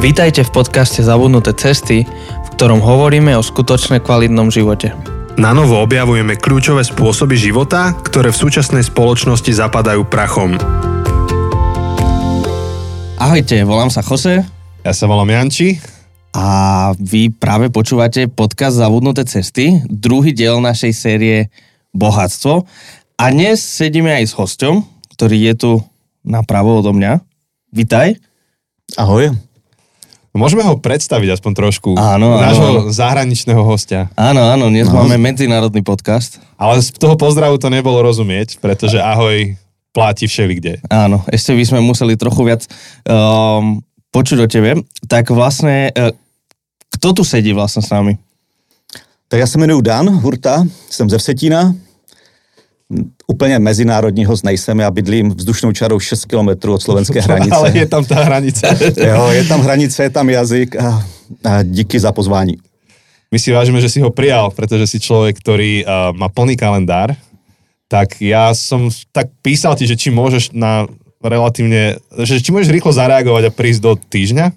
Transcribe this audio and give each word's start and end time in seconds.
Vítajte 0.00 0.48
v 0.48 0.64
podcaste 0.64 1.04
Zabudnuté 1.04 1.52
cesty, 1.52 2.08
v 2.08 2.48
ktorom 2.56 2.80
hovoríme 2.80 3.36
o 3.36 3.44
skutočne 3.44 4.00
kvalitnom 4.00 4.48
živote. 4.48 4.96
Na 5.36 5.52
novo 5.52 5.76
objavujeme 5.76 6.40
kľúčové 6.40 6.80
spôsoby 6.88 7.36
života, 7.36 7.92
ktoré 8.00 8.32
v 8.32 8.40
súčasnej 8.40 8.80
spoločnosti 8.80 9.52
zapadajú 9.52 10.08
prachom. 10.08 10.56
Ahojte, 13.20 13.60
volám 13.68 13.92
sa 13.92 14.00
Jose 14.00 14.40
Ja 14.88 14.96
sa 14.96 15.04
volám 15.04 15.36
Janči. 15.36 15.76
a 16.32 16.48
vy 16.96 17.28
práve 17.36 17.68
počúvate 17.68 18.24
podcast 18.32 18.80
Zabudnuté 18.80 19.28
cesty, 19.28 19.84
druhý 19.84 20.32
diel 20.32 20.64
našej 20.64 20.96
série 20.96 21.52
Bohatstvo. 21.92 22.64
A 23.20 23.24
dnes 23.28 23.60
sedíme 23.60 24.16
aj 24.16 24.32
s 24.32 24.32
hosťom, 24.32 24.80
ktorý 25.12 25.52
je 25.52 25.54
tu 25.60 25.70
napravo 26.24 26.80
odo 26.80 26.96
mňa. 26.96 27.20
Vítaj. 27.68 28.16
Ahoj. 28.96 29.49
Môžeme 30.30 30.62
ho 30.62 30.78
predstaviť 30.78 31.34
aspoň 31.34 31.52
trošku. 31.58 31.98
Áno, 31.98 32.38
áno. 32.38 32.46
Nášho 32.46 32.68
zahraničného 32.94 33.66
hostia. 33.66 34.06
Áno, 34.14 34.46
áno, 34.46 34.70
dnes 34.70 34.86
no. 34.86 35.02
máme 35.02 35.18
medzinárodný 35.18 35.82
podcast. 35.82 36.38
Ale 36.54 36.78
z 36.78 36.94
toho 36.94 37.18
pozdravu 37.18 37.58
to 37.58 37.66
nebolo 37.66 37.98
rozumieť, 37.98 38.62
pretože 38.62 39.02
ahoj 39.02 39.58
platí 39.90 40.30
všelikde. 40.30 40.86
Áno, 40.86 41.26
ešte 41.34 41.50
by 41.50 41.64
sme 41.66 41.80
museli 41.82 42.14
trochu 42.14 42.46
viac 42.46 42.62
um, 43.10 43.82
počuť 44.14 44.38
o 44.38 44.46
tebe. 44.46 44.86
Tak 45.10 45.34
vlastne, 45.34 45.90
uh, 45.98 46.14
kto 46.94 47.10
tu 47.10 47.22
sedí 47.26 47.50
vlastne 47.50 47.82
s 47.82 47.90
nami? 47.90 48.14
Tak 49.26 49.40
já 49.40 49.46
se 49.46 49.58
jmenuji 49.58 49.82
Dan 49.82 50.08
Hurta, 50.08 50.62
jsem 50.90 51.10
ze 51.10 51.18
Vsetína. 51.18 51.74
Úplně 53.26 53.58
mezinárodní 53.58 54.24
host 54.24 54.44
nejsem, 54.44 54.78
já 54.78 54.90
bydlím 54.90 55.30
vzdušnou 55.30 55.72
čarou 55.72 56.00
6 56.00 56.24
km 56.24 56.68
od 56.68 56.82
slovenské 56.82 57.20
hranice. 57.26 57.54
Ale 57.56 57.78
je 57.78 57.86
tam 57.86 58.04
tá 58.04 58.24
hranica. 58.24 58.66
Jo, 59.06 59.30
je 59.30 59.44
tam 59.44 59.60
hranice, 59.60 60.02
je 60.02 60.10
tam 60.10 60.30
jazyk 60.30 60.76
a, 60.76 61.06
a 61.44 61.62
díky 61.62 62.00
za 62.00 62.12
pozvání. 62.12 62.56
My 63.30 63.38
si 63.38 63.54
vážime, 63.54 63.78
že 63.78 63.88
si 63.88 64.02
ho 64.02 64.10
prijal, 64.10 64.50
pretože 64.50 64.90
si 64.90 64.98
človek, 64.98 65.38
ktorý 65.38 65.86
uh, 65.86 66.10
má 66.10 66.26
plný 66.26 66.58
kalendár. 66.58 67.14
Tak 67.86 68.18
ja 68.18 68.50
som 68.58 68.90
tak 69.14 69.30
písal 69.38 69.78
ti, 69.78 69.86
že 69.86 69.94
či 69.94 70.10
môžeš 70.10 70.50
na 70.50 70.90
relatívne, 71.22 72.02
že 72.26 72.42
či 72.42 72.50
môžeš 72.50 72.74
rýchlo 72.74 72.90
zareagovať 72.90 73.42
a 73.46 73.54
prísť 73.54 73.80
do 73.86 73.92
týždňa. 73.94 74.50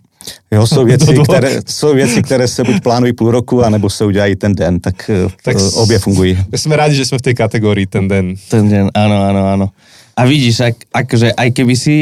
Jo, 0.52 0.68
jsou 0.68 0.86
věci, 0.92 1.14
které, 1.24 1.62
jsou 1.68 1.94
věci, 1.94 2.22
které 2.22 2.48
se 2.48 2.64
buď 2.64 2.84
plánují 2.84 3.14
půl 3.14 3.32
roku, 3.32 3.64
anebo 3.64 3.90
se 3.90 4.06
udělají 4.06 4.36
ten 4.36 4.54
den, 4.56 4.80
tak, 4.80 4.96
Tak 5.08 5.32
tak 5.44 5.60
s- 5.60 5.76
obě 5.78 6.00
fungují. 6.00 6.38
Sme 6.56 6.76
rádi, 6.76 6.96
že 6.96 7.06
sme 7.06 7.18
v 7.20 7.26
tej 7.32 7.36
kategórii 7.36 7.86
ten 7.90 8.08
den. 8.08 8.36
Ten 8.50 8.70
deň, 8.70 8.94
áno, 8.94 9.18
áno, 9.30 9.42
áno. 9.48 9.68
A 10.14 10.30
vidíš, 10.30 10.62
ak, 10.62 10.76
akože 10.94 11.34
aj 11.34 11.50
keby 11.58 11.74
si 11.74 11.96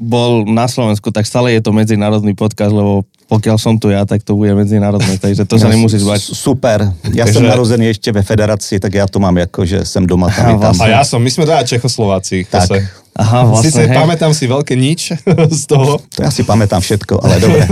bol 0.00 0.48
na 0.48 0.64
Slovensku, 0.64 1.12
tak 1.12 1.28
stále 1.28 1.52
je 1.52 1.60
to 1.60 1.68
medzinárodný 1.76 2.32
podcast, 2.32 2.72
lebo 2.72 3.04
pokiaľ 3.28 3.56
som 3.56 3.76
tu 3.76 3.92
ja, 3.92 4.02
tak 4.02 4.24
to 4.24 4.32
bude 4.34 4.50
medzinárodné, 4.54 5.20
takže 5.20 5.44
to 5.44 5.56
sa 5.60 5.68
Já- 5.68 5.72
nemusíš 5.76 6.02
bať. 6.02 6.20
s- 6.20 6.32
Super. 6.34 6.78
Já 7.12 7.24
Takže- 7.24 7.32
jsem 7.32 7.46
narozený 7.46 7.86
ještě 7.86 8.12
ve 8.12 8.22
federaci, 8.22 8.80
tak 8.80 8.94
já 8.94 9.06
to 9.06 9.18
mám 9.20 9.36
jako, 9.36 9.64
že 9.64 9.84
jsem 9.84 10.06
doma 10.06 10.28
tam, 10.30 10.44
Aha, 10.46 10.52
tam. 10.52 10.60
vlastně. 10.72 10.84
A 10.84 10.88
ja 10.88 11.04
som, 11.04 11.20
my 11.22 11.30
sme 11.30 11.44
dvaja 11.44 11.62
Čechoslováci. 11.64 12.46
Tak. 12.48 12.70
Aha, 13.18 13.44
vlastne, 13.44 13.70
Sice 13.74 13.82
hej. 13.82 13.96
pamätám 13.98 14.30
si 14.30 14.46
veľké 14.46 14.78
nič 14.78 15.10
z 15.60 15.62
toho, 15.66 15.98
To 16.14 16.22
já 16.22 16.30
si 16.30 16.46
pamätám 16.46 16.78
všetko, 16.80 17.18
ale 17.18 17.34
dobré. 17.42 17.66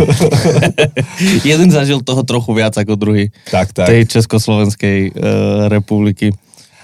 Jeden 1.46 1.70
zažil 1.70 2.02
toho 2.02 2.22
trochu 2.22 2.50
viac 2.54 2.74
ako 2.76 2.96
druhý. 2.96 3.30
tak, 3.50 3.72
tak. 3.72 3.86
Tej 3.86 4.06
Československej 4.06 4.98
uh, 5.10 5.22
republiky. 5.68 6.32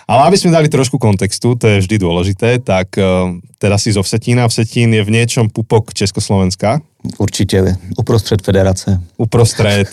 Ale 0.08 0.20
aby 0.28 0.36
sme 0.36 0.50
dali 0.50 0.69
trošku 0.69 0.98
kontextu, 0.98 1.55
to 1.55 1.67
je 1.69 1.83
vždy 1.86 1.97
dôležité, 2.03 2.58
tak 2.58 2.95
uh, 2.98 3.33
teda 3.58 3.78
si 3.78 3.95
zo 3.95 4.03
Vsetína. 4.03 4.50
Vsetín 4.50 4.91
je 4.94 5.03
v 5.03 5.11
niečom 5.11 5.50
pupok 5.50 5.94
Československa, 5.94 6.83
Určitě 7.19 7.77
uprostřed 7.98 8.42
federace. 8.42 9.00
uprostred. 9.17 9.89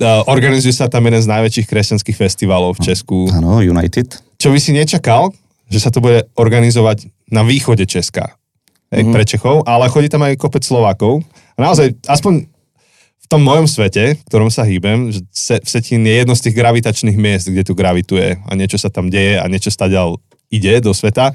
Uh, 0.00 0.20
organizuje 0.36 0.72
sa 0.76 0.92
tam 0.92 1.08
jeden 1.08 1.24
z 1.24 1.32
najväčších 1.32 1.64
kresťanských 1.64 2.16
festivalov 2.16 2.76
v 2.76 2.92
Česku. 2.92 3.32
Ano, 3.32 3.64
United. 3.64 4.20
Čo 4.36 4.52
by 4.52 4.60
si 4.60 4.76
nečakal, 4.76 5.32
že 5.72 5.80
sa 5.80 5.88
to 5.88 6.04
bude 6.04 6.28
organizovať 6.36 7.08
na 7.32 7.40
východe 7.40 7.88
Česka. 7.88 8.36
Hej, 8.92 9.08
pre 9.08 9.24
Čechov, 9.24 9.64
ale 9.64 9.88
chodí 9.88 10.12
tam 10.12 10.28
aj 10.28 10.36
kopec 10.36 10.62
Slovákov. 10.62 11.24
A 11.56 11.58
naozaj, 11.58 11.96
aspoň 12.06 12.46
v 13.26 13.34
tom 13.34 13.42
mojom 13.42 13.66
svete, 13.66 14.14
v 14.14 14.22
ktorom 14.30 14.54
sa 14.54 14.62
hýbem, 14.62 15.10
že 15.10 15.26
Se- 15.34 15.58
Vsetín 15.66 16.06
je 16.06 16.14
jedno 16.22 16.38
z 16.38 16.46
tých 16.46 16.54
gravitačných 16.62 17.18
miest, 17.18 17.50
kde 17.50 17.66
tu 17.66 17.74
gravituje 17.74 18.38
a 18.38 18.50
niečo 18.54 18.78
sa 18.78 18.86
tam 18.86 19.10
deje 19.10 19.42
a 19.42 19.44
niečo 19.50 19.74
stadiaľ 19.74 20.22
ide 20.46 20.78
do 20.78 20.94
sveta. 20.94 21.34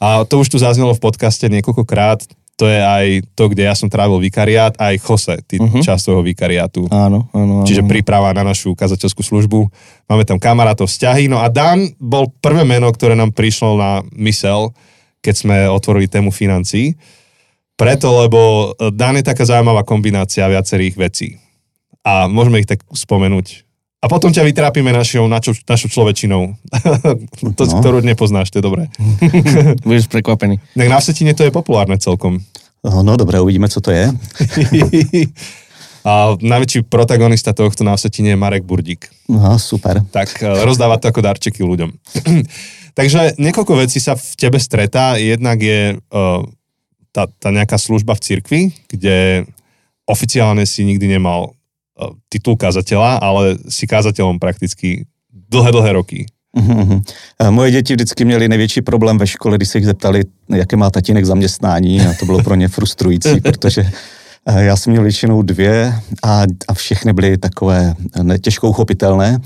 A 0.00 0.24
to 0.24 0.40
už 0.40 0.48
tu 0.48 0.56
zaznelo 0.56 0.96
v 0.96 1.04
podcaste 1.04 1.44
niekoľkokrát. 1.52 2.24
To 2.56 2.64
je 2.64 2.80
aj 2.80 3.06
to, 3.36 3.52
kde 3.52 3.68
ja 3.68 3.76
som 3.76 3.92
trávil 3.92 4.16
vikariát, 4.16 4.80
aj 4.80 4.96
Jose, 5.04 5.36
ty 5.44 5.60
uh-huh. 5.60 5.84
časť 5.84 6.08
svojho 6.08 6.24
vikariátu. 6.24 6.88
Áno, 6.88 7.28
áno, 7.36 7.60
áno. 7.60 7.66
Čiže 7.68 7.84
príprava 7.84 8.32
na 8.32 8.40
našu 8.48 8.72
kazateľskú 8.72 9.20
službu. 9.20 9.68
Máme 10.08 10.24
tam 10.24 10.40
kamarátov, 10.40 10.88
vzťahy. 10.88 11.28
No 11.28 11.44
a 11.44 11.52
Dan 11.52 11.92
bol 12.00 12.32
prvé 12.40 12.64
meno, 12.64 12.88
ktoré 12.88 13.12
nám 13.12 13.36
prišlo 13.36 13.76
na 13.76 14.00
mysel, 14.16 14.72
keď 15.20 15.34
sme 15.36 15.56
otvorili 15.68 16.08
tému 16.08 16.32
financií. 16.32 16.96
Preto, 17.76 18.24
lebo 18.24 18.72
Dan 18.96 19.20
je 19.20 19.24
taká 19.24 19.44
zaujímavá 19.44 19.84
kombinácia 19.84 20.48
viacerých 20.48 20.96
vecí. 20.96 21.36
A 22.00 22.24
môžeme 22.24 22.64
ich 22.64 22.68
tak 22.68 22.80
spomenúť. 22.88 23.62
A 24.00 24.08
potom 24.08 24.30
ťa 24.30 24.46
vytrápime 24.46 24.94
našou, 24.94 25.26
našou, 25.26 25.52
našou 25.66 25.88
človečinou. 25.90 26.56
to, 27.58 27.62
No. 27.68 27.80
ktorú 27.80 28.00
nepoznáš, 28.00 28.48
to 28.48 28.60
je 28.60 28.64
dobré. 28.64 28.88
Budeš 29.88 30.08
prekvapený. 30.08 30.56
Tak 30.72 30.88
na 30.88 30.98
Vsetine 31.00 31.36
to 31.36 31.44
je 31.44 31.52
populárne 31.52 32.00
celkom. 32.00 32.40
No, 32.86 33.02
no 33.02 33.18
dobré, 33.18 33.42
uvidíme, 33.42 33.66
co 33.68 33.80
to 33.82 33.90
je. 33.90 34.14
A 36.06 36.38
najväčší 36.38 36.86
protagonista 36.86 37.50
tohto 37.50 37.82
na 37.82 37.98
Vsetine 37.98 38.30
je 38.32 38.38
Marek 38.38 38.62
Burdík. 38.62 39.10
No, 39.26 39.58
super. 39.58 40.06
tak 40.14 40.38
eh, 40.38 40.62
rozdáva 40.62 41.02
to 41.02 41.10
ako 41.10 41.18
darčeky 41.18 41.66
ľuďom. 41.66 41.90
Takže 42.98 43.36
niekoľko 43.36 43.74
vecí 43.76 43.98
sa 44.00 44.14
v 44.14 44.24
tebe 44.38 44.56
stretá. 44.56 45.18
Jednak 45.20 45.60
je 45.60 45.98
uh, 46.00 46.40
tá, 47.16 47.24
tá 47.40 47.48
nejaká 47.48 47.80
služba 47.80 48.12
v 48.12 48.20
cirkvi, 48.20 48.60
kde 48.92 49.48
oficiálne 50.04 50.68
si 50.68 50.84
nikdy 50.84 51.16
nemal 51.16 51.56
uh, 51.96 52.12
titul 52.28 52.60
kazateľa, 52.60 53.24
ale 53.24 53.56
si 53.72 53.88
kazateľom 53.88 54.36
prakticky 54.36 55.08
dlhé, 55.32 55.72
dlhé 55.72 55.90
roky. 55.96 56.28
Mhm, 56.56 56.76
mhm. 56.80 57.02
Eh, 57.40 57.50
Moje 57.50 57.70
děti 57.70 57.92
vždycky 57.94 58.24
měly 58.24 58.48
největší 58.48 58.82
problém 58.82 59.18
ve 59.18 59.26
škole, 59.26 59.56
když 59.56 59.68
se 59.68 59.78
jich 59.78 59.84
zeptali, 59.84 60.24
jaké 60.48 60.76
má 60.76 60.90
tatínek 60.90 61.24
zaměstnání 61.24 62.00
a 62.00 62.14
to 62.14 62.26
bylo 62.26 62.42
pro 62.42 62.54
ně 62.54 62.68
frustrující, 62.68 63.40
protože 63.42 63.90
eh, 64.46 64.64
já 64.64 64.76
jsem 64.76 64.90
měl 64.90 65.02
většinou 65.02 65.42
dvě 65.42 65.94
a, 66.22 66.42
a 66.68 66.74
všechny 66.74 67.12
byly 67.12 67.38
takové 67.38 67.94
těžko 68.40 68.68
uchopitelné. 68.68 69.38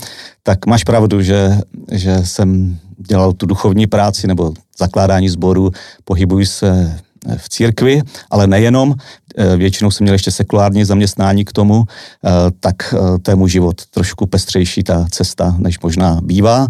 Tak 0.43 0.65
máš 0.65 0.83
pravdu, 0.83 1.21
že, 1.21 1.57
že 1.91 2.17
jsem 2.23 2.79
dělal 2.97 3.33
tu 3.33 3.45
duchovní 3.45 3.87
práci 3.87 4.27
nebo 4.27 4.53
zakládání 4.77 5.29
sboru, 5.29 5.71
pohybuji 6.03 6.45
se 6.45 6.69
eh, 6.69 7.10
v 7.37 7.49
církvi, 7.49 8.01
ale 8.29 8.47
nejenom, 8.47 8.95
eh, 9.37 9.57
většinou 9.57 9.91
jsem 9.91 10.05
měl 10.05 10.15
ještě 10.15 10.31
sekulární 10.31 10.85
zaměstnání 10.85 11.45
k 11.45 11.53
tomu, 11.53 11.83
eh, 11.85 12.29
tak 12.59 12.93
eh, 13.27 13.35
můj 13.35 13.49
život 13.49 13.85
trošku 13.85 14.25
pestřejší 14.25 14.83
ta 14.83 15.05
cesta, 15.11 15.55
než 15.59 15.79
možná 15.79 16.19
bývá. 16.23 16.67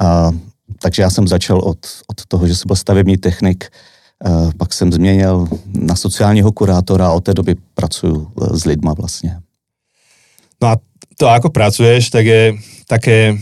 A, 0.00 0.30
takže 0.78 1.02
já 1.02 1.10
jsem 1.10 1.28
začal 1.28 1.58
od, 1.58 1.78
od 2.06 2.26
toho, 2.28 2.46
že 2.46 2.54
jsem 2.54 2.66
byl 2.66 2.76
stavební 2.76 3.16
technik, 3.16 3.64
eh, 4.26 4.30
pak 4.56 4.72
jsem 4.72 4.92
změnil 4.92 5.48
na 5.66 5.96
sociálního 5.96 6.52
kurátora 6.52 7.06
a 7.06 7.12
od 7.12 7.24
té 7.24 7.34
doby 7.34 7.54
pracuji 7.74 8.26
eh, 8.26 8.58
s 8.58 8.64
lidma 8.64 8.94
vlastně. 8.94 9.40
No 10.62 10.68
a 10.68 10.76
to, 11.16 11.28
ako 11.28 11.50
pracuješ, 11.50 12.10
tak 12.10 12.26
je 12.26 12.54
také, 12.86 13.34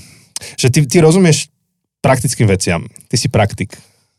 že 0.60 0.71
ty, 0.71 0.87
ty 0.87 1.00
rozumieš 1.00 1.48
praktickým 2.00 2.48
veciam. 2.48 2.84
Ty 3.09 3.16
si 3.16 3.28
praktik. 3.28 3.77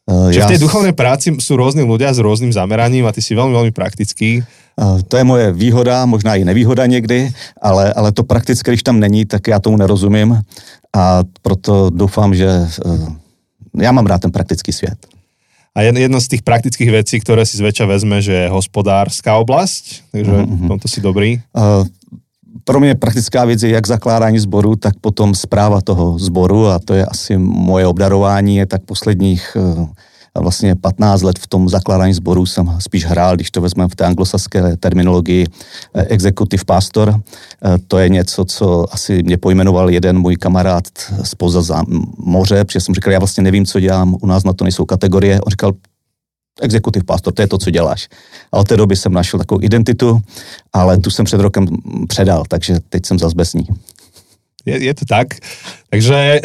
Eh, 0.09 0.33
Že 0.33 0.39
v 0.41 0.51
tej 0.57 0.59
duchovnej 0.65 0.93
práci 0.97 1.29
sú 1.37 1.53
rôzni 1.55 1.85
ľudia 1.85 2.09
s 2.09 2.17
rôznym 2.17 2.49
zameraním 2.49 3.05
a 3.05 3.13
ty 3.13 3.21
si 3.21 3.37
veľmi, 3.37 3.53
veľmi 3.53 3.71
praktický. 3.73 4.41
Eh, 4.41 4.97
To 5.07 5.13
je 5.17 5.23
moje 5.23 5.51
výhoda, 5.53 6.05
možná 6.09 6.35
i 6.35 6.43
nevýhoda 6.45 6.85
někdy, 6.85 7.29
ale, 7.61 7.93
ale 7.93 8.09
to 8.11 8.23
prakticky, 8.23 8.71
když 8.71 8.83
tam 8.83 8.99
není, 8.99 9.25
tak 9.25 9.47
já 9.47 9.59
tomu 9.59 9.77
nerozumím 9.77 10.41
a 10.95 11.21
proto 11.41 11.89
doufám, 11.93 12.35
že 12.35 12.49
eh, 12.49 13.07
já 13.77 13.91
mám 13.91 14.05
rád 14.05 14.21
ten 14.21 14.31
praktický 14.31 14.71
svět. 14.73 14.97
A 15.75 15.81
jed- 15.87 15.97
jedna 15.97 16.19
z 16.19 16.27
tých 16.27 16.41
praktických 16.43 16.91
vecí, 16.91 17.15
ktoré 17.23 17.47
si 17.47 17.55
zväčša 17.55 17.87
vezme, 17.87 18.19
že 18.19 18.33
je 18.43 18.51
hospodárska 18.51 19.39
oblasť, 19.39 20.11
takže 20.11 20.35
v 20.43 20.63
tomto 20.67 20.87
si 20.91 20.99
dobrý. 20.99 21.39
Eh, 21.39 21.83
Pro 22.63 22.79
mě 22.79 22.95
praktická 22.95 23.45
věc 23.45 23.63
je 23.63 23.69
jak 23.69 23.87
zakládání 23.87 24.39
sboru, 24.39 24.75
tak 24.75 24.93
potom 25.01 25.35
zpráva 25.35 25.81
toho 25.81 26.19
sboru 26.19 26.67
a 26.67 26.79
to 26.79 26.93
je 26.93 27.05
asi 27.05 27.37
moje 27.37 27.87
obdarování, 27.87 28.55
je 28.55 28.65
tak 28.65 28.81
posledních 28.85 29.57
eh, 30.35 30.39
vlastně 30.39 30.75
15 30.75 31.21
let 31.21 31.39
v 31.39 31.47
tom 31.47 31.69
zakládání 31.69 32.13
sboru 32.13 32.45
jsem 32.45 32.75
spíš 32.79 33.05
hrál, 33.05 33.35
když 33.35 33.51
to 33.51 33.61
vezmeme 33.61 33.89
v 33.89 33.95
té 33.95 34.05
anglosaské 34.05 34.77
terminologii 34.77 35.47
eh, 35.93 36.05
executive 36.09 36.63
pastor. 36.65 37.15
Eh, 37.65 37.77
To 37.87 37.97
je 37.97 38.09
něco, 38.09 38.45
co 38.45 38.85
asi 38.93 39.23
mě 39.23 39.37
pojmenoval 39.37 39.89
jeden 39.89 40.19
můj 40.19 40.35
kamarád 40.35 40.83
spoza 41.23 41.61
za 41.61 41.83
moře, 42.17 42.63
protože 42.65 42.79
jsem 42.79 42.95
říkal, 42.95 43.13
já 43.13 43.19
vlastně 43.19 43.43
nevím, 43.43 43.65
co 43.65 43.79
dělám, 43.79 44.15
u 44.21 44.27
nás 44.27 44.43
na 44.43 44.53
to 44.53 44.63
nejsou 44.63 44.85
kategorie. 44.85 45.41
On 45.41 45.49
říkal, 45.49 45.71
exekutiv 46.61 47.03
pastor, 47.03 47.33
to 47.33 47.41
je 47.41 47.47
to, 47.47 47.57
co 47.57 47.69
děláš. 47.69 48.07
A 48.51 48.57
od 48.57 48.67
té 48.67 48.77
doby 48.77 48.95
jsem 48.95 49.13
našel 49.13 49.39
takovou 49.39 49.61
identitu, 49.63 50.21
ale 50.73 50.97
tu 50.97 51.09
jsem 51.09 51.25
před 51.25 51.39
rokem 51.41 51.67
předal, 52.07 52.43
takže 52.47 52.79
teď 52.89 53.05
jsem 53.05 53.19
zase 53.19 53.35
bez 53.35 53.53
ní. 53.53 53.67
Je, 54.65 54.83
je 54.83 54.93
to 54.93 55.05
tak. 55.05 55.27
Takže 55.89 56.41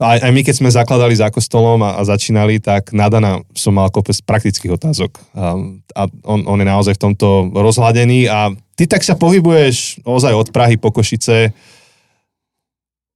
aj, 0.00 0.18
aj 0.24 0.30
my, 0.32 0.40
keď 0.42 0.54
sme 0.56 0.70
zakladali 0.72 1.14
za 1.14 1.30
kostolom 1.30 1.84
a, 1.84 2.00
a 2.00 2.02
začínali, 2.02 2.58
tak 2.58 2.90
Nadana 2.96 3.44
som 3.54 3.76
mal 3.76 3.92
kopec 3.92 4.16
praktických 4.24 4.74
otázok. 4.74 5.20
A, 5.36 5.54
a 5.94 6.02
on, 6.26 6.42
on 6.48 6.58
je 6.58 6.66
naozaj 6.66 6.94
v 6.96 7.02
tomto 7.10 7.52
rozhladený 7.52 8.26
a 8.26 8.50
ty 8.74 8.88
tak 8.88 9.04
sa 9.04 9.14
pohybuješ 9.14 10.02
ozaj 10.02 10.32
od 10.34 10.48
Prahy 10.50 10.80
po 10.80 10.90
Košice 10.90 11.52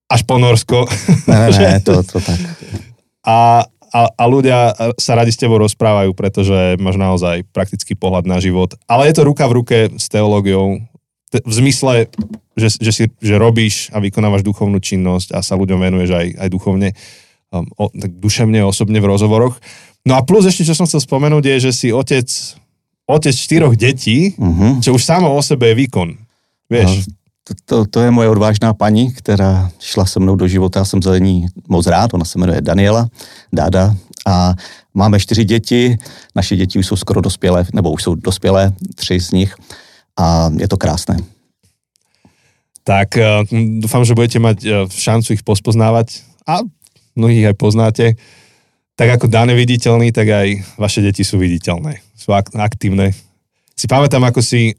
až 0.07 0.21
po 0.23 0.39
Norsko. 0.39 0.87
Ne, 1.27 1.51
ne, 1.51 1.59
ne, 1.59 1.75
to, 1.87 2.05
to 2.07 2.21
tak. 2.23 2.39
A, 3.27 3.67
a, 3.97 4.13
a 4.13 4.25
ľudia 4.29 4.77
sa 5.01 5.17
radi 5.17 5.33
s 5.33 5.41
tebou 5.41 5.57
rozprávajú, 5.57 6.13
pretože 6.13 6.77
máš 6.77 7.01
naozaj 7.01 7.49
praktický 7.49 7.97
pohľad 7.97 8.29
na 8.29 8.37
život. 8.45 8.77
Ale 8.85 9.09
je 9.09 9.17
to 9.17 9.25
ruka 9.25 9.49
v 9.49 9.57
ruke 9.57 9.77
s 9.97 10.13
teológiou, 10.13 10.85
v 11.33 11.53
zmysle, 11.53 12.13
že, 12.55 12.69
že, 12.77 12.93
si, 12.93 13.05
že 13.19 13.35
robíš 13.41 13.89
a 13.93 14.01
vykonávaš 14.01 14.45
duchovnú 14.45 14.79
činnosť 14.81 15.33
a 15.33 15.41
sa 15.41 15.57
ľuďom 15.57 15.81
venuješ 15.81 16.11
aj, 16.13 16.27
aj 16.45 16.49
duchovne, 16.53 16.89
um, 17.51 17.67
o, 17.77 17.89
tak 17.93 18.13
duševne, 18.21 18.61
osobne 18.69 19.01
v 19.01 19.09
rozhovoroch. 19.09 19.57
No 20.07 20.15
a 20.17 20.23
plus 20.23 20.47
ešte, 20.47 20.69
čo 20.69 20.77
som 20.77 20.87
chcel 20.87 21.03
spomenúť, 21.03 21.45
je, 21.57 21.57
že 21.69 21.73
si 21.75 21.89
otec, 21.91 22.29
otec 23.11 23.35
štyroch 23.35 23.75
detí, 23.75 24.37
uh-huh. 24.39 24.79
čo 24.79 24.95
už 24.95 25.03
samo 25.03 25.35
o 25.35 25.41
sebe 25.43 25.73
je 25.73 25.81
výkon. 25.83 26.15
Vieš? 26.71 27.11
To, 27.47 27.55
to, 27.65 27.77
to 27.87 27.99
je 28.03 28.11
moje 28.11 28.29
odvážná 28.29 28.75
paní, 28.75 29.15
která 29.15 29.71
šla 29.79 30.07
se 30.07 30.21
mnou 30.21 30.35
do 30.35 30.49
života, 30.49 30.83
já 30.83 30.85
jsem 30.85 31.03
za 31.03 31.19
ní 31.19 31.47
moc 31.69 31.87
rád, 31.87 32.15
ona 32.15 32.25
se 32.25 32.39
jmenuje 32.39 32.61
Daniela, 32.61 33.07
Dáda, 33.53 33.95
a 34.27 34.55
máme 34.95 35.21
čtyři 35.21 35.45
děti, 35.45 35.99
naše 36.35 36.57
děti 36.57 36.79
už 36.79 36.87
jsou 36.87 36.97
skoro 36.97 37.21
dospělé, 37.21 37.67
nebo 37.75 37.93
už 37.93 38.03
jsou 38.03 38.15
dospělé, 38.15 38.73
tři 38.95 39.21
z 39.21 39.31
nich, 39.31 39.55
a 40.19 40.51
je 40.59 40.69
to 40.69 40.77
krásné. 40.77 41.17
Tak 42.83 43.15
uh, 43.15 43.47
dúfam, 43.79 44.03
že 44.03 44.15
budete 44.15 44.39
mať 44.39 44.59
uh, 44.67 44.91
šancu 44.91 45.39
ich 45.39 45.43
pospoznávať 45.43 46.27
a 46.47 46.67
mnohých 47.15 47.51
aj 47.51 47.57
poznáte. 47.59 48.07
Tak 48.99 49.23
ako 49.23 49.27
Dan 49.31 49.51
je 49.51 49.59
viditeľný, 49.59 50.11
tak 50.11 50.31
aj 50.31 50.79
vaše 50.79 51.03
deti 51.03 51.23
sú 51.23 51.39
viditeľné, 51.39 52.03
sú 52.19 52.35
ak- 52.35 52.55
aktívne. 52.59 53.15
Si 53.75 53.87
pamätám, 53.87 54.23
ako 54.27 54.43
si 54.43 54.75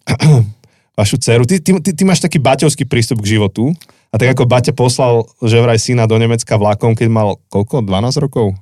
vašu 0.97 1.21
dceru, 1.21 1.45
ty, 1.45 1.61
ty, 1.61 1.77
ty, 1.77 1.93
ty 1.93 2.03
máš 2.03 2.19
taký 2.19 2.41
baťovský 2.41 2.89
prístup 2.89 3.21
k 3.21 3.37
životu 3.37 3.71
a 4.09 4.17
tak 4.17 4.33
ako 4.33 4.49
Baťa 4.49 4.73
poslal 4.73 5.29
že 5.45 5.61
vraj 5.61 5.77
syna 5.77 6.09
do 6.09 6.17
Nemecka 6.17 6.57
vlakom, 6.57 6.97
keď 6.97 7.07
mal 7.07 7.27
koľko, 7.53 7.85
12 7.85 8.23
rokov? 8.23 8.57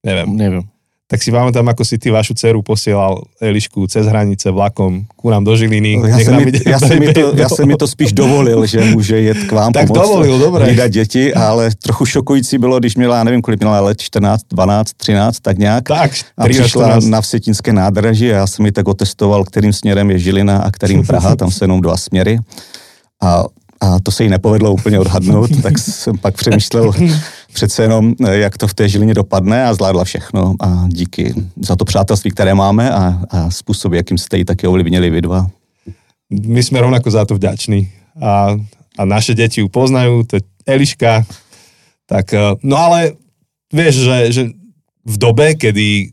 Neviem. 0.00 0.28
Neviem 0.32 0.64
tak 1.10 1.18
si 1.18 1.34
pamätám, 1.34 1.66
ako 1.66 1.82
si 1.82 1.98
ty 1.98 2.14
vašu 2.14 2.38
dceru 2.38 2.62
posielal 2.62 3.18
Elišku 3.42 3.90
cez 3.90 4.06
hranice 4.06 4.46
vlakom 4.54 5.10
ku 5.18 5.26
nám 5.26 5.42
do 5.42 5.58
Žiliny. 5.58 5.98
No, 5.98 6.06
ja, 6.06 6.22
som 6.22 6.38
mi, 6.38 6.54
ja, 6.54 6.78
som 6.78 6.94
mi 7.02 7.10
to, 7.10 7.34
ja 7.34 7.48
som 7.58 7.66
mi 7.66 7.74
to 7.74 7.90
spíš 7.90 8.14
dovolil, 8.14 8.62
že 8.62 8.78
může 8.94 9.18
jet 9.20 9.42
k 9.42 9.52
vám 9.52 9.74
tak 9.74 9.90
pomoct 9.90 10.06
dovolil, 10.06 10.38
dobré. 10.38 10.70
vydat 10.70 10.88
děti, 10.88 11.34
ale 11.34 11.70
trochu 11.82 12.06
šokující 12.06 12.58
bylo, 12.58 12.78
když 12.78 12.96
měla, 12.96 13.16
já 13.16 13.24
nevím, 13.24 13.42
kolik 13.42 13.60
měla 13.60 13.80
let, 13.80 13.98
14, 14.00 14.42
12, 14.50 14.92
13, 14.96 15.40
tak 15.40 15.58
nějak. 15.58 15.84
Tak, 15.84 16.10
a 16.38 16.48
přišla 16.48 16.98
na 17.02 17.20
Vsetinské 17.20 17.72
nádraží 17.72 18.32
a 18.32 18.36
já 18.36 18.46
jsem 18.46 18.62
mi 18.62 18.72
tak 18.72 18.88
otestoval, 18.88 19.44
kterým 19.44 19.72
směrem 19.72 20.10
je 20.10 20.18
Žilina 20.18 20.58
a 20.58 20.70
kterým 20.70 21.06
Praha, 21.06 21.36
tam 21.36 21.50
se 21.50 21.64
jenom 21.64 21.80
dva 21.80 21.96
směry. 21.96 22.38
A 23.22 23.44
a 23.80 24.00
to 24.00 24.10
se 24.10 24.24
jí 24.24 24.28
nepovedlo 24.28 24.72
úplně 24.72 25.00
odhadnout, 25.00 25.50
tak 25.62 25.78
jsem 25.78 26.18
pak 26.18 26.34
přemýšlel 26.34 26.92
přece 27.52 27.82
jenom, 27.82 28.14
jak 28.30 28.58
to 28.58 28.68
v 28.68 28.74
té 28.74 28.88
Žilině 28.88 29.14
dopadne 29.14 29.64
a 29.64 29.74
zvládla 29.74 30.04
všechno. 30.04 30.54
A 30.60 30.84
díky 30.88 31.34
za 31.62 31.76
to 31.76 31.84
přátelství, 31.84 32.30
které 32.30 32.54
máme 32.54 32.90
a, 32.90 33.20
a 33.30 33.50
způsob, 33.50 33.92
jakým 33.92 34.18
jste 34.18 34.38
ji 34.38 34.44
taky 34.44 34.66
ovlivnili 34.66 35.10
vy 35.10 35.22
dva. 35.22 35.46
My 36.30 36.62
jsme 36.62 36.80
rovnako 36.80 37.10
za 37.10 37.24
to 37.24 37.34
vďační 37.34 37.92
a, 38.22 38.56
a 38.98 39.04
naše 39.04 39.34
děti 39.34 39.60
ju 39.60 39.68
poznajú, 39.68 40.24
to 40.24 40.36
je 40.36 40.42
Eliška, 40.66 41.24
tak 42.06 42.34
eh, 42.34 42.54
no 42.62 42.76
ale 42.76 43.12
vieš, 43.72 43.94
že, 43.94 44.18
že 44.32 44.42
v 45.06 45.16
dobe, 45.16 45.54
kedy, 45.54 46.12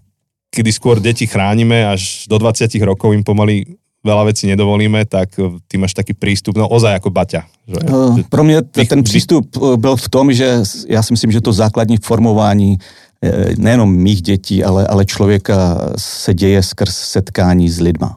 kedy 0.50 0.72
skôr 0.72 1.02
deti 1.02 1.28
chránime 1.28 1.90
až 1.90 2.26
do 2.30 2.38
20 2.38 2.70
rokov 2.82 3.14
im 3.14 3.24
pomaly 3.24 3.78
veľa 4.08 4.24
vecí 4.32 4.48
nedovolíme, 4.48 5.04
tak 5.04 5.36
eh, 5.36 5.60
ty 5.68 5.76
máš 5.76 5.92
taký 5.92 6.16
prístup, 6.16 6.56
no 6.56 6.68
ozaj 6.72 6.96
ako 7.04 7.12
Baťa. 7.12 7.44
Že, 7.68 7.80
uh, 7.92 8.20
pro 8.30 8.44
mě 8.44 8.62
ten 8.88 9.04
přístup 9.04 9.52
eh, 9.56 9.78
byl 9.78 9.96
v 9.96 10.10
tom, 10.10 10.34
že 10.34 10.64
já 10.88 11.04
si 11.04 11.14
myslím, 11.14 11.32
že 11.32 11.42
to 11.42 11.54
základní 11.54 11.98
formování 11.98 12.78
nejenom 13.58 13.90
mých 13.90 14.22
dětí, 14.22 14.64
ale, 14.64 14.88
ale 14.88 15.06
člověka 15.06 15.82
se 15.98 16.34
děje 16.34 16.64
skrz 16.64 16.96
setkání 16.96 17.70
s 17.70 17.80
lidma. 17.80 18.16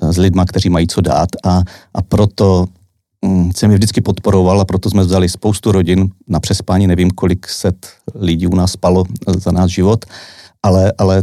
S 0.00 0.18
lidma, 0.18 0.44
kteří 0.44 0.68
mají 0.68 0.86
co 0.86 1.00
dát 1.00 1.28
a, 1.44 1.62
a 1.94 2.02
proto 2.02 2.66
hm, 3.24 3.50
jsem 3.56 3.70
je 3.70 3.76
vždycky 3.76 4.00
podporoval 4.00 4.60
a 4.60 4.64
proto 4.64 4.90
jsme 4.90 5.02
vzali 5.02 5.28
spoustu 5.28 5.72
rodin 5.72 6.08
na 6.28 6.40
přespání, 6.40 6.86
nevím, 6.86 7.10
kolik 7.10 7.48
set 7.48 7.88
lidí 8.14 8.46
u 8.46 8.54
nás 8.54 8.72
spalo 8.72 9.04
za 9.26 9.50
náš 9.50 9.70
život, 9.70 10.04
ale, 10.62 10.92
ale 10.98 11.22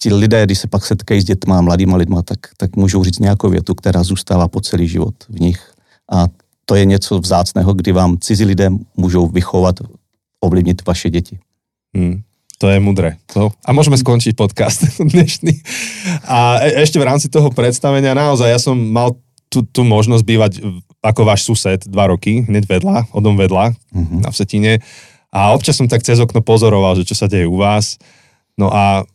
ti 0.00 0.14
lidé, 0.14 0.46
když 0.46 0.58
se 0.58 0.66
pak 0.66 0.86
setkají 0.86 1.20
s 1.20 1.24
dětma, 1.24 1.60
mladýma 1.60 1.96
lidma, 1.96 2.22
tak, 2.22 2.38
tak 2.56 2.76
můžou 2.76 3.04
říct 3.04 3.18
nějakou 3.18 3.50
větu, 3.50 3.74
která 3.74 4.02
zůstává 4.02 4.48
po 4.48 4.60
celý 4.60 4.88
život 4.88 5.14
v 5.28 5.40
nich. 5.40 5.72
A 6.12 6.26
to 6.64 6.74
je 6.74 6.84
něco 6.84 7.18
vzácného, 7.18 7.74
kdy 7.74 7.92
vám 7.92 8.16
cizí 8.20 8.44
lidé 8.44 8.70
můžou 8.96 9.26
vychovat, 9.26 9.74
ovlivnit 10.40 10.86
vaše 10.86 11.10
děti. 11.10 11.38
Hmm. 11.96 12.22
To 12.58 12.68
je 12.68 12.80
mudré. 12.82 13.22
To. 13.38 13.54
A 13.62 13.70
môžeme 13.70 13.94
skončiť 13.94 14.34
podcast 14.34 14.82
dnešný. 15.14 15.62
A 16.26 16.58
e, 16.58 16.82
ešte 16.82 16.98
v 16.98 17.06
rámci 17.06 17.30
toho 17.30 17.54
predstavenia, 17.54 18.18
naozaj, 18.18 18.50
ja 18.50 18.58
som 18.58 18.74
mal 18.74 19.14
tú, 19.46 19.62
tú 19.62 19.86
možnosť 19.86 20.24
bývať 20.26 20.52
ako 20.98 21.22
váš 21.22 21.46
sused 21.46 21.86
dva 21.86 22.10
roky, 22.10 22.42
hneď 22.50 22.66
vedľa, 22.66 23.14
odom 23.14 23.38
vedľa, 23.38 23.78
mm-hmm. 23.94 24.20
na 24.26 24.30
Vsetine. 24.34 24.82
A 25.30 25.54
občas 25.54 25.78
som 25.78 25.86
tak 25.86 26.02
cez 26.02 26.18
okno 26.18 26.42
pozoroval, 26.42 26.98
že 26.98 27.06
čo 27.06 27.14
sa 27.14 27.30
deje 27.30 27.46
u 27.46 27.62
vás. 27.62 27.94
No 28.58 28.74
a 28.74 29.06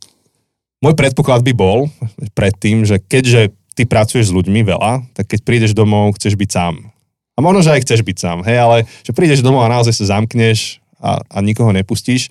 môj 0.84 0.94
predpoklad 1.00 1.48
by 1.48 1.54
bol 1.56 1.88
predtým, 2.36 2.84
že 2.84 3.00
keďže 3.00 3.56
ty 3.74 3.88
pracuješ 3.88 4.30
s 4.30 4.36
ľuďmi 4.36 4.68
veľa, 4.68 5.16
tak 5.16 5.32
keď 5.32 5.40
prídeš 5.48 5.72
domov, 5.72 6.20
chceš 6.20 6.36
byť 6.36 6.50
sám. 6.52 6.94
A 7.34 7.42
možno, 7.42 7.66
že 7.66 7.74
aj 7.74 7.82
chceš 7.88 8.06
byť 8.06 8.18
sám, 8.20 8.38
hej, 8.46 8.60
ale 8.60 8.78
že 9.02 9.16
prídeš 9.16 9.42
domov 9.42 9.66
a 9.66 9.74
naozaj 9.74 9.96
sa 9.96 10.20
zamkneš 10.20 10.84
a, 11.02 11.24
a 11.26 11.38
nikoho 11.42 11.74
nepustíš, 11.74 12.30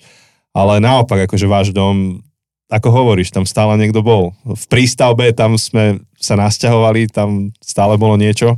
ale 0.55 0.79
naopak, 0.79 1.27
akože 1.27 1.49
váš 1.49 1.67
dom, 1.75 2.23
ako 2.71 2.89
hovoríš, 2.93 3.33
tam 3.33 3.43
stále 3.43 3.75
niekto 3.75 3.99
bol. 3.99 4.31
V 4.47 4.65
prístavbe 4.71 5.35
tam 5.35 5.59
sme 5.59 5.99
sa 6.15 6.39
nasťahovali, 6.39 7.11
tam 7.11 7.51
stále 7.59 7.99
bolo 7.99 8.15
niečo. 8.15 8.55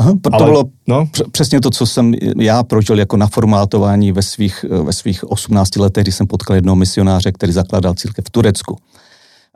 Aha, 0.00 0.16
to 0.22 0.28
Ale, 0.32 0.44
bylo 0.44 0.64
no? 0.88 1.08
přesně 1.30 1.60
to, 1.60 1.70
co 1.70 1.86
jsem 1.86 2.14
já 2.40 2.62
prožil 2.62 2.98
jako 2.98 3.16
naformátování 3.16 4.12
ve 4.12 4.22
svých, 4.22 4.64
ve 4.64 4.92
svých 4.92 5.30
18 5.30 5.76
letech, 5.76 6.04
kdy 6.04 6.12
jsem 6.12 6.26
potkal 6.26 6.56
jednoho 6.56 6.76
misionáře, 6.76 7.32
který 7.32 7.52
zakládal 7.52 7.94
církev 7.94 8.24
v 8.24 8.30
Turecku. 8.30 8.76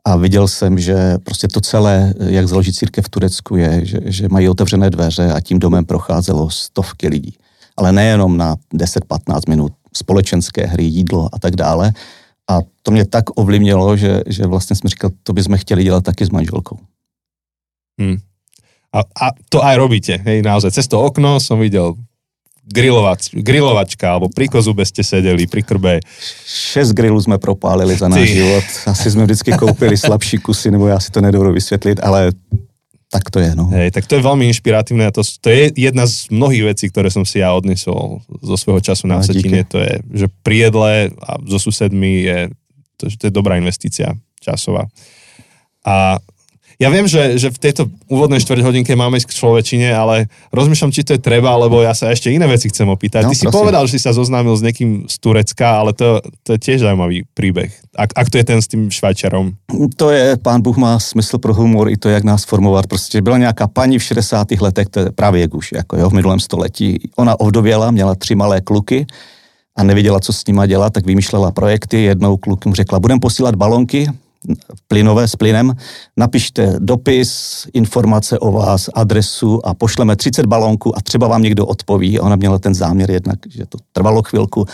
A 0.04 0.16
viděl 0.16 0.48
jsem, 0.48 0.78
že 0.78 1.18
prostě 1.24 1.48
to 1.48 1.60
celé, 1.60 2.14
jak 2.20 2.48
založit 2.48 2.76
církev 2.76 3.04
v 3.04 3.08
Turecku, 3.08 3.56
je, 3.56 3.86
že, 3.86 3.98
že 4.04 4.28
mají 4.28 4.48
otevřené 4.48 4.90
dveře 4.90 5.32
a 5.32 5.40
tím 5.40 5.58
domem 5.58 5.84
procházelo 5.84 6.50
stovky 6.50 7.08
lidí. 7.08 7.36
Ale 7.76 7.92
nejenom 7.92 8.36
na 8.36 8.56
10-15 8.74 9.40
minut 9.48 9.72
společenské 9.96 10.66
hry, 10.66 10.84
jídlo 10.84 11.28
a 11.32 11.38
tak 11.38 11.56
dále. 11.56 11.92
A 12.50 12.58
to 12.82 12.90
mě 12.90 13.04
tak 13.04 13.24
ovlivnilo, 13.40 13.96
že, 13.96 14.22
že 14.26 14.46
vlastně 14.46 14.76
jsme 14.76 14.90
říkal, 14.90 15.10
to 15.22 15.32
bychom 15.32 15.56
chtěli 15.56 15.84
dělat 15.84 16.04
taky 16.04 16.26
s 16.26 16.30
manželkou. 16.30 16.78
Hmm. 18.00 18.16
A, 18.94 19.00
a 19.00 19.30
to 19.48 19.64
aj 19.64 19.76
robíte, 19.76 20.14
hej, 20.22 20.42
naozaj. 20.42 20.70
Cez 20.70 20.86
to 20.86 21.02
okno 21.02 21.42
som 21.42 21.58
videl 21.58 21.98
grilovač, 22.64 23.30
grilovačka, 23.32 24.08
alebo 24.08 24.32
pri 24.32 24.48
kozube 24.48 24.84
ste 24.88 25.04
sedeli, 25.04 25.46
pri 25.46 25.62
krbe. 25.62 26.00
Šest 26.46 26.92
grillů 26.92 27.20
jsme 27.20 27.38
propálili 27.38 27.96
za 27.96 28.08
náš 28.08 28.28
Ty. 28.28 28.34
život. 28.34 28.64
Asi 28.86 29.10
jsme 29.10 29.24
vždycky 29.24 29.52
koupili 29.52 29.96
slabší 29.96 30.38
kusy, 30.38 30.70
nebo 30.70 30.86
já 30.86 31.00
si 31.00 31.10
to 31.10 31.20
nedovedu 31.20 31.52
vysvětlit, 31.52 32.00
ale 32.02 32.32
tak 33.14 33.30
to 33.30 33.38
je, 33.38 33.54
no. 33.54 33.70
Hej, 33.70 33.94
tak 33.94 34.10
to 34.10 34.18
je 34.18 34.26
veľmi 34.26 34.42
inšpiratívne 34.50 35.06
a 35.06 35.14
to, 35.14 35.22
to 35.22 35.46
je 35.46 35.70
jedna 35.78 36.02
z 36.02 36.34
mnohých 36.34 36.74
vecí, 36.74 36.90
ktoré 36.90 37.14
som 37.14 37.22
si 37.22 37.38
ja 37.38 37.54
odnesol 37.54 38.18
zo 38.26 38.56
svojho 38.58 38.82
času 38.82 39.06
na 39.06 39.22
Vsetine. 39.22 39.62
To 39.70 39.78
je, 39.78 40.02
že 40.10 40.26
pri 40.42 40.66
jedle 40.66 41.14
a 41.22 41.38
so 41.46 41.62
susedmi 41.62 42.26
je, 42.26 42.38
to, 42.98 43.06
to 43.14 43.30
je 43.30 43.32
dobrá 43.32 43.54
investícia 43.54 44.18
časová. 44.42 44.90
A 45.86 46.18
ja 46.78 46.88
viem, 46.90 47.06
že, 47.06 47.38
že 47.38 47.54
v 47.54 47.58
tejto 47.58 47.86
úvodnej 48.10 48.42
štvrť 48.42 48.62
hodinke 48.66 48.92
máme 48.98 49.18
ísť 49.18 49.30
k 49.30 49.38
človečine, 49.38 49.88
ale 49.94 50.26
rozmýšľam, 50.50 50.90
či 50.90 51.06
to 51.06 51.14
je 51.14 51.22
treba, 51.22 51.54
lebo 51.54 51.78
ja 51.82 51.94
sa 51.94 52.10
ešte 52.10 52.34
iné 52.34 52.50
veci 52.50 52.66
chcem 52.66 52.86
opýtať. 52.90 53.26
No, 53.26 53.30
Ty 53.30 53.38
si 53.38 53.46
prosím. 53.46 53.58
povedal, 53.62 53.82
že 53.86 53.92
si 53.94 54.00
sa 54.02 54.10
zoznámil 54.10 54.54
s 54.58 54.62
niekým 54.62 55.06
z 55.06 55.16
Turecka, 55.22 55.78
ale 55.78 55.94
to, 55.94 56.18
to 56.42 56.58
je 56.58 56.58
tiež 56.58 56.82
zaujímavý 56.82 57.30
príbeh. 57.30 57.70
Ak, 57.94 58.10
ak 58.18 58.26
to 58.26 58.42
je 58.42 58.46
ten 58.46 58.58
s 58.58 58.66
tým 58.66 58.90
Švajčarom. 58.90 59.54
To 59.96 60.10
je, 60.10 60.34
pán 60.36 60.62
Bůh 60.62 60.76
má 60.76 60.98
smysl 60.98 61.38
pro 61.38 61.54
humor 61.54 61.86
i 61.90 61.96
to, 61.96 62.10
jak 62.10 62.24
nás 62.24 62.44
formovat. 62.44 62.86
Prostě 62.86 63.22
byla 63.22 63.38
nějaká 63.38 63.68
paní 63.70 63.98
v 63.98 64.02
60. 64.02 64.50
letech, 64.60 64.88
to 64.88 65.00
je 65.00 65.06
právě 65.14 65.40
jak 65.40 65.54
už, 65.54 65.72
jako 65.72 65.96
jo, 65.96 66.10
v 66.10 66.14
minulém 66.14 66.40
století. 66.40 67.10
Ona 67.16 67.40
ovdověla, 67.40 67.90
měla 67.90 68.14
tři 68.14 68.34
malé 68.34 68.60
kluky 68.60 69.06
a 69.76 69.82
nevěděla, 69.82 70.20
co 70.20 70.32
s 70.32 70.46
nima 70.46 70.66
dělat, 70.66 70.92
tak 70.92 71.06
vymýšlela 71.06 71.50
projekty. 71.50 72.02
Jednou 72.02 72.36
klukům 72.36 72.74
řekla, 72.74 73.00
budem 73.00 73.20
posílat 73.20 73.54
balonky 73.54 74.08
plynové 74.88 75.28
s 75.28 75.36
plynem, 75.36 75.72
napište 76.16 76.76
dopis, 76.78 77.66
informace 77.72 78.38
o 78.38 78.52
vás, 78.52 78.90
adresu 78.94 79.66
a 79.66 79.74
pošleme 79.74 80.16
30 80.16 80.46
balónků 80.46 80.98
a 80.98 81.00
třeba 81.00 81.28
vám 81.28 81.42
někdo 81.42 81.66
odpoví. 81.66 82.18
A 82.18 82.22
ona 82.22 82.36
měla 82.36 82.58
ten 82.58 82.74
záměr 82.74 83.10
jednak, 83.10 83.38
že 83.48 83.66
to 83.66 83.78
trvalo 83.92 84.22
chvilku. 84.22 84.66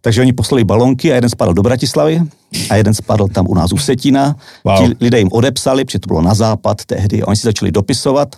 Takže 0.00 0.20
oni 0.20 0.32
poslali 0.32 0.64
balonky 0.64 1.12
a 1.12 1.14
jeden 1.14 1.30
spadl 1.30 1.54
do 1.54 1.62
Bratislavy 1.62 2.22
a 2.70 2.76
jeden 2.76 2.94
spadl 2.94 3.28
tam 3.28 3.46
u 3.48 3.54
nás 3.54 3.72
u 3.72 3.78
Setina. 3.78 4.36
Wow. 4.64 4.78
Ti 4.78 4.96
lidé 5.00 5.18
jim 5.18 5.28
odepsali, 5.32 5.84
protože 5.84 5.98
to 5.98 6.06
bylo 6.06 6.22
na 6.22 6.34
západ 6.34 6.84
tehdy, 6.84 7.22
oni 7.22 7.36
si 7.36 7.42
začali 7.42 7.72
dopisovat. 7.72 8.36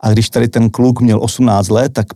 A 0.00 0.10
když 0.12 0.30
tady 0.30 0.48
ten 0.48 0.70
kluk 0.70 1.00
měl 1.00 1.22
18 1.22 1.68
let, 1.68 1.92
tak 1.92 2.06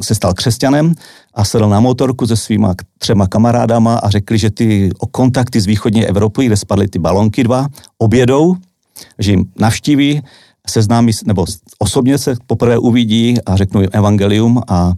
se 0.00 0.14
stal 0.14 0.34
křesťanem 0.34 0.94
a 1.34 1.44
sedl 1.44 1.68
na 1.68 1.80
motorku 1.80 2.26
se 2.26 2.36
svýma 2.36 2.74
třema 2.98 3.26
kamarádama 3.26 3.96
a 3.96 4.10
řekli, 4.10 4.38
že 4.38 4.50
ty 4.50 4.90
o 4.98 5.06
kontakty 5.06 5.60
z 5.60 5.66
východní 5.66 6.06
Evropy, 6.06 6.46
kde 6.46 6.56
spadly 6.56 6.88
ty 6.88 6.98
balonky 6.98 7.44
dva, 7.44 7.66
obědou, 7.98 8.56
že 9.18 9.30
jim 9.30 9.44
navštíví, 9.58 10.22
seznámí, 10.68 11.12
nebo 11.24 11.44
osobně 11.78 12.18
se 12.18 12.36
poprvé 12.46 12.78
uvidí 12.78 13.36
a 13.46 13.56
řeknou 13.56 13.80
jim 13.80 13.90
evangelium 13.92 14.62
a 14.68 14.92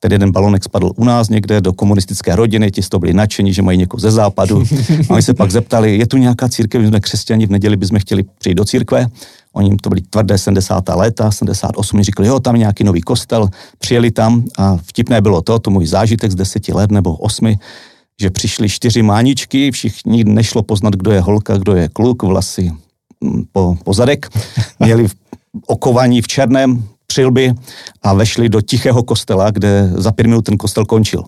ten 0.00 0.12
jeden 0.12 0.32
balonek 0.32 0.64
spadl 0.64 0.92
u 0.96 1.04
nás 1.04 1.28
někde 1.28 1.60
do 1.60 1.72
komunistické 1.72 2.36
rodiny, 2.36 2.70
ti 2.70 2.82
z 2.82 2.88
toho 2.88 3.00
byli 3.00 3.14
nadšení, 3.14 3.52
že 3.52 3.62
mají 3.62 3.78
někoho 3.78 4.00
ze 4.00 4.10
západu. 4.10 4.64
A 5.10 5.12
oni 5.12 5.22
se 5.22 5.34
pak 5.34 5.50
zeptali, 5.50 5.98
je 5.98 6.06
tu 6.06 6.16
nějaká 6.16 6.48
církev, 6.48 6.82
my 6.82 6.88
jsme 6.88 7.00
křesťani, 7.00 7.46
v 7.46 7.50
neděli 7.50 7.76
bychom 7.76 7.98
chtěli 7.98 8.22
přijít 8.38 8.54
do 8.54 8.64
církve. 8.64 9.06
Oni 9.52 9.76
to 9.76 9.88
byli 9.88 10.00
tvrdé 10.00 10.38
70. 10.38 10.88
léta, 10.88 11.30
78, 11.30 11.96
oni 11.96 12.04
říkali, 12.04 12.28
jo, 12.28 12.40
tam 12.40 12.54
je 12.54 12.58
nějaký 12.58 12.84
nový 12.84 13.00
kostel, 13.00 13.48
přijeli 13.78 14.10
tam 14.10 14.44
a 14.58 14.76
vtipné 14.76 15.20
bylo 15.20 15.42
to, 15.42 15.58
to 15.58 15.70
můj 15.70 15.86
zážitek 15.86 16.30
z 16.30 16.34
deseti 16.34 16.72
let 16.72 16.90
nebo 16.90 17.16
osmi, 17.16 17.58
že 18.20 18.30
přišli 18.30 18.68
čtyři 18.68 19.02
máničky, 19.02 19.70
všichni 19.70 20.24
nešlo 20.24 20.62
poznat, 20.62 20.94
kdo 20.94 21.10
je 21.10 21.20
holka, 21.20 21.56
kdo 21.56 21.74
je 21.76 21.88
kluk, 21.88 22.22
vlasy 22.22 22.72
mm, 23.20 23.44
po, 23.52 23.76
po 23.84 23.94
zadek, 23.94 24.28
měli 24.80 25.06
okovaní 25.66 26.22
v 26.22 26.28
černém, 26.28 26.84
přilby 27.06 27.54
a 28.02 28.14
vešli 28.14 28.48
do 28.48 28.60
tichého 28.60 29.02
kostela, 29.02 29.50
kde 29.50 29.90
za 29.94 30.12
pět 30.12 30.26
minut 30.26 30.44
ten 30.44 30.56
kostel 30.56 30.84
končil. 30.84 31.24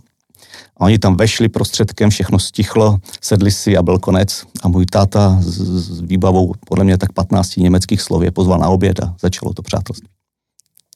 A 0.82 0.84
oni 0.84 0.98
tam 0.98 1.16
vešli 1.16 1.48
prostředkem, 1.48 2.10
všechno 2.10 2.38
stichlo, 2.38 2.98
sedli 3.20 3.50
si 3.50 3.76
a 3.76 3.82
byl 3.82 3.98
konec. 3.98 4.44
A 4.62 4.68
můj 4.68 4.86
táta 4.86 5.38
s, 5.40 5.58
s 5.96 6.00
výbavou 6.00 6.52
podle 6.66 6.84
mě 6.84 6.98
tak 6.98 7.12
15 7.12 7.56
německých 7.56 8.02
slov 8.02 8.22
je 8.22 8.30
pozval 8.30 8.58
na 8.58 8.68
oběd 8.68 9.00
a 9.00 9.14
začalo 9.20 9.52
to 9.52 9.62
přátelství. 9.62 10.08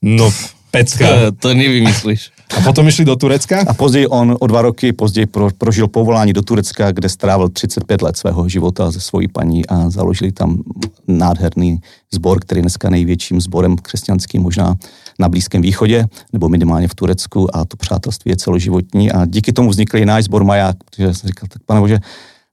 No, 0.02 0.32
pecka. 0.70 1.06
To, 1.08 1.32
to 1.32 1.54
nevymyslíš. 1.54 2.30
A 2.56 2.60
potom 2.60 2.88
išli 2.88 3.04
do 3.04 3.16
Turecka? 3.16 3.64
A 3.66 3.74
později 3.74 4.06
on 4.06 4.36
o 4.40 4.46
dva 4.46 4.62
roky 4.62 4.92
později 4.92 5.26
pro, 5.26 5.50
prožil 5.58 5.88
povolání 5.88 6.32
do 6.32 6.42
Turecka, 6.42 6.92
kde 6.92 7.08
strávil 7.08 7.48
35 7.48 8.02
let 8.02 8.16
svého 8.16 8.48
života 8.48 8.92
se 8.92 9.00
svojí 9.00 9.28
paní 9.28 9.66
a 9.66 9.90
založili 9.90 10.32
tam 10.32 10.62
nádherný 11.08 11.80
sbor, 12.14 12.40
který 12.40 12.58
je 12.58 12.62
dneska 12.62 12.90
největším 12.90 13.40
sborem 13.40 13.76
křesťanským 13.76 14.42
možná 14.42 14.74
na 15.18 15.28
Blízkém 15.28 15.62
východě, 15.62 16.04
nebo 16.32 16.48
minimálně 16.48 16.88
v 16.88 16.94
Turecku 16.94 17.56
a 17.56 17.64
to 17.64 17.76
přátelství 17.76 18.30
je 18.30 18.36
celoživotní 18.36 19.12
a 19.12 19.26
díky 19.26 19.52
tomu 19.52 19.70
vznikl 19.70 19.96
i 19.96 20.06
náš 20.06 20.24
sbor 20.24 20.44
Maják, 20.44 20.76
protože 20.84 21.14
jsem 21.14 21.28
říkal, 21.28 21.48
tak 21.52 21.62
pane 21.66 21.80
Bože, 21.80 21.98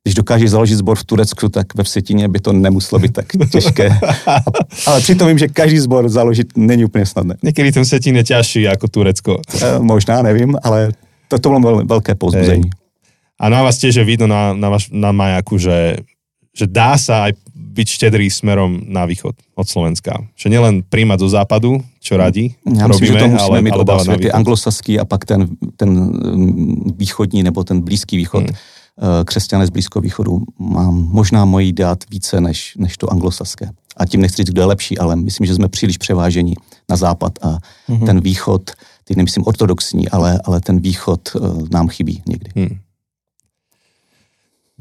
když 0.03 0.15
dokážeš 0.15 0.49
založit 0.49 0.75
sbor 0.75 0.97
v 0.97 1.03
Turecku, 1.03 1.49
tak 1.49 1.75
ve 1.75 1.83
Vsetině 1.83 2.27
by 2.27 2.39
to 2.39 2.53
nemuselo 2.53 2.99
být 2.99 3.13
tak 3.13 3.25
těžké. 3.51 3.99
Ale 4.87 5.01
přitom 5.01 5.27
vím, 5.27 5.37
že 5.37 5.47
každý 5.47 5.79
sbor 5.79 6.09
založit 6.09 6.57
není 6.57 6.85
úplně 6.85 7.05
snadné. 7.05 7.35
Niekedy 7.43 7.71
ten 7.71 7.85
setín 7.85 8.15
je 8.15 8.23
ťažší 8.23 8.67
ako 8.67 8.87
Turecko. 8.87 9.39
E, 9.39 9.79
možná, 9.79 10.21
nevím, 10.21 10.59
ale 10.63 10.91
to, 11.27 11.39
to 11.39 11.49
bylo 11.49 11.59
vel- 11.59 11.87
velké 11.87 12.15
pozbuzení. 12.15 12.69
A 13.39 13.49
na 13.49 13.63
vás 13.63 13.79
tiež 13.79 13.95
je 13.95 14.03
vidno 14.03 14.27
na, 14.27 14.53
na, 14.53 14.69
vaš, 14.69 14.91
na 14.91 15.11
majaku, 15.11 15.57
že, 15.57 16.03
že 16.51 16.67
dá 16.67 16.99
sa 16.99 17.27
aj 17.27 17.39
byť 17.55 17.87
štedrý 17.89 18.29
smerom 18.33 18.81
na 18.89 19.05
východ 19.05 19.35
od 19.55 19.67
Slovenska. 19.69 20.25
Že 20.33 20.49
nielen 20.49 20.81
príjmať 20.89 21.19
zo 21.21 21.29
západu, 21.29 21.81
čo 22.01 22.17
radi 22.17 22.57
Já 22.65 22.87
myslím, 22.87 22.89
robíme, 22.89 23.07
že 23.07 23.19
to 23.19 23.27
musíme 23.27 23.49
ale, 23.49 23.61
mít 23.61 23.71
ale 23.71 23.81
oba 23.81 23.99
světy, 23.99 24.31
anglosaský 24.31 24.99
a 24.99 25.05
pak 25.05 25.25
ten, 25.25 25.47
ten 25.77 25.89
mm, 25.89 26.97
východní 26.97 27.43
nebo 27.43 27.63
ten 27.63 27.81
blízký 27.81 28.17
východ. 28.17 28.43
Hmm. 28.43 28.57
Hmm. 28.97 29.25
Křesťané 29.25 29.67
z 29.67 29.69
Blízkého 29.69 30.01
východu 30.01 30.41
mám 30.59 30.93
možná 30.93 31.45
mojí 31.45 31.73
dát 31.73 32.03
více 32.09 32.41
než, 32.41 32.73
než 32.77 32.97
to 32.97 33.11
anglosaské. 33.11 33.69
A 33.97 34.05
tím 34.05 34.21
nechci 34.21 34.35
říct, 34.37 34.49
kdo 34.49 34.61
je 34.61 34.65
lepší, 34.65 34.97
ale 34.97 35.15
myslím, 35.15 35.47
že 35.47 35.55
jsme 35.55 35.67
příliš 35.69 35.97
převážení 35.97 36.53
na 36.89 36.95
západ 36.95 37.33
a 37.41 37.49
Mhm. 37.87 37.97
hmm. 37.97 38.05
ten 38.05 38.19
východ, 38.21 38.71
teď 39.03 39.17
nemyslím 39.17 39.43
ortodoxní, 39.47 40.09
ale, 40.09 40.39
ale 40.45 40.61
ten 40.61 40.79
východ 40.79 41.21
uh, 41.35 41.69
nám 41.71 41.87
chybí 41.87 42.21
někdy. 42.27 42.49
Hmm. 42.55 42.77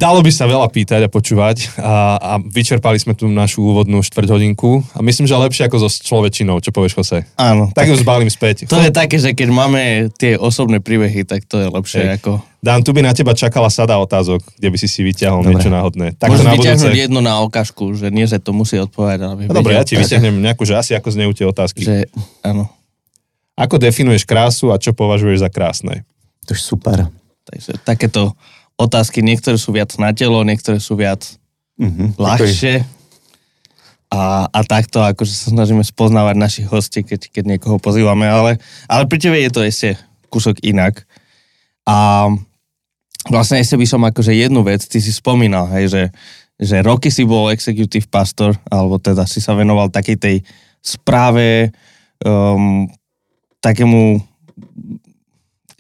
Dalo 0.03 0.19
by 0.19 0.35
sa 0.35 0.51
veľa 0.51 0.67
pýtať 0.67 1.07
a 1.07 1.09
počúvať 1.09 1.79
a, 1.79 2.19
a 2.19 2.33
vyčerpali 2.43 2.99
sme 2.99 3.15
tu 3.15 3.31
našu 3.31 3.63
úvodnú 3.63 4.03
štvrť 4.03 4.35
hodinku 4.35 4.83
a 4.93 4.99
myslím, 4.99 5.31
že 5.31 5.39
lepšie 5.39 5.71
ako 5.71 5.79
so 5.79 5.87
človečinou. 5.87 6.59
Čo 6.59 6.75
povieš, 6.75 6.99
Jose? 6.99 7.23
Áno. 7.39 7.71
Tak 7.71 7.87
ju 7.87 7.95
zbalím 7.95 8.27
späť. 8.27 8.67
To 8.67 8.83
je 8.83 8.91
také, 8.91 9.23
že 9.23 9.31
keď 9.31 9.55
máme 9.55 10.11
tie 10.19 10.35
osobné 10.35 10.83
príbehy, 10.83 11.23
tak 11.23 11.47
to 11.47 11.63
je 11.63 11.71
lepšie 11.71 12.03
Hej. 12.03 12.19
ako... 12.19 12.43
Dan, 12.59 12.83
tu 12.83 12.91
by 12.91 13.07
na 13.07 13.15
teba 13.15 13.31
čakala 13.31 13.71
sada 13.71 13.95
otázok, 14.03 14.43
kde 14.59 14.69
by 14.75 14.79
si 14.83 14.91
si 14.91 15.07
vyťahol 15.07 15.47
Dobre. 15.47 15.55
niečo 15.55 15.71
náhodné. 15.71 16.19
Tak 16.19 16.31
to 16.31 16.33
Môžeš 16.35 16.47
na 16.47 16.51
budúce. 16.51 16.67
vyťahnuť 16.67 16.95
jedno 16.99 17.21
na 17.23 17.35
okažku, 17.47 17.85
že 17.95 18.11
nie, 18.11 18.27
že 18.27 18.43
to 18.43 18.51
musí 18.51 18.83
odpovedať, 18.83 19.19
ale 19.23 19.47
No 19.47 19.55
dobre, 19.55 19.79
ja 19.79 19.87
ti 19.87 19.95
vyťahnem 19.95 20.43
nejakú, 20.43 20.67
že 20.67 20.75
asi 20.75 20.99
ako 20.99 21.15
znejú 21.15 21.31
tie 21.31 21.47
otázky. 21.47 21.83
Že, 21.87 22.11
áno. 22.43 22.67
Ako 23.55 23.79
definuješ 23.79 24.27
krásu 24.27 24.75
a 24.75 24.83
čo 24.83 24.91
považuješ 24.95 25.47
za 25.47 25.51
krásne? 25.51 26.03
To 26.51 26.55
je 26.55 26.61
super. 26.63 27.07
Takže 27.47 27.83
takéto 27.87 28.35
otázky, 28.77 29.21
niektoré 29.21 29.57
sú 29.61 29.73
viac 29.73 29.95
na 30.01 30.13
telo, 30.13 30.43
niektoré 30.43 30.81
sú 30.81 30.97
viac 30.97 31.39
Mhm. 31.81 32.21
ľahšie. 32.21 32.85
A, 34.13 34.45
a 34.45 34.59
takto 34.61 35.01
akože 35.01 35.33
sa 35.33 35.49
snažíme 35.49 35.81
spoznávať 35.81 36.37
našich 36.37 36.67
hostí, 36.69 37.01
keď, 37.01 37.33
keď 37.33 37.45
niekoho 37.57 37.81
pozývame, 37.81 38.29
ale, 38.29 38.61
ale 38.85 39.09
pri 39.09 39.17
tebe 39.17 39.41
je 39.41 39.49
to 39.49 39.65
ešte 39.65 39.97
kúsok 40.29 40.61
inak. 40.61 41.09
A 41.89 42.29
vlastne 43.33 43.57
ešte 43.57 43.81
by 43.81 43.87
som 43.89 44.05
akože 44.05 44.37
jednu 44.37 44.61
vec, 44.69 44.85
ty 44.85 45.01
si 45.01 45.09
spomínal, 45.09 45.65
hej, 45.73 45.89
že, 45.89 46.03
že 46.61 46.85
roky 46.85 47.09
si 47.09 47.25
bol 47.25 47.49
executive 47.49 48.05
pastor, 48.13 48.53
alebo 48.69 49.01
teda 49.01 49.25
si 49.25 49.41
sa 49.41 49.57
venoval 49.57 49.89
takej 49.89 50.17
tej 50.21 50.37
správe, 50.85 51.73
um, 52.21 52.85
takému 53.65 54.21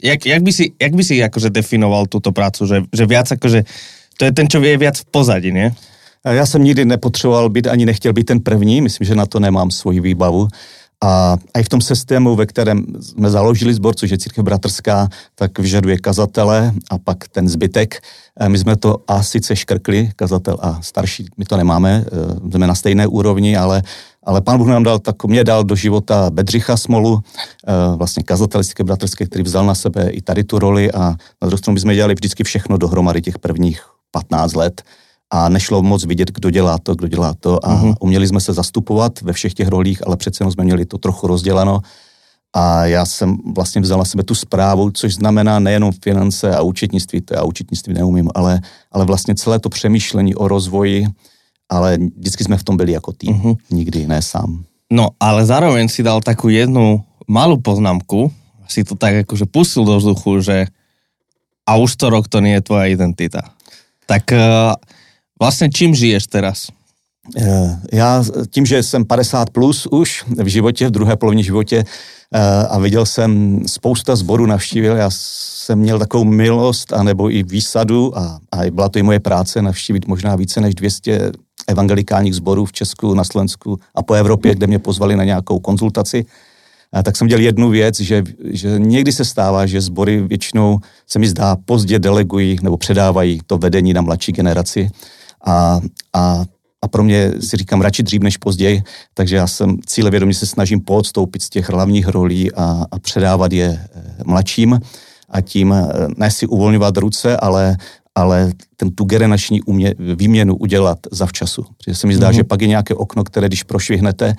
jak, 0.03 0.27
jak, 0.27 0.43
by 0.43 0.53
si, 0.53 0.73
jak 0.81 0.93
by 0.95 1.05
si 1.05 1.23
akože 1.23 1.51
definoval 1.51 2.07
túto 2.07 2.33
prácu, 2.33 2.67
že, 2.67 2.83
že 2.93 3.07
viac 3.07 3.33
akože, 3.33 3.65
to 4.19 4.23
je 4.25 4.33
ten, 4.33 4.51
čo 4.51 4.61
vie 4.61 4.77
viac 4.77 4.99
v 4.99 5.07
pozadí, 5.11 5.53
nie? 5.53 5.73
Já 6.25 6.47
jsem 6.47 6.65
nikdy 6.65 6.85
nepotřeboval 6.85 7.49
být, 7.49 7.67
ani 7.67 7.87
nechtěl 7.87 8.13
být 8.13 8.25
ten 8.25 8.41
první, 8.41 8.81
myslím, 8.81 9.07
že 9.07 9.15
na 9.15 9.27
to 9.27 9.41
nemám 9.41 9.71
svoji 9.71 10.01
výbavu. 10.01 10.49
A 11.05 11.37
i 11.59 11.63
v 11.63 11.69
tom 11.69 11.81
systému, 11.81 12.37
ve 12.37 12.47
kterém 12.47 12.87
jsme 13.01 13.31
založili 13.31 13.75
sbor, 13.75 13.95
což 13.95 14.11
je 14.11 14.19
církev 14.19 14.45
bratrská, 14.45 15.09
tak 15.35 15.59
vyžaduje 15.59 15.99
kazatele 15.99 16.73
a 16.91 16.99
pak 16.99 17.29
ten 17.29 17.49
zbytek. 17.49 18.03
My 18.49 18.59
jsme 18.59 18.77
to 18.77 19.03
a 19.09 19.23
sice 19.23 19.57
škrkli, 19.57 20.11
kazatel 20.17 20.57
a 20.61 20.83
starší, 20.83 21.27
my 21.37 21.45
to 21.45 21.57
nemáme, 21.57 22.05
eh, 22.07 22.51
jsme 22.51 22.67
na 22.67 22.75
stejné 22.75 23.07
úrovni, 23.07 23.57
ale, 23.57 23.83
ale 24.25 24.41
pán 24.41 24.59
Bůh 24.59 24.69
nám 24.69 24.83
dal, 24.83 24.99
tak 24.99 25.25
mě 25.25 25.45
dal 25.45 25.65
do 25.65 25.77
života 25.77 26.31
Bedřicha 26.31 26.77
Smolu, 26.77 27.21
eh, 27.67 27.97
vlastně 27.97 28.23
kazatel 28.23 28.65
církev 28.65 28.87
bratrské, 28.87 29.27
který 29.27 29.45
vzal 29.45 29.67
na 29.67 29.75
sebe 29.75 30.11
i 30.11 30.23
tady 30.23 30.45
tu 30.45 30.59
roli 30.59 30.93
a 30.93 31.01
na 31.01 31.17
druhou 31.49 31.57
stranu 31.59 31.75
my 31.75 31.81
jsme 31.81 31.95
dělali 31.95 32.15
vždycky 32.15 32.45
všechno 32.45 32.77
dohromady 32.77 33.23
těch 33.23 33.39
prvních 33.39 33.83
15 34.11 34.55
let 34.55 34.83
a 35.31 35.49
nešlo 35.49 35.83
moc 35.83 36.05
vidět, 36.05 36.31
kdo 36.31 36.51
dělá 36.51 36.79
to, 36.83 36.95
kdo 36.95 37.09
dělá 37.09 37.35
to 37.41 37.67
a 37.67 37.75
Mhm. 37.75 37.91
uh-huh. 37.91 37.95
uměli 38.01 38.29
jsme 38.29 38.41
se 38.41 38.53
zastupovat 38.53 39.21
ve 39.21 39.33
všech 39.33 39.55
těch 39.55 39.69
rolích, 39.69 40.07
ale 40.07 40.17
přece 40.17 40.43
jenom 40.43 40.53
jsme 40.53 40.65
měli 40.65 40.87
to 40.87 40.99
trochu 40.99 41.27
rozděleno 41.27 41.81
a 42.55 42.87
já 42.87 43.07
jsem 43.07 43.37
vlastně 43.55 43.81
vzal 43.81 43.99
na 43.99 44.05
sebe 44.05 44.23
tu 44.23 44.35
zprávu, 44.35 44.91
což 44.91 45.15
znamená 45.15 45.59
nejenom 45.59 45.93
finance 46.03 46.57
a 46.57 46.63
účetnictví, 46.63 47.21
to 47.21 47.35
já 47.35 47.43
účetnictví 47.43 47.95
neumím, 47.95 48.29
ale, 48.35 48.61
ale 48.93 49.05
vlastně 49.05 49.35
celé 49.35 49.59
to 49.59 49.69
přemýšlení 49.69 50.35
o 50.35 50.49
rozvoji, 50.49 51.07
ale 51.73 51.97
vždycky 51.97 52.45
jsme 52.45 52.61
v 52.61 52.65
tom 52.65 52.77
byli 52.77 52.93
jako 52.93 53.13
tým, 53.13 53.33
uh-huh. 53.33 53.57
nikdy 53.73 54.05
ne 54.07 54.21
sám. 54.23 54.65
No, 54.93 55.17
ale 55.17 55.49
zároveň 55.49 55.89
si 55.89 56.05
dal 56.05 56.21
takú 56.21 56.53
jednu 56.53 57.01
malú 57.25 57.57
poznámku, 57.57 58.29
si 58.69 58.85
to 58.85 58.93
tak 58.93 59.25
akože 59.25 59.49
pustil 59.49 59.89
do 59.89 59.97
vzduchu, 59.97 60.45
že 60.45 60.69
a 61.65 61.81
už 61.81 61.97
to 61.97 62.13
rok 62.13 62.29
to 62.29 62.45
nie 62.45 62.61
je 62.61 62.67
tvoja 62.69 62.93
identita. 62.93 63.41
Tak 64.05 64.29
uh, 64.37 64.77
vlastne 65.41 65.73
čím 65.73 65.97
žiješ 65.97 66.29
teraz? 66.29 66.69
Eh, 67.37 67.81
Já 67.93 68.25
tím, 68.51 68.67
že 68.67 68.83
jsem 68.83 69.05
50 69.05 69.51
plus 69.51 69.87
už 69.87 70.25
v 70.29 70.47
životě, 70.47 70.89
v 70.89 70.91
druhé 70.91 71.17
polovině 71.17 71.43
životě 71.43 71.85
eh, 72.35 72.67
a 72.67 72.79
viděl 72.79 73.07
jsem 73.07 73.61
spousta 73.67 74.17
zborů, 74.17 74.47
navštívil, 74.47 74.97
já 74.97 75.11
jsem 75.11 75.79
měl 75.79 75.99
takovou 75.99 76.25
milost 76.25 76.93
anebo 76.93 77.31
i 77.31 77.43
výsadu 77.43 78.19
a, 78.19 78.41
a 78.53 78.71
byla 78.71 78.89
to 78.89 78.99
i 78.99 79.03
moje 79.03 79.21
práce 79.21 79.63
navštívit 79.63 80.07
možná 80.07 80.37
více 80.37 80.61
než 80.61 80.75
200 80.75 81.33
evangelikálních 81.69 82.35
zborů 82.35 82.65
v 82.65 82.73
Česku, 82.73 83.15
na 83.15 83.25
Slovensku 83.25 83.79
a 83.95 84.03
po 84.03 84.15
Evropě, 84.15 84.55
kde 84.55 84.67
mě 84.67 84.79
pozvali 84.79 85.17
na 85.17 85.25
nějakou 85.25 85.59
konzultaci. 85.59 86.25
Tak 87.05 87.17
jsem 87.17 87.29
dělal 87.29 87.43
jednu 87.43 87.71
věc, 87.71 88.01
že, 88.01 88.25
že 88.45 88.79
někdy 88.79 89.13
se 89.13 89.25
stává, 89.25 89.67
že 89.67 89.81
sbory 89.81 90.21
většinou 90.21 90.79
se 91.07 91.19
mi 91.19 91.29
zdá 91.29 91.57
pozdě 91.65 91.99
delegují 91.99 92.59
nebo 92.63 92.77
předávají 92.77 93.41
to 93.47 93.59
vedení 93.59 93.93
na 93.93 94.01
mladší 94.01 94.33
generaci. 94.33 94.91
A, 95.47 95.81
a 96.13 96.45
a 96.83 96.89
pro 96.89 97.03
mě 97.03 97.33
si 97.41 97.57
říkám 97.57 97.81
radši 97.81 98.03
dřív 98.03 98.23
než 98.23 98.37
později, 98.37 98.83
takže 99.15 99.37
já 99.37 99.47
jsem 99.47 99.79
cílevědomě 99.87 100.35
se 100.35 100.47
snažím 100.47 100.81
podstoupit 100.81 101.43
z 101.43 101.51
těch 101.51 101.71
hlavních 101.71 102.09
rolí 102.09 102.53
a, 102.53 102.85
a 102.91 102.99
předávat 102.99 103.53
je 103.53 103.87
eh, 103.95 104.03
mladším 104.25 104.81
a 105.31 105.41
tím 105.41 105.73
eh, 105.73 105.93
ne 106.17 106.31
si 106.31 106.47
uvolňovat 106.47 106.97
ruce, 106.97 107.37
ale 107.37 107.77
ale 108.15 108.53
ten, 108.77 108.91
tu 108.91 109.05
generační 109.05 109.63
umě, 109.63 109.95
výměnu 109.99 110.57
udělat 110.57 110.99
zavčasu. 111.11 111.65
Protože 111.77 111.95
se 111.95 112.07
mi 112.07 112.15
zdá, 112.15 112.31
mm-hmm. 112.31 112.35
že 112.35 112.45
pak 112.45 112.61
je 112.63 112.69
nějaké 112.69 112.95
okno, 112.95 113.25
které 113.25 113.47
když 113.49 113.63
prošvihnete, 113.63 114.35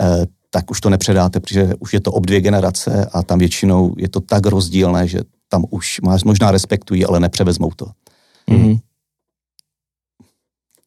eh, 0.00 0.24
tak 0.50 0.70
už 0.70 0.80
to 0.80 0.90
nepředáte, 0.90 1.40
protože 1.40 1.72
už 1.78 1.94
je 1.94 2.00
to 2.00 2.12
ob 2.12 2.26
dvě 2.26 2.40
generace 2.40 3.06
a 3.12 3.22
tam 3.22 3.38
většinou 3.38 3.94
je 3.98 4.08
to 4.08 4.20
tak 4.20 4.46
rozdílné, 4.46 5.08
že 5.08 5.20
tam 5.48 5.64
už 5.70 6.00
máš, 6.00 6.24
možná 6.24 6.50
respektují, 6.50 7.04
ale 7.04 7.20
nepřevezmou 7.20 7.70
to. 7.76 7.86
Mm-hmm. 8.50 8.78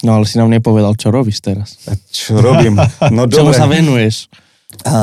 No 0.04 0.14
ale 0.14 0.26
si 0.26 0.38
nám 0.38 0.50
nepovedal, 0.50 0.98
čo 0.98 1.14
robíš 1.14 1.46
teraz. 1.46 1.78
Čo 2.10 2.42
robím? 2.42 2.82
No 3.14 3.30
Čemu 3.30 3.54
sa 3.54 3.70
venuješ? 3.70 4.34
Uh, 4.88 4.94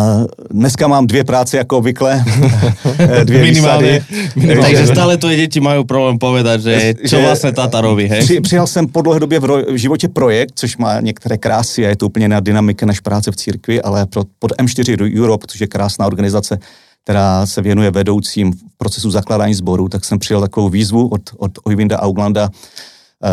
dneska 0.50 0.88
mám 0.88 1.06
dvě 1.06 1.24
práce 1.24 1.56
jako 1.56 1.78
obvykle, 1.78 2.24
dvě 3.24 3.42
minimálně. 3.42 4.04
minimálně. 4.36 4.62
Takže 4.62 4.86
stále 4.92 5.16
tvoje 5.16 5.36
děti 5.36 5.60
mají 5.60 5.84
problém 5.84 6.18
povedat, 6.18 6.60
že 6.60 6.94
že 7.04 7.22
vlastně 7.22 7.52
táta 7.52 7.80
robí, 7.80 8.04
hej? 8.04 8.20
Při, 8.20 8.40
přijal 8.40 8.66
jsem 8.66 8.86
po 8.86 9.02
dlouhé 9.02 9.20
době 9.20 9.40
v, 9.40 9.44
ro, 9.44 9.56
v 9.56 9.76
životě 9.76 10.08
projekt, 10.08 10.52
což 10.54 10.76
má 10.76 11.00
některé 11.00 11.38
krásy 11.38 11.86
a 11.86 11.88
je 11.88 11.96
to 11.96 12.06
úplně 12.06 12.28
na 12.28 12.40
dynamika 12.40 12.86
než 12.86 13.00
práce 13.00 13.30
v 13.30 13.36
církvi, 13.36 13.82
ale 13.82 14.06
pro, 14.06 14.22
pod 14.38 14.52
M4 14.52 15.20
Europe, 15.22 15.46
což 15.48 15.60
je 15.60 15.66
krásná 15.66 16.06
organizace, 16.06 16.58
která 17.04 17.46
se 17.46 17.62
věnuje 17.62 17.90
vedoucím 17.90 18.52
v 18.52 18.56
procesu 18.78 19.10
zakládání 19.10 19.54
sboru, 19.54 19.88
tak 19.88 20.04
jsem 20.04 20.18
přijal 20.18 20.40
takovou 20.40 20.68
výzvu 20.68 21.08
od, 21.08 21.22
od 21.38 21.52
Oyvinda 21.64 22.00
Auglanda, 22.00 22.50
Eh, 22.50 22.52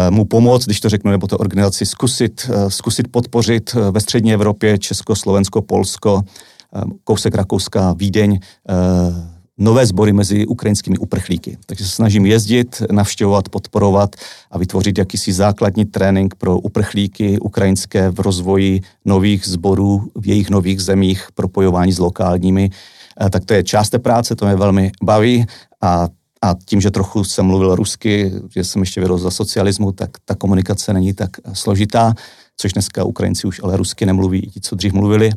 mu 0.09 0.25
pomoct, 0.25 0.65
když 0.65 0.79
to 0.79 0.89
řeknu, 0.89 1.11
nebo 1.11 1.27
to 1.27 1.37
organizaci 1.37 1.85
zkusit, 1.85 2.49
eh, 2.49 2.71
zkusit 2.71 3.07
podpořit 3.07 3.75
eh, 3.75 3.91
ve 3.91 3.99
střední 3.99 4.33
Evropě, 4.33 4.77
Česko, 4.77 5.15
Slovensko, 5.15 5.61
Polsko, 5.61 6.21
kousek 7.03 7.35
Rakouska, 7.35 7.93
Vídeň, 7.93 8.39
nové 9.57 9.85
sbory 9.85 10.13
mezi 10.13 10.45
ukrajinskými 10.45 10.97
uprchlíky. 10.97 11.57
Takže 11.65 11.85
se 11.85 11.91
snažím 11.91 12.25
jezdit, 12.25 12.81
navštěvovat, 12.91 13.49
podporovat 13.49 14.15
a 14.51 14.57
vytvořit 14.57 14.97
jakýsi 14.97 15.33
základní 15.33 15.85
trénink 15.85 16.35
pro 16.35 16.59
uprchlíky 16.59 17.39
ukrajinské 17.39 18.09
v 18.09 18.19
rozvoji 18.19 18.81
nových 19.05 19.45
sborů 19.45 20.11
v 20.15 20.27
jejich 20.27 20.49
nových 20.49 20.81
zemích, 20.81 21.27
propojování 21.33 21.91
s 21.91 21.99
lokálními. 21.99 22.69
Tak 23.29 23.45
to 23.45 23.53
je 23.53 23.63
část 23.63 23.89
té 23.89 23.99
práce, 23.99 24.35
to 24.35 24.45
mě 24.45 24.55
velmi 24.55 24.91
baví 25.03 25.45
a 25.81 26.07
a 26.45 26.55
tím, 26.65 26.81
že 26.81 26.91
trochu 26.91 27.23
jsem 27.23 27.45
mluvil 27.45 27.75
rusky, 27.75 28.31
že 28.49 28.63
jsem 28.63 28.81
ještě 28.81 29.01
vyrostl 29.01 29.23
za 29.23 29.31
socialismu, 29.31 29.91
tak 29.91 30.09
ta 30.25 30.35
komunikace 30.35 30.93
není 30.93 31.13
tak 31.13 31.29
složitá, 31.53 32.13
což 32.57 32.73
dneska 32.73 33.03
Ukrajinci 33.03 33.47
už 33.47 33.61
ale 33.63 33.77
rusky 33.77 34.05
nemluví, 34.05 34.39
i 34.39 34.49
ti, 34.49 34.61
co 34.61 34.75
dřív 34.75 34.93
mluvili. 34.93 35.31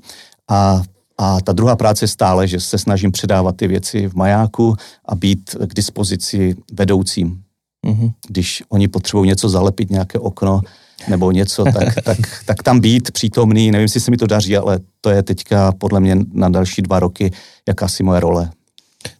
A 0.50 0.82
a 1.20 1.40
ta 1.40 1.52
druhá 1.52 1.76
práce 1.76 2.04
je 2.04 2.08
stále, 2.08 2.48
že 2.48 2.60
se 2.60 2.78
snažím 2.78 3.12
předávat 3.12 3.56
ty 3.56 3.66
věci 3.66 4.08
v 4.08 4.14
majáku 4.14 4.76
a 5.04 5.14
být 5.14 5.56
k 5.66 5.74
dispozici 5.74 6.56
vedoucím. 6.72 7.42
Mm-hmm. 7.86 8.12
Když 8.28 8.62
oni 8.68 8.88
potřebují 8.88 9.28
něco 9.28 9.48
zalepit, 9.48 9.90
nějaké 9.90 10.18
okno 10.18 10.60
nebo 11.08 11.32
něco, 11.32 11.64
tak, 11.64 11.94
tak, 12.04 12.18
tak 12.44 12.62
tam 12.62 12.80
být 12.80 13.10
přítomný. 13.10 13.70
Nevím, 13.70 13.82
jestli 13.82 14.00
se 14.00 14.10
mi 14.10 14.16
to 14.16 14.26
daří, 14.26 14.56
ale 14.56 14.78
to 15.00 15.10
je 15.10 15.22
teďka 15.22 15.72
podle 15.72 16.00
mě 16.00 16.16
na 16.32 16.48
další 16.48 16.82
dva 16.82 17.00
roky 17.00 17.32
jakási 17.68 18.02
moje 18.02 18.20
role. 18.20 18.50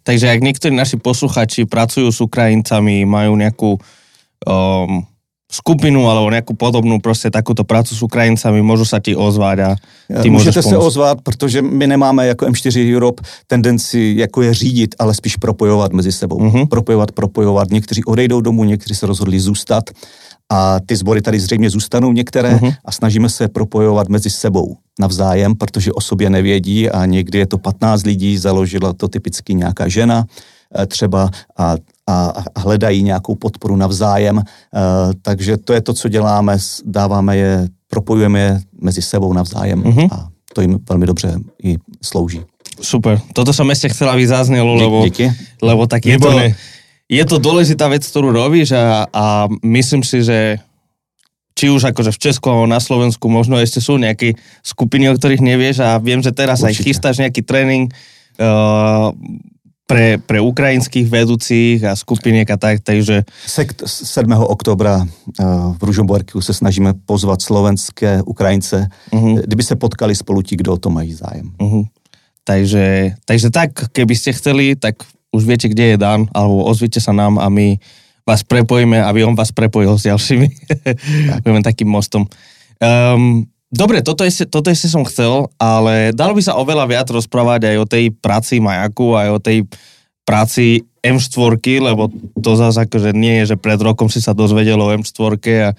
Takže 0.03 0.31
ak 0.31 0.41
niektorí 0.41 0.75
naši 0.75 0.97
posluchači 0.97 1.65
pracujú 1.65 2.09
s 2.13 2.21
Ukrajincami, 2.21 3.05
majú 3.05 3.37
nejakú 3.37 3.71
um, 4.47 5.07
skupinu 5.49 6.05
alebo 6.05 6.29
nejakú 6.29 6.53
podobnú 6.53 7.01
prostě 7.01 7.31
takúto 7.31 7.65
prácu 7.65 7.97
s 7.97 8.03
Ukrajincami, 8.03 8.61
môžu 8.61 8.85
sa 8.85 9.01
ti 9.01 9.17
ozvať 9.17 9.59
a 9.59 9.71
ty 10.23 10.31
Můžete 10.31 10.63
se 10.63 10.77
ozvat, 10.77 11.21
protože 11.23 11.63
my 11.63 11.87
nemáme 11.87 12.27
jako 12.27 12.47
M4 12.47 12.95
Europe 12.95 13.23
tendenci 13.47 14.15
jako 14.17 14.43
je 14.43 14.55
řídit, 14.55 14.95
ale 14.99 15.15
spíš 15.15 15.37
propojovat 15.37 15.93
mezi 15.93 16.13
sebou. 16.13 16.37
Uh-huh. 16.37 16.69
Propojovat, 16.69 17.13
propojovat. 17.13 17.71
Někteří 17.71 18.05
odejdou 18.05 18.41
domů, 18.41 18.65
někteří 18.65 18.95
se 18.95 19.07
rozhodli 19.07 19.41
zůstat 19.41 19.85
a 20.53 20.81
ty 20.87 20.97
sbory 20.97 21.23
tady 21.23 21.41
zřejmě 21.41 21.71
zůstanou 21.71 22.13
některé 22.13 22.55
uh-huh. 22.55 22.75
a 22.85 22.93
snažíme 22.93 23.29
se 23.29 23.49
propojovat 23.49 24.09
mezi 24.09 24.31
sebou 24.31 24.77
navzájem, 25.01 25.55
protože 25.55 25.93
o 25.93 26.01
sobě 26.01 26.31
nevědí 26.31 26.91
a 26.91 27.07
někdy 27.07 27.39
je 27.39 27.47
to 27.47 27.59
15 27.59 28.07
lidí, 28.07 28.39
založila 28.39 28.93
to 28.93 29.09
typicky 29.09 29.55
nějaká 29.55 29.89
žena 29.89 30.25
eh, 30.79 30.87
třeba 30.87 31.31
a, 31.57 31.77
a, 32.07 32.33
a 32.55 32.61
hledají 32.61 33.03
nějakou 33.03 33.35
podporu 33.35 33.77
navzájem, 33.77 34.39
eh, 34.39 34.81
takže 35.23 35.57
to 35.57 35.73
je 35.73 35.81
to, 35.81 35.93
co 35.93 36.09
děláme, 36.09 36.59
dáváme 36.85 37.37
je, 37.37 37.69
propojujeme 37.91 38.41
je 38.41 38.61
mezi 38.81 39.03
sebou 39.03 39.33
navzájem 39.33 39.83
uh-huh. 39.83 40.09
a 40.13 40.29
to 40.55 40.61
jim 40.61 40.79
velmi 40.89 41.07
dobře 41.07 41.35
i 41.63 41.77
slouží. 42.03 42.41
Super, 42.79 43.19
toto 43.35 43.51
som 43.51 43.67
ešte 43.75 43.91
chcela, 43.91 44.15
aby 44.15 44.23
zaznelo, 44.23 44.79
lebo, 44.79 45.03
Díky. 45.03 45.35
lebo 45.59 45.91
tak 45.91 46.07
je 46.07 46.15
to, 46.15 46.31
je 47.09 47.25
to 47.25 47.41
dôležitá 47.41 47.89
vec, 47.89 48.05
ktorú 48.05 48.29
robíš 48.31 48.77
a, 48.77 49.09
a 49.09 49.49
myslím 49.65 50.05
si, 50.05 50.21
že 50.21 50.61
či 51.59 51.73
už 51.75 51.91
akože 51.91 52.15
v 52.15 52.23
Česku 52.23 52.53
alebo 52.55 52.71
na 52.71 52.79
Slovensku 52.79 53.27
možno 53.27 53.59
ešte 53.59 53.83
sú 53.83 53.99
nejaké 53.99 54.39
skupiny, 54.63 55.11
o 55.11 55.17
ktorých 55.17 55.43
nevieš 55.43 55.83
a 55.83 55.99
viem, 55.99 56.23
že 56.23 56.31
teraz 56.31 56.63
Určite. 56.63 56.71
aj 56.71 56.85
chystáš 56.87 57.17
nejaký 57.19 57.43
tréning 57.43 57.91
uh, 58.39 59.11
pre, 59.89 60.23
pre 60.23 60.39
ukrajinských 60.39 61.09
vedúcích 61.09 61.83
a 61.83 61.97
skupiniek 61.99 62.47
a 62.47 62.61
tak, 62.61 62.85
takže... 62.85 63.27
Sekt 63.49 63.83
7. 63.89 64.29
oktobra 64.39 65.03
uh, 65.03 65.75
v 65.75 65.83
Ružomborku 65.83 66.39
se 66.39 66.55
snažíme 66.55 66.95
pozvat 67.09 67.43
slovenské 67.43 68.23
Ukrajince, 68.23 68.87
uh-huh. 69.11 69.43
kdyby 69.43 69.63
se 69.63 69.75
potkali 69.75 70.15
spolu 70.15 70.45
ti, 70.47 70.55
kdo 70.55 70.77
o 70.77 70.79
to 70.79 70.93
mají 70.93 71.11
zájem. 71.17 71.51
Uh-huh. 71.59 71.89
Takže, 72.45 73.17
takže 73.25 73.51
tak, 73.51 73.93
keby 73.93 74.15
ste 74.17 74.33
chceli, 74.33 74.77
tak 74.77 75.03
už 75.33 75.43
viete, 75.45 75.69
kde 75.69 75.95
je 75.95 75.97
Dan, 76.01 76.27
alebo 76.33 76.65
ozvite 76.65 76.99
sa 76.99 77.13
nám 77.13 77.37
a 77.37 77.47
my 77.53 77.77
vás 78.29 78.45
prepojíme, 78.45 79.01
aby 79.01 79.25
on 79.25 79.33
vás 79.33 79.53
prepojil 79.53 79.97
s 79.97 80.05
ďalšími. 80.05 80.49
Budeme 81.45 81.65
takým 81.65 81.89
mostom. 81.89 82.29
Um, 82.77 83.49
dobre, 83.73 84.05
toto 84.05 84.21
ešte, 84.21 84.45
toto 84.45 84.69
ešte 84.69 84.93
som 84.93 85.05
chcel, 85.09 85.49
ale 85.57 86.13
dalo 86.13 86.37
by 86.37 86.43
sa 86.45 86.61
oveľa 86.61 86.85
viac 86.89 87.09
rozprávať 87.09 87.73
aj 87.73 87.77
o 87.81 87.87
tej 87.89 88.05
práci 88.13 88.61
Majaku, 88.61 89.17
aj 89.17 89.29
o 89.33 89.41
tej 89.41 89.59
práci 90.29 90.85
M4, 91.01 91.57
lebo 91.81 92.13
to 92.37 92.53
zase 92.53 92.85
akože 92.85 93.17
nie 93.17 93.41
je, 93.43 93.55
že 93.55 93.57
pred 93.57 93.81
rokom 93.81 94.13
si 94.13 94.21
sa 94.21 94.37
dozvedel 94.37 94.77
o 94.77 94.93
M4 94.93 95.41
a 95.65 95.71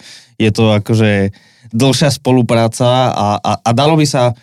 je 0.41 0.49
to 0.49 0.73
akože 0.73 1.29
dlhšia 1.69 2.09
spolupráca 2.09 3.13
a, 3.13 3.27
a, 3.37 3.51
a 3.61 3.69
dalo 3.77 3.93
by 3.93 4.09
sa 4.09 4.33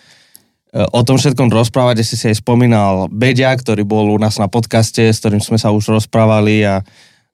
o 0.75 1.01
tom 1.07 1.17
všetkom 1.17 1.49
rozprávať, 1.49 2.03
si 2.03 2.19
si 2.19 2.27
aj 2.27 2.43
spomínal 2.43 3.07
Beďa, 3.09 3.55
ktorý 3.57 3.87
bol 3.87 4.13
u 4.13 4.19
nás 4.19 4.37
na 4.37 4.51
podcaste, 4.51 5.09
s 5.09 5.23
ktorým 5.23 5.41
sme 5.41 5.57
sa 5.57 5.71
už 5.71 6.03
rozprávali 6.03 6.67
a 6.67 6.83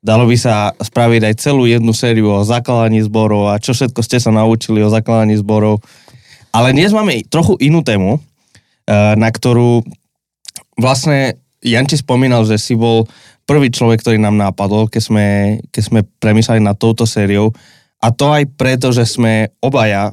dalo 0.03 0.27
by 0.27 0.37
sa 0.37 0.75
spraviť 0.77 1.23
aj 1.31 1.35
celú 1.39 1.65
jednu 1.65 1.95
sériu 1.95 2.29
o 2.29 2.45
zakladaní 2.45 3.01
zborov 3.07 3.55
a 3.55 3.63
čo 3.63 3.71
všetko 3.73 4.03
ste 4.03 4.19
sa 4.19 4.35
naučili 4.35 4.83
o 4.83 4.93
zakladaní 4.93 5.39
zborov. 5.39 5.81
Ale 6.53 6.77
dnes 6.77 6.93
máme 6.93 7.25
trochu 7.31 7.57
inú 7.63 7.81
tému, 7.81 8.19
eh, 8.19 9.15
na 9.17 9.31
ktorú 9.31 9.87
vlastne 10.77 11.41
Janči 11.63 12.03
spomínal, 12.03 12.43
že 12.43 12.59
si 12.59 12.75
bol 12.75 13.07
prvý 13.47 13.71
človek, 13.71 14.03
ktorý 14.03 14.19
nám 14.19 14.35
nápadol, 14.35 14.91
keď 14.91 15.03
sme, 15.03 15.27
keď 15.71 15.83
sme 15.83 16.01
premysleli 16.19 16.59
nad 16.59 16.75
touto 16.75 17.07
sériou. 17.07 17.55
A 18.03 18.11
to 18.11 18.35
aj 18.35 18.51
preto, 18.59 18.91
že 18.91 19.07
sme 19.07 19.55
obaja 19.63 20.11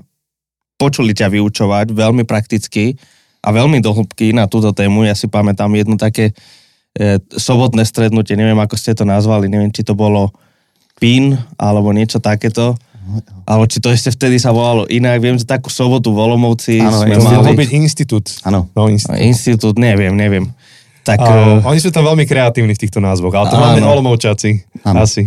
počuli 0.80 1.12
ťa 1.12 1.28
vyučovať 1.28 1.92
veľmi 1.92 2.24
prakticky 2.24 2.96
a 3.44 3.52
veľmi 3.52 3.84
dohlbky 3.84 4.32
na 4.32 4.48
túto 4.48 4.72
tému. 4.72 5.04
Ja 5.04 5.14
si 5.14 5.28
pamätám 5.28 5.70
jedno 5.76 6.00
také 6.00 6.32
e, 6.96 7.20
sobotné 7.36 7.84
strednutie, 7.84 8.40
neviem 8.40 8.58
ako 8.58 8.80
ste 8.80 8.96
to 8.96 9.04
nazvali, 9.04 9.52
neviem 9.52 9.70
či 9.76 9.84
to 9.84 9.92
bolo 9.92 10.32
PIN 11.04 11.36
alebo 11.60 11.92
niečo 11.92 12.24
takéto. 12.24 12.80
Alebo 13.50 13.66
či 13.66 13.82
to 13.82 13.90
ešte 13.90 14.14
vtedy 14.14 14.38
sa 14.38 14.54
volalo 14.54 14.86
inak. 14.86 15.18
Viem, 15.18 15.34
že 15.42 15.48
takú 15.48 15.74
sobotu 15.74 16.14
v 16.14 16.30
Olomovci 16.30 16.78
ano, 16.78 16.94
sme 16.94 17.18
to 17.18 17.26
mali... 17.26 17.58
byť 17.58 17.72
institút. 17.74 18.26
Áno. 18.46 18.70
No, 18.78 18.86
institút. 18.86 19.18
institút, 19.18 19.76
neviem, 19.82 20.14
neviem. 20.14 20.46
Tak, 21.02 21.18
uh, 21.18 21.58
oni 21.66 21.82
sú 21.82 21.90
tam 21.90 22.06
veľmi 22.06 22.30
kreatívni 22.30 22.78
v 22.78 22.82
týchto 22.86 23.02
názvoch, 23.02 23.34
ale 23.34 23.50
to 23.50 23.58
máme 23.58 23.82
Olomovčáci. 23.82 24.62
Ano. 24.86 25.10
Asi. 25.10 25.26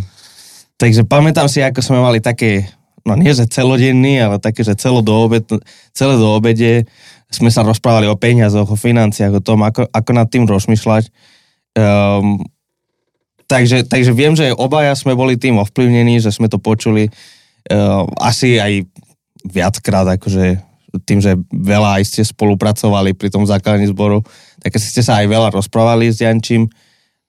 Takže 0.78 1.02
pamätám 1.02 1.50
si, 1.50 1.58
ako 1.58 1.82
sme 1.82 1.98
mali 1.98 2.22
také, 2.22 2.70
no 3.06 3.12
nie 3.18 3.32
že 3.34 3.50
celodenný, 3.50 4.22
ale 4.22 4.36
také, 4.42 4.62
že 4.62 4.78
celo 4.78 5.02
do 5.02 5.12
obed, 5.14 5.44
celé 5.92 6.14
do 6.16 6.28
obede 6.38 6.86
sme 7.32 7.48
sa 7.48 7.64
rozprávali 7.64 8.06
o 8.06 8.18
peniazoch, 8.18 8.68
o 8.68 8.76
financiách, 8.76 9.40
o 9.40 9.44
tom, 9.44 9.64
ako, 9.64 9.88
ako 9.88 10.10
nad 10.12 10.28
tým 10.28 10.44
rozmýšľať. 10.44 11.08
Um, 11.72 12.44
takže, 13.48 13.88
takže 13.88 14.12
viem, 14.12 14.36
že 14.36 14.52
obaja 14.52 14.92
sme 14.92 15.16
boli 15.16 15.40
tým 15.40 15.56
ovplyvnení, 15.56 16.20
že 16.20 16.28
sme 16.28 16.52
to 16.52 16.60
počuli 16.60 17.08
uh, 17.08 18.04
asi 18.20 18.60
aj 18.60 18.84
viackrát, 19.48 20.06
akože 20.20 20.60
tým, 21.08 21.24
že 21.24 21.40
veľa 21.48 22.00
aj 22.00 22.02
ste 22.04 22.20
spolupracovali 22.20 23.16
pri 23.16 23.32
tom 23.32 23.48
základaní 23.48 23.88
zboru, 23.88 24.20
tak 24.60 24.76
ste 24.76 25.00
sa 25.00 25.24
aj 25.24 25.26
veľa 25.32 25.48
rozprávali 25.56 26.12
s 26.12 26.20
Jančím 26.20 26.68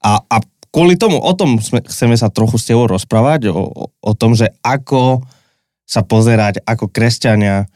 a, 0.03 0.19
a 0.19 0.43
kvôli 0.67 0.99
tomu, 0.99 1.15
o 1.15 1.31
tom 1.31 1.63
sme, 1.63 1.79
chceme 1.79 2.19
sa 2.19 2.27
trochu 2.27 2.59
s 2.59 2.67
tebou 2.67 2.91
rozprávať, 2.91 3.55
o, 3.55 3.87
o 3.87 4.11
tom, 4.17 4.35
že 4.35 4.51
ako 4.59 5.23
sa 5.83 6.01
pozerať 6.01 6.63
ako 6.63 6.89
kresťania 6.89 7.67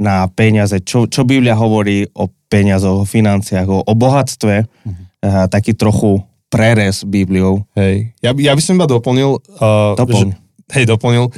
na 0.00 0.24
peniaze, 0.32 0.80
čo, 0.80 1.04
čo 1.06 1.28
Biblia 1.28 1.52
hovorí 1.52 2.08
o 2.16 2.26
peniazoch, 2.48 3.04
o 3.04 3.08
financiách, 3.08 3.68
o, 3.68 3.84
o 3.84 3.92
bohatstve, 3.92 4.64
mm-hmm. 4.64 5.04
uh, 5.24 5.46
taký 5.52 5.76
trochu 5.76 6.24
prerez 6.48 7.04
Bibliou. 7.04 7.64
Hej, 7.76 8.12
ja, 8.24 8.32
ja 8.36 8.52
by 8.52 8.60
som 8.60 8.76
iba 8.76 8.88
doplnil, 8.88 9.40
uh, 9.60 9.96
Doplň. 9.96 10.28
že, 10.32 10.36
hej, 10.80 10.84
doplnil, 10.88 11.32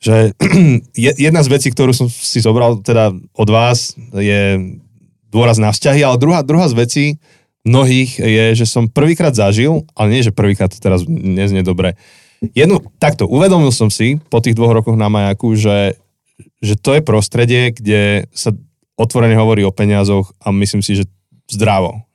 že 0.00 0.32
je- 1.08 1.16
jedna 1.16 1.40
z 1.44 1.48
vecí, 1.52 1.68
ktorú 1.72 1.92
som 1.92 2.08
si 2.08 2.40
zobral 2.40 2.80
teda 2.80 3.12
od 3.36 3.48
vás, 3.48 3.96
je 4.16 4.76
dôraz 5.28 5.60
na 5.60 5.72
vzťahy, 5.72 6.00
ale 6.00 6.16
druhá, 6.16 6.40
druhá 6.40 6.68
z 6.68 6.76
vecí 6.76 7.06
mnohých 7.68 8.16
je, 8.16 8.44
že 8.56 8.64
som 8.64 8.88
prvýkrát 8.88 9.36
zažil, 9.36 9.84
ale 9.92 10.16
nie, 10.16 10.24
že 10.24 10.32
prvýkrát 10.32 10.72
to 10.72 10.80
teraz 10.80 11.04
neznie 11.08 11.60
dobre. 11.60 12.00
Jednu, 12.38 12.78
takto, 13.02 13.26
uvedomil 13.26 13.74
som 13.74 13.90
si 13.90 14.22
po 14.30 14.38
tých 14.38 14.54
dvoch 14.54 14.70
rokoch 14.70 14.94
na 14.94 15.10
majaku, 15.10 15.58
že, 15.58 15.98
že 16.62 16.78
to 16.78 16.94
je 16.94 17.02
prostredie, 17.02 17.74
kde 17.74 18.30
sa 18.30 18.54
otvorene 18.94 19.34
hovorí 19.34 19.66
o 19.66 19.74
peniazoch 19.74 20.30
a 20.38 20.54
myslím 20.54 20.82
si, 20.82 20.98
že 20.98 21.04
zdravo. 21.50 22.06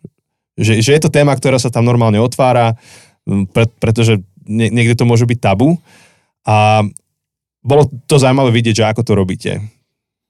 Že, 0.55 0.79
že 0.79 0.91
je 0.95 1.01
to 1.01 1.11
téma, 1.11 1.35
ktorá 1.35 1.59
sa 1.59 1.73
tam 1.73 1.83
normálne 1.83 2.23
otvára, 2.23 2.79
pre, 3.51 3.65
pretože 3.79 4.23
nie, 4.47 4.71
niekde 4.71 4.99
to 4.99 5.07
môže 5.07 5.27
byť 5.27 5.39
tabu. 5.39 5.79
A 6.43 6.83
bolo 7.63 7.87
to 8.07 8.19
zaujímavé 8.19 8.51
vidieť, 8.51 8.83
že 8.83 8.89
ako 8.91 9.01
to 9.07 9.13
robíte. 9.15 9.51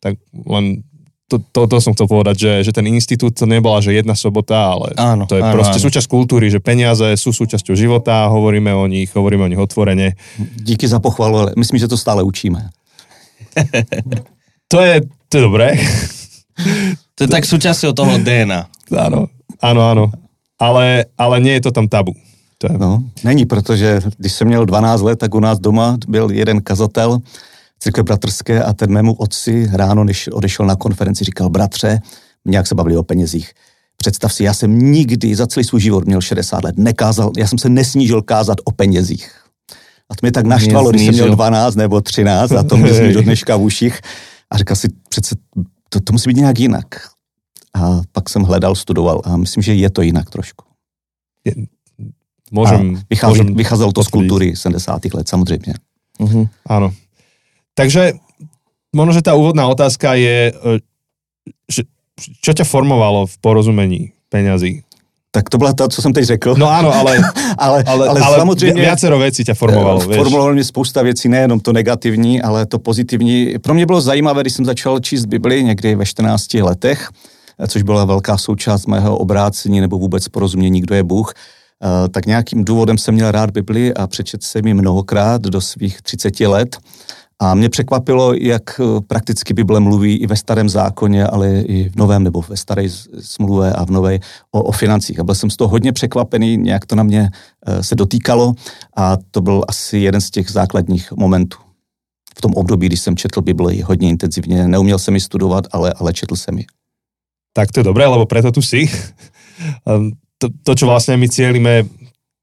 Tak 0.01 0.21
len 0.33 0.85
to, 1.33 1.41
to, 1.41 1.65
to 1.65 1.77
som 1.81 1.97
chcel 1.97 2.05
povedať, 2.05 2.35
že, 2.37 2.51
že 2.69 2.71
ten 2.71 2.85
institút 2.85 3.33
to 3.33 3.49
nebola, 3.49 3.81
že 3.81 3.89
jedna 3.97 4.13
sobota, 4.13 4.77
ale 4.77 4.93
Áno, 4.93 5.25
to 5.25 5.33
je 5.33 5.41
áno, 5.41 5.57
proste 5.57 5.81
áno. 5.81 5.85
súčasť 5.89 6.05
kultúry, 6.05 6.53
že 6.53 6.61
peniaze 6.61 7.17
sú 7.17 7.33
súčasťou 7.33 7.73
života, 7.73 8.29
hovoríme 8.29 8.69
o 8.69 8.85
nich, 8.85 9.09
hovoríme 9.09 9.43
o 9.45 9.51
nich 9.51 9.57
otvorene. 9.57 10.13
Díky 10.61 10.85
za 10.85 11.01
pochvalu, 11.01 11.35
ale 11.37 11.49
myslím, 11.57 11.81
že 11.81 11.89
to 11.89 11.97
stále 11.97 12.21
učíme. 12.21 12.69
To 14.67 14.77
je, 14.81 15.01
to 15.29 15.33
je 15.37 15.41
dobré. 15.41 15.67
To 17.17 17.25
je 17.25 17.29
tak 17.29 17.45
súčasťou 17.45 17.93
toho 17.93 18.17
DNA. 18.21 18.65
áno, 18.93 19.29
áno, 19.61 19.81
áno. 19.85 20.05
Ale, 20.57 21.09
ale 21.17 21.35
nie 21.41 21.57
je 21.57 21.65
to 21.69 21.71
tam 21.73 21.89
tabu. 21.89 22.13
To 22.61 22.69
je, 22.69 22.77
No, 22.77 23.03
není, 23.23 23.45
protože 23.45 24.01
když 24.17 24.31
jsem 24.33 24.47
měl 24.47 24.65
12 24.65 25.01
let, 25.01 25.19
tak 25.19 25.35
u 25.35 25.39
nás 25.39 25.59
doma 25.59 25.97
byl 26.07 26.31
jeden 26.31 26.61
kazatel 26.61 27.19
církve 27.83 28.03
bratrské 28.03 28.63
a 28.63 28.73
ten 28.73 28.91
mému 28.91 29.13
otci 29.13 29.67
ráno, 29.71 30.03
než 30.03 30.27
odešel 30.27 30.65
na 30.65 30.75
konferenci, 30.75 31.23
říkal, 31.23 31.49
bratře, 31.49 31.99
nějak 32.45 32.67
se 32.67 32.75
bavili 32.75 32.97
o 32.97 33.03
penězích. 33.03 33.51
Představ 33.97 34.33
si, 34.33 34.43
já 34.43 34.53
jsem 34.53 34.79
nikdy 34.91 35.35
za 35.35 35.47
celý 35.47 35.63
svůj 35.63 35.81
život 35.81 36.05
měl 36.05 36.21
60 36.21 36.63
let, 36.63 36.77
nekázal, 36.77 37.31
já 37.37 37.47
jsem 37.47 37.57
se 37.57 37.69
nesnížil 37.69 38.21
kázat 38.21 38.57
o 38.63 38.71
penězích. 38.71 39.31
A 40.09 40.15
to 40.15 40.19
mě 40.21 40.31
tak 40.31 40.45
naštvalo, 40.45 40.89
když 40.89 41.05
jsem 41.05 41.13
měl 41.13 41.35
12 41.35 41.75
nebo 41.75 42.01
13 42.01 42.51
a 42.51 42.63
to 42.63 42.77
mě 42.77 42.93
zní 42.99 43.13
do 43.13 43.21
dneška 43.21 43.55
v 43.55 43.61
uších. 43.61 43.99
A 44.51 44.57
říkal 44.57 44.75
si, 44.75 44.87
přece 45.09 45.35
to, 45.89 45.99
to 45.99 46.13
musí 46.13 46.29
být 46.29 46.37
nějak 46.37 46.59
jinak. 46.59 46.87
A 47.75 48.01
pak 48.11 48.29
jsem 48.29 48.41
hledal, 48.41 48.75
studoval 48.75 49.21
a 49.23 49.37
myslím, 49.37 49.63
že 49.63 49.73
je 49.73 49.89
to 49.89 50.01
jinak 50.01 50.29
trošku. 50.29 50.65
môžem, 52.53 53.01
a 53.01 53.09
vychází, 53.09 53.41
môžem 53.41 53.55
vycházelo 53.57 53.91
to 53.91 54.03
z 54.03 54.07
kultury 54.07 54.55
70. 54.55 55.13
let, 55.13 55.29
samozřejmě. 55.29 55.73
Uh-huh. 56.19 56.49
Áno. 56.69 56.93
Takže 57.73 58.13
možno, 58.93 59.13
že 59.13 59.25
tá 59.25 59.33
úvodná 59.33 59.65
otázka 59.67 60.13
je, 60.13 60.53
e, 60.53 60.71
že, 61.69 61.89
čo 62.41 62.53
ťa 62.53 62.63
formovalo 62.63 63.25
v 63.25 63.35
porozumení 63.41 64.01
peňazí? 64.29 64.85
Tak 65.33 65.49
to 65.49 65.57
byla 65.57 65.73
ta, 65.73 65.89
co 65.89 66.01
jsem 66.01 66.13
teď 66.13 66.25
řekl. 66.25 66.55
No 66.57 66.69
áno, 66.69 66.93
ale, 66.93 67.17
ale, 67.57 67.83
ale, 67.87 68.05
ale, 68.07 68.19
ale 68.21 68.37
samozřejmě 68.37 68.73
vi- 68.73 68.81
viacero 68.85 69.17
vecí 69.19 69.43
ťa 69.43 69.53
formovalo, 69.53 70.01
eh, 70.01 70.07
vieš. 70.07 70.17
formulovalo 70.17 70.53
mě 70.53 70.63
spousta 70.63 71.01
věcí, 71.01 71.29
nejenom 71.29 71.59
to 71.59 71.73
negativní, 71.73 72.41
ale 72.41 72.65
to 72.65 72.79
pozitivní. 72.79 73.57
Pro 73.61 73.73
mě 73.73 73.85
bylo 73.85 74.01
zajímavé, 74.01 74.41
když 74.41 74.53
jsem 74.53 74.65
začal 74.65 74.99
číst 74.99 75.25
Bibli 75.25 75.63
někdy 75.63 75.95
ve 75.95 76.05
14 76.05 76.61
letech, 76.61 77.09
eh, 77.59 77.67
což 77.67 77.81
byla 77.81 78.05
velká 78.05 78.37
součást 78.37 78.85
mého 78.85 79.17
obrácení 79.17 79.81
nebo 79.81 79.97
vůbec 79.97 80.27
porozumění, 80.27 80.81
kdo 80.81 80.95
je 80.95 81.03
Bůh, 81.03 81.33
eh, 81.33 82.09
tak 82.09 82.25
nějakým 82.25 82.65
důvodem 82.65 82.97
jsem 82.97 83.13
měl 83.13 83.31
rád 83.31 83.49
Bibli 83.49 83.93
a 83.93 84.07
přečet 84.07 84.43
jsem 84.43 84.67
ji 84.67 84.73
mnohokrát 84.73 85.41
do 85.41 85.61
svých 85.61 86.01
30 86.01 86.47
let. 86.47 86.77
A 87.39 87.55
mě 87.55 87.69
překvapilo, 87.69 88.33
jak 88.33 88.79
eh, 88.79 89.01
prakticky 89.07 89.53
Bible 89.53 89.79
mluví 89.79 90.17
i 90.17 90.27
ve 90.27 90.35
starém 90.35 90.69
zákoně, 90.69 91.27
ale 91.27 91.61
i 91.61 91.89
v 91.89 91.95
novém 91.95 92.23
nebo 92.23 92.41
ve 92.41 92.57
staré 92.57 92.89
smluve 93.19 93.73
a 93.73 93.85
v 93.85 93.89
nové 93.89 94.19
o, 94.51 94.63
o 94.63 94.71
financích. 94.71 95.19
A 95.19 95.23
byl 95.23 95.35
jsem 95.35 95.49
z 95.49 95.57
toho 95.57 95.69
hodně 95.69 95.91
překvapený, 95.91 96.57
nějak 96.57 96.85
to 96.85 96.95
na 96.95 97.03
mě 97.03 97.29
eh, 97.67 97.83
se 97.83 97.95
dotýkalo 97.95 98.53
a 98.97 99.17
to 99.31 99.41
byl 99.41 99.63
asi 99.67 99.97
jeden 99.97 100.21
z 100.21 100.29
těch 100.29 100.49
základních 100.49 101.11
momentů. 101.11 101.57
V 102.37 102.41
tom 102.41 102.53
období, 102.53 102.87
když 102.87 102.99
jsem 102.99 103.15
četl 103.15 103.41
Bibli 103.41 103.81
hodně 103.81 104.09
intenzivně, 104.09 104.67
neuměl 104.67 104.99
jsem 104.99 105.13
ji 105.15 105.21
studovat, 105.21 105.67
ale, 105.71 105.93
ale 105.93 106.13
četl 106.13 106.35
jsem 106.35 106.57
ji. 106.57 106.65
Tak 107.53 107.71
to 107.71 107.79
je 107.79 107.83
dobré, 107.83 108.07
lebo 108.07 108.25
preto 108.25 108.51
tu 108.51 108.61
si. 108.61 108.89
Um, 109.85 110.11
to, 110.37 110.49
to, 110.63 110.75
čo 110.75 110.85
vlastne 110.91 111.15
my 111.15 111.29
cieľime 111.31 111.87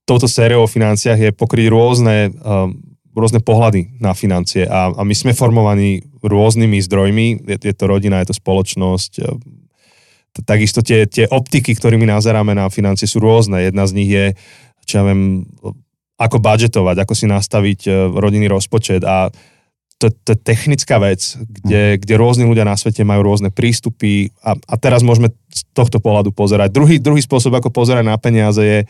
touto 0.09 0.25
sériou 0.25 0.65
o 0.65 0.71
financiách 0.71 1.21
je 1.21 1.31
pokryť 1.37 1.67
rôzne, 1.69 2.33
um, 2.33 2.81
rôzne 3.17 3.43
pohľady 3.43 3.99
na 3.99 4.15
financie 4.15 4.67
a, 4.67 4.95
a 4.95 5.03
my 5.03 5.15
sme 5.15 5.35
formovaní 5.35 6.07
rôznymi 6.23 6.79
zdrojmi, 6.85 7.27
je, 7.43 7.57
je 7.59 7.75
to 7.75 7.85
rodina, 7.91 8.23
je 8.23 8.31
to 8.31 8.37
spoločnosť, 8.39 9.13
t- 10.35 10.45
takisto 10.47 10.81
tie, 10.83 11.07
tie 11.07 11.27
optiky, 11.27 11.75
ktorými 11.75 12.07
nazeráme 12.07 12.55
na 12.55 12.71
financie 12.71 13.07
sú 13.11 13.19
rôzne. 13.19 13.67
Jedna 13.67 13.85
z 13.87 13.93
nich 13.97 14.11
je, 14.11 14.27
čo 14.87 15.03
ja 15.03 15.05
viem, 15.07 15.47
ako 16.21 16.37
budžetovať, 16.39 16.97
ako 17.03 17.15
si 17.17 17.27
nastaviť 17.27 17.81
uh, 17.89 17.95
rodinný 18.15 18.47
rozpočet. 18.47 19.03
A 19.03 19.33
to, 20.01 20.09
to 20.09 20.33
je 20.33 20.39
technická 20.41 20.97
vec, 20.97 21.21
kde, 21.37 22.01
kde 22.01 22.15
rôzni 22.17 22.49
ľudia 22.49 22.65
na 22.65 22.73
svete 22.73 23.05
majú 23.05 23.21
rôzne 23.21 23.53
prístupy 23.53 24.33
a, 24.41 24.57
a 24.57 24.75
teraz 24.81 25.05
môžeme 25.05 25.29
z 25.53 25.61
tohto 25.77 26.01
pohľadu 26.01 26.33
pozerať. 26.33 26.73
Druhý, 26.73 26.97
druhý 26.97 27.21
spôsob, 27.21 27.53
ako 27.53 27.69
pozerať 27.69 28.09
na 28.09 28.17
peniaze 28.17 28.65
je, 28.65 28.81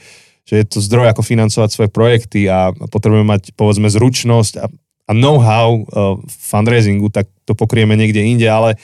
že 0.48 0.54
je 0.60 0.64
to 0.66 0.78
zdroj, 0.82 1.10
ako 1.10 1.22
financovať 1.22 1.70
svoje 1.70 1.90
projekty 1.92 2.50
a 2.50 2.72
potrebujeme 2.72 3.26
mať, 3.26 3.54
povedzme, 3.54 3.86
zručnosť 3.86 4.54
a, 4.60 4.66
a 5.06 5.10
know-how 5.14 5.68
uh, 5.74 6.18
fundraisingu, 6.26 7.10
tak 7.12 7.30
to 7.46 7.54
pokrieme 7.54 7.94
niekde 7.94 8.22
inde, 8.22 8.46
ale 8.46 8.78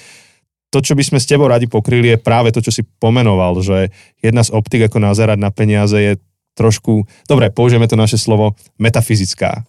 to, 0.70 0.82
čo 0.82 0.98
by 0.98 1.02
sme 1.06 1.18
s 1.22 1.30
tebou 1.30 1.46
radi 1.46 1.70
pokryli, 1.70 2.12
je 2.12 2.18
práve 2.18 2.50
to, 2.50 2.60
čo 2.60 2.74
si 2.74 2.82
pomenoval, 2.98 3.62
že 3.62 3.94
jedna 4.20 4.42
z 4.42 4.52
optik, 4.52 4.84
ako 4.84 4.98
nazerať 4.98 5.38
na 5.38 5.48
peniaze, 5.54 5.96
je 5.96 6.12
trošku, 6.56 7.06
dobre, 7.28 7.52
použijeme 7.52 7.86
to 7.86 7.96
naše 7.96 8.18
slovo, 8.18 8.56
metafyzická. 8.80 9.62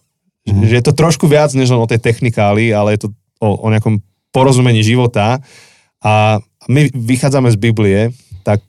Mm. 0.48 0.64
Že 0.66 0.74
je 0.80 0.84
to 0.84 0.92
trošku 0.96 1.28
viac, 1.28 1.52
než 1.52 1.70
len 1.70 1.80
o 1.80 1.88
tej 1.88 2.00
technikáli, 2.00 2.72
ale 2.72 2.96
je 2.96 3.06
to 3.06 3.08
o, 3.38 3.68
o 3.68 3.68
nejakom 3.68 4.00
porozumení 4.32 4.84
života 4.84 5.40
a 6.02 6.42
my 6.68 6.92
vychádzame 6.92 7.48
z 7.54 7.58
Biblie, 7.58 8.00
tak, 8.44 8.60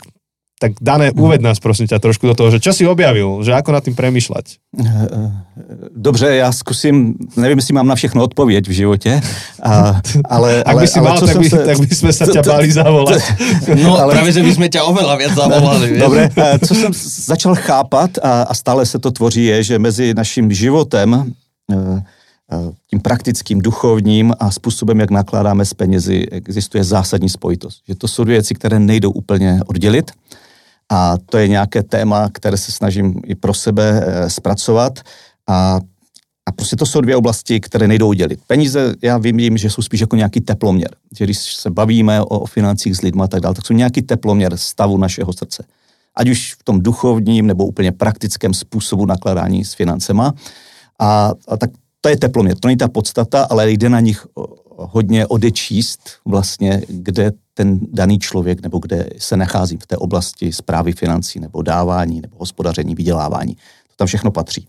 tak 0.60 0.76
Dané, 0.84 1.15
uved 1.15 1.39
nás 1.39 1.56
prosím 1.63 1.88
ťa 1.88 2.04
trošku 2.04 2.28
do 2.28 2.36
toho, 2.36 2.52
že 2.52 2.60
čo 2.60 2.76
si 2.76 2.84
objavil, 2.84 3.39
že 3.48 3.56
ako 3.56 3.72
nad 3.72 3.80
tým 3.80 3.95
premýšľať. 3.95 4.60
Dobře, 5.95 6.36
já 6.36 6.52
zkusím, 6.52 7.15
nevím, 7.38 7.58
jestli 7.58 7.74
mám 7.74 7.88
na 7.88 7.95
všechno 7.95 8.24
odpověď 8.24 8.67
v 8.67 8.72
životě, 8.72 9.22
a, 9.63 10.02
ale, 10.30 10.63
Ak 10.67 10.76
ale, 10.76 10.82
by 10.82 10.88
si 10.88 11.00
ale 11.00 11.10
mal, 11.10 11.17
co 11.19 11.26
tak 11.28 11.38
by, 11.39 11.50
se, 11.50 11.58
tak 11.65 11.78
by 11.80 11.88
sme 11.95 12.12
sa 12.13 12.26
to- 12.28 12.34
ťa 12.36 12.41
to- 12.43 12.50
báli 12.52 12.67
zavolať. 12.72 13.22
No, 13.84 13.95
Ale- 14.04 14.13
práve, 14.19 14.32
že 14.36 14.43
by 14.43 14.52
sme 14.52 14.67
ťa 14.67 14.84
oveľa 14.84 15.15
viac 15.15 15.34
zavolali. 15.39 15.86
vieš. 15.95 16.02
Dobre, 16.04 16.22
eh, 16.28 16.60
co 16.60 16.74
jsem 16.76 16.91
začal 17.32 17.56
chápat 17.56 18.12
a, 18.19 18.43
a 18.43 18.54
stále 18.54 18.84
se 18.86 19.00
to 19.00 19.12
tvoří, 19.12 19.45
je, 19.45 19.63
že 19.63 19.80
mezi 19.80 20.13
naším 20.13 20.52
životem, 20.52 21.34
eh, 21.72 22.04
eh, 22.52 22.72
tím 22.91 23.00
praktickým, 23.00 23.60
duchovním 23.63 24.34
a 24.39 24.52
způsobem, 24.52 25.00
jak 25.00 25.12
nakládáme 25.12 25.65
s 25.65 25.74
penězi, 25.74 26.28
existuje 26.32 26.84
zásadní 26.84 27.30
spojitost. 27.30 27.80
Že 27.88 27.95
to 27.95 28.08
jsou 28.08 28.24
věci, 28.24 28.56
které 28.56 28.80
nejdou 28.80 29.12
úplně 29.12 29.60
oddělit. 29.67 30.12
A 30.89 31.17
to 31.25 31.38
je 31.38 31.47
nějaké 31.47 31.84
téma, 31.84 32.30
které 32.34 32.58
se 32.58 32.71
snažím 32.71 33.21
i 33.25 33.36
pro 33.36 33.54
sebe 33.54 34.04
eh, 34.06 34.30
zpracovat. 34.30 34.99
A, 35.47 35.80
a 36.45 36.52
prostě 36.52 36.75
to 36.75 36.86
jsou 36.86 37.02
dvě 37.02 37.15
oblasti, 37.15 37.60
které 37.60 37.88
nejdou 37.88 38.10
oddělit. 38.10 38.39
Peníze, 38.47 38.93
já 39.02 39.17
vím, 39.17 39.58
že 39.58 39.69
jsou 39.69 39.82
spíš 39.82 40.02
jako 40.02 40.15
nějaký 40.15 40.41
teploměr. 40.41 40.89
Že 41.17 41.25
když 41.25 41.56
se 41.56 41.69
bavíme 41.69 42.21
o, 42.21 42.25
o 42.25 42.45
financích 42.45 42.95
s 42.95 43.02
lidmi 43.02 43.21
a 43.23 43.28
tak 43.28 43.39
dále, 43.39 43.56
tak 43.56 43.65
jsou 43.65 43.73
nějaký 43.73 44.02
teploměr 44.02 44.58
stavu 44.58 44.97
našeho 44.97 45.34
srdce. 45.34 45.63
Ať 46.15 46.30
už 46.30 46.54
v 46.54 46.63
tom 46.63 46.82
duchovním 46.82 47.47
nebo 47.47 47.65
úplně 47.65 47.91
praktickém 47.91 48.54
způsobu 48.54 49.06
nakladání 49.06 49.65
s 49.65 49.73
financema. 49.73 50.34
A, 50.99 51.34
a 51.47 51.58
tak 51.58 51.69
to 52.02 52.10
je 52.10 52.17
teploměr, 52.17 52.58
to 52.60 52.67
není 52.67 52.78
ta 52.78 52.88
podstata, 52.88 53.47
ale 53.49 53.71
jde 53.71 53.89
na 53.89 53.99
nich 53.99 54.28
o- 54.36 54.56
hodně 54.86 55.28
odečíst 55.28 55.99
vlastně, 56.25 56.82
kde 56.88 57.32
ten 57.60 57.80
daný 57.91 58.19
člověk 58.19 58.62
nebo 58.62 58.80
kde 58.80 59.10
se 59.17 59.38
nachází 59.38 59.78
v 59.78 59.88
té 59.88 59.98
oblasti 59.98 60.54
zprávy 60.54 60.91
financí 60.91 61.39
nebo 61.39 61.62
dávání 61.62 62.22
nebo 62.22 62.38
hospodaření, 62.39 62.95
vydělávání. 62.95 63.56
To 63.56 63.95
tam 63.98 64.08
všechno 64.08 64.32
patří. 64.32 64.65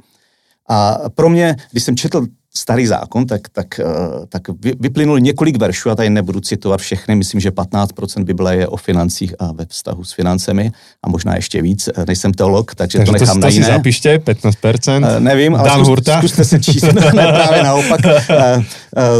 A 0.68 0.98
pro 1.14 1.28
mě, 1.28 1.56
když 1.70 1.84
jsem 1.84 1.96
četl 1.96 2.26
starý 2.54 2.86
zákon, 2.86 3.26
tak, 3.26 3.40
tak, 3.52 3.80
eh, 3.80 3.84
tak 4.28 4.42
vyplynul 4.80 5.20
několik 5.20 5.56
veršů, 5.56 5.90
a 5.90 5.94
tady 5.94 6.10
nebudu 6.10 6.40
citovat 6.40 6.80
všechny, 6.80 7.14
myslím, 7.14 7.40
že 7.40 7.50
15% 7.50 8.24
Bible 8.24 8.56
je 8.56 8.68
o 8.68 8.76
financích 8.76 9.34
a 9.38 9.52
ve 9.52 9.66
vztahu 9.66 10.04
s 10.04 10.12
financemi 10.12 10.72
a 11.02 11.08
možná 11.08 11.36
ještě 11.36 11.62
víc, 11.62 11.88
eh, 11.88 12.04
nejsem 12.06 12.32
teolog, 12.32 12.74
takže, 12.74 12.98
takže 12.98 13.12
to 13.12 13.18
nechám 13.18 13.36
to, 13.36 13.40
na 13.40 13.48
jiné. 13.48 13.66
si 13.66 13.72
zapíšte, 13.72 14.18
15%. 14.18 15.02
Uh, 15.02 15.20
nevím, 15.20 15.54
ale 15.54 15.64
Dan 15.64 15.78
zkus, 15.78 15.88
Hurta. 15.88 16.18
zkuste 16.18 16.44
se 16.44 16.60
číst, 16.60 16.82
ne, 17.14 17.32
právě 17.32 17.62
naopak. 17.62 18.00
Uh, 18.04 18.12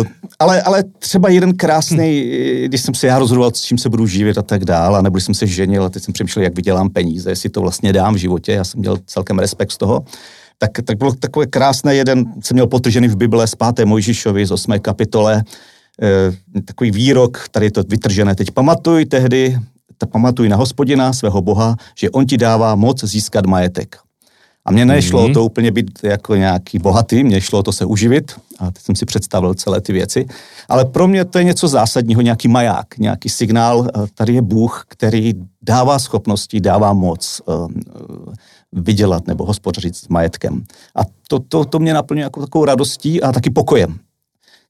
uh, 0.01 0.07
ale, 0.39 0.63
ale 0.63 0.85
třeba 0.99 1.29
jeden 1.29 1.57
krásný, 1.57 2.31
když 2.65 2.81
jsem 2.81 2.95
se 2.95 3.07
já 3.07 3.19
rozhodoval, 3.19 3.51
s 3.55 3.63
čím 3.63 3.79
se 3.79 3.89
budu 3.89 4.07
živit 4.07 4.39
a 4.39 4.43
tak 4.43 4.65
dále, 4.65 4.99
a 4.99 5.03
nebudu 5.03 5.21
jsem 5.21 5.35
se 5.35 5.47
ženil, 5.47 5.85
a 5.85 5.89
teď 5.89 6.03
jsem 6.03 6.15
přemýšlel, 6.15 6.43
jak 6.43 6.57
vydělám 6.57 6.89
peníze, 6.89 7.31
jestli 7.31 7.51
to 7.51 7.61
vlastně 7.61 7.93
dám 7.93 8.15
v 8.15 8.17
životě, 8.17 8.53
já 8.53 8.65
jsem 8.65 8.81
měl 8.81 8.99
celkem 9.07 9.39
respekt 9.39 9.73
z 9.73 9.77
toho 9.77 10.05
tak, 10.63 10.71
tak 10.85 10.99
bylo 10.99 11.13
takové 11.13 11.47
krásné, 11.47 11.95
jeden 11.95 12.25
jsem 12.41 12.55
měl 12.55 12.67
potržený 12.67 13.09
v 13.09 13.17
Bible 13.17 13.47
z 13.47 13.55
5. 13.55 13.85
Mojžišovi 13.85 14.47
z 14.47 14.51
8. 14.51 14.79
kapitole, 14.79 15.45
e, 16.03 16.63
takový 16.63 16.91
výrok, 16.91 17.49
tady 17.51 17.67
je 17.67 17.71
to 17.71 17.83
vytržené, 17.89 18.35
teď 18.35 18.51
pamatuj 18.51 19.05
tehdy, 19.05 19.59
ta 19.99 20.07
pamatuj 20.07 20.49
na 20.49 20.57
hospodina, 20.57 21.13
svého 21.13 21.43
boha, 21.43 21.77
že 21.97 22.11
on 22.11 22.27
ti 22.27 22.37
dává 22.37 22.75
moc 22.75 23.05
získat 23.05 23.47
majetek. 23.47 23.97
A 24.65 24.73
mně 24.73 24.85
nešlo 24.85 25.29
mm-hmm. 25.29 25.35
to 25.35 25.45
úplně 25.45 25.71
být 25.73 25.91
jako 26.03 26.37
nějaký 26.37 26.79
bohatý, 26.79 27.25
mně 27.25 27.41
šlo 27.41 27.63
to 27.63 27.73
se 27.73 27.85
uživit 27.85 28.33
a 28.59 28.71
teď 28.71 28.83
jsem 28.83 28.95
si 28.97 29.07
představil 29.07 29.55
celé 29.55 29.81
ty 29.81 29.93
věci. 29.93 30.27
Ale 30.69 30.85
pro 30.85 31.09
mě 31.09 31.25
to 31.25 31.39
je 31.39 31.45
něco 31.45 31.69
zásadního, 31.69 32.21
nějaký 32.21 32.49
maják, 32.49 32.99
nějaký 32.99 33.29
signál, 33.29 33.89
tady 34.15 34.35
je 34.35 34.43
Bůh, 34.43 34.85
který 34.89 35.33
dává 35.63 35.99
schopnosti, 35.99 36.61
dává 36.61 36.93
moc 36.93 37.43
vydělat 38.73 39.27
nebo 39.27 39.45
hospodařit 39.45 39.97
s 39.97 40.09
majetkem. 40.09 40.65
A 40.97 41.01
to, 41.29 41.39
to, 41.39 41.65
to 41.65 41.79
mě 41.79 41.95
naplňuje 41.95 42.23
jako 42.23 42.41
takovou 42.41 42.65
radostí 42.65 43.23
a 43.23 43.33
taky 43.33 43.51
pokojem. 43.51 43.99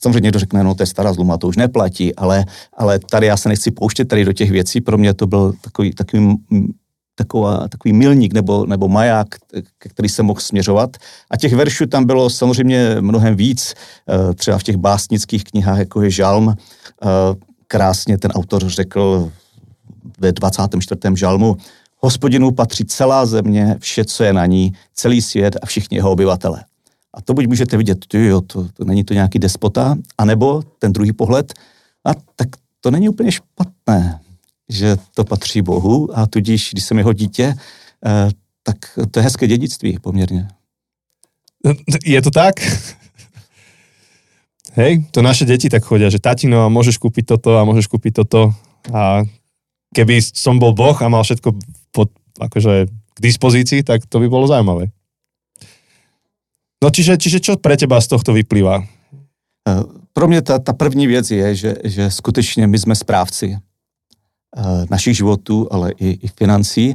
Samozřejmě 0.02 0.26
někdo 0.26 0.38
řekne, 0.38 0.64
no 0.64 0.74
to 0.74 0.82
je 0.82 0.86
stará 0.86 1.12
zluma, 1.12 1.38
to 1.38 1.48
už 1.48 1.56
neplatí, 1.56 2.14
ale, 2.14 2.44
ale 2.76 2.98
tady 2.98 3.26
já 3.26 3.36
se 3.36 3.48
nechci 3.48 3.70
pouštět 3.70 4.04
tady 4.04 4.24
do 4.24 4.32
těch 4.32 4.50
věcí, 4.50 4.80
pro 4.80 4.98
mě 4.98 5.14
to 5.14 5.26
byl 5.26 5.52
takový, 5.60 5.92
takový, 5.92 6.36
taková, 7.14 7.68
takový 7.68 7.92
milník 7.92 8.32
nebo, 8.32 8.66
nebo 8.66 8.88
maják, 8.88 9.28
který 9.78 10.08
se 10.08 10.22
mohl 10.22 10.40
směřovat. 10.40 10.96
A 11.30 11.36
těch 11.36 11.54
veršů 11.54 11.86
tam 11.86 12.04
bylo 12.04 12.30
samozřejmě 12.30 12.96
mnohem 13.00 13.36
víc, 13.36 13.74
eh, 13.74 14.34
třeba 14.34 14.58
v 14.58 14.62
těch 14.62 14.76
básnických 14.76 15.44
knihách, 15.44 15.78
jako 15.78 16.02
je 16.02 16.10
Žalm, 16.10 16.48
eh, 16.48 17.06
krásně 17.66 18.18
ten 18.18 18.30
autor 18.30 18.68
řekl 18.68 19.30
ve 20.20 20.32
24. 20.32 21.16
žalmu, 21.16 21.56
Hospodinu 22.00 22.50
patří 22.50 22.84
celá 22.84 23.26
země, 23.26 23.76
vše, 23.78 24.04
co 24.04 24.24
je 24.24 24.32
na 24.32 24.46
ní, 24.46 24.72
celý 24.94 25.22
svět 25.22 25.56
a 25.62 25.66
všichni 25.66 25.96
jeho 25.96 26.10
obyvatele. 26.10 26.64
A 27.14 27.20
to 27.22 27.34
buď 27.34 27.46
můžete 27.46 27.76
vidět, 27.76 28.14
jo, 28.14 28.40
to, 28.40 28.68
to 28.68 28.84
není 28.84 29.04
to 29.04 29.14
nějaký 29.14 29.38
despota, 29.38 29.96
anebo 30.18 30.62
ten 30.78 30.92
druhý 30.92 31.12
pohled, 31.12 31.52
a 32.04 32.10
tak 32.36 32.48
to 32.80 32.90
není 32.90 33.08
úplně 33.08 33.32
špatné, 33.32 34.20
že 34.68 34.96
to 35.14 35.24
patří 35.24 35.62
Bohu 35.62 36.18
a 36.18 36.26
tudíž, 36.26 36.70
když 36.72 36.84
jsem 36.84 36.98
jeho 36.98 37.12
dítě, 37.12 37.54
eh, 38.06 38.30
tak 38.62 38.76
to 39.10 39.18
je 39.18 39.22
hezké 39.22 39.46
dědictví 39.46 39.98
poměrně. 39.98 40.48
Je 42.04 42.22
to 42.22 42.30
tak? 42.30 42.54
Hej, 44.72 45.04
to 45.10 45.22
naše 45.22 45.44
deti 45.44 45.68
tak 45.68 45.82
chodia, 45.82 46.06
že 46.06 46.22
tatino, 46.22 46.62
a 46.62 46.70
môžeš 46.70 47.02
kúpiť 47.02 47.26
toto 47.26 47.58
a 47.58 47.66
môžeš 47.66 47.90
kúpiť 47.90 48.22
toto 48.22 48.54
a 48.94 49.26
keby 49.90 50.22
som 50.22 50.62
bol 50.62 50.70
boh 50.70 50.94
a 50.94 51.10
mal 51.10 51.26
všetko 51.26 51.50
pod, 51.92 52.10
akože 52.40 52.86
k 52.88 53.18
dispozícii, 53.20 53.82
tak 53.82 54.06
to 54.06 54.18
by 54.22 54.28
bolo 54.30 54.46
zaujímavé. 54.46 54.90
No 56.80 56.88
čiže, 56.88 57.20
čiže 57.20 57.44
čo 57.44 57.52
pre 57.60 57.76
teba 57.76 58.00
z 58.00 58.08
tohto 58.08 58.32
vyplývá? 58.32 58.80
Eh, 58.80 59.82
pro 60.12 60.28
mě 60.28 60.42
ta, 60.42 60.58
ta 60.58 60.72
první 60.72 61.06
věc 61.06 61.30
je, 61.30 61.54
že, 61.54 61.74
že 61.84 62.10
skutečně 62.10 62.66
my 62.66 62.78
jsme 62.78 62.94
správci 62.96 63.56
uh, 63.56 64.84
našich 64.90 65.16
životů, 65.16 65.68
ale 65.70 65.92
i, 65.92 66.08
i 66.22 66.28
financí. 66.28 66.94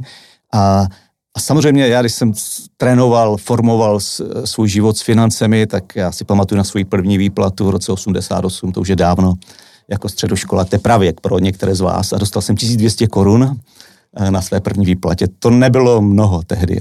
A, 0.52 0.86
a 1.34 1.40
samozřejmě 1.40 1.88
já, 1.88 2.00
když 2.00 2.12
jsem 2.12 2.32
trénoval, 2.76 3.36
formoval 3.36 4.00
svůj 4.44 4.68
život 4.68 4.96
s 4.96 5.02
financemi, 5.02 5.66
tak 5.66 5.96
já 5.96 6.12
si 6.12 6.24
pamatuju 6.24 6.56
na 6.56 6.64
svou 6.64 6.84
první 6.84 7.18
výplatu 7.18 7.66
v 7.66 7.70
roce 7.70 7.92
88, 7.92 8.72
to 8.72 8.80
už 8.80 8.88
je 8.88 8.96
dávno, 8.96 9.34
jako 9.88 10.08
středoškola, 10.08 10.64
tepravěk 10.64 11.20
pro 11.20 11.38
některé 11.38 11.74
z 11.74 11.80
vás. 11.80 12.12
A 12.12 12.18
dostal 12.18 12.42
jsem 12.42 12.56
1200 12.56 13.06
korun 13.06 13.42
Eh, 13.44 13.54
na 14.30 14.42
své 14.42 14.60
první 14.60 14.86
výplatě. 14.86 15.26
To 15.38 15.50
nebylo 15.50 16.02
mnoho 16.02 16.42
tehdy. 16.46 16.80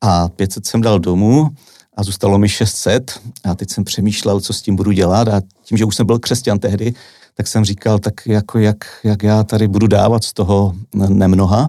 A 0.00 0.28
500 0.28 0.66
jsem 0.66 0.80
dal 0.80 0.98
domů 0.98 1.48
a 1.96 2.02
zůstalo 2.02 2.38
mi 2.38 2.48
600 2.48 3.20
a 3.44 3.54
teď 3.54 3.70
jsem 3.70 3.84
přemýšlel, 3.84 4.40
co 4.40 4.52
s 4.52 4.62
tím 4.62 4.76
budu 4.76 4.92
dělat 4.92 5.28
a 5.28 5.42
tím, 5.64 5.78
že 5.78 5.84
už 5.84 5.96
jsem 5.96 6.06
byl 6.06 6.18
křesťan 6.18 6.58
tehdy, 6.58 6.94
tak 7.34 7.46
jsem 7.46 7.64
říkal, 7.64 7.98
tak 7.98 8.26
jako 8.26 8.58
jak, 8.58 8.76
jak 9.04 9.22
já 9.22 9.44
tady 9.44 9.68
budu 9.68 9.86
dávat 9.86 10.24
z 10.24 10.32
toho 10.32 10.74
nemnoha. 10.94 11.68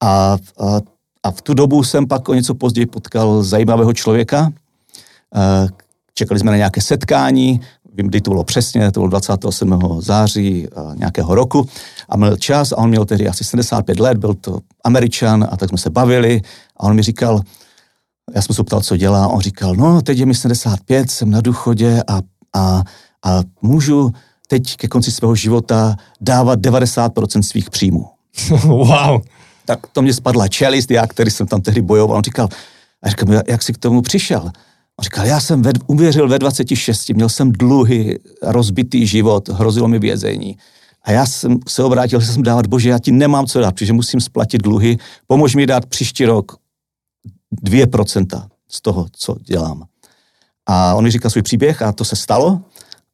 A, 0.00 0.36
a, 0.60 0.80
a 1.22 1.30
v 1.30 1.42
tu 1.42 1.54
dobu 1.54 1.84
jsem 1.84 2.06
pak 2.06 2.28
o 2.28 2.34
něco 2.34 2.54
později 2.54 2.86
potkal 2.86 3.42
zajímavého 3.42 3.92
člověka. 3.92 4.52
Eh, 5.34 5.68
čekali 6.14 6.40
jsme 6.40 6.50
na 6.50 6.56
nějaké 6.56 6.80
setkání, 6.80 7.60
vím, 7.98 8.08
kdy 8.08 8.20
to 8.20 8.30
bylo 8.30 8.44
přesně, 8.44 8.92
to 8.92 9.00
bylo 9.00 9.10
27. 9.10 9.98
září 10.00 10.68
uh, 10.68 10.96
nějakého 10.96 11.34
roku 11.34 11.68
a 12.08 12.16
měl 12.16 12.36
čas 12.36 12.72
a 12.72 12.76
on 12.76 12.88
měl 12.88 13.04
tehdy 13.04 13.28
asi 13.28 13.44
75 13.44 14.00
let, 14.00 14.18
byl 14.18 14.34
to 14.34 14.58
američan 14.84 15.48
a 15.50 15.56
tak 15.56 15.68
jsme 15.68 15.78
se 15.78 15.90
bavili 15.90 16.42
a 16.76 16.82
on 16.82 16.96
mi 16.96 17.02
říkal, 17.02 17.40
já 18.34 18.42
jsem 18.42 18.54
se 18.54 18.64
ptal, 18.64 18.80
co 18.80 18.96
dělá, 18.96 19.24
a 19.24 19.28
on 19.28 19.40
říkal, 19.40 19.74
no 19.74 20.02
teď 20.02 20.18
je 20.18 20.26
mi 20.26 20.34
75, 20.34 21.10
jsem 21.10 21.30
na 21.30 21.40
důchodě 21.40 22.02
a, 22.08 22.20
a, 22.56 22.82
a 23.24 23.40
můžu 23.62 24.12
teď 24.48 24.76
ke 24.76 24.88
konci 24.88 25.12
svého 25.12 25.34
života 25.34 25.96
dávat 26.20 26.60
90% 26.60 27.42
svých 27.42 27.70
příjmů. 27.70 28.06
wow. 28.64 29.20
Tak 29.64 29.86
to 29.86 30.02
mě 30.02 30.14
spadla 30.14 30.48
čelist, 30.48 30.90
já, 30.90 31.06
který 31.06 31.30
jsem 31.30 31.46
tam 31.46 31.60
tehdy 31.60 31.82
bojoval, 31.82 32.16
on 32.16 32.24
říkal, 32.24 32.48
a 33.02 33.08
říkám, 33.08 33.32
jak 33.48 33.62
jsi 33.62 33.72
k 33.72 33.78
tomu 33.78 34.02
přišel? 34.02 34.50
On 34.98 35.02
říkal, 35.02 35.26
já 35.26 35.40
jsem 35.40 35.62
ve, 35.62 35.72
uvěřil 35.86 36.28
ve 36.28 36.38
26, 36.38 37.10
měl 37.10 37.28
jsem 37.28 37.52
dluhy, 37.52 38.18
rozbitý 38.42 39.06
život, 39.06 39.48
hrozilo 39.48 39.88
mi 39.88 39.98
vězení. 39.98 40.58
A 41.02 41.12
já 41.12 41.26
jsem 41.26 41.58
se 41.68 41.82
obrátil, 41.82 42.20
že 42.20 42.26
jsem 42.26 42.42
dávat, 42.42 42.66
bože, 42.66 42.88
já 42.88 42.98
ti 42.98 43.12
nemám 43.12 43.46
co 43.46 43.60
dát, 43.60 43.74
protože 43.74 43.92
musím 43.92 44.20
splatit 44.20 44.62
dluhy, 44.62 44.98
pomož 45.26 45.54
mi 45.54 45.66
dát 45.66 45.86
příští 45.86 46.24
rok 46.24 46.56
2% 47.64 48.46
z 48.68 48.80
toho, 48.80 49.06
co 49.12 49.36
dělám. 49.44 49.84
A 50.66 50.94
on 50.94 51.04
mi 51.04 51.10
říkal 51.10 51.30
svůj 51.30 51.42
příběh 51.42 51.82
a 51.82 51.92
to 51.92 52.04
se 52.04 52.16
stalo. 52.16 52.60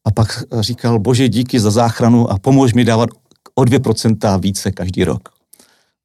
A 0.05 0.11
pak 0.11 0.43
říkal, 0.59 0.99
bože, 0.99 1.29
díky 1.29 1.59
za 1.59 1.71
záchranu 1.71 2.31
a 2.31 2.39
pomož 2.39 2.73
mi 2.73 2.85
dávat 2.85 3.09
o 3.55 3.61
2% 3.61 4.39
více 4.39 4.71
každý 4.71 5.03
rok 5.03 5.34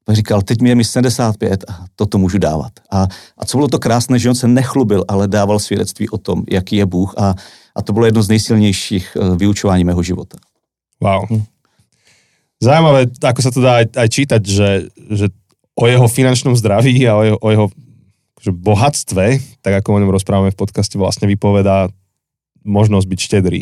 říkal, 0.09 0.41
teď 0.41 0.61
mi 0.61 0.69
je 0.69 0.75
mi 0.75 0.83
75 0.83 1.65
a 1.67 1.85
toto 1.95 2.17
můžu 2.17 2.37
dávat. 2.37 2.71
A, 2.91 3.07
a 3.37 3.45
co 3.45 3.57
bylo 3.57 3.67
to 3.67 3.79
krásné, 3.79 4.19
že 4.19 4.29
on 4.29 4.35
se 4.35 4.47
nechlubil, 4.47 5.05
ale 5.07 5.27
dával 5.27 5.59
svědectví 5.59 6.09
o 6.09 6.17
tom, 6.17 6.43
jaký 6.49 6.75
je 6.75 6.85
Bůh 6.85 7.13
a, 7.17 7.35
a 7.75 7.81
to 7.81 7.93
bylo 7.93 8.05
jedno 8.05 8.23
z 8.23 8.29
nejsilnějších 8.29 9.17
uh, 9.19 9.37
vyučování 9.37 9.83
mého 9.83 10.03
života. 10.03 10.37
Wow. 11.01 11.25
Hm. 11.29 11.43
Zajímavé, 12.61 13.09
ako 13.25 13.41
sa 13.41 13.49
to 13.49 13.57
dá 13.57 13.81
aj, 13.81 13.89
aj 13.97 14.07
čítať, 14.13 14.41
že, 14.45 14.69
že 15.09 15.33
o 15.73 15.89
jeho 15.89 16.05
finančnom 16.05 16.53
zdraví 16.53 16.93
a 17.09 17.17
o 17.17 17.23
jeho, 17.25 17.37
o 17.41 17.49
jeho 17.49 17.67
že 18.41 18.49
bohatstve, 18.49 19.25
tak 19.61 19.73
ako 19.81 19.97
o 19.97 20.01
ňom 20.01 20.13
rozprávame 20.13 20.49
v 20.49 20.57
podcaste, 20.57 20.97
vlastne 20.97 21.29
vypovedá 21.29 21.93
možnosť 22.65 23.05
byť 23.05 23.19
štedrý. 23.21 23.61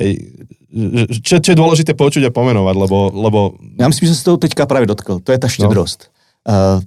Hej, 0.00 0.32
čo, 1.20 1.36
čo 1.36 1.52
je 1.52 1.60
dôležité 1.60 1.92
počuť 1.92 2.24
a 2.24 2.32
pomenovať, 2.32 2.76
lebo, 2.76 2.98
lebo... 3.12 3.40
Já 3.80 3.88
myslím, 3.88 4.08
že 4.08 4.14
se 4.14 4.24
toho 4.24 4.36
teďka 4.36 4.66
právě 4.66 4.86
dotkl. 4.86 5.20
To 5.20 5.32
je 5.32 5.38
ta 5.38 5.48
štědrost. 5.48 6.10
No. 6.48 6.54
Uh, 6.54 6.82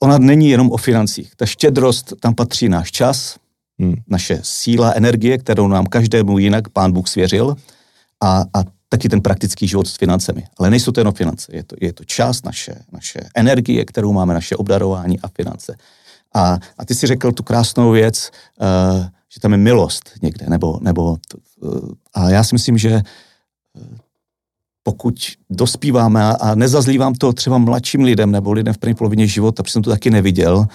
ona 0.00 0.18
není 0.18 0.48
jenom 0.48 0.70
o 0.70 0.76
financích. 0.76 1.36
Ta 1.36 1.46
štědrost, 1.46 2.12
tam 2.20 2.34
patří 2.34 2.68
náš 2.68 2.92
čas, 2.92 3.36
hmm. 3.78 3.94
naše 4.08 4.40
síla, 4.42 4.92
energie, 4.92 5.38
kterou 5.38 5.68
nám 5.68 5.86
každému 5.86 6.38
jinak 6.38 6.68
pán 6.68 6.92
Bůh 6.92 7.08
svěřil 7.08 7.56
a, 8.22 8.40
a 8.54 8.64
taky 8.88 9.08
ten 9.08 9.20
praktický 9.20 9.68
život 9.68 9.88
s 9.88 9.96
financemi. 9.96 10.44
Ale 10.58 10.70
nejsou 10.70 10.92
to 10.92 11.00
jenom 11.00 11.14
finance, 11.14 11.52
je 11.56 11.64
to, 11.64 11.76
je 11.80 11.92
to 11.92 12.04
čas, 12.04 12.42
naše, 12.42 12.74
naše 12.92 13.20
energie, 13.34 13.84
kterou 13.84 14.12
máme, 14.12 14.34
naše 14.34 14.56
obdarování 14.56 15.20
a 15.20 15.28
finance. 15.28 15.76
A, 16.34 16.58
a 16.78 16.84
ty 16.84 16.94
si 16.94 17.06
řekl 17.06 17.32
tu 17.32 17.42
krásnou 17.42 17.90
věc, 17.90 18.30
uh, 18.60 19.06
že 19.34 19.40
tam 19.40 19.52
je 19.52 19.58
milost 19.58 20.10
někde, 20.22 20.46
nebo, 20.48 20.78
nebo 20.82 21.16
a 22.14 22.30
já 22.30 22.44
si 22.44 22.54
myslím, 22.54 22.78
že 22.78 22.90
eh, 22.90 23.02
pokud 24.82 25.14
dospíváme 25.50 26.22
a 26.24 26.54
nezazlívám 26.54 27.14
to 27.14 27.32
třeba 27.32 27.58
mladším 27.58 28.00
lidem 28.00 28.30
nebo 28.30 28.52
lidem 28.52 28.74
v 28.74 28.78
první 28.78 28.94
polovině 28.94 29.26
života, 29.26 29.62
protože 29.62 29.72
jsem 29.72 29.82
to 29.82 29.90
taky 29.90 30.10
neviděl, 30.10 30.66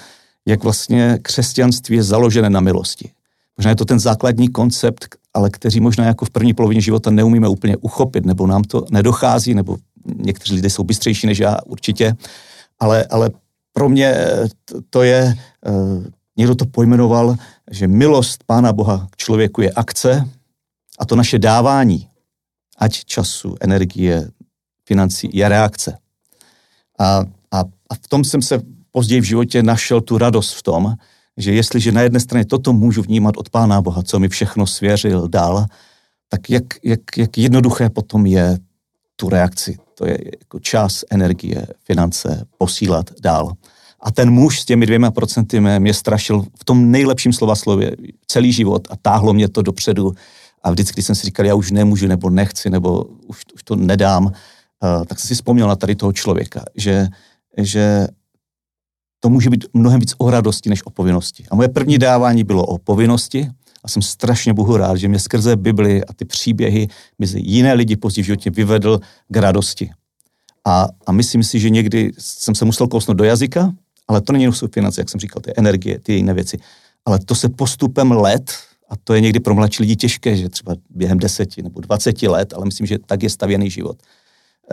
jak 0.45 0.63
vlastně 0.63 1.19
křesťanství 1.21 1.95
je 1.95 2.03
založené 2.03 2.49
na 2.49 2.59
milosti. 2.59 3.11
Možná 3.57 3.69
je 3.69 3.75
to 3.75 3.85
ten 3.85 3.99
základní 3.99 4.49
koncept, 4.49 5.15
ale 5.33 5.49
kteří 5.49 5.79
možná 5.79 6.05
jako 6.05 6.25
v 6.25 6.29
první 6.29 6.53
polovině 6.53 6.81
života 6.81 7.11
neumíme 7.11 7.47
úplně 7.47 7.77
uchopit, 7.77 8.25
nebo 8.25 8.47
nám 8.47 8.63
to 8.63 8.85
nedochází, 8.91 9.53
nebo 9.53 9.77
někteří 10.15 10.55
lidé 10.55 10.69
jsou 10.69 10.83
bystřejší 10.83 11.27
než 11.27 11.39
já 11.39 11.57
určitě, 11.65 12.15
ale, 12.79 13.05
ale 13.05 13.29
pro 13.73 13.89
mě 13.89 14.15
to 14.89 15.03
je 15.03 15.35
někdo 16.37 16.55
to 16.55 16.65
pojmenoval, 16.65 17.35
že 17.71 17.87
milost 17.87 18.43
Pána 18.43 18.73
Boha 18.73 19.07
k 19.11 19.17
člověku 19.17 19.61
je 19.61 19.71
akce 19.71 20.29
a 20.99 21.05
to 21.05 21.15
naše 21.15 21.39
dávání, 21.39 22.07
ať 22.77 23.05
času, 23.05 23.55
energie, 23.61 24.29
financí, 24.85 25.29
je 25.33 25.49
reakce. 25.49 25.97
A, 26.99 27.25
a, 27.51 27.59
a 27.89 27.95
v 28.01 28.07
tom 28.07 28.23
jsem 28.23 28.41
se 28.41 28.61
později 28.91 29.21
v 29.21 29.23
životě 29.23 29.63
našel 29.63 30.01
tu 30.01 30.17
radost 30.17 30.53
v 30.53 30.63
tom, 30.63 30.95
že 31.37 31.53
jestliže 31.53 31.91
na 31.91 32.01
jedné 32.01 32.19
straně 32.19 32.45
toto 32.45 32.73
můžu 32.73 33.01
vnímat 33.01 33.37
od 33.37 33.49
Pána 33.49 33.81
Boha, 33.81 34.03
co 34.03 34.19
mi 34.19 34.29
všechno 34.29 34.67
svěřil 34.67 35.27
dál, 35.27 35.65
tak 36.29 36.49
jak, 36.49 36.63
jak, 36.83 37.17
jak 37.17 37.37
jednoduché 37.37 37.89
potom 37.89 38.25
je 38.25 38.57
tu 39.15 39.29
reakci. 39.29 39.77
To 39.95 40.05
je 40.05 40.17
jako 40.41 40.59
čas, 40.59 41.03
energie, 41.09 41.67
finance 41.83 42.45
posílat 42.57 43.09
dál. 43.21 43.53
A 44.01 44.11
ten 44.11 44.31
muž 44.31 44.61
s 44.61 44.65
těmi 44.65 44.85
dvěma 44.85 45.11
procenty 45.11 45.59
mě 45.59 45.93
strašil 45.93 46.45
v 46.59 46.65
tom 46.65 46.91
nejlepším 46.91 47.33
slova 47.33 47.55
slově 47.55 47.95
celý 48.27 48.51
život 48.51 48.87
a 48.91 48.95
táhlo 48.95 49.33
mě 49.33 49.49
to 49.49 49.61
dopředu. 49.61 50.13
A 50.63 50.71
vždycky 50.71 51.01
jsem 51.01 51.15
si 51.15 51.25
říkal, 51.25 51.45
já 51.45 51.55
už 51.55 51.71
nemůžu, 51.71 52.07
nebo 52.07 52.29
nechci, 52.29 52.69
nebo 52.69 53.03
už, 53.03 53.43
už 53.55 53.63
to 53.63 53.75
nedám, 53.75 54.25
uh, 54.25 54.31
tak 55.05 55.19
jsem 55.19 55.27
si 55.27 55.35
vzpomněl 55.35 55.67
na 55.67 55.75
tady 55.75 55.95
toho 55.95 56.13
člověka, 56.13 56.63
že, 56.75 57.07
že 57.57 58.07
to 59.19 59.29
může 59.29 59.49
být 59.49 59.65
mnohem 59.73 59.99
víc 59.99 60.13
o 60.17 60.29
radosti 60.29 60.69
než 60.69 60.85
o 60.85 60.89
povinnosti. 60.89 61.45
A 61.51 61.55
moje 61.55 61.69
první 61.69 61.97
dávání 61.97 62.43
bylo 62.43 62.65
o 62.65 62.77
povinnosti 62.77 63.49
a 63.83 63.87
jsem 63.87 64.01
strašně 64.01 64.53
Bohu 64.53 64.77
rád, 64.77 64.97
že 64.97 65.07
mě 65.07 65.19
skrze 65.19 65.55
Bibli 65.55 66.05
a 66.05 66.13
ty 66.13 66.25
příběhy 66.25 66.87
mezi 67.19 67.39
jiné 67.39 67.73
lidi 67.73 67.95
později 67.95 68.23
v 68.23 68.25
životě 68.25 68.49
vyvedl 68.49 68.99
k 69.29 69.37
radosti. 69.37 69.91
A, 70.65 70.87
a 71.05 71.11
myslím 71.11 71.43
si, 71.43 71.59
že 71.59 71.69
někdy 71.69 72.11
jsem 72.17 72.55
se 72.55 72.65
musel 72.65 72.87
kousnout 72.87 73.17
do 73.17 73.23
jazyka, 73.23 73.73
ale 74.07 74.21
to 74.21 74.33
není 74.33 74.43
jenom 74.43 74.69
finance, 74.73 75.01
jak 75.01 75.09
jsem 75.09 75.19
říkal, 75.19 75.41
ty 75.41 75.53
energie, 75.57 75.99
ty 75.99 76.13
jiné 76.13 76.33
věci. 76.33 76.57
Ale 77.05 77.19
to 77.19 77.35
se 77.35 77.49
postupem 77.49 78.11
let, 78.11 78.51
a 78.89 78.95
to 79.03 79.13
je 79.13 79.21
někdy 79.21 79.39
pro 79.39 79.55
mladší 79.55 79.83
lidi 79.83 79.95
těžké, 79.95 80.37
že 80.37 80.49
třeba 80.49 80.75
během 80.89 81.19
deseti 81.19 81.61
nebo 81.61 81.81
dvaceti 81.81 82.27
let, 82.27 82.53
ale 82.53 82.65
myslím, 82.65 82.87
že 82.87 82.99
tak 82.99 83.23
je 83.23 83.29
stavěný 83.29 83.69
život, 83.69 83.97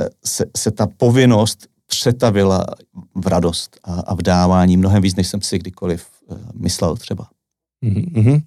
eh, 0.00 0.08
se, 0.24 0.44
se 0.56 0.70
ta 0.70 0.86
povinnost 0.86 1.68
přetavila 1.86 2.66
v 3.14 3.26
radost 3.26 3.78
a, 3.84 3.92
a 3.92 4.14
v 4.14 4.22
dávání 4.22 4.76
mnohem 4.76 5.02
víc, 5.02 5.16
než 5.16 5.28
jsem 5.28 5.42
si 5.42 5.58
kdykoliv 5.58 6.06
uh, 6.26 6.38
myslel 6.54 6.96
třeba. 6.96 7.28
Mm-hmm. 7.84 8.42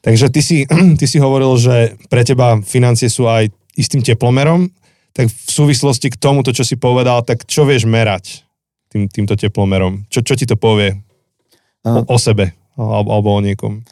Takže 0.00 0.30
ty 0.30 0.42
si, 0.42 0.66
ty 0.98 1.08
si 1.08 1.18
hovoril, 1.18 1.58
že 1.58 1.96
pre 2.10 2.24
teba 2.24 2.60
financie 2.60 3.06
sú 3.06 3.30
aj 3.30 3.48
istým 3.78 4.02
teplomerom, 4.02 4.68
tak 5.14 5.30
v 5.30 5.50
súvislosti 5.50 6.10
k 6.10 6.18
tomu, 6.18 6.42
to, 6.42 6.50
čo 6.50 6.66
si 6.66 6.74
povedal, 6.74 7.22
tak 7.22 7.46
čo 7.46 7.62
vieš 7.62 7.86
merať 7.86 8.42
tým, 8.90 9.06
týmto 9.06 9.38
teplomerom? 9.38 10.04
Čo, 10.10 10.26
čo 10.26 10.34
ti 10.34 10.42
to 10.42 10.58
povie 10.58 10.98
o, 11.86 12.02
o 12.04 12.16
sebe 12.18 12.50
alebo, 12.74 13.14
alebo 13.14 13.28
o 13.30 13.40
niekom? 13.40 13.86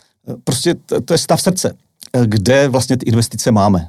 Prostě 0.45 0.75
to, 1.05 1.15
je 1.15 1.19
stav 1.19 1.43
srdce, 1.43 1.77
kde 2.25 2.69
vlastně 2.69 2.97
ty 2.97 3.07
investice 3.07 3.51
máme, 3.51 3.89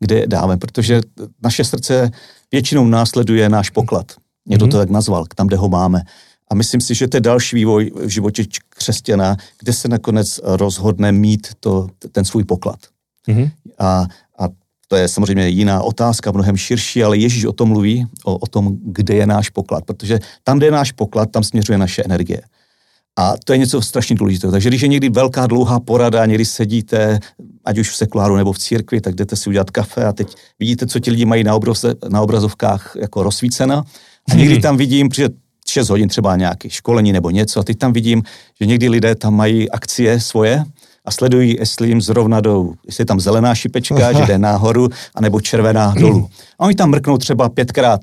kde 0.00 0.18
je 0.18 0.26
dáme, 0.26 0.56
protože 0.56 1.00
naše 1.42 1.64
srdce 1.64 2.10
většinou 2.52 2.86
následuje 2.86 3.48
náš 3.48 3.70
poklad. 3.70 4.12
Někdo 4.46 4.66
to 4.66 4.76
tak 4.76 4.90
nazval, 4.90 5.26
tam, 5.34 5.46
kde 5.46 5.56
ho 5.56 5.68
máme. 5.68 6.02
A 6.50 6.54
myslím 6.54 6.80
si, 6.80 6.94
že 6.94 7.08
to 7.08 7.16
je 7.16 7.20
další 7.20 7.56
vývoj 7.56 7.92
v 8.04 8.08
životě 8.08 8.44
křesťana, 8.68 9.36
kde 9.58 9.72
se 9.72 9.88
nakonec 9.88 10.40
rozhodne 10.44 11.12
mít 11.12 11.48
to, 11.60 11.88
ten 12.12 12.24
svůj 12.24 12.44
poklad. 12.44 12.78
Mm-hmm. 13.28 13.50
A, 13.78 14.06
a 14.38 14.48
to 14.88 14.96
je 14.96 15.08
samozřejmě 15.08 15.48
jiná 15.48 15.82
otázka, 15.82 16.32
mnohem 16.32 16.56
širší, 16.56 17.04
ale 17.04 17.16
Ježíš 17.16 17.44
o 17.44 17.52
tom 17.52 17.68
mluví, 17.68 18.06
o, 18.24 18.38
o 18.38 18.46
tom, 18.46 18.76
kde 18.84 19.14
je 19.14 19.26
náš 19.26 19.50
poklad. 19.50 19.84
Protože 19.84 20.18
tam, 20.42 20.58
kde 20.58 20.66
je 20.66 20.70
náš 20.70 20.92
poklad, 20.92 21.30
tam 21.30 21.42
směřuje 21.42 21.78
naše 21.78 22.02
energie. 22.02 22.40
A 23.16 23.34
to 23.44 23.52
je 23.52 23.58
něco 23.58 23.82
strašně 23.82 24.16
důležitého. 24.16 24.50
Takže 24.50 24.68
když 24.68 24.82
je 24.82 24.88
někdy 24.88 25.08
velká 25.08 25.46
dlouhá 25.46 25.80
porada, 25.80 26.26
někdy 26.26 26.44
sedíte, 26.44 27.18
ať 27.64 27.78
už 27.78 27.90
v 27.90 27.96
sekuláru 27.96 28.36
nebo 28.36 28.52
v 28.52 28.58
církvi, 28.58 29.00
tak 29.00 29.14
jdete 29.14 29.36
si 29.36 29.48
udělat 29.50 29.70
kafe 29.70 30.04
a 30.04 30.12
teď 30.12 30.34
vidíte, 30.58 30.86
co 30.86 31.00
ti 31.00 31.10
lidi 31.10 31.24
mají 31.24 31.44
na, 31.44 31.54
obraze, 31.54 31.94
na 32.08 32.20
obrazovkách 32.20 32.96
jako 33.00 33.22
rozsvícena 33.22 33.84
a 34.30 34.34
někdy 34.34 34.58
tam 34.60 34.76
vidím, 34.76 35.08
protože 35.08 35.28
6 35.68 35.88
hodin 35.88 36.08
třeba 36.08 36.36
nějaké 36.36 36.70
školení 36.70 37.12
nebo 37.12 37.30
něco, 37.30 37.60
a 37.60 37.62
teď 37.62 37.78
tam 37.78 37.92
vidím, 37.92 38.22
že 38.60 38.66
někdy 38.66 38.88
lidé 38.88 39.14
tam 39.14 39.34
mají 39.34 39.70
akcie 39.70 40.20
svoje 40.20 40.64
a 41.04 41.10
sledují, 41.10 41.56
jestli 41.58 41.88
jim 41.88 42.00
zrovna 42.00 42.40
jdou, 42.40 42.74
jestli 42.86 43.02
je 43.02 43.06
tam 43.06 43.20
zelená 43.20 43.54
šipečka, 43.54 44.12
že 44.12 44.26
jde 44.26 44.38
nahoru, 44.38 44.88
anebo 45.14 45.40
červená 45.40 45.94
dolů. 46.00 46.28
A 46.58 46.64
oni 46.64 46.74
tam 46.74 46.90
mrknou 46.90 47.18
třeba 47.18 47.48
pětkrát, 47.48 48.00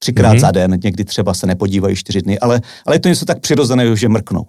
třikrát 0.00 0.34
mm-hmm. 0.34 0.40
za 0.40 0.50
den, 0.50 0.78
někdy 0.84 1.04
třeba 1.04 1.34
se 1.34 1.46
nepodívají 1.46 1.96
čtyři 1.96 2.22
dny, 2.22 2.38
ale, 2.38 2.60
ale 2.86 2.96
je 2.96 3.00
to 3.00 3.08
něco 3.08 3.24
tak 3.24 3.40
přirozeného, 3.40 3.96
že 3.96 4.08
mrknou. 4.08 4.46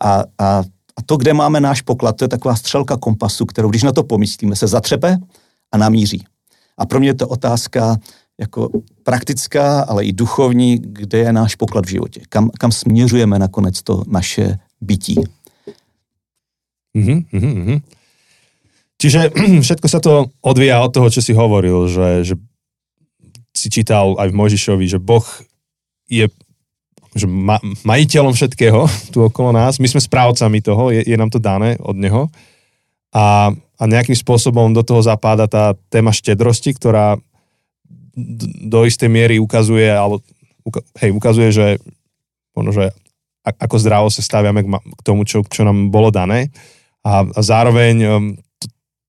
A, 0.00 0.22
a, 0.38 0.62
a 0.96 1.00
to, 1.06 1.16
kde 1.16 1.34
máme 1.34 1.60
náš 1.60 1.82
poklad, 1.82 2.16
to 2.16 2.24
je 2.24 2.28
taková 2.28 2.56
střelka 2.56 2.96
kompasu, 2.96 3.46
kterou, 3.46 3.70
když 3.70 3.82
na 3.82 3.92
to 3.92 4.02
pomyslíme, 4.02 4.56
se 4.56 4.66
zatřepe 4.66 5.18
a 5.72 5.78
namíří. 5.78 6.24
A 6.78 6.86
pro 6.86 7.00
mě 7.00 7.08
je 7.08 7.14
to 7.14 7.28
otázka, 7.28 7.96
jako 8.40 8.68
praktická, 9.02 9.80
ale 9.82 10.04
i 10.04 10.12
duchovní, 10.12 10.78
kde 10.82 11.18
je 11.18 11.32
náš 11.32 11.54
poklad 11.54 11.86
v 11.86 11.88
životě. 11.88 12.20
Kam, 12.28 12.50
kam 12.58 12.72
směřujeme 12.72 13.38
nakonec 13.38 13.82
to 13.82 14.02
naše 14.08 14.58
bytí. 14.80 15.20
Mm-hmm, 16.96 17.24
mm-hmm. 17.32 17.80
Čiže 19.02 19.34
všetko 19.66 19.86
sa 19.88 19.98
to 19.98 20.30
odvíja 20.44 20.78
od 20.78 20.94
toho, 20.94 21.10
čo 21.10 21.18
si 21.24 21.34
hovoril, 21.34 21.90
že, 21.90 22.08
že 22.22 22.34
si 23.52 23.68
čítal 23.68 24.16
aj 24.16 24.32
v 24.32 24.38
Možišovi, 24.38 24.86
že 24.88 24.98
Boh 24.98 25.24
je 26.08 26.28
že 27.12 27.28
ma, 27.28 27.60
majiteľom 27.84 28.32
všetkého 28.32 28.88
tu 29.12 29.20
okolo 29.20 29.52
nás. 29.52 29.76
My 29.76 29.88
sme 29.88 30.00
správcami 30.00 30.64
toho, 30.64 30.88
je, 30.88 31.04
je 31.04 31.16
nám 31.16 31.28
to 31.28 31.36
dané 31.36 31.76
od 31.76 31.92
Neho. 31.92 32.32
A, 33.12 33.52
a 33.52 33.82
nejakým 33.84 34.16
spôsobom 34.16 34.72
do 34.72 34.80
toho 34.80 35.04
zapáda 35.04 35.44
tá 35.44 35.76
téma 35.92 36.08
štedrosti, 36.08 36.72
ktorá 36.72 37.20
do 38.64 38.88
istej 38.88 39.12
miery 39.12 39.36
ukazuje, 39.36 39.88
alebo 39.88 40.24
hej, 41.00 41.12
ukazuje, 41.12 41.52
že, 41.52 41.68
ono, 42.56 42.72
že 42.72 42.88
ako 43.44 43.76
zdravo 43.76 44.08
sa 44.08 44.24
staviame 44.24 44.64
k 44.64 45.00
tomu, 45.04 45.28
čo, 45.28 45.44
čo 45.44 45.68
nám 45.68 45.92
bolo 45.92 46.08
dané 46.08 46.48
a, 47.02 47.26
a 47.26 47.40
zároveň 47.42 47.94
um, 48.06 48.24
to, 48.62 48.66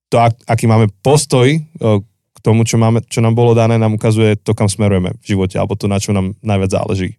to, 0.10 0.16
aký 0.50 0.66
máme 0.66 0.90
postoj 1.06 1.48
k 1.78 2.06
tomu, 2.44 2.68
čo, 2.68 2.76
máme, 2.78 3.02
čo 3.08 3.24
nám 3.24 3.34
bolo 3.34 3.56
dané, 3.56 3.80
nám 3.80 3.96
ukazuje 3.96 4.36
to, 4.36 4.52
kam 4.52 4.68
smerujeme 4.68 5.16
v 5.24 5.26
živote, 5.34 5.56
alebo 5.56 5.80
to, 5.80 5.88
na 5.88 5.98
čo 5.98 6.12
nám 6.12 6.36
najviac 6.44 6.76
záleží. 6.76 7.16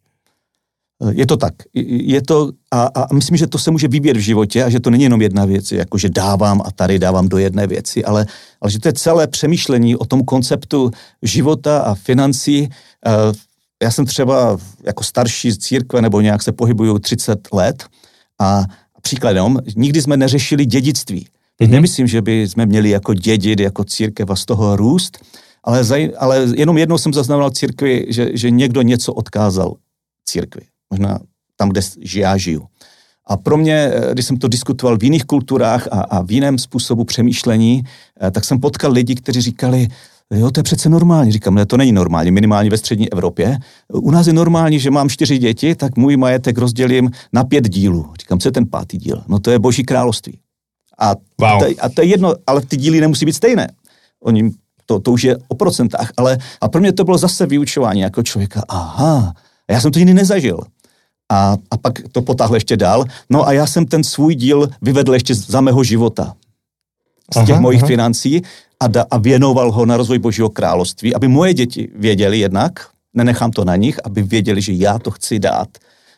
Je 1.11 1.27
to 1.27 1.37
tak. 1.37 1.55
Je 1.75 2.23
to, 2.23 2.53
a, 2.71 2.87
a 2.87 3.15
myslím, 3.15 3.37
že 3.37 3.47
to 3.47 3.59
se 3.59 3.71
může 3.71 3.89
vyvíjet 3.89 4.17
v 4.17 4.21
životě 4.21 4.65
a 4.65 4.71
že 4.71 4.81
to 4.81 4.91
není 4.91 5.05
jenom 5.05 5.23
jedna 5.23 5.45
věc, 5.45 5.73
jako 5.73 5.99
že 5.99 6.09
dávám 6.09 6.63
a 6.65 6.71
tady 6.71 6.99
dávám 6.99 7.29
do 7.29 7.39
jedné 7.39 7.67
věci, 7.67 8.05
ale, 8.05 8.27
ale 8.61 8.71
že 8.71 8.79
to 8.79 8.89
je 8.89 8.93
celé 8.93 9.27
přemýšlení 9.27 9.97
o 9.97 10.05
tom 10.05 10.25
konceptu 10.25 10.91
života 11.23 11.79
a 11.79 11.95
financí. 11.95 12.69
Eh, 13.07 13.11
já 13.83 13.91
jsem 13.91 14.07
třeba 14.07 14.59
jako 14.85 15.03
starší 15.05 15.51
z 15.51 15.59
církve 15.59 16.03
nebo 16.03 16.21
nějak 16.21 16.43
se 16.43 16.53
pohybuju 16.53 16.99
30 16.99 17.49
let 17.53 17.85
a 18.41 18.63
příkladem, 19.03 19.59
nikdy 19.77 20.03
jsme 20.03 20.17
neřešili 20.17 20.67
dědictví. 20.67 21.27
Mm-hmm. 21.61 21.71
nemyslím, 21.71 22.07
že 22.07 22.23
by 22.23 22.49
jsme 22.49 22.67
měli 22.67 22.91
jako 22.91 23.15
dědit, 23.15 23.61
jako 23.61 23.85
církev 23.85 24.31
a 24.31 24.37
z 24.37 24.45
toho 24.45 24.77
růst, 24.77 25.19
ale, 25.65 25.85
zaj, 25.85 26.13
ale 26.19 26.47
jenom 26.57 26.79
jednou 26.79 26.99
jsem 26.99 27.13
zaznamenal 27.13 27.51
církvi, 27.51 28.07
že, 28.09 28.31
že 28.35 28.51
někdo 28.51 28.83
něco 28.83 29.13
odkázal 29.13 29.75
církvi 30.25 30.63
možná 30.91 31.19
tam, 31.57 31.69
kde 31.69 31.81
já 32.15 32.37
žiju. 32.37 32.67
A 33.27 33.37
pro 33.37 33.57
mě, 33.57 33.75
eh, 33.75 34.13
když 34.13 34.27
jsem 34.27 34.37
to 34.37 34.49
diskutoval 34.49 34.99
v 34.99 35.05
jiných 35.05 35.25
kulturách 35.25 35.89
a, 35.91 36.01
a 36.01 36.23
v 36.23 36.31
jiném 36.31 36.59
způsobu 36.59 37.05
přemýšlení, 37.05 37.83
eh, 38.23 38.31
tak 38.31 38.45
jsem 38.45 38.61
potkal 38.61 38.93
lidi, 38.93 39.15
kteří 39.15 39.41
říkali, 39.41 39.89
jo, 40.35 40.51
to 40.51 40.61
je 40.61 40.65
přece 40.65 40.89
normální. 40.89 41.33
Říkám, 41.33 41.55
ne, 41.55 41.67
to 41.67 41.77
není 41.77 41.93
normální, 41.93 42.31
minimálně 42.31 42.71
ve 42.71 42.79
střední 42.79 43.13
Evropě. 43.13 43.59
U 43.93 44.11
nás 44.11 44.27
je 44.27 44.33
normální, 44.33 44.81
že 44.81 44.91
mám 44.91 45.09
čtyři 45.09 45.39
děti, 45.39 45.75
tak 45.75 45.97
můj 45.97 46.17
majetek 46.17 46.59
rozdělím 46.59 47.11
na 47.33 47.45
pět 47.45 47.69
dílů. 47.69 48.13
Říkám, 48.21 48.39
co 48.39 48.49
je 48.49 48.53
ten 48.53 48.67
pátý 48.67 48.99
díl? 48.99 49.23
No 49.29 49.39
to 49.39 49.51
je 49.51 49.59
boží 49.59 49.83
království. 49.83 50.39
A, 50.99 51.15
wow. 51.41 51.59
to, 51.59 51.67
a 51.81 51.89
to 51.89 52.03
je 52.03 52.09
jedno, 52.09 52.35
ale 52.47 52.61
ty 52.61 52.77
díly 52.77 53.01
nemusí 53.01 53.27
být 53.27 53.33
stejné. 53.33 53.69
Oni, 54.23 54.51
to, 54.87 55.01
to 55.01 55.13
už 55.13 55.23
je 55.23 55.37
o 55.49 55.55
procentách, 55.55 56.13
ale 56.17 56.39
a 56.61 56.69
pro 56.69 56.81
mě 56.81 56.93
to 56.93 57.05
bylo 57.05 57.19
zase 57.19 57.47
vyučování 57.47 58.01
jako 58.01 58.23
člověka. 58.23 58.63
Aha, 58.69 59.35
já 59.71 59.81
jsem 59.81 59.93
to 59.93 59.99
nikdy 59.99 60.15
nezažil 60.15 60.61
a, 61.33 61.57
a 61.71 61.77
pak 61.77 61.93
to 62.13 62.23
potáhl 62.23 62.55
ještě 62.55 62.77
dál. 62.77 63.05
No 63.31 63.49
a 63.49 63.53
já 63.53 63.67
jsem 63.67 63.87
ten 63.87 64.05
svůj 64.05 64.35
díl 64.35 64.69
vyvedl 64.83 65.15
ještě 65.15 65.35
za 65.35 65.61
mého 65.61 65.85
života. 65.85 66.35
Z 67.35 67.47
těch 67.47 67.51
aha, 67.51 67.61
mojich 67.61 67.83
aha. 67.83 67.89
financí 67.89 68.43
a, 68.81 68.87
da, 68.87 69.05
a 69.11 69.19
věnoval 69.19 69.73
ho 69.73 69.87
na 69.87 69.97
rozvoj 69.97 70.19
Božího 70.19 70.51
království, 70.51 71.15
aby 71.15 71.29
moje 71.29 71.55
děti 71.55 71.89
věděli 71.95 72.39
jednak, 72.39 72.87
nenechám 73.15 73.51
to 73.51 73.65
na 73.65 73.77
nich, 73.77 73.99
aby 74.05 74.23
věděli, 74.23 74.63
že 74.63 74.73
já 74.73 74.99
to 74.99 75.11
chci 75.11 75.39
dát. 75.39 75.69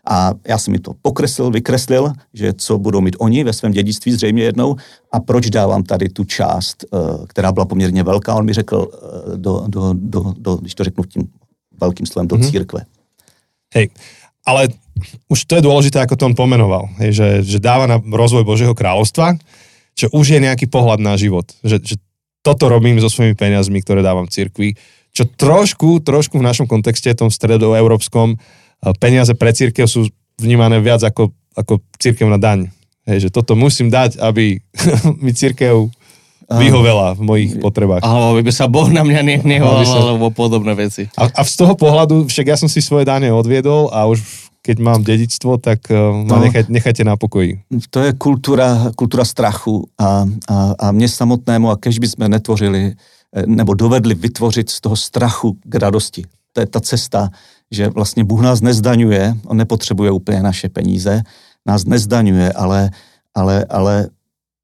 A 0.06 0.32
já 0.48 0.58
jsem 0.58 0.72
mi 0.72 0.78
to 0.78 0.92
pokreslil, 1.02 1.50
vykreslil, 1.50 2.12
že 2.34 2.52
co 2.52 2.78
budou 2.78 3.00
mít 3.00 3.16
oni 3.18 3.44
ve 3.44 3.52
svém 3.52 3.72
dědictví 3.72 4.12
zřejmě 4.12 4.42
jednou 4.42 4.76
a 5.12 5.20
proč 5.20 5.50
dávám 5.50 5.82
tady 5.82 6.08
tu 6.08 6.24
část, 6.24 6.84
eh, 6.84 6.98
která 7.26 7.52
byla 7.52 7.66
poměrně 7.66 8.02
velká. 8.02 8.34
On 8.34 8.44
mi 8.44 8.52
řekl, 8.52 8.88
eh, 8.92 9.36
do, 9.36 9.64
do, 9.66 9.94
do, 9.94 10.34
do, 10.38 10.56
když 10.56 10.74
to 10.74 10.84
řeknu 10.84 11.04
tím 11.04 11.28
velkým 11.80 12.06
slovem, 12.06 12.28
do 12.28 12.36
mm-hmm. 12.36 12.50
církve. 12.50 12.80
Hej, 13.74 13.90
ale 14.46 14.68
už 15.28 15.44
to 15.44 15.58
je 15.58 15.66
dôležité, 15.66 16.00
ako 16.00 16.16
to 16.16 16.26
on 16.32 16.38
pomenoval, 16.38 16.88
hej, 17.02 17.12
že, 17.12 17.28
že 17.44 17.58
dáva 17.60 17.84
na 17.84 18.00
rozvoj 18.00 18.48
Božieho 18.48 18.72
kráľovstva, 18.72 19.36
čo 19.92 20.08
už 20.12 20.36
je 20.36 20.40
nejaký 20.40 20.70
pohľad 20.70 21.02
na 21.02 21.20
život. 21.20 21.52
Že, 21.60 21.76
že 21.84 21.96
toto 22.40 22.70
robím 22.70 22.96
so 23.02 23.10
svojimi 23.10 23.34
peniazmi, 23.34 23.82
ktoré 23.82 24.00
dávam 24.00 24.30
cirkvi, 24.30 24.78
čo 25.10 25.24
trošku, 25.24 26.04
trošku 26.04 26.38
v 26.38 26.46
našom 26.46 26.68
kontexte, 26.68 27.12
tom 27.16 27.32
stredoeurópskom, 27.32 28.36
peniaze 28.94 29.32
pre 29.32 29.50
církev 29.50 29.84
sú 29.84 30.06
vnímané 30.36 30.78
viac 30.78 31.00
ako, 31.02 31.30
ako 31.52 31.80
církev 31.96 32.26
na 32.26 32.36
daň. 32.36 32.68
Hej, 33.04 33.28
že 33.28 33.30
toto 33.30 33.54
musím 33.54 33.88
dať, 33.88 34.18
aby 34.18 34.58
mi 35.24 35.30
církev 35.30 35.88
vyhovela 36.48 37.14
v 37.14 37.22
mojich 37.22 37.52
potrebách. 37.58 38.02
Alebo 38.02 38.38
by 38.38 38.52
sa 38.54 38.66
Boh 38.66 38.86
na 38.86 39.02
mňa 39.02 39.20
ne- 39.20 39.42
nehoval, 39.42 39.82
Aby 39.82 39.86
sa- 39.86 39.98
alebo 40.00 40.26
podobné 40.30 40.72
veci. 40.74 41.10
A, 41.18 41.26
a 41.26 41.42
z 41.42 41.54
toho 41.56 41.74
pohľadu, 41.74 42.26
však 42.26 42.46
ja 42.46 42.56
som 42.56 42.70
si 42.70 42.78
svoje 42.78 43.02
dáne 43.02 43.26
odviedol 43.28 43.90
a 43.90 44.06
už 44.06 44.22
keď 44.62 44.76
mám 44.78 44.98
dedictvo, 45.00 45.58
tak 45.58 45.86
uh, 45.90 46.26
ma 46.26 46.38
No. 46.38 46.42
nechaj, 46.42 46.66
nechajte 46.66 47.02
na 47.02 47.14
pokoji. 47.14 47.62
To 47.86 48.02
je 48.02 48.10
kultura, 48.12 48.90
kultura 48.94 49.22
strachu 49.22 49.86
a, 49.94 50.26
a, 50.48 50.56
a 50.78 50.86
mě 50.90 51.08
samotnému, 51.08 51.70
a 51.70 51.76
kež 51.78 51.98
bychom 51.98 52.26
netvořili, 52.26 52.90
eh, 52.90 53.46
nebo 53.46 53.74
dovedli 53.74 54.14
vytvořit 54.14 54.70
z 54.70 54.80
toho 54.80 54.96
strachu 54.96 55.54
k 55.62 55.74
radosti. 55.74 56.22
To 56.52 56.60
je 56.60 56.66
ta 56.66 56.80
cesta, 56.80 57.30
že 57.70 57.88
vlastně 57.88 58.24
Bůh 58.24 58.40
nás 58.40 58.60
nezdaňuje, 58.60 59.34
on 59.46 59.56
nepotřebuje 59.56 60.10
úplně 60.10 60.42
naše 60.42 60.68
peníze, 60.68 61.22
nás 61.66 61.84
nezdaňuje, 61.84 62.52
ale, 62.52 62.90
ale, 63.34 63.64
ale, 63.68 64.08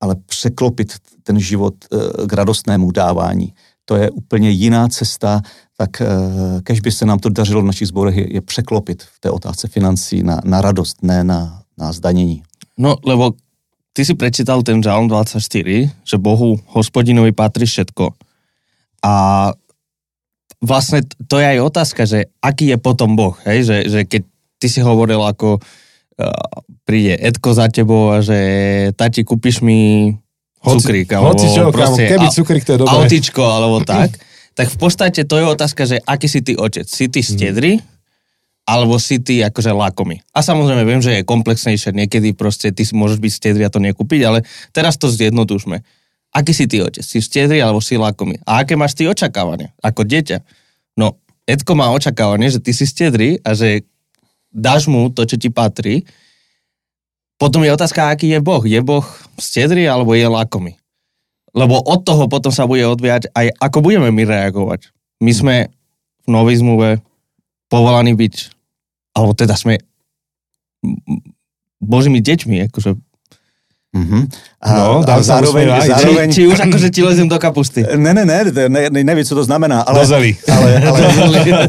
ale 0.01 0.17
překlopit 0.27 0.93
ten 1.23 1.41
život 1.41 1.75
eh, 1.85 2.27
k 2.27 2.33
radostnému 2.33 2.91
dávání. 2.91 3.55
To 3.85 3.97
je 3.97 4.11
úplně 4.11 4.51
jiná 4.51 4.89
cesta, 4.89 5.43
tak 5.77 6.01
eh, 6.01 6.07
kež 6.63 6.81
by 6.81 6.93
se 6.93 7.07
nám 7.07 7.19
to 7.19 7.29
dařilo 7.29 7.63
v 7.63 7.65
našich 7.65 7.89
zborech, 7.89 8.17
je, 8.17 8.41
překlopit 8.41 9.03
v 9.03 9.21
té 9.21 9.31
otázce 9.31 9.69
financí 9.69 10.23
na, 10.23 10.41
na 10.45 10.61
radost, 10.61 11.03
ne 11.03 11.25
na, 11.25 11.63
na 11.79 11.93
zdanění. 11.93 12.43
No, 12.79 12.97
lebo 13.05 13.33
ty 13.93 14.05
si 14.05 14.15
prečítal 14.15 14.63
ten 14.63 14.83
Žalm 14.83 15.09
24, 15.09 15.91
že 16.05 16.19
Bohu 16.19 16.57
hospodinovi 16.67 17.33
patrí 17.33 17.67
všetko. 17.67 18.11
A 19.05 19.53
vlastne 20.63 21.03
to 21.27 21.43
je 21.43 21.47
aj 21.47 21.59
otázka, 21.61 22.03
že 22.07 22.31
aký 22.39 22.73
je 22.73 22.79
potom 22.79 23.19
Boh, 23.19 23.35
hej? 23.45 23.67
Že, 23.67 23.77
že 23.91 24.01
keď 24.07 24.23
ty 24.63 24.67
si 24.71 24.79
hovoril 24.79 25.19
ako 25.19 25.59
uh, 25.59 26.63
príde 26.87 27.19
Edko 27.19 27.51
za 27.53 27.67
tebou 27.67 28.15
a 28.15 28.23
že 28.23 28.39
tati, 28.95 29.27
kúpiš 29.27 29.61
mi 29.67 30.15
cukrík, 30.63 31.11
alebo 31.19 31.35
hoci 31.35 31.47
čo, 31.51 31.75
proste 31.75 32.07
keby 32.07 32.27
cukrík, 32.31 32.63
to 32.63 32.79
je 32.79 32.81
dobré. 32.87 32.95
autičko, 32.95 33.43
alebo 33.43 33.83
tak, 33.91 34.15
tak 34.55 34.71
v 34.71 34.79
podstate 34.79 35.27
to 35.27 35.35
je 35.35 35.45
otázka, 35.51 35.83
že 35.83 35.99
aký 36.07 36.31
si 36.31 36.41
ty 36.47 36.55
otec. 36.55 36.87
Si 36.87 37.11
ty 37.11 37.21
stedrý, 37.27 37.83
alebo 38.63 38.95
si 39.03 39.19
ty 39.19 39.43
akože 39.43 39.75
lakomý. 39.75 40.23
A 40.31 40.39
samozrejme 40.47 40.87
viem, 40.87 41.03
že 41.03 41.19
je 41.19 41.27
komplexnejšie, 41.27 41.91
niekedy 41.91 42.31
proste 42.39 42.71
ty 42.71 42.87
si 42.87 42.95
môžeš 42.95 43.19
byť 43.19 43.33
stedrý 43.35 43.63
a 43.67 43.75
to 43.75 43.83
nekúpiť, 43.83 44.21
ale 44.23 44.47
teraz 44.71 44.95
to 44.95 45.11
zjednodušme. 45.11 45.83
Aký 46.33 46.57
si 46.57 46.64
ty 46.64 46.80
otec? 46.80 47.05
Si 47.05 47.20
stedrý 47.20 47.61
alebo 47.61 47.85
si 47.85 48.01
lakomý? 48.01 48.41
A 48.49 48.64
aké 48.64 48.72
máš 48.72 48.97
ty 48.97 49.05
očakávania 49.05 49.68
ako 49.85 50.09
dieťa? 50.09 50.41
No, 50.97 51.20
Edko 51.45 51.76
má 51.76 51.93
očakávanie, 51.93 52.49
že 52.49 52.62
ty 52.62 52.72
si 52.72 52.89
stedrý 52.89 53.37
a 53.45 53.53
že 53.53 53.85
dáš 54.49 54.89
mu 54.89 55.12
to, 55.12 55.28
čo 55.28 55.37
ti 55.37 55.53
patrí. 55.53 56.09
Potom 57.37 57.61
je 57.61 57.74
otázka, 57.74 58.09
aký 58.09 58.33
je 58.33 58.41
Boh. 58.41 58.64
Je 58.64 58.80
Boh 58.80 59.05
stedrý 59.37 59.85
alebo 59.85 60.16
je 60.16 60.24
lakomý? 60.24 60.80
Lebo 61.53 61.76
od 61.85 62.01
toho 62.01 62.24
potom 62.33 62.49
sa 62.49 62.64
bude 62.64 62.80
odviať 62.89 63.28
aj 63.37 63.53
ako 63.61 63.85
budeme 63.85 64.09
my 64.09 64.24
reagovať. 64.24 64.89
My 65.20 65.33
sme 65.37 65.57
v 66.24 66.28
novej 66.33 66.64
zmluve 66.64 67.05
povolaní 67.68 68.16
byť, 68.16 68.35
alebo 69.12 69.37
teda 69.37 69.53
sme 69.59 69.80
božími 71.83 72.24
deťmi, 72.24 72.72
akože. 72.72 72.97
Mm-hmm. 73.93 74.22
A, 74.61 74.72
No, 74.72 75.05
a 75.05 75.22
zároveň, 75.22 75.68
usmievať. 75.68 75.88
zároveň... 76.01 76.28
Či, 76.32 76.34
či 76.34 76.43
už 76.49 76.59
akože 76.64 76.88
ti 76.90 77.01
lezem 77.05 77.28
do 77.28 77.36
kapusty. 77.38 77.84
Ne, 77.97 78.14
ne, 78.16 78.24
ne, 78.24 78.38
ne, 78.68 78.88
ne, 78.88 79.05
neví, 79.05 79.24
co 79.24 79.34
to 79.34 79.45
znamená, 79.45 79.80
ale, 79.84 80.01
Do 80.01 80.07
zelí. 80.07 80.32
ale, 80.49 80.68
ale 80.88 80.99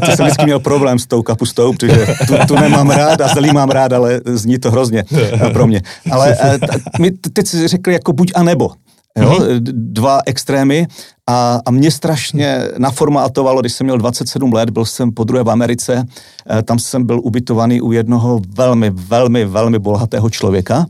to 0.00 0.10
jsem 0.16 0.24
vždycky 0.24 0.44
měl 0.44 0.60
problém 0.60 0.98
s 0.98 1.06
tou 1.06 1.22
kapustou, 1.22 1.72
protože 1.72 2.06
tu, 2.26 2.34
tu 2.48 2.54
nemám 2.56 2.90
rád 2.90 3.20
a 3.20 3.28
zelí 3.34 3.52
mám 3.52 3.68
rád, 3.70 3.92
ale 3.92 4.20
zní 4.24 4.58
to 4.58 4.70
hrozně 4.70 5.04
eh, 5.12 5.50
pro 5.52 5.66
mě. 5.66 5.82
Ale 6.10 6.36
eh, 6.40 6.58
my 7.00 7.10
teď 7.10 7.46
si 7.46 7.68
řekli 7.68 7.92
jako 7.92 8.12
buď 8.12 8.32
a 8.34 8.42
nebo. 8.42 8.70
Jo? 9.18 9.38
Dva 9.72 10.20
extrémy 10.26 10.86
a, 11.26 11.60
a 11.66 11.70
mě 11.70 11.90
strašně 11.90 12.68
naformátovalo, 12.78 13.60
když 13.60 13.72
jsem 13.72 13.84
měl 13.84 13.98
27 13.98 14.52
let, 14.52 14.70
byl 14.70 14.84
jsem 14.84 15.12
po 15.12 15.24
druhé 15.24 15.44
v 15.44 15.50
Americe, 15.50 16.04
eh, 16.50 16.62
tam 16.62 16.78
jsem 16.78 17.04
byl 17.06 17.20
ubytovaný 17.22 17.80
u 17.80 17.92
jednoho 17.92 18.40
velmi, 18.56 18.90
velmi, 18.90 19.44
velmi 19.44 19.78
bohatého 19.78 20.30
člověka 20.30 20.86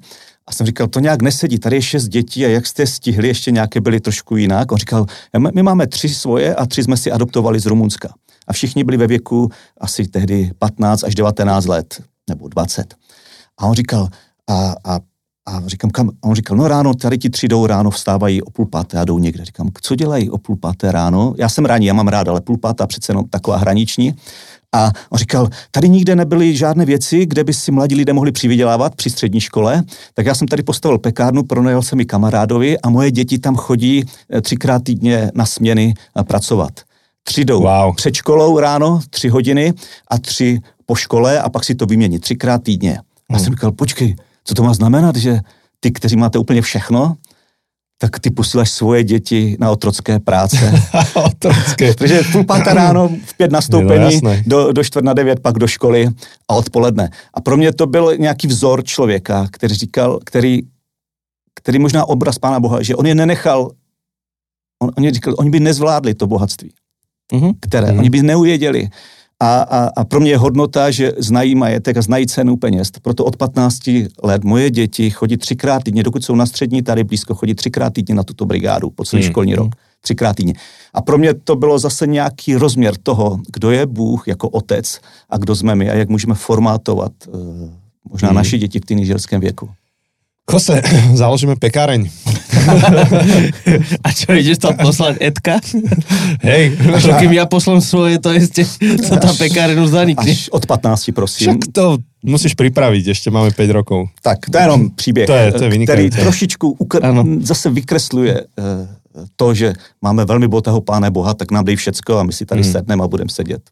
a 0.47 0.53
jsem 0.53 0.67
říkal, 0.67 0.87
to 0.89 1.01
nějak 1.01 1.23
nesedí, 1.23 1.59
tady 1.59 1.77
je 1.77 1.83
šest 1.83 2.09
dětí 2.09 2.45
a 2.47 2.49
jak 2.49 2.67
jste 2.67 2.87
stihli, 2.87 3.29
ještě 3.29 3.51
nějaké 3.51 3.81
byly 3.81 4.01
trošku 4.01 4.37
jinak. 4.37 4.73
On 4.73 4.79
říkal, 4.79 5.07
"My- 5.55 5.63
máme 5.63 5.87
tři 5.87 6.09
svoje 6.09 6.55
a 6.55 6.67
tři 6.67 6.83
jsme 6.83 6.97
si 6.97 7.13
adoptovali 7.13 7.61
z 7.61 7.67
Rumunska. 7.67 8.15
A 8.47 8.53
všichni 8.53 8.85
byli 8.85 8.97
ve 8.97 9.07
věku 9.07 9.51
asi 9.81 10.09
tehdy 10.09 10.51
15 10.59 11.05
až 11.05 11.15
19 11.15 11.67
let, 11.67 12.03
nebo 12.29 12.49
20. 12.49 12.95
A 13.59 13.67
on 13.67 13.75
říkal, 13.75 14.09
a, 14.51 14.75
a, 14.85 15.01
a 15.47 15.63
říkám, 15.67 15.91
kam? 15.91 16.09
A 16.09 16.29
on 16.29 16.35
říkal, 16.35 16.57
no 16.57 16.69
ráno, 16.69 16.95
tady 16.95 17.19
ti 17.19 17.31
tři 17.31 17.49
jdou 17.49 17.67
ráno, 17.67 17.91
vstávají 17.91 18.43
o 18.43 18.51
půl 18.51 18.67
páté 18.67 18.99
a 18.99 19.05
jdou 19.05 19.19
někde. 19.19 19.45
Říkám, 19.45 19.69
co 19.83 19.95
dělají 19.95 20.31
o 20.31 20.39
půl 20.39 20.57
páté 20.57 20.93
ráno? 20.93 21.35
Já 21.39 21.49
jsem 21.49 21.65
ranní, 21.65 21.87
já 21.87 21.95
mám 21.95 22.09
rád, 22.09 22.29
ale 22.29 22.41
půl 22.41 22.59
pátá 22.59 22.87
přece 22.87 23.13
jenom 23.13 23.25
taková 23.29 23.57
hraniční. 23.57 24.15
A 24.75 24.93
on 25.11 25.19
říkal, 25.19 25.49
tady 25.71 25.89
nikde 25.89 26.17
nebyly 26.17 26.57
žádné 26.57 26.85
věci, 26.85 27.27
kde 27.27 27.45
by 27.45 27.53
si 27.53 27.73
mladí 27.73 27.95
lidé 27.95 28.13
mohli 28.13 28.33
přivydělávat 28.33 28.95
při 28.95 29.11
střední 29.11 29.41
škole, 29.41 29.83
tak 30.15 30.27
já 30.27 30.35
jsem 30.35 30.49
tady 30.49 30.63
postavil 30.63 30.99
pekárnu, 30.99 31.43
pronajal 31.43 31.83
jsem 31.83 31.99
ji 32.01 32.07
kamarádovi 32.07 32.79
a 32.79 32.91
moje 32.91 33.11
děti 33.11 33.39
tam 33.39 33.57
chodí 33.57 34.05
eh, 34.33 34.41
třikrát 34.41 34.85
týdně 34.85 35.31
na 35.35 35.47
směny 35.47 35.95
eh, 36.21 36.23
pracovat. 36.25 36.73
Tři 37.23 37.45
jdou 37.45 37.61
Wow. 37.63 37.95
před 37.97 38.15
školou 38.15 38.59
ráno, 38.59 39.01
tři 39.11 39.29
hodiny 39.29 39.73
a 40.09 40.19
tři 40.19 40.59
po 40.87 40.95
škole 40.95 41.41
a 41.41 41.49
pak 41.49 41.65
si 41.65 41.75
to 41.75 41.87
vymění 41.87 42.19
třikrát 42.19 42.63
týdně. 42.63 42.99
Já 43.33 43.39
jsem 43.39 43.53
říkal, 43.53 43.73
počkej, 43.73 44.17
co 44.45 44.55
to 44.55 44.63
má 44.63 44.75
znamenat, 44.75 45.17
že 45.17 45.41
ty, 45.81 45.91
kteří 45.91 46.17
máte 46.17 46.39
úplně 46.39 46.63
všechno, 46.63 47.17
tak 47.99 48.21
ty 48.21 48.31
posíláš 48.31 48.71
svoje 48.71 49.05
děti 49.05 49.57
na 49.61 49.71
otrocké 49.71 50.21
práce. 50.21 50.73
Otrocké. 51.15 51.95
Takže 51.99 52.23
v 52.23 52.33
půl 52.33 52.45
páté 52.45 52.75
ráno, 52.75 53.09
v 53.25 53.37
pět 53.37 53.53
nastoupení, 53.53 54.21
do, 54.47 54.73
do 54.73 54.85
čtvrt 54.85 55.05
na 55.05 55.13
devět, 55.13 55.41
pak 55.41 55.59
do 55.59 55.67
školy 55.67 56.09
a 56.49 56.55
odpoledne. 56.55 57.11
A 57.35 57.41
pro 57.41 57.57
mě 57.57 57.73
to 57.73 57.87
byl 57.87 58.17
nějaký 58.19 58.47
vzor 58.49 58.85
člověka, 58.85 59.49
který 59.53 59.75
říkal, 59.75 60.21
který, 60.25 60.61
který 61.55 61.79
možná 61.79 62.05
obraz 62.09 62.39
Pána 62.39 62.61
Boha, 62.61 62.83
že 62.83 62.97
on 62.97 63.07
je 63.07 63.15
nenechal, 63.15 63.71
on, 64.83 64.91
on 64.99 65.05
je 65.05 65.11
říkal, 65.13 65.35
oni 65.39 65.51
by 65.51 65.61
nezvládli 65.61 66.15
to 66.15 66.27
bohatství, 66.27 66.73
Mhm. 67.33 67.51
které, 67.61 67.91
Mhm. 67.91 67.99
oni 67.99 68.11
by 68.11 68.23
neuvěděli. 68.23 68.89
A, 69.41 69.61
a, 69.63 69.91
a 69.97 70.05
pro 70.05 70.21
mě 70.21 70.31
je 70.31 70.39
hodnota, 70.39 70.91
že 70.91 71.13
znají 71.19 71.55
majetek 71.55 71.97
a 71.97 72.03
znají 72.03 72.27
cenu 72.27 72.57
peněz. 72.57 72.91
Proto 73.03 73.25
od 73.25 73.37
15 73.37 73.81
let 74.23 74.45
moje 74.45 74.71
děti 74.71 75.11
chodí 75.11 75.37
třikrát 75.37 75.83
týdně, 75.85 76.03
dokud 76.03 76.25
jsou 76.25 76.35
na 76.35 76.47
střední, 76.47 76.83
tady 76.83 77.05
blízko 77.05 77.35
chodí 77.35 77.55
třikrát 77.55 77.93
týdně 77.95 78.15
na 78.15 78.23
tuto 78.23 78.47
brigádu 78.47 78.91
po 78.91 79.05
celý 79.05 79.23
Hmm. 79.23 79.31
školní 79.31 79.55
rok. 79.55 79.75
Třikrát 80.01 80.37
týdně. 80.37 80.55
A 80.95 81.03
pro 81.03 81.19
mě 81.19 81.35
to 81.35 81.57
bylo 81.57 81.79
zase 81.79 82.07
nějaký 82.07 82.55
rozměr 82.57 82.95
toho, 83.03 83.41
kdo 83.53 83.71
je 83.71 83.87
Bůh 83.87 84.29
jako 84.29 84.49
otec 84.49 85.01
a 85.31 85.39
kdo 85.39 85.57
jsme 85.57 85.75
my 85.75 85.91
a 85.91 85.95
jak 85.95 86.09
můžeme 86.09 86.35
formátovat 86.35 87.13
uh, 87.29 87.35
možná 88.11 88.29
Hmm. 88.29 88.37
naše 88.37 88.59
děti 88.59 88.81
v 88.81 88.85
teenagerském 88.85 89.41
věku. 89.41 89.71
Kose, 90.45 90.83
založíme 91.15 91.57
pekáreň. 91.57 92.11
A 94.07 94.09
čo, 94.11 94.33
ideš 94.33 94.59
tam 94.59 94.75
poslať 94.75 95.21
Edka? 95.21 95.61
Hej, 96.41 96.65
A 96.87 96.99
čo, 96.99 97.11
kým 97.15 97.33
ja 97.33 97.45
poslám 97.45 97.81
svoje, 97.81 98.19
to 98.19 98.31
ešte, 98.31 98.65
to 99.01 99.15
tá 99.15 99.31
pekáreň 99.31 99.77
už 99.79 99.91
zanikne. 99.91 100.27
Až 100.27 100.49
od 100.51 100.65
15, 100.65 101.13
prosím. 101.13 101.45
však 101.57 101.73
to 101.73 101.85
musíš 102.23 102.55
pripraviť, 102.55 103.05
ešte 103.11 103.29
máme 103.29 103.51
5 103.51 103.71
rokov. 103.71 104.09
Tak, 104.21 104.49
to 104.49 104.57
je 104.57 104.65
jenom 104.65 104.91
příběh, 104.91 105.27
To 105.27 105.33
je- 105.33 105.39
to 105.39 105.45
je 105.47 105.53
který 105.59 105.71
vynikající. 105.71 106.19
trošičku 106.19 106.67
ukr- 106.81 107.05
Ano. 107.05 107.23
zase 107.41 107.71
vykresluje 107.71 108.35
eh, 108.41 108.89
to, 109.37 109.55
že 109.55 109.73
máme 110.03 110.25
velmi 110.25 110.49
bohatého 110.49 110.81
pána 110.81 111.11
Boha, 111.11 111.35
tak 111.35 111.51
nám 111.51 111.65
dej 111.65 111.77
všecko 111.77 112.19
a 112.19 112.23
my 112.23 112.33
si 112.33 112.47
tady 112.47 112.63
Hmm. 112.63 112.73
sedneme 112.73 113.05
a 113.05 113.09
budeme 113.09 113.31
sedět. 113.31 113.63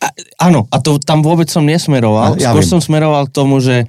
A, 0.00 0.08
áno, 0.48 0.64
a 0.72 0.80
to 0.80 0.96
tam 0.98 1.20
vôbec 1.20 1.52
som 1.52 1.60
nesmeroval. 1.68 2.40
Ja 2.40 2.56
Skôr 2.56 2.64
som 2.64 2.80
smeroval 2.80 3.28
k 3.28 3.34
tomu, 3.36 3.60
že, 3.60 3.84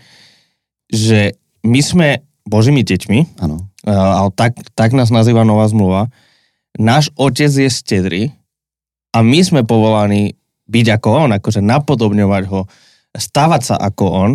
že 0.92 1.32
my 1.64 1.80
sme 1.80 2.08
Božími 2.44 2.84
deťmi, 2.84 3.40
Ano. 3.40 3.72
a- 3.88 4.24
ale 4.24 4.30
tak, 4.36 4.60
tak 4.76 4.92
nás 4.92 5.10
nazýva 5.10 5.48
Nová 5.48 5.68
zmluva. 5.68 6.12
Náš 6.76 7.14
otec 7.16 7.50
je 7.50 7.70
stedrý 7.70 8.24
a 9.14 9.22
my 9.22 9.40
sme 9.46 9.62
povolaní 9.64 10.36
byť 10.68 10.86
ako 11.00 11.10
on, 11.28 11.32
akože 11.38 11.62
napodobňovať 11.62 12.44
ho, 12.50 12.66
stávať 13.14 13.62
sa 13.74 13.76
ako 13.78 14.06
on. 14.10 14.32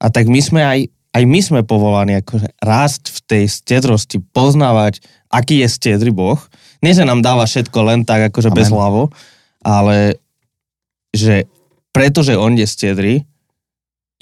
A 0.00 0.06
tak 0.08 0.30
my 0.30 0.40
sme 0.40 0.62
aj, 0.64 0.78
aj 1.12 1.22
my 1.26 1.40
sme 1.42 1.60
povolaní 1.66 2.22
akože 2.22 2.48
rásť 2.62 3.10
v 3.10 3.18
tej 3.26 3.44
stedrosti, 3.50 4.16
poznávať, 4.32 5.02
aký 5.28 5.60
je 5.60 5.68
stedrý 5.68 6.14
Boh. 6.14 6.38
Nie, 6.80 6.94
že 6.94 7.04
nám 7.04 7.20
dáva 7.20 7.44
všetko 7.44 7.78
len 7.84 8.00
tak, 8.06 8.32
akože 8.32 8.48
Amen. 8.48 8.58
bez 8.60 8.68
hlavo, 8.72 9.10
ale 9.60 10.16
že 11.10 11.44
pretože 11.92 12.38
on 12.38 12.54
je 12.54 12.66
stedrý, 12.66 13.14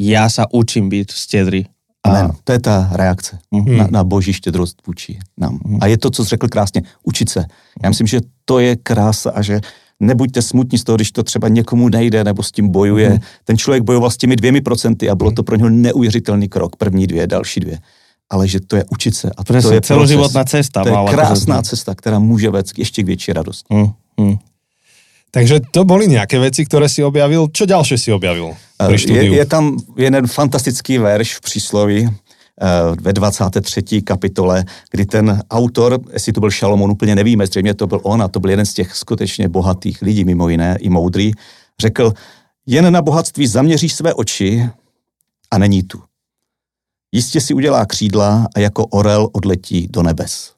já 0.01 0.30
sa 0.30 0.47
učím 0.53 0.89
být 0.89 1.11
štědrý. 1.12 1.66
Amen. 2.11 2.30
To 2.44 2.52
je 2.52 2.59
ta 2.59 2.88
reakce 2.92 3.38
Mhm. 3.50 3.76
na, 3.76 3.86
na 3.90 4.04
boží 4.04 4.32
štědrost 4.32 4.86
vůči 4.86 5.18
nám. 5.38 5.59
A 5.80 5.86
je 5.86 5.98
to, 5.98 6.11
co 6.11 6.24
jsi 6.24 6.28
řekl 6.28 6.48
krásně, 6.48 6.82
učit 7.02 7.28
se. 7.28 7.44
Já 7.82 7.88
myslím, 7.88 8.06
že 8.06 8.20
to 8.44 8.59
je 8.59 8.76
krása 8.76 9.30
a 9.30 9.42
že 9.42 9.61
nebuďte 10.00 10.42
smutní 10.42 10.78
z 10.78 10.84
toho, 10.84 10.96
když 10.96 11.12
to 11.12 11.22
třeba 11.22 11.48
někomu 11.48 11.88
nejde 11.88 12.24
nebo 12.24 12.42
s 12.42 12.52
tím 12.52 12.68
bojuje. 12.68 13.18
Ten 13.44 13.59
člověk 13.59 13.82
bojoval 13.82 14.11
s 14.11 14.16
těmi 14.16 14.36
dvěmi 14.36 14.61
procenty 14.61 15.11
a 15.11 15.14
bylo 15.14 15.30
to 15.30 15.42
pro 15.42 15.56
něho 15.56 15.70
neuvěřitelný 15.70 16.48
krok, 16.48 16.76
první 16.76 17.06
dvě, 17.06 17.26
další 17.26 17.61
dvě. 17.61 17.78
Ale 18.30 18.48
že 18.48 18.61
to 18.61 18.76
je 18.76 18.84
učit 18.90 19.14
se. 19.16 19.30
A 19.36 19.44
to 19.44 19.52
Presne, 19.52 19.74
je 19.74 19.80
celoživotná 19.80 20.40
proces. 20.44 20.50
cesta. 20.66 20.82
To 20.82 20.88
je 20.88 20.96
krásná 21.11 21.62
cesta, 21.62 21.94
která 21.94 22.18
může 22.18 22.50
vést 22.50 22.78
ještě 22.78 23.02
k 23.02 23.06
větší 23.06 23.32
radosti. 23.32 23.74
Hm, 23.74 23.90
hm. 24.20 24.36
Takže 25.31 25.61
to 25.70 25.85
boli 25.85 26.09
nejaké 26.09 26.41
veci, 26.41 26.64
ktoré 26.64 26.89
si 26.89 27.05
objavil. 27.05 27.53
Čo 27.53 27.68
ďalšie 27.68 27.97
si 28.01 28.09
objavil 28.09 28.57
pri 28.81 28.97
Je, 28.97 29.05
štúdiu? 29.05 29.33
je 29.37 29.45
tam 29.45 29.76
jeden 29.97 30.24
fantastický 30.26 30.99
verš 30.99 31.35
v 31.35 31.41
přísloví 31.41 31.99
eh, 32.09 32.66
ve 33.01 33.12
23. 33.12 34.03
kapitole, 34.03 34.64
kdy 34.91 35.07
ten 35.07 35.43
autor, 35.51 36.01
jestli 36.12 36.33
to 36.33 36.41
byl 36.41 36.51
Šalomon, 36.51 36.91
úplně 36.91 37.14
nevíme, 37.14 37.47
zřejmě 37.47 37.74
to 37.74 37.87
byl 37.87 38.01
on 38.03 38.22
a 38.22 38.29
to 38.29 38.41
byl 38.41 38.51
jeden 38.51 38.66
z 38.66 38.74
těch 38.74 38.95
skutečně 38.95 39.49
bohatých 39.49 40.03
lidí, 40.03 40.24
mimo 40.24 40.49
jiné, 40.49 40.76
i 40.81 40.89
moudrý, 40.89 41.33
řekl, 41.81 42.12
jen 42.66 42.93
na 42.93 43.03
bohatství 43.03 43.47
zaměříš 43.47 43.95
své 43.95 44.14
oči 44.14 44.68
a 45.51 45.59
není 45.59 45.83
tu. 45.83 46.03
Jistě 47.12 47.41
si 47.41 47.55
udělá 47.55 47.87
křídla 47.87 48.49
a 48.57 48.61
jako 48.61 48.87
orel 48.87 49.29
odletí 49.33 49.89
do 49.91 50.03
nebes. 50.03 50.57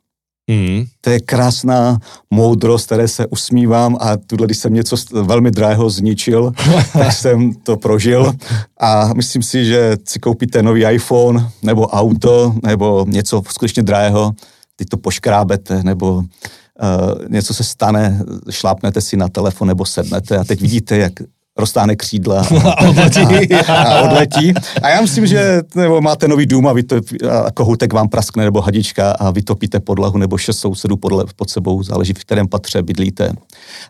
Mm. 0.51 0.85
To 1.01 1.11
je 1.11 1.21
krásná 1.21 1.99
moudrost, 2.31 2.87
které 2.87 3.09
se 3.09 3.27
usmívám 3.27 3.97
a 4.01 4.17
tuhle, 4.17 4.47
když 4.47 4.59
jsem 4.59 4.75
něco 4.75 4.97
velmi 5.13 5.51
drahého 5.51 5.91
zničil, 5.91 6.53
tak 6.93 7.13
jsem 7.13 7.53
to 7.55 7.77
prožil. 7.77 8.33
A 8.81 9.15
myslím 9.15 9.43
si, 9.43 9.65
že 9.65 9.97
si 10.05 10.19
koupíte 10.19 10.63
nový 10.63 10.85
iPhone 10.85 11.51
nebo 11.63 11.87
auto 11.87 12.55
nebo 12.63 13.07
něco 13.09 13.43
skutečně 13.49 13.83
drahého, 13.83 14.33
teď 14.77 14.89
to 14.89 14.97
poškrábete 14.97 15.83
nebo 15.83 16.15
uh, 16.17 16.25
něco 17.29 17.55
se 17.55 17.65
stane, 17.65 18.25
šlápnete 18.51 19.01
si 19.01 19.17
na 19.17 19.29
telefon 19.29 19.69
nebo 19.69 19.85
sednete. 19.85 20.39
A 20.39 20.45
teď 20.45 20.61
vidíte, 20.61 20.97
jak 20.97 21.13
roztáhne 21.61 21.97
křídla 21.97 22.45
A 22.77 22.89
odletí. 22.89 23.55
a 23.69 24.01
odletí. 24.03 24.55
A 24.83 24.89
já 24.89 25.01
myslím, 25.01 25.27
že 25.27 25.61
nebo 25.75 26.01
máte 26.01 26.29
nový 26.29 26.47
dům 26.47 26.67
a, 26.67 26.73
vy 26.73 26.83
to, 26.83 26.97
a 27.47 27.51
kohoutek 27.51 27.93
vám 27.93 28.09
praskne 28.09 28.45
nebo 28.45 28.61
hadička 28.61 29.13
a 29.13 29.31
vytopíte 29.31 29.81
podlahu 29.81 30.19
nebo 30.19 30.39
šest 30.39 30.59
sousedů 30.59 30.97
podle, 30.97 31.25
pod 31.37 31.51
sebou, 31.51 31.83
záleží 31.83 32.13
v 32.13 32.19
kterém 32.19 32.49
patře 32.49 32.83
bydlíte. 32.83 33.33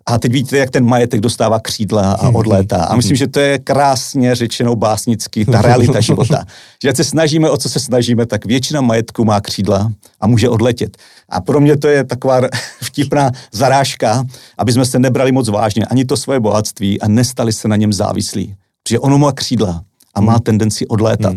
A 0.07 0.19
teď 0.19 0.33
vidíte, 0.33 0.59
jak 0.59 0.71
ten 0.71 0.85
majetek 0.85 1.21
dostává 1.21 1.61
křídla 1.61 2.13
a 2.13 2.29
odlétá. 2.29 2.85
A 2.85 2.97
myslím, 2.97 3.17
že 3.17 3.29
to 3.29 3.41
je 3.41 3.59
krásně 3.59 4.35
řečeno 4.35 4.77
básnicky, 4.77 5.45
ta 5.45 5.63
realita 5.63 6.01
života. 6.01 6.45
Že 6.83 6.93
se 6.97 7.05
snažíme, 7.05 7.51
o 7.51 7.57
co 7.57 7.69
se 7.69 7.81
snažíme, 7.81 8.27
tak 8.27 8.47
většina 8.47 8.81
majetku 8.81 9.25
má 9.25 9.41
křídla 9.41 9.93
a 10.21 10.27
může 10.27 10.49
odletět. 10.49 10.97
A 11.31 11.41
pro 11.41 11.61
mě 11.61 11.77
to 11.77 11.89
je 11.89 12.05
taková 12.05 12.41
vtipná 12.83 13.31
zarážka, 13.53 14.25
aby 14.59 14.73
jsme 14.73 14.85
se 14.85 14.99
nebrali 14.99 15.33
moc 15.33 15.49
vážně 15.49 15.85
ani 15.87 16.05
to 16.05 16.17
svoje 16.17 16.41
bohatství 16.41 17.01
a 17.01 17.09
nestali 17.09 17.53
se 17.53 17.69
na 17.69 17.77
něm 17.77 17.93
závislí. 17.93 18.55
Protože 18.83 18.99
ono 18.99 19.19
má 19.19 19.33
křídla 19.33 19.85
a 20.15 20.21
má 20.21 20.39
tendenci 20.39 20.87
odlétat. 20.87 21.37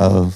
Eh, 0.00 0.30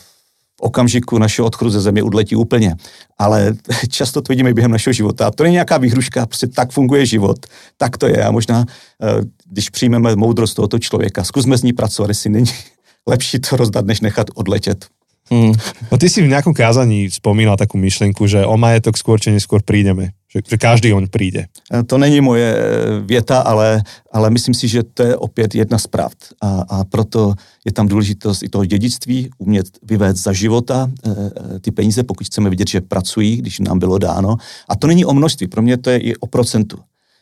V 0.57 0.61
okamžiku 0.61 1.18
našeho 1.18 1.47
odchodu 1.47 1.70
ze 1.70 1.81
země 1.81 2.03
odletí 2.03 2.37
úplně. 2.37 2.77
Ale 3.18 3.55
často 3.91 4.22
to 4.22 4.33
vidíme 4.33 4.55
během 4.55 4.70
našeho 4.70 4.93
života. 4.93 5.27
A 5.27 5.31
to 5.31 5.43
není 5.43 5.53
nějaká 5.53 5.79
výhruška, 5.79 6.27
prostě 6.27 6.47
tak 6.47 6.70
funguje 6.70 7.07
život. 7.07 7.47
Tak 7.77 7.99
to 7.99 8.07
je. 8.07 8.25
A 8.25 8.31
možná, 8.31 8.64
eh, 9.03 9.20
když 9.51 9.70
přijmeme 9.70 10.16
moudrost 10.16 10.55
tohoto 10.57 10.79
člověka, 10.79 11.25
zkusme 11.25 11.59
z 11.59 11.62
ní 11.62 11.72
pracovat, 11.72 12.09
jestli 12.09 12.31
není 12.31 12.51
lepší 13.07 13.39
to 13.39 13.57
rozdat, 13.57 13.87
než 13.87 14.01
nechat 14.01 14.27
odletět. 14.35 14.87
Hm. 15.33 15.57
No 15.89 15.97
ty 15.97 16.12
si 16.12 16.20
v 16.20 16.29
nejakom 16.29 16.53
kázaní 16.53 17.09
spomínal 17.09 17.57
takú 17.57 17.81
myšlenku, 17.81 18.29
že 18.29 18.45
o 18.45 18.61
majetok 18.61 19.01
skôr 19.01 19.16
či 19.16 19.33
neskôr 19.33 19.64
prídeme. 19.64 20.12
Že, 20.29 20.39
že 20.51 20.57
každý 20.59 20.91
oň 20.93 21.09
príde. 21.09 21.49
Eh, 21.72 21.83
To 21.87 21.97
není 21.99 22.20
moje 22.20 22.45
eh, 22.45 22.61
věta, 23.07 23.41
ale, 23.41 23.81
ale 24.12 24.31
myslím 24.31 24.55
si, 24.55 24.68
že 24.68 24.83
to 24.83 25.03
je 25.03 25.16
opět 25.16 25.55
jedna 25.55 25.79
z 25.79 25.87
pravd. 25.87 26.18
A, 26.43 26.49
a 26.68 26.77
proto 26.85 27.35
je 27.64 27.72
tam 27.72 27.89
důležitost 27.89 28.43
i 28.43 28.49
toho 28.49 28.64
dědictví, 28.64 29.31
umět 29.39 29.66
vyvést 29.83 30.22
za 30.22 30.33
života 30.33 30.91
eh, 30.91 31.11
eh, 31.11 31.61
ty 31.61 31.70
peníze, 31.70 32.03
pokud 32.03 32.27
chceme 32.27 32.51
vidět, 32.51 32.68
že 32.68 32.81
pracují, 32.81 33.37
když 33.37 33.59
nám 33.59 33.79
bylo 33.79 33.99
dáno. 33.99 34.37
A 34.68 34.77
to 34.77 34.87
není 34.87 35.05
o 35.05 35.14
množství, 35.14 35.47
pro 35.49 35.62
mě 35.62 35.77
to 35.77 35.91
je 35.91 35.99
i 35.99 36.16
o 36.16 36.27
procentu. 36.27 36.79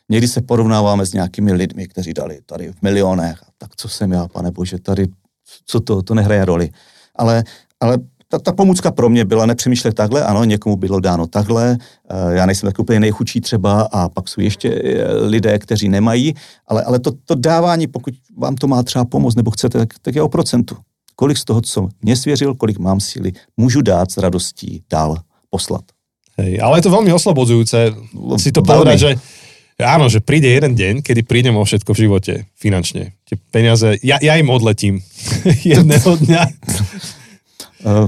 Někdy 0.09 0.27
se 0.27 0.41
porovnáváme 0.41 1.05
s 1.05 1.13
nějakými 1.13 1.53
lidmi, 1.53 1.87
kteří 1.87 2.13
dali 2.13 2.39
tady 2.45 2.71
v 2.71 2.81
milionech. 2.81 3.39
Tak 3.57 3.75
co 3.75 3.89
jsem 3.89 4.11
já, 4.11 4.27
pane 4.27 4.51
bože, 4.51 4.79
tady, 4.79 5.07
co 5.65 5.79
to, 5.79 6.01
to 6.01 6.13
nehraje 6.13 6.45
roli. 6.45 6.69
Ale, 7.15 7.43
ale 7.83 7.99
ta, 8.33 8.39
ta 8.39 8.51
pomůcka 8.51 8.91
pro 8.91 9.09
mě 9.09 9.25
byla 9.25 9.45
nepřemýšlet 9.45 9.93
takhle, 9.93 10.23
ano, 10.23 10.43
někomu 10.43 10.75
bylo 10.75 10.99
dáno 10.99 11.27
takhle, 11.27 11.77
eh, 12.09 12.35
já 12.35 12.45
nejsem 12.45 12.67
tak 12.67 12.79
úplně 12.79 12.99
nejchudší 12.99 13.41
třeba 13.41 13.81
a 13.91 14.09
pak 14.09 14.27
jsou 14.27 14.41
ještě 14.41 14.69
eh, 14.69 15.13
lidé, 15.27 15.59
kteří 15.59 15.89
nemají, 15.89 16.33
ale, 16.67 16.83
ale 16.83 16.99
to, 16.99 17.11
to 17.25 17.35
dávání, 17.35 17.87
pokud 17.87 18.13
vám 18.37 18.55
to 18.55 18.67
má 18.67 18.83
třeba 18.83 19.05
pomoct 19.05 19.35
nebo 19.35 19.51
chcete, 19.51 19.77
tak, 19.79 19.93
tak 20.01 20.15
je 20.15 20.21
o 20.21 20.29
procentu. 20.29 20.75
Kolik 21.15 21.37
z 21.37 21.45
toho, 21.45 21.61
co 21.61 21.89
mě 22.01 22.15
svěřil, 22.15 22.55
kolik 22.55 22.79
mám 22.79 22.99
síly, 22.99 23.31
můžu 23.57 23.81
dát 23.81 24.11
s 24.11 24.17
radostí 24.17 24.81
dál 24.89 25.17
poslat. 25.49 25.83
Hej, 26.33 26.57
ale 26.65 26.81
je 26.81 26.89
to 26.89 26.93
veľmi 26.97 27.13
oslobodzujúce 27.13 27.93
si 28.41 28.49
to 28.49 28.65
povedať, 28.65 28.97
že 28.97 29.09
áno, 29.77 30.09
že 30.09 30.17
príde 30.17 30.49
jeden 30.49 30.73
deň, 30.73 31.05
kedy 31.05 31.21
prídem 31.21 31.53
o 31.53 31.61
všetko 31.61 31.93
v 31.93 32.01
živote 32.09 32.33
finančne. 32.57 33.13
Tie 33.29 33.37
peniaze, 33.53 34.01
ja, 34.01 34.17
ja 34.17 34.33
im 34.41 34.49
odletím 34.49 35.05
jedného 35.61 36.17
dňa. 36.17 36.43
Eh, 37.85 38.07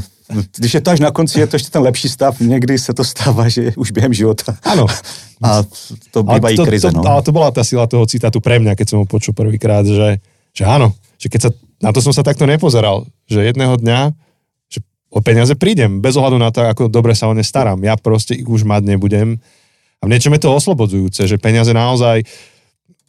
Když 0.57 0.73
je 0.73 0.82
to 0.82 0.91
až 0.91 0.99
na 0.99 1.11
konci, 1.11 1.39
je 1.39 1.47
to 1.47 1.55
ještě 1.55 1.69
ten 1.69 1.82
lepší 1.82 2.09
stav, 2.09 2.39
někdy 2.39 2.80
se 2.80 2.93
to 2.93 3.03
stává, 3.03 3.49
že 3.49 3.71
už 3.78 3.91
během 3.91 4.13
života. 4.13 4.57
Áno. 4.63 4.89
A 5.43 5.61
to 6.11 6.23
bývají 6.23 6.57
to, 6.57 6.65
krize, 6.65 6.91
to, 6.91 6.97
no. 6.97 7.05
ale 7.05 7.21
to 7.21 7.30
bola 7.30 7.51
tá 7.53 7.61
sila 7.61 7.86
toho 7.86 8.09
citátu 8.09 8.41
pre 8.41 8.57
mňa, 8.57 8.73
keď 8.73 8.88
som 8.89 8.97
ho 9.03 9.05
počul 9.05 9.38
prvýkrát, 9.38 9.86
že, 9.86 10.17
že 10.55 10.63
áno, 10.65 10.97
že 11.21 11.30
keď 11.30 11.39
sa, 11.45 11.49
na 11.78 11.93
to 11.93 12.01
som 12.01 12.09
sa 12.09 12.26
takto 12.26 12.49
nepozeral, 12.49 13.05
že 13.30 13.45
jedného 13.45 13.78
dňa 13.78 14.17
že 14.71 14.80
o 15.13 15.21
peniaze 15.21 15.53
prídem, 15.53 16.01
bez 16.01 16.17
ohľadu 16.17 16.41
na 16.41 16.49
to, 16.49 16.65
ako 16.65 16.89
dobre 16.89 17.13
sa 17.13 17.30
o 17.30 17.38
ne 17.38 17.45
starám. 17.45 17.78
Ja 17.86 17.93
proste 17.93 18.34
ich 18.34 18.49
už 18.49 18.65
mať 18.65 18.97
nebudem. 18.97 19.38
A 20.01 20.09
v 20.09 20.11
niečom 20.15 20.34
je 20.34 20.41
to 20.41 20.55
oslobodzujúce, 20.57 21.30
že 21.30 21.38
peniaze 21.38 21.69
naozaj 21.69 22.26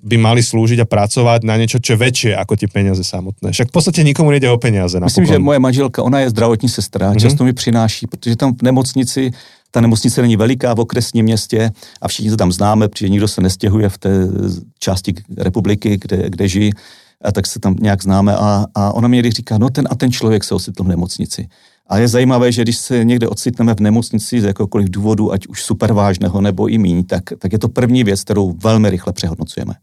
by 0.02 0.16
mali 0.20 0.44
slúžiť 0.44 0.84
a 0.84 0.86
pracovať 0.86 1.40
na 1.48 1.56
niečo, 1.56 1.80
čo 1.80 1.96
je 1.96 2.02
väčšie 2.04 2.32
ako 2.36 2.54
tie 2.54 2.68
peniaze 2.68 3.00
samotné. 3.00 3.50
Však 3.50 3.72
v 3.72 3.74
podstate 3.74 4.04
nikomu 4.04 4.30
nejde 4.30 4.52
o 4.52 4.60
peniaze. 4.60 5.00
Myslím, 5.00 5.24
napokon. 5.24 5.40
že 5.40 5.46
moje 5.46 5.58
manželka, 5.58 5.98
ona 6.02 6.20
je 6.20 6.30
zdravotní 6.30 6.68
sestra, 6.68 7.10
mm-hmm. 7.10 7.22
často 7.22 7.44
mi 7.44 7.52
přináší, 7.52 8.06
protože 8.06 8.36
tam 8.36 8.54
v 8.54 8.62
nemocnici, 8.62 9.30
ta 9.70 9.80
nemocnice 9.80 10.22
není 10.22 10.36
veliká 10.36 10.74
v 10.74 10.80
okresním 10.80 11.24
městě 11.24 11.70
a 12.00 12.08
všichni 12.08 12.30
se 12.30 12.36
tam 12.36 12.52
známe, 12.52 12.88
protože 12.88 13.08
nikdo 13.08 13.28
se 13.28 13.40
nestěhuje 13.40 13.88
v 13.88 13.98
té 13.98 14.10
části 14.78 15.14
republiky, 15.38 15.98
kde, 16.00 16.30
kde 16.30 16.48
žijí, 16.48 16.72
a 17.24 17.32
tak 17.32 17.46
se 17.46 17.60
tam 17.60 17.76
nějak 17.80 18.02
známe 18.02 18.36
a, 18.36 18.64
a 18.74 18.92
ona 18.92 19.08
mi 19.08 19.16
někdy 19.16 19.30
říká, 19.30 19.58
no 19.58 19.70
ten 19.70 19.88
a 19.90 19.94
ten 19.94 20.12
člověk 20.12 20.44
se 20.44 20.54
ocitl 20.54 20.84
v 20.84 20.88
nemocnici. 20.88 21.48
A 21.88 21.98
je 21.98 22.08
zajímavé, 22.08 22.52
že 22.52 22.62
když 22.62 22.78
se 22.78 23.04
někde 23.04 23.28
ocitneme 23.28 23.74
v 23.74 23.80
nemocnici 23.80 24.40
z 24.40 24.44
jakéhokoliv 24.44 24.90
důvodu, 24.90 25.32
ať 25.32 25.46
už 25.46 25.62
super 25.62 25.92
vážného 25.92 26.40
nebo 26.40 26.68
i 26.68 26.78
míň, 26.78 27.04
tak, 27.04 27.22
tak 27.38 27.52
je 27.52 27.58
to 27.58 27.68
první 27.68 28.04
věc, 28.04 28.24
kterou 28.24 28.52
velmi 28.52 28.90
rychle 28.90 29.12
přehodnocujeme. 29.12 29.74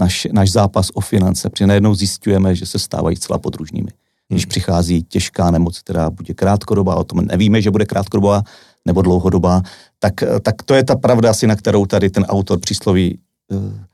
Náš, 0.00 0.26
náš 0.32 0.52
zápas 0.52 0.90
o 0.94 1.00
finance, 1.00 1.50
protože 1.50 1.66
najednou 1.66 1.94
zjistujeme, 1.94 2.54
že 2.54 2.66
se 2.66 2.78
stávají 2.78 3.16
zcela 3.16 3.38
podružnými. 3.38 3.90
Když 4.28 4.46
přichází 4.46 5.02
těžká 5.02 5.50
nemoc, 5.50 5.78
která 5.78 6.10
bude 6.10 6.34
krátkodobá, 6.34 6.94
o 6.94 7.04
tom 7.04 7.20
nevíme, 7.26 7.62
že 7.62 7.70
bude 7.70 7.86
krátkodobá 7.86 8.42
nebo 8.84 9.02
dlouhodobá, 9.02 9.62
tak, 9.98 10.14
tak 10.42 10.62
to 10.62 10.74
je 10.74 10.84
ta 10.84 10.96
pravda 10.96 11.30
asi, 11.30 11.46
na 11.46 11.56
kterou 11.56 11.86
tady 11.86 12.10
ten 12.10 12.24
autor 12.24 12.60
přísloví, 12.60 13.18
eh, 13.52 13.86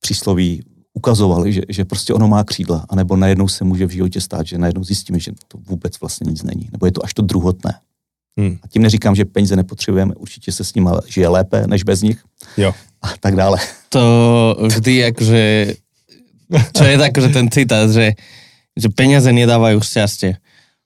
přísloví 0.00 0.62
ukazoval, 0.94 1.50
že, 1.50 1.62
že 1.68 1.84
prostě 1.84 2.14
ono 2.14 2.28
má 2.28 2.44
křídla, 2.44 2.86
anebo 2.88 3.16
najednou 3.16 3.48
se 3.48 3.64
může 3.64 3.86
v 3.86 3.90
životě 3.90 4.20
stát, 4.20 4.46
že 4.46 4.58
najednou 4.58 4.84
zjistíme, 4.84 5.20
že 5.20 5.32
to 5.48 5.58
vůbec 5.58 6.00
vlastně 6.00 6.30
nic 6.30 6.42
není, 6.42 6.68
nebo 6.72 6.86
je 6.86 6.92
to 6.92 7.04
až 7.04 7.14
to 7.14 7.22
druhotné. 7.22 7.74
Hmm. 8.36 8.58
A 8.62 8.68
tím 8.68 8.82
neříkám, 8.82 9.14
že 9.14 9.24
peníze 9.24 9.56
nepotřebujeme, 9.56 10.14
určitě 10.14 10.52
se 10.52 10.64
s 10.64 10.74
nimi 10.74 10.90
žije 11.06 11.28
lépe 11.28 11.66
než 11.66 11.82
bez 11.82 12.02
nich 12.02 12.24
Jo. 12.56 12.74
a 13.02 13.08
tak 13.20 13.36
dále. 13.36 13.58
To 13.88 14.56
vždy 14.66 15.04
akože, 15.04 15.42
čo 16.76 16.84
je 16.88 16.96
tak, 16.98 17.12
že 17.12 17.28
ten 17.28 17.50
citát, 17.50 17.90
že, 17.90 18.16
že 18.76 18.88
peniaze 18.88 19.28
nedávajú 19.32 19.80
šťastie, 19.84 20.40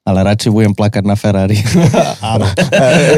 ale 0.07 0.23
radšej 0.23 0.51
budem 0.55 0.71
plakať 0.71 1.03
na 1.03 1.19
Ferrari. 1.19 1.59
Áno. 2.35 2.47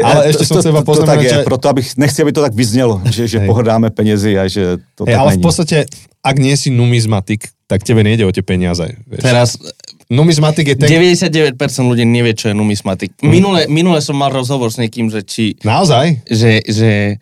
Ale 0.01 0.21
ešte 0.33 0.49
som 0.49 0.57
to, 0.57 0.61
chcel 0.65 0.73
iba 0.73 0.81
to, 0.81 0.97
to 0.97 1.05
tak 1.05 1.21
poznamenať, 1.21 1.21
je, 1.21 1.29
že... 1.29 1.45
proto 1.45 1.65
abych, 1.69 1.87
nechci, 1.93 2.17
aby 2.25 2.31
to 2.33 2.41
tak 2.41 2.53
vyznělo, 2.57 2.95
že, 3.13 3.23
že 3.29 3.37
Hej. 3.45 3.47
pohrdáme 3.47 3.93
penězi 3.93 4.33
a 4.41 4.49
že 4.49 4.81
to 4.97 5.05
Hej, 5.05 5.13
tak 5.13 5.21
ale 5.21 5.31
není. 5.37 5.41
v 5.41 5.45
podstate, 5.45 5.77
ak 6.25 6.35
nie 6.41 6.57
si 6.57 6.73
numizmatik, 6.73 7.53
tak 7.69 7.85
tebe 7.85 8.01
nejde 8.01 8.25
o 8.25 8.33
tie 8.33 8.41
peniaze. 8.41 8.97
Vieš. 9.05 9.21
Teraz 9.21 9.49
Numizmatik 10.09 10.73
je 10.73 10.75
ten... 10.81 10.89
99% 10.89 11.53
ľudí 11.85 12.01
nevie, 12.01 12.33
čo 12.33 12.49
je 12.49 12.57
numismatik. 12.57 13.13
Minule, 13.21 13.69
minule 13.69 14.01
som 14.01 14.17
mal 14.17 14.33
rozhovor 14.33 14.73
s 14.73 14.81
niekým, 14.81 15.05
že 15.13 15.21
či, 15.21 15.53
Naozaj? 15.61 16.25
že, 16.25 16.65
že 16.65 17.21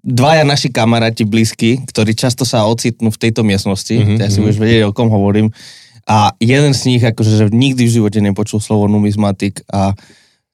dvaja 0.00 0.48
naši 0.48 0.72
kamaráti 0.72 1.28
blízky, 1.28 1.76
ktorí 1.84 2.16
často 2.16 2.48
sa 2.48 2.64
ocitnú 2.64 3.12
v 3.12 3.20
tejto 3.20 3.44
miestnosti, 3.44 3.92
Mhm, 3.92 4.16
mm-hmm, 4.16 4.22
ja 4.24 4.28
si 4.32 4.40
mhm. 4.40 4.44
budeš 4.48 4.58
vedieť, 4.64 4.82
o 4.88 4.96
kom 4.96 5.12
hovorím, 5.12 5.52
A 6.10 6.34
jeden 6.42 6.74
z 6.74 6.80
nich, 6.90 7.02
akože 7.06 7.38
že 7.38 7.44
nikdy 7.54 7.86
v 7.86 7.94
živote 8.02 8.18
nepočul 8.18 8.58
slovo 8.58 8.90
numizmatik 8.90 9.62
a 9.70 9.94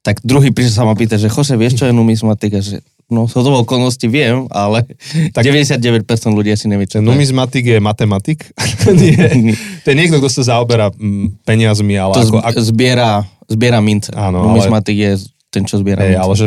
tak 0.04 0.20
druhý 0.20 0.52
prišiel 0.52 0.84
sa 0.84 0.84
ma 0.84 0.92
pýtať, 0.92 1.26
že 1.26 1.32
Jose, 1.32 1.56
vieš, 1.56 1.80
čo 1.80 1.88
je 1.88 1.96
numizmatik? 1.96 2.52
A 2.54 2.60
že 2.60 2.84
no, 3.08 3.26
z 3.26 3.40
toho 3.40 3.64
okolnosti 3.64 4.06
viem, 4.06 4.46
ale 4.52 4.86
tak 5.34 5.42
99% 5.42 6.04
ľudí 6.30 6.52
asi 6.52 6.68
nevie, 6.68 6.86
čo 6.86 7.00
to 7.00 7.02
je. 7.02 7.08
Numizmatik 7.08 7.64
je 7.66 7.80
matematik? 7.80 8.52
Nie. 9.00 9.56
To 9.82 9.86
je 9.90 9.96
niekto, 9.96 10.20
kto 10.22 10.28
sa 10.30 10.54
zaoberá 10.54 10.92
mm, 10.92 11.42
peniazmi, 11.42 11.96
ale 11.98 12.14
To 12.14 12.22
ako, 12.22 12.38
ako, 12.38 12.60
zbiera, 12.62 13.24
zbiera 13.48 13.80
mince. 13.82 14.12
Áno, 14.14 14.44
ale- 14.44 14.46
Numizmatik 14.52 14.94
je 14.94 15.10
ten, 15.50 15.64
čo 15.64 15.80
zbiera 15.80 16.04
hej, 16.06 16.14
mince. 16.14 16.22
ale 16.22 16.32
že 16.36 16.46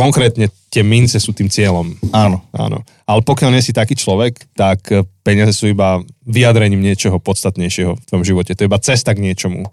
konkrétne 0.00 0.48
tie 0.72 0.80
mince 0.80 1.20
sú 1.20 1.36
tým 1.36 1.52
cieľom. 1.52 1.92
Áno. 2.16 2.40
Áno. 2.56 2.80
Ale 3.04 3.20
pokiaľ 3.20 3.52
nie 3.52 3.60
si 3.60 3.76
taký 3.76 3.92
človek, 3.92 4.48
tak 4.56 4.80
eh, 4.88 5.04
peniaze 5.20 5.52
sú 5.52 5.68
iba 5.68 6.00
vyjadrením 6.24 6.80
niečoho 6.80 7.20
podstatnejšieho 7.20 8.00
v 8.00 8.04
tvojom 8.08 8.24
živote. 8.24 8.56
To 8.56 8.64
je 8.64 8.70
iba 8.72 8.80
cesta 8.80 9.12
k 9.12 9.20
niečomu. 9.20 9.68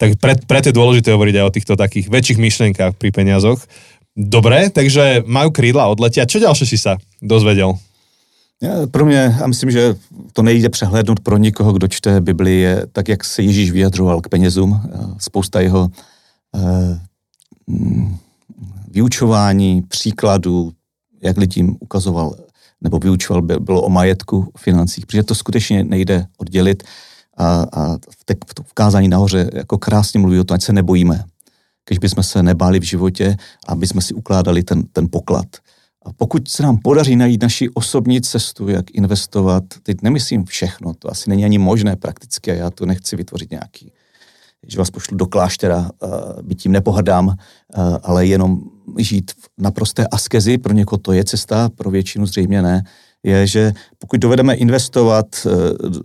Tak 0.00 0.16
pre, 0.16 0.40
preto 0.48 0.72
je 0.72 0.78
dôležité 0.78 1.12
hovoriť 1.12 1.34
aj 1.36 1.44
o 1.44 1.54
týchto 1.54 1.74
takých 1.76 2.08
väčších 2.08 2.40
myšlienkách 2.40 2.96
pri 2.96 3.12
peniazoch. 3.12 3.60
Dobre, 4.16 4.72
takže 4.72 5.24
majú 5.28 5.52
krídla 5.52 5.92
odletia. 5.92 6.28
Čo 6.28 6.40
ďalšie 6.40 6.66
si 6.66 6.80
sa 6.80 6.96
dozvedel? 7.20 7.76
Já, 8.62 8.86
Pro 8.86 9.04
mě, 9.04 9.36
a 9.42 9.46
myslím, 9.46 9.70
že 9.70 9.94
to 10.32 10.42
nejde 10.42 10.68
přehlédnout 10.68 11.20
pro 11.20 11.36
nikoho, 11.36 11.72
kdo 11.72 11.88
čte 11.88 12.20
Bibli, 12.20 12.60
je 12.60 12.86
tak, 12.92 13.08
jak 13.08 13.24
se 13.24 13.42
Ježíš 13.42 13.70
vyjadřoval 13.70 14.20
k 14.20 14.28
penězům. 14.28 14.80
eh, 14.84 14.98
Spousta 15.18 15.60
jeho 15.60 15.90
eh, 16.56 16.98
vyučování, 18.92 19.82
příkladů, 19.82 20.72
jak 21.22 21.36
lidím 21.36 21.76
ukazoval 21.80 22.34
nebo 22.80 22.98
vyučoval, 22.98 23.42
by- 23.42 23.60
bylo 23.60 23.82
o 23.82 23.88
majetku, 23.88 24.52
financích, 24.58 25.06
protože 25.06 25.22
to 25.22 25.34
skutečně 25.34 25.84
nejde 25.84 26.26
oddělit. 26.38 26.82
A, 27.36 27.66
a 27.72 27.94
v, 27.94 28.24
te, 28.24 28.34
v 28.62 28.74
kázání 28.74 29.08
nahoře 29.08 29.50
jako 29.54 29.78
krásně 29.78 30.20
mluví 30.20 30.38
o 30.38 30.44
tom, 30.44 30.54
ať 30.54 30.62
se 30.62 30.72
nebojíme. 30.72 31.24
Když 31.88 31.98
bychom 31.98 32.22
se 32.22 32.42
nebáli 32.42 32.80
v 32.80 32.82
životě, 32.82 33.36
aby 33.68 33.86
jsme 33.86 34.00
si 34.00 34.14
ukládali 34.14 34.62
ten, 34.62 34.82
ten 34.92 35.08
poklad. 35.10 35.46
A 36.04 36.12
pokud 36.12 36.48
se 36.48 36.62
nám 36.62 36.78
podaří 36.78 37.16
najít 37.16 37.42
naši 37.42 37.68
osobní 37.74 38.20
cestu, 38.20 38.68
jak 38.68 38.90
investovat, 38.90 39.64
teď 39.82 40.02
nemyslím 40.02 40.44
všechno, 40.44 40.94
to 40.94 41.10
asi 41.10 41.30
není 41.30 41.44
ani 41.44 41.58
možné 41.58 41.96
prakticky 41.96 42.50
a 42.50 42.54
já 42.54 42.70
tu 42.70 42.84
nechci 42.84 43.16
vytvořit 43.16 43.50
nějaký, 43.50 43.92
že 44.66 44.78
vás 44.78 44.90
pošlu 44.90 45.16
do 45.16 45.26
kláštera, 45.26 45.78
uh, 45.78 46.10
byť 46.42 46.62
tím 46.62 46.72
nepohrdám, 46.72 47.26
uh, 47.26 47.34
ale 48.02 48.26
jenom 48.26 48.60
žít 48.98 49.30
v 49.30 49.62
naprosté 49.62 50.06
askezi, 50.06 50.58
pro 50.58 50.72
někoho 50.72 50.98
to 50.98 51.12
je 51.12 51.24
cesta, 51.24 51.68
pro 51.68 51.90
většinu 51.90 52.26
zřejmě 52.26 52.62
ne, 52.62 52.84
je, 53.22 53.46
že 53.46 53.72
pokud 53.98 54.20
dovedeme 54.20 54.54
investovat 54.54 55.26
uh, 55.46 55.52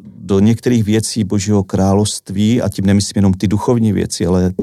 do 0.06 0.40
některých 0.40 0.84
věcí 0.84 1.24
Božího 1.24 1.64
království, 1.64 2.62
a 2.62 2.70
tím 2.70 2.86
nemyslím 2.86 3.14
jenom 3.16 3.34
ty 3.34 3.48
duchovní 3.48 3.94
věci, 3.94 4.26
ale 4.26 4.54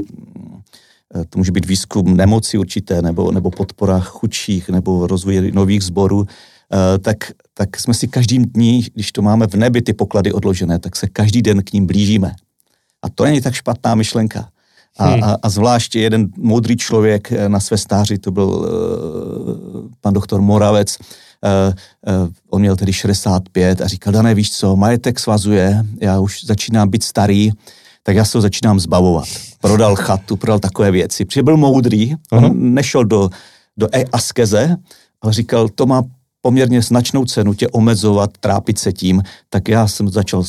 Eh, 1.17 1.25
to 1.31 1.39
může 1.39 1.53
být 1.53 1.67
výzkum 1.67 2.17
nemoci 2.17 2.59
určité, 2.59 3.03
nebo, 3.03 3.33
nebo 3.33 3.51
podpora 3.51 4.01
chudších, 4.01 4.69
nebo 4.69 5.07
rozvoj 5.07 5.53
nových 5.55 5.83
zborů, 5.83 6.27
eh, 6.27 6.99
tak, 6.99 7.17
tak 7.55 7.81
jsme 7.81 7.95
si 7.95 8.09
každým 8.09 8.45
dní, 8.45 8.87
když 8.95 9.13
to 9.13 9.23
máme 9.23 9.47
v 9.47 9.55
nebi 9.55 9.83
ty 9.83 9.93
poklady 9.93 10.33
odložené, 10.33 10.79
tak 10.79 10.97
se 10.97 11.09
každý 11.09 11.43
den 11.43 11.63
k 11.63 11.73
ním 11.73 11.87
blížíme. 11.87 12.33
A 13.05 13.09
to 13.15 13.25
není 13.25 13.41
tak 13.41 13.55
špatná 13.55 13.95
myšlenka. 13.95 14.49
A, 14.99 15.07
Hmm. 15.07 15.25
a, 15.25 15.37
a 15.43 15.49
zvláště 15.49 16.01
jeden 16.01 16.29
moudrý 16.37 16.77
člověk 16.77 17.33
eh, 17.33 17.49
na 17.49 17.61
své 17.61 17.79
stáři, 17.79 18.19
to 18.19 18.31
byl 18.31 18.49
uh, 18.49 19.91
pan 20.01 20.15
doktor 20.15 20.41
Moravec, 20.41 20.97
uh, 20.99 22.19
uh, 22.23 22.29
on 22.51 22.61
měl 22.61 22.77
tedy 22.77 22.93
65 22.93 23.81
a 23.81 23.87
říkal, 23.89 24.13
Dané, 24.13 24.35
víš 24.35 24.53
co, 24.53 24.77
majetek 24.77 25.19
svazuje, 25.21 25.85
já 26.01 26.21
už 26.21 26.45
začínám 26.45 26.89
být 26.89 27.03
starý, 27.03 27.51
tak 28.03 28.17
já 28.17 28.25
se 28.25 28.39
ho 28.39 28.43
začínám 28.43 28.81
zbavovat. 28.81 29.29
Prodal 29.61 29.97
chatu, 29.97 30.37
prodal 30.37 30.59
takové 30.59 30.91
věci. 30.91 31.25
Protože 31.25 31.43
byl 31.43 31.57
moudrý, 31.57 32.15
on 32.33 32.45
Aha. 32.45 32.55
nešel 32.55 33.05
do, 33.05 33.31
do 33.77 33.89
e- 33.93 34.05
askeze, 34.13 34.77
ale 35.23 35.33
říkal, 35.33 35.69
to 35.69 35.87
má 35.87 36.03
poměrně 36.41 36.83
značnou 36.83 37.25
cenu 37.25 37.55
tě 37.55 37.69
omezovat, 37.69 38.31
trápit 38.41 38.79
se 38.79 38.93
tím, 38.93 39.23
tak 39.49 39.69
já 39.69 39.89
jsem 39.89 40.09
začal 40.09 40.43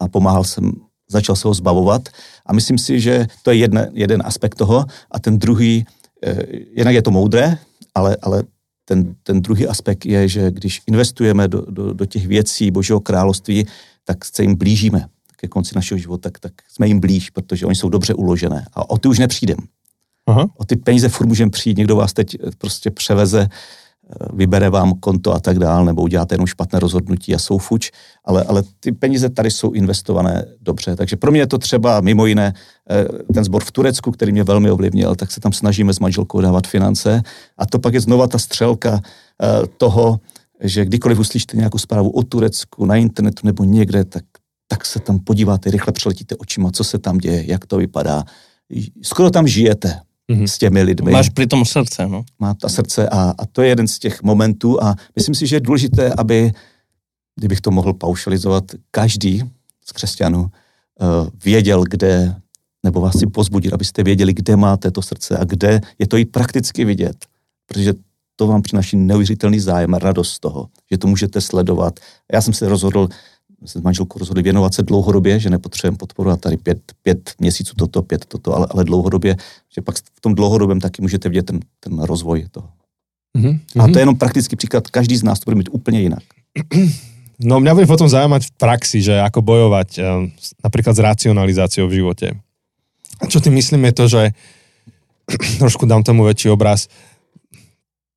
a 0.00 0.08
pomáhal 0.08 0.44
jsem, 0.44 0.72
začal 1.10 1.36
se 1.36 1.48
ho 1.48 1.54
zbavovat 1.54 2.08
a 2.46 2.52
myslím 2.52 2.78
si, 2.78 3.00
že 3.00 3.26
to 3.42 3.50
je 3.50 3.56
jedna, 3.56 3.86
jeden 3.92 4.22
aspekt 4.24 4.54
toho 4.54 4.84
a 5.10 5.18
ten 5.18 5.38
druhý, 5.38 5.86
eh, 6.26 6.42
jednak 6.72 6.94
je 6.94 7.02
to 7.02 7.10
moudré, 7.10 7.58
ale, 7.94 8.16
ale 8.22 8.42
ten, 8.84 9.14
ten 9.22 9.42
druhý 9.42 9.66
aspekt 9.66 10.06
je, 10.06 10.28
že 10.28 10.50
když 10.50 10.82
investujeme 10.86 11.48
do, 11.48 11.60
do, 11.70 11.92
do 11.92 12.06
těch 12.06 12.26
věcí 12.26 12.70
Božího 12.70 13.00
království, 13.00 13.66
tak 14.04 14.24
se 14.24 14.42
jim 14.42 14.54
blížíme 14.54 15.06
ke 15.36 15.48
konci 15.48 15.74
našeho 15.74 15.98
života, 15.98 16.30
tak, 16.30 16.38
tak 16.38 16.52
jsme 16.68 16.86
jim 16.88 17.00
blíž, 17.00 17.30
protože 17.30 17.66
oni 17.66 17.76
jsou 17.76 17.88
dobře 17.88 18.14
uložené. 18.14 18.66
A 18.72 18.90
o 18.90 18.98
ty 18.98 19.08
už 19.08 19.18
nepřijdem. 19.18 19.58
Aha. 20.26 20.46
O 20.56 20.64
ty 20.64 20.76
peníze 20.76 21.08
furt 21.08 21.26
můžeme 21.26 21.50
přijít, 21.50 21.78
někdo 21.78 21.96
vás 21.96 22.12
teď 22.12 22.34
eh, 22.34 22.50
prostě 22.58 22.90
převeze, 22.90 23.48
eh, 23.48 23.48
vybere 24.32 24.70
vám 24.70 24.92
konto 25.00 25.34
a 25.34 25.40
tak 25.40 25.58
dál, 25.58 25.84
nebo 25.84 26.02
uděláte 26.02 26.34
jenom 26.34 26.46
špatné 26.46 26.78
rozhodnutí 26.78 27.34
a 27.34 27.38
jsou 27.38 27.58
fuč, 27.58 27.90
ale, 28.24 28.44
ale 28.44 28.62
ty 28.80 28.92
peníze 28.92 29.28
tady 29.28 29.50
jsou 29.50 29.70
investované 29.72 30.44
dobře. 30.60 30.96
Takže 30.96 31.16
pro 31.16 31.30
mě 31.30 31.40
je 31.40 31.46
to 31.46 31.58
třeba 31.58 32.00
mimo 32.00 32.26
jiné 32.26 32.54
eh, 32.90 33.04
ten 33.34 33.44
sbor 33.44 33.64
v 33.64 33.72
Turecku, 33.72 34.10
který 34.10 34.32
mě 34.32 34.44
velmi 34.44 34.70
ovlivnil, 34.70 35.14
tak 35.14 35.32
se 35.32 35.40
tam 35.40 35.52
snažíme 35.52 35.94
s 35.94 36.00
manželkou 36.00 36.40
dávat 36.40 36.66
finance 36.66 37.22
a 37.58 37.66
to 37.66 37.78
pak 37.78 37.94
je 37.94 38.00
znova 38.00 38.26
ta 38.26 38.38
střelka 38.38 39.00
eh, 39.42 39.66
toho, 39.76 40.20
že 40.60 40.84
kdykoliv 40.84 41.18
uslyšíte 41.18 41.56
nějakou 41.56 41.78
zprávu 41.78 42.10
o 42.10 42.22
Turecku 42.22 42.86
na 42.86 42.96
internetu 42.96 43.46
nebo 43.46 43.64
někde, 43.64 44.04
tak, 44.04 44.24
tak 44.68 44.86
se 44.86 45.00
tam 45.00 45.18
podíváte, 45.18 45.70
rychle 45.70 45.92
přeletíte 45.92 46.36
očima, 46.36 46.70
co 46.70 46.84
se 46.84 46.98
tam 46.98 47.18
děje, 47.18 47.50
jak 47.50 47.66
to 47.66 47.76
vypadá. 47.76 48.24
Skoro 49.02 49.30
tam 49.30 49.48
žijete 49.48 50.00
Mhm. 50.32 50.48
s 50.48 50.58
těmi 50.58 50.82
lidmi 50.82 51.12
Máš 51.12 51.28
pri 51.28 51.46
tom 51.46 51.64
srdce, 51.64 52.08
no. 52.08 52.24
má 52.38 52.54
ta 52.54 52.68
srdce 52.68 53.08
a, 53.08 53.34
a 53.38 53.46
to 53.52 53.62
je 53.62 53.68
jeden 53.68 53.88
z 53.88 53.98
těch 53.98 54.22
momentů 54.22 54.82
a 54.82 54.94
myslím 55.16 55.34
si, 55.34 55.46
že 55.46 55.56
je 55.56 55.60
důležité, 55.60 56.12
aby, 56.18 56.52
kdybych 57.36 57.60
to 57.60 57.70
mohl 57.70 57.92
paušalizovat, 57.92 58.64
každý 58.90 59.42
z 59.84 59.92
křesťanů 59.92 60.40
uh, 60.40 60.48
věděl, 61.44 61.84
kde, 61.84 62.34
nebo 62.82 63.00
vás 63.00 63.18
si 63.18 63.26
pozbudit, 63.26 63.72
abyste 63.72 64.02
věděli, 64.02 64.34
kde 64.34 64.56
máte 64.56 64.90
to 64.90 65.02
srdce 65.02 65.38
a 65.38 65.44
kde 65.44 65.80
je 65.98 66.06
to 66.06 66.16
i 66.16 66.24
prakticky 66.24 66.84
vidět, 66.84 67.16
protože 67.66 67.94
to 68.36 68.46
vám 68.46 68.62
přináší 68.62 68.96
neuvěřitelný 68.96 69.60
zájem 69.60 69.94
a 69.94 69.98
radost 69.98 70.32
z 70.32 70.40
toho, 70.40 70.68
že 70.90 70.98
to 70.98 71.06
můžete 71.06 71.40
sledovat. 71.40 72.00
Já 72.32 72.40
jsem 72.40 72.54
se 72.54 72.68
rozhodl, 72.68 73.08
se 73.64 73.78
s 73.78 73.82
manželkou 73.82 74.18
rozhodli 74.18 74.42
věnovat 74.42 74.74
se 74.74 74.82
dlouhodobě, 74.82 75.40
že 75.40 75.50
nepotřebujeme 75.50 75.96
podporu 75.96 76.30
a 76.30 76.36
tady 76.36 76.56
pět, 76.56 76.78
pět 77.02 77.34
měsíců 77.38 77.74
toto, 77.78 78.02
pět 78.02 78.24
toto, 78.24 78.56
ale, 78.56 78.66
ale 78.70 78.84
dlouhodobě, 78.84 79.36
že 79.74 79.80
pak 79.80 79.96
v 79.96 80.20
tom 80.20 80.34
dlouhodobém 80.34 80.80
taky 80.80 81.02
můžete 81.02 81.28
vidět 81.28 81.46
ten, 81.46 81.60
ten 81.80 81.98
rozvoj 81.98 82.46
toho. 82.50 82.68
Mhm. 83.36 83.60
A 83.80 83.88
to 83.88 83.98
je 83.98 84.02
jenom 84.02 84.16
praktický 84.16 84.56
příklad, 84.56 84.88
každý 84.88 85.16
z 85.16 85.22
nás 85.22 85.40
to 85.40 85.44
bude 85.44 85.56
mít 85.56 85.68
úplně 85.72 86.00
jinak. 86.00 86.22
No 87.42 87.58
mňa 87.58 87.74
bude 87.74 87.90
potom 87.90 88.06
zaujímať 88.06 88.42
v 88.46 88.52
praxi, 88.54 89.02
že 89.02 89.18
ako 89.18 89.42
bojovať 89.42 89.88
um, 89.98 90.30
napríklad 90.62 90.94
s 90.94 91.02
racionalizáciou 91.02 91.90
v 91.90 91.98
živote. 91.98 92.38
A 93.18 93.26
čo 93.26 93.42
tým 93.42 93.58
myslím 93.58 93.90
je 93.90 93.92
to, 93.98 94.04
že 94.06 94.22
trošku 95.62 95.82
dám 95.90 96.06
tomu 96.06 96.22
väčší 96.22 96.54
obraz. 96.54 96.86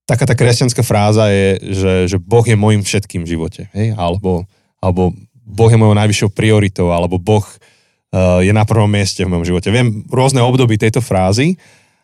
Taká 0.06 0.30
tá 0.30 0.38
kresťanská 0.38 0.86
fráza 0.86 1.34
je, 1.34 1.58
že, 1.74 1.94
že 2.06 2.18
Boh 2.22 2.46
je 2.46 2.54
môjim 2.54 2.86
všetkým 2.86 3.26
v 3.26 3.34
živote. 3.34 3.66
Hej? 3.74 3.98
Alebo, 3.98 4.46
alebo 4.78 5.18
Boh 5.46 5.70
je 5.70 5.78
mojou 5.78 5.94
najvyššou 5.94 6.30
prioritou, 6.34 6.90
alebo 6.90 7.22
Boh 7.22 7.46
uh, 7.46 8.42
je 8.42 8.50
na 8.50 8.66
prvom 8.66 8.90
mieste 8.90 9.22
v 9.22 9.30
mojom 9.30 9.46
živote. 9.46 9.70
Viem 9.70 10.04
rôzne 10.10 10.42
obdoby 10.42 10.82
tejto 10.82 11.06
frázy 11.06 11.56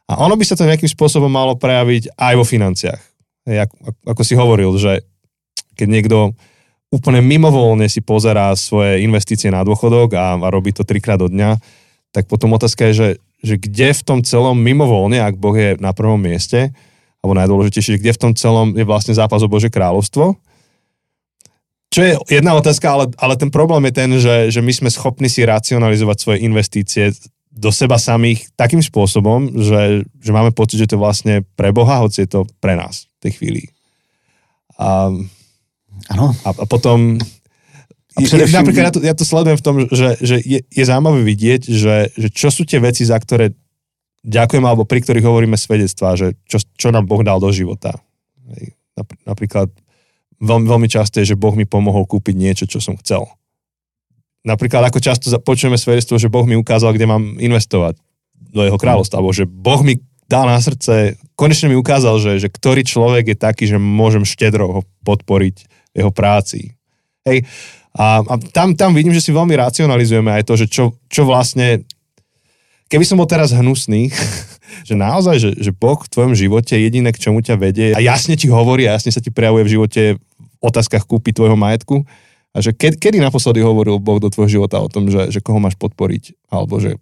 a 0.06 0.22
ono 0.22 0.38
by 0.38 0.46
sa 0.46 0.54
to 0.54 0.70
nejakým 0.70 0.88
spôsobom 0.88 1.28
malo 1.28 1.58
prejaviť 1.58 2.14
aj 2.16 2.34
vo 2.38 2.46
financiách. 2.46 3.02
Hej, 3.50 3.66
ako, 3.66 3.76
ako 4.06 4.22
si 4.22 4.34
hovoril, 4.38 4.72
že 4.78 5.02
keď 5.74 5.88
niekto 5.90 6.18
úplne 6.94 7.24
mimovolne 7.24 7.90
si 7.90 8.04
pozerá 8.04 8.54
svoje 8.54 9.02
investície 9.02 9.50
na 9.50 9.66
dôchodok 9.66 10.14
a, 10.14 10.38
a 10.38 10.48
robí 10.54 10.76
to 10.76 10.86
trikrát 10.86 11.18
do 11.18 11.32
dňa, 11.32 11.58
tak 12.12 12.28
potom 12.28 12.52
otázka 12.54 12.92
je, 12.92 12.94
že, 12.94 13.10
že 13.42 13.56
kde 13.58 13.96
v 13.96 14.02
tom 14.04 14.20
celom 14.22 14.60
mimovolne, 14.60 15.24
ak 15.24 15.40
Boh 15.40 15.56
je 15.56 15.80
na 15.80 15.96
prvom 15.96 16.20
mieste, 16.20 16.76
alebo 17.24 17.34
najdôležitejšie, 17.40 18.04
kde 18.04 18.12
v 18.12 18.22
tom 18.22 18.32
celom 18.36 18.76
je 18.76 18.84
vlastne 18.84 19.16
zápas 19.16 19.40
o 19.40 19.48
Bože 19.48 19.72
kráľovstvo. 19.72 20.36
Čo 21.92 22.00
je 22.08 22.12
jedna 22.32 22.56
otázka, 22.56 22.88
ale, 22.88 23.06
ale 23.20 23.36
ten 23.36 23.52
problém 23.52 23.92
je 23.92 23.94
ten, 23.94 24.10
že, 24.16 24.36
že 24.48 24.64
my 24.64 24.72
sme 24.72 24.90
schopní 24.90 25.28
si 25.28 25.44
racionalizovať 25.44 26.18
svoje 26.24 26.38
investície 26.48 27.12
do 27.52 27.68
seba 27.68 28.00
samých 28.00 28.48
takým 28.56 28.80
spôsobom, 28.80 29.60
že, 29.60 30.08
že 30.24 30.32
máme 30.32 30.56
pocit, 30.56 30.80
že 30.80 30.88
to 30.88 30.96
je 30.96 31.04
vlastne 31.04 31.34
pre 31.60 31.76
Boha, 31.76 32.00
hoci 32.00 32.24
je 32.24 32.30
to 32.32 32.48
pre 32.64 32.80
nás 32.80 33.12
v 33.20 33.28
tej 33.28 33.32
chvíli. 33.36 33.64
A 34.80 35.12
Ano, 36.10 36.34
a, 36.48 36.50
a 36.50 36.66
potom... 36.66 37.20
A 38.16 38.20
především- 38.20 38.60
napríklad 38.60 38.84
ja 38.84 38.92
to, 38.92 39.00
ja 39.04 39.16
to 39.16 39.24
sledujem 39.24 39.58
v 39.60 39.64
tom, 39.64 39.76
že, 39.88 40.20
že 40.20 40.36
je, 40.44 40.60
je 40.68 40.84
zaujímavé 40.84 41.24
vidieť, 41.24 41.62
že, 41.64 42.12
že 42.12 42.28
čo 42.28 42.52
sú 42.52 42.68
tie 42.68 42.84
veci, 42.84 43.08
za 43.08 43.16
ktoré 43.16 43.56
ďakujeme, 44.28 44.68
alebo 44.68 44.84
pri 44.84 45.00
ktorých 45.00 45.24
hovoríme 45.24 45.56
svedectvá, 45.56 46.20
že 46.20 46.36
čo, 46.44 46.60
čo 46.76 46.88
nám 46.92 47.08
Boh 47.08 47.24
dal 47.24 47.40
do 47.40 47.48
života. 47.56 47.96
Napríklad 49.24 49.72
veľmi, 50.42 50.68
veľmi 50.68 50.90
často 50.90 51.22
je, 51.22 51.32
že 51.32 51.40
Boh 51.40 51.54
mi 51.54 51.70
pomohol 51.70 52.10
kúpiť 52.10 52.36
niečo, 52.36 52.66
čo 52.68 52.82
som 52.82 52.98
chcel. 52.98 53.24
napríklad 54.42 54.90
ako 54.90 54.98
často 54.98 55.30
počujeme 55.38 55.78
svedectvo, 55.78 56.18
že 56.18 56.28
Boh 56.34 56.44
mi 56.50 56.58
ukázal, 56.58 56.98
kde 56.98 57.06
mám 57.06 57.38
investovať 57.38 58.02
do 58.34 58.66
jeho 58.66 58.76
kráľovstva, 58.82 59.22
alebo 59.22 59.32
že 59.32 59.46
Boh 59.46 59.86
mi 59.86 60.02
dal 60.26 60.48
na 60.48 60.58
srdce, 60.58 61.20
konečne 61.36 61.70
mi 61.70 61.78
ukázal, 61.78 62.18
že, 62.18 62.32
že 62.42 62.48
ktorý 62.48 62.82
človek 62.88 63.36
je 63.36 63.38
taký, 63.38 63.64
že 63.68 63.78
môžem 63.78 64.24
štedro 64.24 64.66
ho 64.68 64.82
podporiť 65.04 65.56
v 65.92 65.96
jeho 66.00 66.12
práci. 66.12 66.74
Hej, 67.28 67.46
a, 67.92 68.24
a 68.24 68.34
tam, 68.56 68.72
tam 68.72 68.96
vidím, 68.96 69.12
že 69.12 69.20
si 69.20 69.36
veľmi 69.36 69.52
racionalizujeme 69.52 70.32
aj 70.32 70.44
to, 70.48 70.54
že 70.56 70.72
čo, 70.72 70.96
čo 71.12 71.28
vlastne, 71.28 71.84
keby 72.88 73.04
som 73.04 73.20
bol 73.20 73.28
teraz 73.28 73.52
hnusný, 73.52 74.08
že 74.88 74.96
naozaj, 74.96 75.36
že, 75.36 75.50
že 75.60 75.72
Boh 75.76 76.00
v 76.00 76.12
tvojom 76.12 76.34
živote 76.34 76.80
je 76.80 76.88
jediné, 76.88 77.12
k 77.12 77.20
čomu 77.20 77.44
ťa 77.44 77.60
vedie 77.60 77.92
a 77.92 78.00
jasne 78.00 78.40
ti 78.40 78.48
hovorí 78.48 78.88
a 78.88 78.96
jasne 78.96 79.12
sa 79.12 79.20
ti 79.20 79.30
prejavuje 79.30 79.68
v 79.68 79.74
živote 79.76 80.02
otázkach 80.62 81.04
kúpy 81.04 81.34
tvojho 81.34 81.58
majetku, 81.58 82.06
a 82.52 82.58
že 82.60 82.76
ke, 82.76 82.92
kedy 82.92 83.24
naposledy 83.24 83.64
hovoril 83.64 83.96
Boh 84.00 84.20
do 84.20 84.28
tvojho 84.28 84.60
života 84.60 84.84
o 84.84 84.92
tom, 84.92 85.08
že, 85.08 85.32
že 85.32 85.40
koho 85.40 85.60
máš 85.60 85.80
podporiť, 85.80 86.52
alebo 86.52 86.84
že 86.84 87.00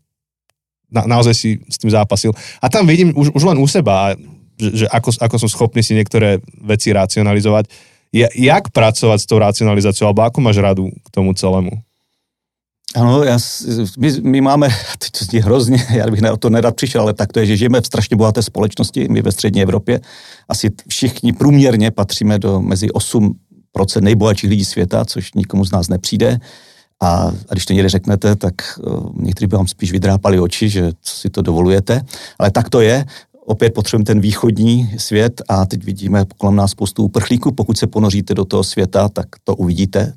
na, 0.93 1.05
naozaj 1.10 1.34
si 1.34 1.49
s 1.66 1.78
tým 1.82 1.89
zápasil. 1.89 2.34
A 2.62 2.70
tam 2.70 2.86
vidím 2.86 3.14
už, 3.18 3.34
už 3.34 3.43
len 3.45 3.57
u 3.57 3.66
seba, 3.66 4.14
že, 4.57 4.86
že 4.86 4.86
ako, 4.89 5.10
ako 5.22 5.36
som 5.41 5.49
schopný 5.49 5.82
si 5.82 5.97
niektoré 5.97 6.41
veci 6.62 6.93
racionalizovať. 6.93 7.66
Je, 8.10 8.26
jak 8.26 8.74
pracovať 8.74 9.20
s 9.22 9.30
tou 9.30 9.38
racionalizáciou, 9.38 10.10
alebo 10.10 10.26
ako 10.26 10.39
máš 10.41 10.57
radu 10.62 10.89
k 10.89 11.07
tomu 11.14 11.34
celému? 11.34 11.82
Ano, 12.97 13.22
já, 13.24 13.38
my, 13.97 14.10
my 14.22 14.41
máme, 14.41 14.70
teď 14.99 15.12
to 15.12 15.26
zní 15.26 15.39
hrozně, 15.39 15.88
já 15.93 16.10
bych 16.10 16.22
na 16.22 16.38
to 16.38 16.49
nerad 16.49 16.76
přišel, 16.76 17.01
ale 17.01 17.14
tak 17.14 17.34
to 17.34 17.39
je, 17.39 17.45
že 17.45 17.57
žijeme 17.57 17.82
v 17.82 17.86
strašně 17.86 18.18
bohaté 18.18 18.41
společnosti, 18.41 19.07
my 19.10 19.22
ve 19.22 19.32
střední 19.32 19.62
Evropě. 19.62 19.99
Asi 20.49 20.70
všichni 20.88 21.34
průměrně 21.34 21.91
patříme 21.91 22.39
do 22.39 22.62
mezi 22.62 22.88
8% 22.88 23.34
nejbohatších 24.02 24.50
lidí 24.50 24.66
světa, 24.66 25.06
což 25.06 25.34
nikomu 25.34 25.66
z 25.66 25.72
nás 25.72 25.90
nepřijde. 25.90 26.40
A, 27.02 27.08
a 27.50 27.52
když 27.52 27.66
to 27.66 27.74
někde 27.74 27.90
řeknete, 27.90 28.36
tak 28.36 28.54
uh, 28.80 29.10
někteří 29.16 29.48
by 29.48 29.56
vám 29.56 29.68
spíš 29.68 29.92
vydrápali 29.92 30.40
oči, 30.40 30.70
že 30.70 30.92
si 31.02 31.30
to 31.30 31.42
dovolujete. 31.42 32.02
Ale 32.40 32.52
tak 32.52 32.70
to 32.70 32.82
je. 32.82 33.06
Opět 33.46 33.74
potřebujeme 33.74 34.06
ten 34.06 34.20
východní 34.20 34.92
svět 34.98 35.42
a 35.50 35.66
teď 35.66 35.84
vidíme 35.84 36.26
kolem 36.38 36.56
nás 36.56 36.72
spoustu 36.72 37.04
uprchlíků. 37.04 37.52
Pokud 37.52 37.78
se 37.78 37.88
ponoříte 37.88 38.34
do 38.34 38.46
toho 38.46 38.64
světa, 38.64 39.10
tak 39.10 39.28
to 39.44 39.56
uvidíte, 39.56 40.14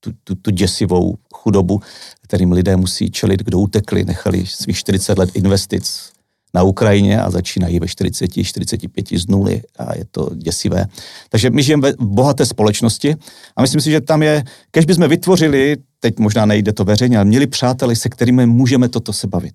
tu, 0.00 0.10
tu, 0.24 0.34
tu 0.34 0.50
děsivou 0.50 1.14
chudobu, 1.34 1.80
kterým 2.22 2.52
lidé 2.52 2.76
musí 2.76 3.10
čelit, 3.10 3.42
kdo 3.42 3.58
utekli, 3.58 4.04
nechali 4.04 4.46
svých 4.46 4.76
40 4.76 5.18
let 5.18 5.30
investic 5.34 6.13
na 6.54 6.62
Ukrajině 6.62 7.20
a 7.20 7.30
začínají 7.30 7.80
ve 7.80 7.88
40, 7.88 8.28
45 8.42 9.06
z 9.12 9.26
nuly 9.26 9.62
a 9.78 9.96
je 9.96 10.04
to 10.10 10.30
děsivé. 10.34 10.86
Takže 11.28 11.50
my 11.50 11.62
žijeme 11.62 11.92
v 11.92 11.96
bohaté 12.06 12.46
společnosti 12.46 13.16
a 13.56 13.62
myslím 13.62 13.80
si, 13.80 13.90
že 13.90 14.00
tam 14.00 14.22
je, 14.22 14.44
kež 14.70 14.84
bychom 14.84 15.08
vytvořili, 15.08 15.76
teď 16.00 16.18
možná 16.18 16.46
nejde 16.46 16.72
to 16.72 16.84
veřejně, 16.84 17.16
ale 17.16 17.24
měli 17.24 17.46
přáteli, 17.46 17.96
se 17.96 18.08
kterými 18.08 18.46
můžeme 18.46 18.88
toto 18.88 19.12
se 19.12 19.26
bavit 19.26 19.54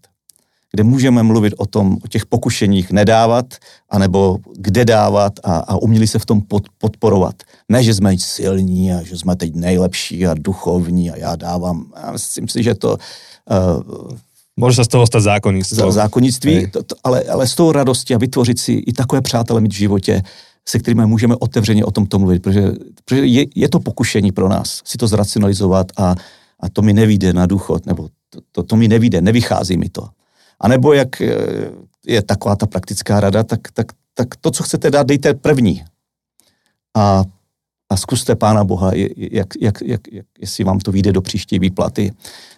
kde 0.72 0.84
můžeme 0.84 1.24
mluvit 1.24 1.54
o 1.58 1.66
tom, 1.66 1.98
o 2.06 2.08
těch 2.08 2.26
pokušeních 2.26 2.92
nedávat, 2.92 3.46
anebo 3.90 4.38
kde 4.58 4.86
dávat 4.86 5.34
a, 5.44 5.58
a 5.58 5.76
uměli 5.76 6.08
se 6.08 6.20
v 6.20 6.26
tom 6.26 6.42
pod, 6.42 6.64
podporovat. 6.78 7.36
Ne, 7.70 7.84
že 7.84 7.94
jsme 7.94 8.18
silní 8.18 8.94
a 8.94 9.04
že 9.04 9.18
jsme 9.18 9.36
teď 9.36 9.56
nejlepší 9.56 10.28
a 10.28 10.34
duchovní 10.34 11.12
a 11.12 11.18
já 11.18 11.36
dávám. 11.36 11.86
Já 12.04 12.12
myslím 12.12 12.48
si, 12.48 12.64
že 12.64 12.76
to 12.76 12.98
uh, 12.98 14.18
Môže 14.60 14.76
sa 14.76 14.84
z 14.84 14.92
toho 14.92 15.06
za 15.08 16.04
zákonnictví, 16.04 16.54
Hej. 16.56 16.68
to, 16.68 16.84
to, 16.84 16.96
ale, 17.04 17.24
ale 17.24 17.48
z 17.48 17.56
toho 17.56 17.72
radosti 17.72 18.12
a 18.12 18.20
vytvořit 18.20 18.60
si 18.60 18.74
i 18.74 18.92
takové 18.92 19.22
přátele 19.22 19.62
mít 19.62 19.72
v 19.72 19.88
životě, 19.88 20.22
se 20.68 20.80
kterými 20.80 21.06
můžeme 21.06 21.36
otevřeně 21.40 21.86
o 21.86 21.92
tomto 21.92 22.20
mluvit, 22.20 22.44
protože, 22.44 22.72
protože 23.06 23.26
je, 23.26 23.46
je 23.56 23.70
to 23.70 23.80
pokušení 23.80 24.32
pro 24.32 24.50
nás 24.50 24.82
si 24.86 24.98
to 24.98 25.08
zracionalizovat 25.08 25.88
a, 25.98 26.16
a 26.60 26.70
to 26.70 26.82
mi 26.82 26.94
nevíde 26.94 27.34
na 27.34 27.46
důchod, 27.46 27.86
nebo 27.86 28.10
to, 28.30 28.40
to, 28.52 28.64
to 28.64 28.76
mi 28.76 28.88
nevíde, 28.88 29.22
nevychází 29.22 29.78
mi 29.78 29.90
to. 29.90 30.10
A 30.60 30.68
nebo 30.68 30.94
jak 30.94 31.22
eh, 31.22 31.36
je 32.06 32.22
taková 32.22 32.56
ta 32.56 32.66
praktická 32.66 33.20
rada, 33.20 33.44
tak, 33.44 33.72
tak, 33.74 33.88
tak 34.14 34.36
to, 34.36 34.52
co 34.52 34.64
chcete 34.64 34.92
dát, 34.92 35.08
dejte 35.08 35.34
první. 35.34 35.84
A, 36.98 37.24
a 37.90 37.98
zkuste 37.98 38.36
Pána 38.36 38.64
Boha, 38.64 38.92
jak, 39.18 39.52
jak, 39.62 39.82
jak, 39.82 40.02
jak, 40.12 40.26
jestli 40.40 40.64
vám 40.64 40.80
to 40.80 40.92
vyjde 40.92 41.12
do 41.12 41.22
příští 41.22 41.60
výplaty. 41.60 42.12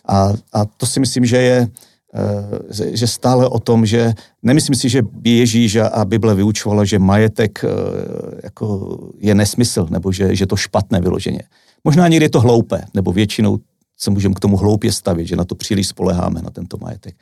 A, 0.07 0.33
a 0.53 0.65
to 0.65 0.85
si 0.85 0.99
myslím, 0.99 1.25
že 1.25 1.37
je, 1.37 1.67
že- 2.69 2.97
že 2.97 3.07
stále 3.07 3.47
o 3.47 3.59
tom, 3.59 3.85
že 3.85 4.13
nemyslím 4.43 4.75
si, 4.75 4.89
že 4.89 5.01
Ježíš 5.23 5.75
a- 5.75 6.05
Bible 6.05 6.35
vyučovala, 6.35 6.85
že 6.85 6.99
majetek 6.99 7.63
eh, 7.63 7.67
jako 8.43 8.97
je 9.17 9.35
nesmysl, 9.35 9.87
nebo 9.89 10.11
že, 10.11 10.35
že 10.35 10.45
to 10.47 10.55
špatné 10.55 11.01
vyloženě. 11.01 11.41
Možná 11.83 12.07
někdy 12.07 12.25
je 12.25 12.29
to 12.29 12.41
hloupé, 12.41 12.85
nebo 12.93 13.11
většinou 13.13 13.59
se 13.97 14.09
můžeme 14.11 14.35
k 14.35 14.39
tomu 14.39 14.57
hloupě 14.57 14.91
stavit, 14.91 15.27
že 15.27 15.35
na 15.35 15.45
to 15.45 15.55
příliš 15.55 15.87
spoleháme, 15.87 16.41
na 16.41 16.49
tento 16.49 16.77
majetek. 16.77 17.15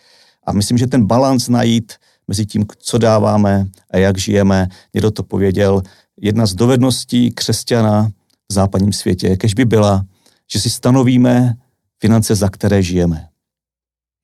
A 0.44 0.52
myslím, 0.54 0.78
že 0.78 0.88
ten 0.88 1.06
balans 1.06 1.50
najít 1.50 1.94
mezi 2.28 2.46
tím, 2.46 2.66
co 2.78 2.98
dáváme 2.98 3.68
a 3.92 3.98
jak 3.98 4.18
žijeme, 4.18 4.68
někdo 4.94 5.12
to 5.12 5.24
pověděl, 5.24 5.82
jedna 6.22 6.46
z 6.46 6.54
dovedností 6.56 7.32
křesťana 7.32 8.12
v 8.50 8.54
západním 8.54 8.94
světě, 8.94 9.38
kež 9.38 9.54
by 9.54 9.66
byla, 9.66 10.06
že 10.52 10.60
si 10.60 10.70
stanovíme 10.70 11.54
finance, 12.02 12.36
za 12.36 12.50
které 12.50 12.84
žijeme. 12.84 13.28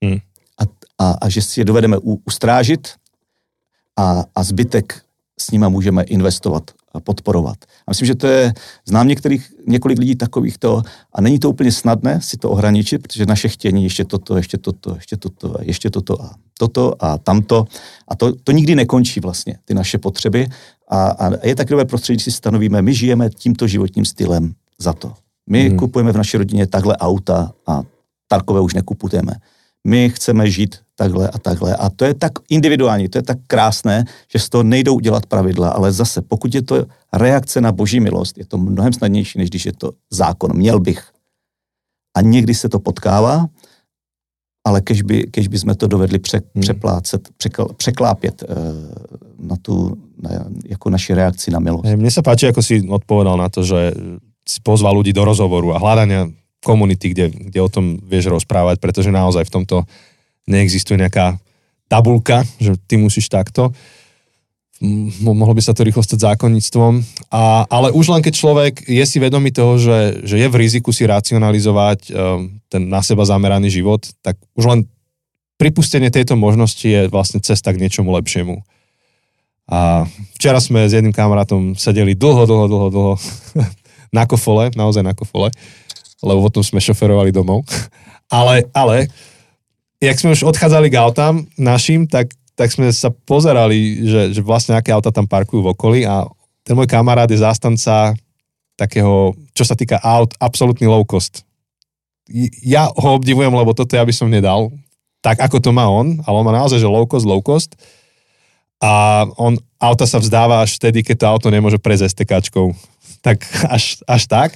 Hmm. 0.04 0.18
A, 0.98 1.10
a, 1.10 1.28
že 1.28 1.42
si 1.42 1.60
je 1.60 1.64
dovedeme 1.64 1.98
u, 1.98 2.20
ustrážit 2.24 2.88
a, 3.96 4.24
a 4.34 4.42
zbytek 4.42 5.02
s 5.38 5.50
nima 5.50 5.68
můžeme 5.68 6.02
investovat 6.02 6.70
a 6.94 7.00
podporovat. 7.00 7.56
A 7.86 7.90
myslím, 7.90 8.06
že 8.06 8.14
to 8.14 8.26
je, 8.26 8.54
znám 8.86 9.08
některých, 9.08 9.52
několik 9.66 9.98
lidí 9.98 10.16
takovýchto 10.16 10.82
a 11.12 11.20
není 11.20 11.38
to 11.38 11.50
úplně 11.50 11.72
snadné 11.72 12.20
si 12.20 12.36
to 12.36 12.50
ohraničit, 12.50 13.02
protože 13.02 13.26
naše 13.26 13.48
chtění 13.48 13.84
ještě 13.84 14.04
toto, 14.04 14.36
ještě 14.36 14.58
toto, 14.58 14.94
ještě 14.94 15.16
toto, 15.16 15.56
ještě 15.60 15.90
toto 15.90 16.22
a 16.22 16.34
toto 16.58 17.04
a 17.04 17.18
tamto. 17.18 17.64
A 18.08 18.16
to, 18.16 18.32
to 18.44 18.52
nikdy 18.52 18.74
nekončí 18.74 19.20
vlastně, 19.20 19.58
ty 19.64 19.74
naše 19.74 19.98
potřeby. 19.98 20.48
A, 20.88 21.06
a 21.06 21.46
je 21.46 21.54
takové 21.54 21.84
prostředí, 21.84 22.16
když 22.16 22.24
si 22.24 22.32
stanovíme, 22.32 22.82
my 22.82 22.94
žijeme 22.94 23.30
tímto 23.30 23.66
životním 23.66 24.04
stylem 24.04 24.54
za 24.78 24.92
to. 24.92 25.14
My 25.46 25.68
hmm. 25.68 25.78
kupujeme 25.78 26.12
v 26.12 26.16
naší 26.16 26.36
rodině 26.36 26.66
takhle 26.66 26.96
auta 26.96 27.52
a 27.66 27.82
takové 28.28 28.60
už 28.60 28.74
nekupujeme. 28.74 29.32
My 29.84 30.10
chceme 30.10 30.50
žít 30.50 30.76
takhle 30.96 31.28
a 31.28 31.38
takhle. 31.38 31.76
A 31.76 31.92
to 31.92 32.04
je 32.04 32.14
tak 32.14 32.32
individuální, 32.48 33.08
to 33.08 33.18
je 33.18 33.22
tak 33.22 33.38
krásné, 33.46 34.04
že 34.32 34.38
z 34.38 34.48
toho 34.48 34.62
nejdou 34.64 34.96
udělat 34.96 35.26
pravidla, 35.26 35.76
ale 35.76 35.92
zase, 35.92 36.22
pokud 36.22 36.54
je 36.54 36.62
to 36.62 36.84
reakce 37.12 37.60
na 37.60 37.72
boží 37.72 38.00
milost, 38.00 38.38
je 38.38 38.46
to 38.48 38.58
mnohem 38.58 38.92
snadnější, 38.92 39.38
než 39.38 39.48
když 39.50 39.66
je 39.66 39.72
to 39.72 39.92
zákon. 40.10 40.56
Měl 40.56 40.80
bych. 40.80 41.04
A 42.16 42.20
někdy 42.20 42.54
se 42.54 42.68
to 42.68 42.80
potkává, 42.80 43.46
ale 44.66 44.80
kež 44.80 45.02
by, 45.02 45.30
kež 45.30 45.48
by 45.48 45.58
jsme 45.58 45.74
to 45.74 45.86
dovedli 45.86 46.18
pře, 46.18 46.40
Hmm. 46.54 46.62
přeplácet, 46.62 47.28
překl, 47.36 47.68
překlápět 47.76 48.42
uh, 48.42 48.56
na 49.38 49.56
tu, 49.62 49.96
na, 50.22 50.30
jako 50.66 50.90
naši 50.90 51.14
reakci 51.14 51.50
na 51.50 51.60
milost. 51.60 51.84
Mne 51.84 52.10
sa 52.10 52.24
páči, 52.24 52.48
ako 52.48 52.64
si 52.64 52.80
odpovedal 52.82 53.36
na 53.36 53.52
to, 53.52 53.62
že 53.62 53.92
si 54.48 54.58
pozval 54.64 54.96
ľudí 54.96 55.12
do 55.12 55.22
rozhovoru 55.22 55.76
a 55.76 55.78
hľadania 55.78 56.32
komunity, 56.64 57.14
kde, 57.14 57.52
kde 57.52 57.60
o 57.62 57.70
tom 57.70 58.00
vieš 58.02 58.32
rozprávať, 58.32 58.80
pretože 58.82 59.12
naozaj 59.12 59.44
v 59.46 59.54
tomto 59.54 59.76
neexistuje 60.46 60.98
nejaká 60.98 61.36
tabulka, 61.90 62.42
že 62.58 62.74
ty 62.86 62.98
musíš 62.98 63.30
takto. 63.30 63.70
Mohlo 65.24 65.56
by 65.56 65.62
sa 65.64 65.72
to 65.72 65.86
rýchlo 65.86 66.04
stať 66.04 66.36
zákonníctvom. 66.36 67.00
A, 67.32 67.64
ale 67.64 67.96
už 67.96 68.12
len 68.12 68.20
keď 68.20 68.34
človek 68.36 68.74
je 68.84 69.04
si 69.08 69.16
vedomý 69.16 69.48
toho, 69.48 69.80
že, 69.80 70.20
že 70.26 70.36
je 70.36 70.46
v 70.52 70.58
riziku 70.58 70.92
si 70.92 71.08
racionalizovať 71.08 72.12
um, 72.12 72.60
ten 72.68 72.84
na 72.84 73.00
seba 73.00 73.24
zameraný 73.24 73.72
život, 73.72 74.04
tak 74.20 74.36
už 74.52 74.64
len 74.68 74.80
pripustenie 75.56 76.12
tejto 76.12 76.36
možnosti 76.36 76.84
je 76.84 77.08
vlastne 77.08 77.40
cesta 77.40 77.72
k 77.72 77.80
niečomu 77.80 78.12
lepšiemu. 78.20 78.60
A 79.66 80.06
včera 80.38 80.62
sme 80.62 80.86
s 80.86 80.94
jedným 80.94 81.10
kamarátom 81.10 81.74
sedeli 81.74 82.14
dlho, 82.14 82.44
dlho, 82.46 82.66
dlho, 82.68 82.88
dlho 82.92 83.14
na 84.16 84.28
kofole, 84.28 84.70
naozaj 84.76 85.02
na 85.02 85.16
kofole, 85.16 85.50
lebo 86.20 86.46
potom 86.46 86.62
sme 86.62 86.84
šoferovali 86.84 87.32
domov. 87.32 87.64
Ale, 88.26 88.66
ale, 88.74 89.06
jak 90.00 90.16
sme 90.20 90.32
už 90.36 90.44
odchádzali 90.44 90.92
k 90.92 91.00
autám 91.00 91.44
našim, 91.56 92.04
tak, 92.04 92.32
tak 92.56 92.72
sme 92.72 92.92
sa 92.92 93.08
pozerali, 93.12 94.04
že, 94.04 94.22
že 94.36 94.40
vlastne 94.44 94.76
aké 94.76 94.92
auta 94.92 95.12
tam 95.12 95.24
parkujú 95.24 95.64
v 95.64 95.72
okolí 95.72 96.00
a 96.04 96.28
ten 96.66 96.74
môj 96.74 96.90
kamarát 96.90 97.30
je 97.30 97.40
zástanca 97.40 98.12
takého, 98.76 99.32
čo 99.56 99.64
sa 99.64 99.72
týka 99.72 99.96
aut, 100.04 100.36
absolútny 100.36 100.84
low 100.84 101.00
cost. 101.06 101.46
Ja 102.60 102.90
ho 102.92 103.16
obdivujem, 103.16 103.54
lebo 103.54 103.72
toto 103.72 103.96
ja 103.96 104.04
by 104.04 104.12
som 104.12 104.28
nedal, 104.28 104.74
tak 105.24 105.40
ako 105.40 105.62
to 105.62 105.70
má 105.72 105.88
on, 105.88 106.20
ale 106.26 106.36
on 106.36 106.46
má 106.46 106.52
naozaj, 106.52 106.82
že 106.82 106.90
low 106.90 107.06
cost, 107.08 107.24
low 107.24 107.40
cost 107.40 107.78
a 108.82 109.24
on 109.40 109.56
auta 109.80 110.04
sa 110.04 110.20
vzdáva 110.20 110.60
až 110.60 110.76
vtedy, 110.76 111.00
keď 111.00 111.16
to 111.16 111.26
auto 111.26 111.48
nemôže 111.48 111.80
prejsť 111.80 112.12
STKčkou. 112.12 112.68
Tak 113.26 113.42
až, 113.66 113.98
až 114.06 114.30
tak. 114.30 114.54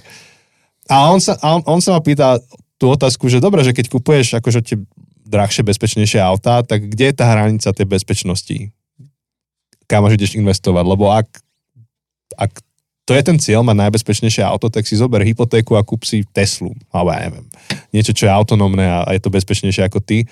A 0.86 1.10
on 1.10 1.18
sa, 1.18 1.34
a 1.42 1.58
on, 1.58 1.62
on 1.66 1.82
sa 1.82 1.90
ma 1.90 1.98
pýta 1.98 2.38
tú 2.78 2.86
otázku, 2.94 3.26
že 3.26 3.42
dobre, 3.42 3.66
že 3.66 3.74
keď 3.74 3.90
kupuješ 3.90 4.38
akože 4.38 4.60
tie 4.62 4.76
drahšie, 5.30 5.62
bezpečnejšie 5.62 6.18
autá, 6.18 6.66
tak 6.66 6.90
kde 6.90 7.10
je 7.10 7.14
tá 7.14 7.30
hranica 7.30 7.70
tej 7.70 7.86
bezpečnosti? 7.86 8.74
Kam 9.86 10.02
až 10.06 10.18
ideš 10.18 10.34
investovať? 10.34 10.84
Lebo 10.84 11.14
ak, 11.14 11.30
ak 12.34 12.52
to 13.06 13.14
je 13.14 13.22
ten 13.26 13.38
cieľ, 13.42 13.66
mať 13.66 13.90
najbezpečnejšie 13.90 14.42
auto, 14.42 14.70
tak 14.70 14.86
si 14.86 14.94
zober 14.94 15.22
hypotéku 15.26 15.74
a 15.74 15.82
kúp 15.82 16.06
si 16.06 16.22
Teslu, 16.30 16.74
alebo 16.94 17.10
ja 17.10 17.26
neviem, 17.26 17.46
niečo, 17.90 18.14
čo 18.14 18.26
je 18.26 18.32
autonómne 18.34 18.86
a, 18.86 19.10
je 19.10 19.18
to 19.22 19.34
bezpečnejšie 19.34 19.82
ako 19.86 19.98
ty. 19.98 20.26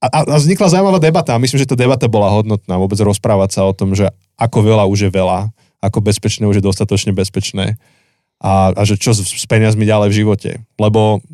A, 0.00 0.06
a, 0.12 0.18
vznikla 0.36 0.68
zaujímavá 0.68 1.00
debata 1.00 1.32
a 1.32 1.40
myslím, 1.40 1.56
že 1.60 1.68
tá 1.68 1.72
debata 1.72 2.04
bola 2.04 2.28
hodnotná, 2.28 2.76
vôbec 2.76 3.00
rozprávať 3.00 3.50
sa 3.56 3.62
o 3.64 3.72
tom, 3.72 3.96
že 3.96 4.12
ako 4.36 4.60
veľa 4.60 4.84
už 4.92 5.08
je 5.08 5.10
veľa, 5.12 5.48
ako 5.80 6.04
bezpečné 6.04 6.44
už 6.44 6.60
je 6.60 6.68
dostatočne 6.68 7.16
bezpečné 7.16 7.80
a, 8.38 8.70
a 8.76 8.82
že 8.84 9.00
čo 9.00 9.16
s, 9.16 9.24
s 9.24 9.46
peniazmi 9.48 9.88
ďalej 9.88 10.08
v 10.12 10.18
živote. 10.20 10.50
Lebo 10.78 11.24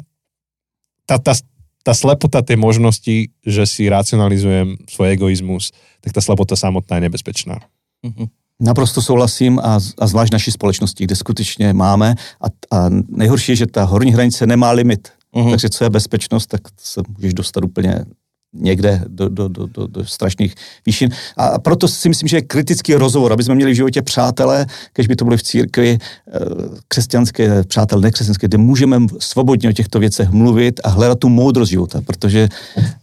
tá, 1.04 1.20
tá, 1.20 1.36
tá 1.84 1.92
slepota 1.92 2.40
tej 2.40 2.56
možnosti, 2.56 3.28
že 3.44 3.62
si 3.68 3.92
racionalizujem 3.92 4.88
svoj 4.88 5.08
egoizmus, 5.12 5.70
tak 6.00 6.16
tá 6.16 6.20
slepota 6.24 6.56
samotná 6.56 6.96
je 6.96 7.04
nebezpečná. 7.06 7.60
Mm-hmm. 8.00 8.28
Naprosto 8.60 9.02
souhlasím 9.02 9.58
a, 9.58 9.76
a 9.76 10.04
zvlášť 10.06 10.32
naší 10.32 10.50
společnosti, 10.50 11.04
kde 11.04 11.16
skutečně 11.16 11.72
máme 11.72 12.14
a, 12.40 12.46
a 12.76 12.78
nejhorší 13.08 13.52
je, 13.52 13.56
že 13.56 13.66
ta 13.66 13.84
horní 13.84 14.12
hranice 14.12 14.46
nemá 14.46 14.70
limit. 14.70 15.08
Uh-huh. 15.34 15.50
Takže 15.50 15.68
co 15.68 15.84
je 15.84 15.90
bezpečnost, 15.90 16.46
tak 16.46 16.60
se 16.78 17.02
můžeš 17.08 17.34
dostat 17.34 17.64
úplně 17.64 18.04
někde 18.54 19.02
do, 19.08 19.28
do, 19.28 19.48
do, 19.48 19.66
do, 19.66 19.86
do 19.86 20.04
strašných 20.04 20.54
výšin. 20.86 21.10
A 21.36 21.58
proto 21.58 21.88
si 21.88 22.08
myslím, 22.08 22.28
že 22.28 22.36
je 22.36 22.42
kritický 22.42 22.94
rozhovor, 22.94 23.32
aby 23.32 23.42
jsme 23.42 23.54
měli 23.54 23.72
v 23.72 23.74
životě 23.74 24.02
přátelé, 24.02 24.66
když 24.94 25.06
by 25.06 25.16
to 25.16 25.24
byly 25.24 25.36
v 25.36 25.42
církvi 25.42 25.98
eh, 25.98 26.38
křesťanské, 26.88 27.64
přátelé 27.64 28.02
nekřesťanské, 28.02 28.48
kde 28.48 28.58
můžeme 28.58 28.96
svobodně 29.18 29.68
o 29.68 29.72
těchto 29.72 29.98
věcech 29.98 30.30
mluvit 30.30 30.80
a 30.84 30.88
hledat 30.88 31.18
tu 31.18 31.28
moudrost 31.28 31.70
života, 31.70 32.00
protože 32.06 32.48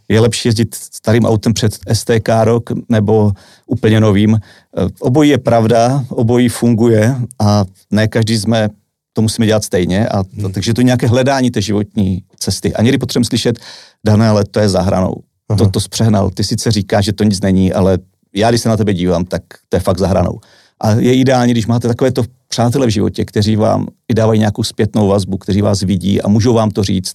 je 0.08 0.20
lepší 0.20 0.48
jezdit 0.48 0.74
starým 0.74 1.24
autem 1.24 1.54
před 1.54 1.78
STK 1.92 2.28
rok 2.42 2.70
nebo 2.88 3.32
úplně 3.66 4.00
novým. 4.00 4.34
Eh, 4.36 4.88
obojí 5.00 5.30
je 5.30 5.38
pravda, 5.38 6.04
obojí 6.08 6.48
funguje 6.48 7.16
a 7.38 7.64
ne 7.90 8.08
každý 8.08 8.38
jsme 8.38 8.68
to 9.12 9.22
musíme 9.22 9.46
dělat 9.46 9.64
stejně. 9.64 10.08
A 10.08 10.22
to, 10.22 10.28
hmm. 10.36 10.52
Takže 10.52 10.74
to 10.74 10.80
je 10.80 10.84
nějaké 10.84 11.06
hledání 11.06 11.50
té 11.50 11.60
životní 11.60 12.22
cesty. 12.38 12.74
A 12.74 12.82
někdy 12.82 12.98
potřebujeme 12.98 13.24
slyšet, 13.24 13.58
dané, 14.04 14.28
ale 14.28 14.44
to 14.44 14.60
je 14.60 14.68
za 14.68 14.82
hranou 14.82 15.14
to, 15.58 15.68
to 15.68 15.80
zpřehnal. 15.80 16.30
Ty 16.30 16.44
sice 16.44 16.70
říkáš, 16.70 17.04
že 17.04 17.12
to 17.12 17.24
nic 17.24 17.40
není, 17.40 17.72
ale 17.72 17.98
já, 18.34 18.50
když 18.50 18.60
se 18.60 18.68
na 18.68 18.76
tebe 18.76 18.94
dívám, 18.94 19.24
tak 19.24 19.42
to 19.68 19.76
je 19.76 19.80
fakt 19.80 19.98
zahranou. 19.98 20.40
A 20.80 20.90
je 20.90 21.14
ideální, 21.14 21.52
když 21.52 21.66
máte 21.66 21.88
takovéto 21.88 22.24
přátelé 22.48 22.86
v 22.86 22.90
životě, 22.90 23.24
kteří 23.24 23.56
vám 23.56 23.86
i 24.08 24.14
dávají 24.14 24.38
nějakou 24.38 24.62
zpětnou 24.62 25.08
vazbu, 25.08 25.38
kteří 25.38 25.62
vás 25.62 25.80
vidí 25.80 26.22
a 26.22 26.28
můžou 26.28 26.54
vám 26.54 26.70
to 26.70 26.84
říct. 26.84 27.12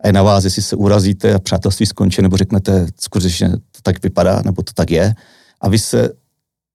A 0.00 0.06
je 0.06 0.12
na 0.12 0.22
vás, 0.22 0.44
jestli 0.44 0.62
se 0.62 0.76
urazíte 0.76 1.34
a 1.34 1.38
přátelství 1.38 1.86
skončí, 1.86 2.22
nebo 2.22 2.36
řeknete, 2.36 2.86
skutečně 3.00 3.48
to 3.48 3.80
tak 3.82 4.02
vypadá, 4.02 4.42
nebo 4.44 4.62
to 4.62 4.72
tak 4.72 4.90
je. 4.90 5.14
A 5.60 5.68
vy 5.68 5.78
se 5.78 6.10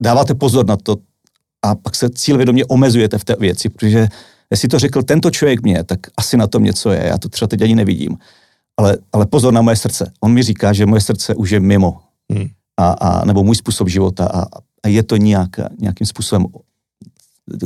dáváte 0.02 0.34
pozor 0.36 0.66
na 0.66 0.78
to 0.78 0.96
a 1.62 1.76
pak 1.76 1.96
se 1.96 2.10
cílvědomě 2.10 2.66
omezujete 2.66 3.18
v 3.18 3.24
té 3.24 3.36
věci, 3.40 3.70
protože 3.70 4.08
jestli 4.52 4.68
to 4.68 4.80
řekl 4.80 5.04
tento 5.04 5.32
člověk 5.32 5.62
mě, 5.62 5.84
tak 5.84 6.00
asi 6.18 6.38
na 6.38 6.48
tom 6.48 6.64
něco 6.64 6.92
je. 6.92 7.04
Já 7.06 7.18
to 7.18 7.30
třeba 7.30 7.48
teď 7.48 7.62
ani 7.62 7.76
nevidím 7.76 8.18
ale, 8.78 8.98
ale 9.14 9.26
pozor 9.26 9.54
na 9.54 9.62
moje 9.62 9.76
srdce. 9.76 10.12
On 10.20 10.34
mi 10.34 10.44
říká, 10.44 10.74
že 10.74 10.86
moje 10.86 11.02
srdce 11.02 11.36
už 11.36 11.50
je 11.50 11.60
mimo. 11.60 12.02
Hmm. 12.32 12.48
A, 12.78 12.92
a, 12.92 13.26
nebo 13.26 13.44
můj 13.44 13.56
způsob 13.56 13.90
života 13.90 14.26
a, 14.34 14.46
a 14.84 14.88
je 14.88 15.04
to 15.04 15.18
nějak, 15.18 15.50
nějakým 15.80 16.08
způsobem 16.08 16.46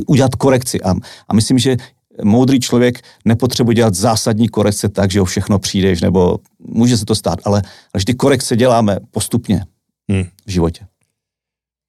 udělat 0.06 0.34
korekci. 0.34 0.80
A, 0.80 0.94
a 1.28 1.34
myslím, 1.34 1.58
že 1.58 1.76
moudrý 2.24 2.60
člověk 2.60 3.00
nepotřebuje 3.24 3.74
dělat 3.74 3.94
zásadní 3.94 4.48
korekce 4.48 4.88
tak, 4.88 5.10
že 5.10 5.20
o 5.20 5.24
všechno 5.24 5.58
přijdeš, 5.58 6.00
nebo 6.00 6.38
může 6.58 6.96
se 6.96 7.04
to 7.04 7.14
stát, 7.14 7.38
ale 7.44 7.62
až 7.94 8.04
ty 8.04 8.14
korekce 8.14 8.56
děláme 8.56 8.98
postupně 9.10 9.64
hmm. 10.10 10.24
v 10.46 10.50
životě. 10.50 10.86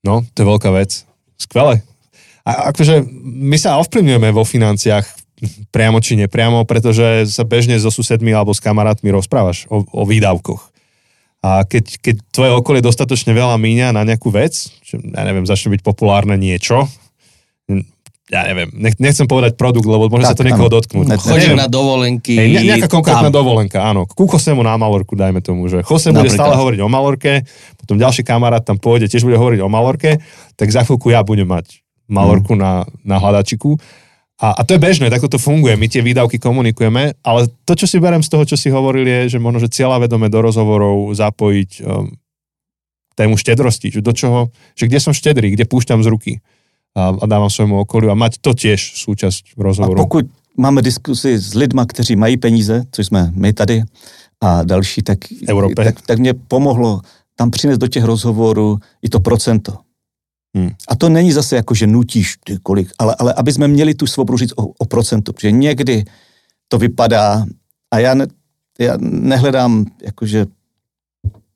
No, 0.06 0.22
to 0.34 0.42
je 0.42 0.46
velká 0.46 0.72
věc. 0.72 1.06
Skvěle. 1.38 1.82
A 2.46 2.74
akože 2.74 3.06
my 3.22 3.54
sa 3.54 3.78
ovplyvňujeme 3.78 4.34
vo 4.34 4.42
financiách 4.42 5.06
priamo 5.74 5.98
či 6.02 6.18
nepriamo, 6.18 6.64
pretože 6.70 7.30
sa 7.30 7.44
bežne 7.44 7.78
so 7.82 7.90
susedmi 7.90 8.30
alebo 8.30 8.54
s 8.54 8.62
kamarátmi 8.62 9.10
rozprávaš 9.10 9.66
o, 9.68 9.82
o 9.82 10.04
výdavkoch. 10.06 10.70
A 11.42 11.66
keď, 11.66 11.98
keď 11.98 12.16
tvoje 12.30 12.52
okolie 12.54 12.86
dostatočne 12.86 13.34
veľa 13.34 13.58
míňa 13.58 13.98
na 13.98 14.06
nejakú 14.06 14.30
vec, 14.30 14.54
že, 14.86 15.02
ja 15.02 15.24
neviem, 15.26 15.42
začne 15.50 15.74
byť 15.74 15.82
populárne 15.82 16.38
niečo, 16.38 16.86
ja 18.32 18.48
neviem, 18.48 18.72
nechcem 18.80 19.28
povedať 19.28 19.60
produkt, 19.60 19.84
lebo 19.84 20.08
môže 20.08 20.24
tak, 20.24 20.32
sa 20.32 20.40
to 20.40 20.48
niekoho 20.48 20.72
áno. 20.72 20.76
dotknúť. 20.80 21.06
Chodím 21.20 21.60
na 21.60 21.68
dovolenky. 21.68 22.32
Hej, 22.40 22.64
nejaká 22.64 22.88
konkrétna 22.88 23.28
tam. 23.28 23.44
dovolenka, 23.44 23.84
áno. 23.84 24.08
Ku 24.08 24.24
Chosemu 24.24 24.64
na 24.64 24.80
Malorku, 24.80 25.20
dajme 25.20 25.44
tomu, 25.44 25.68
že 25.68 25.84
Chose 25.84 26.16
bude 26.16 26.32
stále 26.32 26.56
hovoriť 26.56 26.80
o 26.80 26.88
Malorke, 26.88 27.44
potom 27.76 28.00
ďalší 28.00 28.24
kamarát 28.24 28.64
tam 28.64 28.80
pôjde, 28.80 29.12
tiež 29.12 29.28
bude 29.28 29.36
hovoriť 29.36 29.60
o 29.60 29.68
Malorke, 29.68 30.24
tak 30.56 30.72
za 30.72 30.88
chvíľku 30.88 31.12
ja 31.12 31.28
budem 31.28 31.44
mať 31.44 31.84
Malorku 32.08 32.56
hmm. 32.56 32.62
na, 32.64 32.72
na 33.04 33.20
hľadačiku 33.20 33.76
a, 34.42 34.58
a 34.58 34.62
to 34.66 34.74
je 34.74 34.82
bežné, 34.82 35.14
takto 35.14 35.30
to 35.30 35.38
funguje, 35.38 35.78
my 35.78 35.86
tie 35.86 36.02
výdavky 36.02 36.42
komunikujeme, 36.42 37.14
ale 37.22 37.42
to, 37.62 37.78
čo 37.78 37.86
si 37.86 38.02
berem 38.02 38.26
z 38.26 38.30
toho, 38.34 38.42
čo 38.42 38.58
si 38.58 38.74
hovoril, 38.74 39.06
je, 39.06 39.38
že 39.38 39.40
možno, 39.40 39.62
že 39.62 39.70
cieľa 39.70 40.02
vedome 40.02 40.34
do 40.34 40.42
rozhovorov 40.42 41.14
zapojiť 41.14 41.70
um, 41.86 42.10
tému 43.14 43.38
štedrosti, 43.38 43.94
že 43.94 44.02
do 44.02 44.10
čoho, 44.18 44.50
že 44.74 44.90
kde 44.90 44.98
som 44.98 45.14
štedrý, 45.14 45.54
kde 45.54 45.70
púšťam 45.70 46.02
z 46.02 46.10
ruky 46.10 46.34
a, 46.98 47.14
a 47.14 47.26
dávam 47.30 47.54
svojmu 47.54 47.86
okoliu 47.86 48.10
a 48.10 48.18
mať 48.18 48.42
to 48.42 48.58
tiež 48.58 48.98
súčasť 48.98 49.54
rozhovoru. 49.62 50.02
A 50.02 50.04
pokud 50.10 50.26
máme 50.58 50.82
diskusi 50.82 51.38
s 51.38 51.54
lidma, 51.54 51.86
kteří 51.86 52.18
mají 52.18 52.38
peníze, 52.42 52.90
což 52.92 53.08
jsme 53.08 53.32
my 53.38 53.54
tady 53.54 53.84
a 54.42 54.64
další, 54.64 55.02
tak, 55.02 55.20
tak, 55.76 56.02
tak 56.02 56.20
mě 56.20 56.34
pomohlo 56.34 57.02
tam 57.36 57.52
přinést 57.52 57.78
do 57.78 57.88
těch 57.88 58.04
rozhovorů 58.04 58.80
i 59.02 59.10
to 59.10 59.20
procento. 59.20 59.78
Hmm. 60.56 60.70
A 60.88 60.96
to 60.96 61.10
není 61.10 61.32
zase 61.32 61.56
jako, 61.56 61.74
že 61.74 61.88
nutíš 61.88 62.38
ty 62.44 62.58
kolik, 62.64 62.92
ale, 63.00 63.16
ale 63.20 63.34
aby 63.34 63.54
jsme 63.54 63.68
měli 63.68 63.94
tu 63.94 64.08
svobodu 64.08 64.38
říct 64.38 64.54
o, 64.56 64.66
o 64.66 64.86
procentu, 64.86 65.34
protože 65.34 65.52
někdy 65.52 66.06
to 66.68 66.78
vypadá 66.78 67.46
a 67.92 68.00
já, 68.00 68.14
ne, 68.14 68.28
já 68.80 68.98
nehledám, 69.00 69.86
jakože 70.02 70.46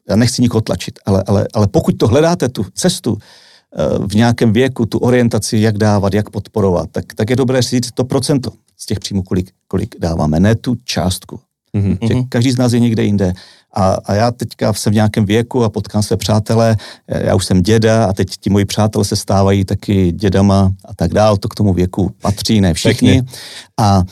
já 0.09 0.15
nechci 0.15 0.41
nikoho 0.41 0.61
tlačit, 0.61 0.99
ale, 1.05 1.23
ale, 1.27 1.47
ale 1.53 1.67
pokud 1.67 1.97
to 1.97 2.07
hledáte, 2.07 2.49
tu 2.49 2.65
cestu 2.73 3.17
eh, 3.17 4.07
v 4.07 4.15
nějakém 4.15 4.53
věku, 4.53 4.85
tu 4.85 4.97
orientaci, 4.97 5.57
jak 5.57 5.77
dávat, 5.77 6.13
jak 6.13 6.29
podporovat, 6.29 6.89
tak, 6.91 7.13
tak 7.13 7.29
je 7.29 7.35
dobré 7.35 7.61
říct 7.61 7.91
to 7.91 8.03
procento 8.03 8.51
z 8.77 8.85
těch 8.85 8.99
příjmů, 8.99 9.23
kolik, 9.23 9.51
kolik 9.67 9.95
dáváme, 9.99 10.39
ne 10.39 10.55
tu 10.55 10.75
částku. 10.83 11.39
Mm-hmm. 11.75 12.27
Každý 12.29 12.51
z 12.51 12.57
nás 12.57 12.73
je 12.73 12.79
někde 12.79 13.03
jinde. 13.03 13.33
A, 13.75 13.97
a 14.05 14.13
já 14.13 14.31
teďka 14.31 14.73
jsem 14.73 14.91
v 14.91 14.95
nějakém 14.95 15.25
věku 15.25 15.63
a 15.63 15.69
potkám 15.69 16.03
své 16.03 16.17
přátelé, 16.17 16.77
já 17.07 17.35
už 17.35 17.45
jsem 17.45 17.61
děda 17.61 18.05
a 18.05 18.13
teď 18.13 18.27
ti 18.37 18.49
moji 18.49 18.65
přátelé 18.65 19.05
se 19.05 19.15
stávají 19.15 19.65
taky 19.65 20.11
dědama 20.11 20.71
a 20.85 20.93
tak 20.93 21.13
dál, 21.13 21.37
to 21.37 21.47
k 21.47 21.55
tomu 21.55 21.73
věku 21.73 22.11
patří, 22.21 22.61
ne 22.61 22.73
všichni. 22.73 23.23
A, 23.77 24.03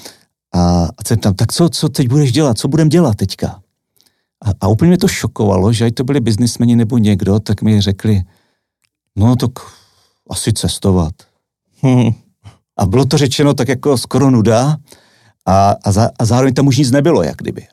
a, 0.55 0.84
a 0.97 1.03
jsem 1.07 1.18
tam, 1.18 1.34
tak 1.34 1.53
co, 1.53 1.70
co 1.70 1.89
teď 1.89 2.07
budeš 2.07 2.32
dělat, 2.32 2.57
co 2.57 2.68
budem 2.68 2.89
dělat 2.89 3.16
teďka? 3.16 3.59
A, 4.45 4.49
a 4.61 4.68
úplně 4.68 4.89
mě 4.89 4.97
to 4.97 5.07
šokovalo, 5.07 5.74
že 5.74 5.86
ať 5.86 5.93
to 5.93 6.03
byli 6.03 6.20
biznismeni 6.20 6.76
nebo 6.76 6.97
někdo, 6.97 7.39
tak 7.39 7.61
mi 7.61 7.82
řekli, 7.82 8.22
no 9.16 9.36
tak 9.36 9.51
asi 10.30 10.53
cestovat. 10.53 11.14
Hmm. 11.82 12.09
A 12.78 12.86
bylo 12.86 13.05
to 13.05 13.18
řečeno 13.18 13.53
tak 13.53 13.68
jako 13.68 13.97
skoro 13.97 14.32
nuda 14.32 14.78
a, 15.45 15.76
a, 15.84 15.91
za, 15.91 16.09
a 16.20 16.26
zároveň 16.26 16.53
tam 16.53 16.68
už 16.68 16.78
nic 16.78 16.91
nebylo, 16.91 17.24
jak 17.24 17.36
kdyby. 17.38 17.68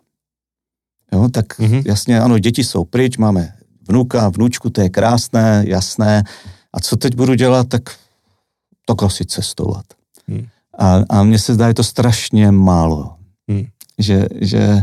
Jo, 1.13 1.29
tak 1.29 1.59
mm-hmm. 1.59 1.83
jasně, 1.87 2.21
ano, 2.21 2.39
děti 2.39 2.65
jsou 2.65 2.85
pryč, 2.85 3.17
máme 3.17 3.53
vnuka, 3.89 4.29
vnučku, 4.29 4.71
to 4.71 4.81
je 4.81 4.89
krásné, 4.89 5.65
jasné. 5.67 6.25
A 6.73 6.81
co 6.81 6.97
teď 6.97 7.15
budu 7.15 7.35
dělat, 7.35 7.69
tak 7.69 7.83
tak 8.91 9.03
asi 9.03 9.25
cestovat. 9.25 9.85
Mm. 10.29 10.47
A, 10.79 11.03
a 11.09 11.23
mně 11.23 11.39
se 11.39 11.55
zdá, 11.55 11.69
je 11.69 11.75
to 11.75 11.85
strašně 11.85 12.51
málo. 12.51 13.15
Mm. 13.47 13.65
Že, 13.99 14.27
že, 14.41 14.83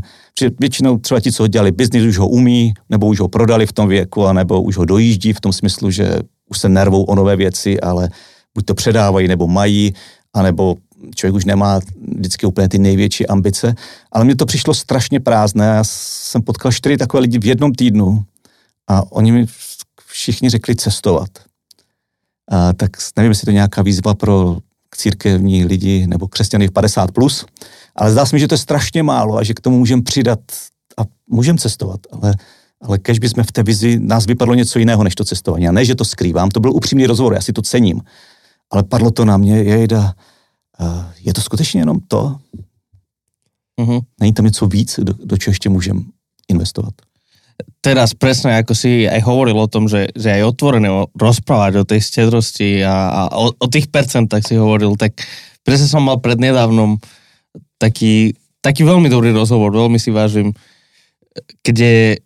většinou 0.60 0.98
třeba 0.98 1.20
ti, 1.20 1.32
co 1.32 1.48
dělali 1.48 1.72
biznis, 1.72 2.04
už 2.04 2.18
ho 2.18 2.28
umí, 2.28 2.74
nebo 2.90 3.08
už 3.08 3.20
ho 3.20 3.28
prodali 3.28 3.66
v 3.66 3.74
tom 3.74 3.90
věku, 3.90 4.34
nebo 4.34 4.62
už 4.62 4.78
ho 4.78 4.86
dojíždí 4.86 5.34
v 5.34 5.42
tom 5.42 5.54
smyslu, 5.54 5.92
že 5.92 6.20
už 6.50 6.60
se 6.60 6.70
nervou 6.70 7.04
o 7.04 7.16
nové 7.16 7.36
věci, 7.36 7.80
ale 7.80 8.10
buď 8.56 8.66
to 8.66 8.74
předávají, 8.74 9.28
nebo 9.28 9.48
mají, 9.48 9.94
anebo 10.34 10.76
člověk 11.16 11.36
už 11.36 11.46
nemá 11.46 11.80
vždycky 12.18 12.46
úplně 12.46 12.70
ty 12.70 12.80
největší 12.80 13.28
ambice, 13.28 13.76
ale 14.12 14.26
mně 14.26 14.36
to 14.36 14.46
přišlo 14.46 14.74
strašně 14.74 15.20
prázdné. 15.20 15.66
Já 15.66 15.84
jsem 15.84 16.42
potkal 16.42 16.72
čtyři 16.72 16.98
takové 16.98 17.22
lidi 17.22 17.40
v 17.40 17.46
jednom 17.46 17.74
týdnu 17.74 18.26
a 18.88 19.12
oni 19.12 19.32
mi 19.32 19.46
všichni 20.06 20.50
řekli 20.50 20.76
cestovat. 20.76 21.30
A 22.52 22.74
tak 22.74 22.92
nevím, 23.18 23.32
jestli 23.32 23.46
to 23.46 23.52
nějaká 23.52 23.82
výzva 23.82 24.14
pro 24.14 24.58
církevní 24.96 25.66
lidi 25.66 26.08
nebo 26.08 26.28
křesťany 26.28 26.68
v 26.68 26.72
50+, 26.72 27.12
plus, 27.12 27.46
ale 27.96 28.12
zdá 28.12 28.26
se 28.26 28.36
mi, 28.36 28.40
že 28.40 28.48
to 28.48 28.54
je 28.54 28.60
strašně 28.60 29.04
málo 29.04 29.38
a 29.38 29.44
že 29.44 29.54
k 29.54 29.60
tomu 29.60 29.80
můžeme 29.80 30.02
přidat 30.02 30.40
a 30.98 31.02
můžeme 31.28 31.58
cestovat, 31.58 32.00
ale 32.12 32.34
ale 32.82 32.98
kež 32.98 33.20
by 33.20 33.30
jsme 33.30 33.44
v 33.44 33.52
té 33.52 33.64
vizi, 33.64 34.00
nás 34.00 34.26
vypadlo 34.26 34.54
něco 34.54 34.80
jiného 34.80 35.04
než 35.04 35.16
to 35.16 35.26
cestování. 35.26 35.68
A 35.68 35.72
ne, 35.72 35.86
že 35.86 35.96
to 35.96 36.06
skrývám, 36.06 36.50
to 36.50 36.60
byl 36.60 36.72
upřímný 36.72 37.06
rozhovor, 37.06 37.34
já 37.34 37.42
si 37.42 37.54
to 37.54 37.62
cením. 37.62 38.02
Ale 38.72 38.84
padlo 38.84 39.12
to 39.12 39.26
na 39.26 39.38
mě, 39.38 39.58
jejda, 39.64 40.14
je 41.20 41.34
to 41.34 41.42
skutečně 41.42 41.82
jenom 41.82 42.00
to? 42.00 42.38
Uh-huh. 43.82 44.02
Není 44.20 44.34
tam 44.34 44.46
něco 44.46 44.68
víc, 44.68 45.00
do, 45.04 45.14
do 45.14 45.38
čeho 45.38 45.52
ještě 45.52 45.70
můžeme 45.70 46.02
investovat? 46.48 46.94
teraz 47.82 48.14
presne 48.14 48.60
ako 48.62 48.74
si 48.78 49.10
aj 49.10 49.22
hovoril 49.26 49.58
o 49.58 49.72
tom, 49.72 49.90
že, 49.90 50.14
že 50.14 50.38
aj 50.38 50.44
otvorené 50.54 50.90
rozprávať 51.18 51.82
o 51.82 51.88
tej 51.88 52.02
stedrosti 52.04 52.84
a, 52.86 53.10
a 53.10 53.22
o, 53.34 53.54
o 53.54 53.68
tých 53.70 53.90
percentách 53.90 54.46
si 54.46 54.60
hovoril, 54.60 54.94
tak 55.00 55.18
presne 55.66 55.90
som 55.90 56.06
mal 56.06 56.22
prednedávnom 56.22 57.02
taký, 57.82 58.38
taký 58.62 58.86
veľmi 58.86 59.10
dobrý 59.10 59.34
rozhovor, 59.34 59.74
veľmi 59.74 59.98
si 59.98 60.14
vážim, 60.14 60.54
kde 61.66 62.22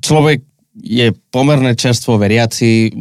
človek 0.00 0.44
je 0.72 1.12
pomerne 1.28 1.76
čerstvo 1.76 2.16
veriaci, 2.16 2.92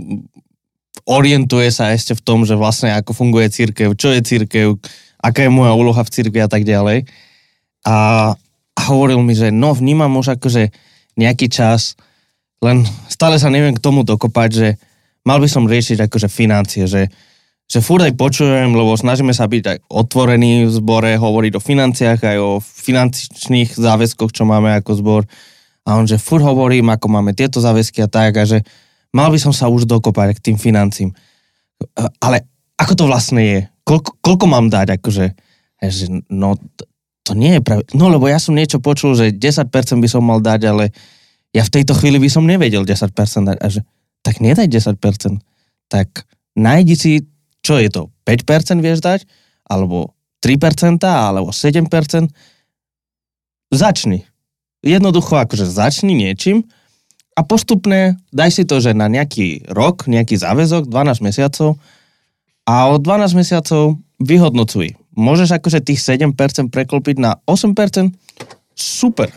orientuje 1.06 1.70
sa 1.74 1.94
ešte 1.94 2.18
v 2.18 2.22
tom, 2.22 2.44
že 2.46 2.58
vlastne 2.58 2.94
ako 2.96 3.14
funguje 3.14 3.50
církev, 3.52 3.94
čo 3.98 4.14
je 4.14 4.22
církev, 4.22 4.78
aká 5.22 5.46
je 5.46 5.52
moja 5.54 5.74
úloha 5.78 6.02
v 6.02 6.14
církvi 6.14 6.40
a 6.42 6.50
tak 6.50 6.66
ďalej. 6.66 7.06
A, 7.86 7.96
hovoril 8.88 9.22
mi, 9.22 9.38
že 9.38 9.54
no 9.54 9.76
vnímam 9.78 10.10
už 10.18 10.40
akože 10.40 10.74
nejaký 11.20 11.52
čas, 11.52 12.00
len 12.62 12.86
stále 13.10 13.38
sa 13.38 13.54
neviem 13.54 13.76
k 13.76 13.84
tomu 13.84 14.02
dokopať, 14.02 14.50
že 14.50 14.68
mal 15.28 15.38
by 15.38 15.50
som 15.50 15.70
riešiť 15.70 16.08
akože 16.08 16.28
financie, 16.30 16.86
že, 16.90 17.10
že 17.70 17.80
furt 17.84 18.02
aj 18.06 18.18
počujem, 18.18 18.74
lebo 18.74 18.98
snažíme 18.98 19.34
sa 19.34 19.46
byť 19.46 19.64
aj 19.66 19.78
otvorení 19.90 20.66
v 20.66 20.72
zbore, 20.72 21.12
hovoriť 21.18 21.54
o 21.58 21.62
financiách, 21.62 22.20
aj 22.22 22.38
o 22.42 22.52
finančných 22.62 23.76
záväzkoch, 23.78 24.32
čo 24.34 24.44
máme 24.46 24.74
ako 24.78 24.92
zbor. 24.98 25.22
A 25.86 25.98
on, 25.98 26.06
že 26.06 26.22
furt 26.22 26.46
hovorím, 26.46 26.94
ako 26.94 27.10
máme 27.10 27.34
tieto 27.34 27.58
záväzky 27.58 28.06
a 28.06 28.10
tak, 28.10 28.38
a 28.38 28.46
že 28.46 28.62
mal 29.16 29.30
by 29.32 29.40
som 29.40 29.54
sa 29.56 29.68
už 29.68 29.88
dokopať 29.88 30.40
k 30.40 30.44
tým 30.52 30.58
financím. 30.58 31.12
Ale 32.20 32.48
ako 32.80 32.94
to 32.98 33.04
vlastne 33.08 33.42
je? 33.42 33.60
Koľko, 33.84 34.18
koľko 34.24 34.46
mám 34.48 34.68
dať? 34.72 34.98
Akože, 34.98 35.26
že 35.84 36.06
no, 36.32 36.56
to 37.22 37.32
nie 37.38 37.58
je 37.58 37.62
pravda. 37.62 37.86
No 37.94 38.10
lebo 38.10 38.26
ja 38.26 38.42
som 38.42 38.58
niečo 38.58 38.82
počul, 38.82 39.14
že 39.14 39.36
10% 39.36 39.70
by 40.02 40.10
som 40.10 40.26
mal 40.26 40.42
dať, 40.42 40.62
ale 40.66 40.90
ja 41.52 41.68
v 41.68 41.74
tejto 41.80 41.94
chvíli 41.94 42.18
by 42.18 42.30
som 42.32 42.48
nevedel 42.48 42.88
10% 42.88 43.12
dať. 43.14 43.58
A 43.60 43.68
že, 43.70 43.86
tak 44.26 44.40
nedaj 44.40 44.70
10%. 44.70 44.98
Tak 45.92 46.26
nájdi 46.56 46.96
si, 46.96 47.12
čo 47.62 47.78
je 47.78 47.92
to, 47.92 48.10
5% 48.26 48.80
vieš 48.82 49.04
dať, 49.04 49.28
alebo 49.68 50.16
3%, 50.42 50.98
alebo 51.06 51.54
7%. 51.54 52.32
Začni. 53.72 54.26
Jednoducho 54.82 55.38
akože 55.38 55.70
začni 55.70 56.18
niečím 56.18 56.66
a 57.36 57.42
postupne 57.48 58.20
daj 58.36 58.50
si 58.52 58.64
to, 58.68 58.84
že 58.84 58.92
na 58.92 59.08
nejaký 59.08 59.68
rok, 59.72 60.06
nejaký 60.08 60.36
záväzok, 60.36 60.92
12 60.92 61.24
mesiacov 61.24 61.80
a 62.68 62.92
od 62.92 63.00
12 63.04 63.40
mesiacov 63.40 63.98
vyhodnocuj 64.20 65.02
môžeš 65.16 65.60
akože 65.60 65.84
tých 65.84 66.00
7% 66.00 66.36
preklopiť 66.72 67.16
na 67.20 67.40
8%, 67.48 68.12
super. 68.76 69.30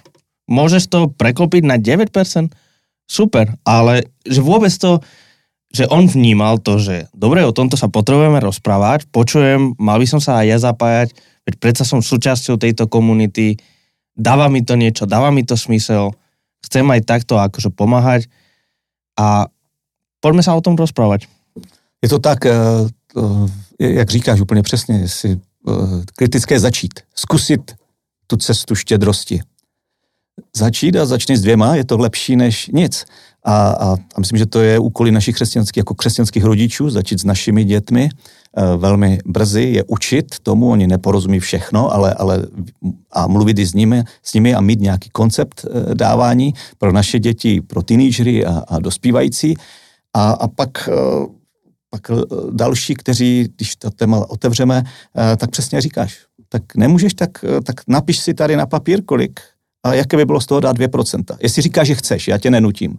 Môžeš 0.47 0.87
to 0.91 0.99
preklopiť 1.11 1.63
na 1.65 1.77
9%, 1.81 2.53
super. 3.09 3.57
Ale 3.65 4.07
že 4.23 4.41
vôbec 4.45 4.71
to, 4.71 5.03
že 5.75 5.91
on 5.91 6.07
vnímal 6.07 6.63
to, 6.63 6.79
že 6.79 7.11
dobre, 7.11 7.43
o 7.43 7.55
tomto 7.55 7.75
sa 7.75 7.91
potrebujeme 7.91 8.39
rozprávať, 8.39 9.11
počujem, 9.11 9.75
mal 9.81 9.99
by 9.99 10.07
som 10.07 10.21
sa 10.23 10.45
aj 10.45 10.47
ja 10.47 10.59
zapájať, 10.63 11.09
veď 11.45 11.55
predsa 11.59 11.83
som 11.83 11.99
súčasťou 11.99 12.55
tejto 12.61 12.87
komunity, 12.87 13.59
dáva 14.15 14.47
mi 14.47 14.63
to 14.63 14.79
niečo, 14.79 15.11
dáva 15.11 15.35
mi 15.35 15.43
to 15.43 15.59
smysel, 15.59 16.15
chcem 16.65 16.85
aj 16.91 17.01
takto 17.05 17.37
akože 17.37 17.71
pomáhať 17.71 18.27
a 19.21 19.47
poďme 20.21 20.43
sa 20.43 20.57
o 20.57 20.65
tom 20.65 20.75
rozprávať. 20.75 21.29
Je 22.03 22.09
to 22.09 22.19
tak, 22.19 22.45
eh, 22.45 22.53
eh, 22.53 24.03
jak 24.03 24.11
říkáš 24.11 24.41
úplně 24.41 24.63
přesně, 24.63 24.99
jestli 24.99 25.41
Eh, 25.69 26.03
kritické 26.17 26.61
začít. 26.61 27.01
Zkusit 27.15 27.75
tu 28.27 28.37
cestu 28.37 28.75
štědrosti. 28.75 29.41
Začít 30.57 30.97
a 30.97 31.07
začni 31.07 31.37
s 31.37 31.43
dvěma, 31.43 31.77
je 31.77 31.85
to 31.85 31.99
lepší 31.99 32.37
než 32.37 32.67
nic. 32.67 33.05
A, 33.45 33.69
a, 33.69 33.97
a 34.15 34.21
myslím, 34.21 34.39
že 34.39 34.47
to 34.47 34.61
je 34.61 34.79
úkoly 34.79 35.13
našich 35.13 35.35
křesťanských, 35.35 35.77
jako 35.77 35.95
křesťanských 35.95 36.45
rodičů, 36.45 36.91
začít 36.91 37.21
s 37.21 37.25
našimi 37.25 37.65
dětmi 37.65 38.09
e, 38.57 38.77
velmi 38.77 39.19
brzy, 39.27 39.63
je 39.63 39.85
učit 39.85 40.35
tomu, 40.43 40.71
oni 40.71 40.87
neporozumí 40.87 41.41
všechno, 41.41 41.95
ale, 41.95 42.15
ale 42.15 42.47
a 43.11 43.27
mluvit 43.27 43.59
i 43.59 43.67
s 43.67 43.75
nimi, 43.75 44.05
s 44.23 44.35
nimi 44.35 44.55
a 44.55 44.61
mít 44.61 44.81
nějaký 44.81 45.11
koncept 45.11 45.65
e, 45.65 45.95
dávání 45.95 46.55
pro 46.79 46.93
naše 46.93 47.19
děti, 47.19 47.61
pro 47.61 47.83
teenagery 47.83 48.45
a, 48.45 48.63
a 48.69 48.79
dospívající. 48.79 49.55
A, 50.15 50.31
a 50.31 50.49
pak 50.49 50.89
e, 50.89 50.93
pak 51.95 52.11
eh, 52.11 52.15
další, 52.51 52.95
kteří, 52.95 53.49
když 53.57 53.77
to 53.77 53.91
téma 53.91 54.31
otevřeme, 54.31 54.83
eh, 54.83 55.37
tak 55.37 55.51
přesně 55.51 55.81
říkáš. 55.81 56.19
Tak 56.49 56.63
nemůžeš, 56.77 57.15
tak, 57.15 57.45
eh, 57.45 57.61
tak 57.61 57.81
napiš 57.89 58.19
si 58.19 58.35
tady 58.35 58.57
na 58.57 58.67
papír 58.67 59.05
kolik 59.05 59.41
a 59.83 59.95
jaké 59.95 60.17
by 60.17 60.25
bylo 60.25 60.41
z 60.41 60.47
toho 60.47 60.61
dát 60.61 60.77
2%. 60.77 61.37
Jestli 61.41 61.63
říkáš, 61.63 61.87
že 61.87 61.95
chceš, 61.95 62.29
já 62.29 62.39
tě 62.39 62.51
nenutím. 62.51 62.99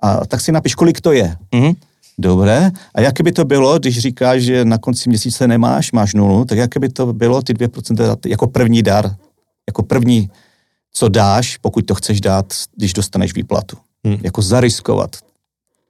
A 0.00 0.26
tak 0.26 0.40
si 0.40 0.52
napiš, 0.52 0.74
kolik 0.74 1.00
to 1.00 1.12
je. 1.12 1.36
Mm-hmm. 1.52 1.76
Dobré. 2.18 2.70
A 2.94 3.00
jaké 3.00 3.22
by 3.22 3.32
to 3.32 3.44
bylo, 3.44 3.78
když 3.78 3.98
říkáš, 3.98 4.42
že 4.42 4.64
na 4.64 4.78
konci 4.78 5.08
měsíce 5.08 5.48
nemáš, 5.48 5.92
máš 5.92 6.14
nulu, 6.14 6.44
tak 6.44 6.58
jaké 6.58 6.80
by 6.80 6.88
to 6.88 7.12
bylo 7.12 7.42
ty 7.42 7.54
2% 7.54 7.94
dát 7.94 8.26
jako 8.26 8.46
první 8.46 8.82
dar, 8.82 9.16
jako 9.68 9.82
první, 9.82 10.30
co 10.92 11.08
dáš, 11.08 11.56
pokud 11.56 11.86
to 11.86 11.94
chceš 11.94 12.20
dát, 12.20 12.54
když 12.76 12.92
dostaneš 12.92 13.34
výplatu. 13.34 13.76
Hmm. 14.04 14.18
Jako 14.22 14.42
zariskovat 14.42 15.16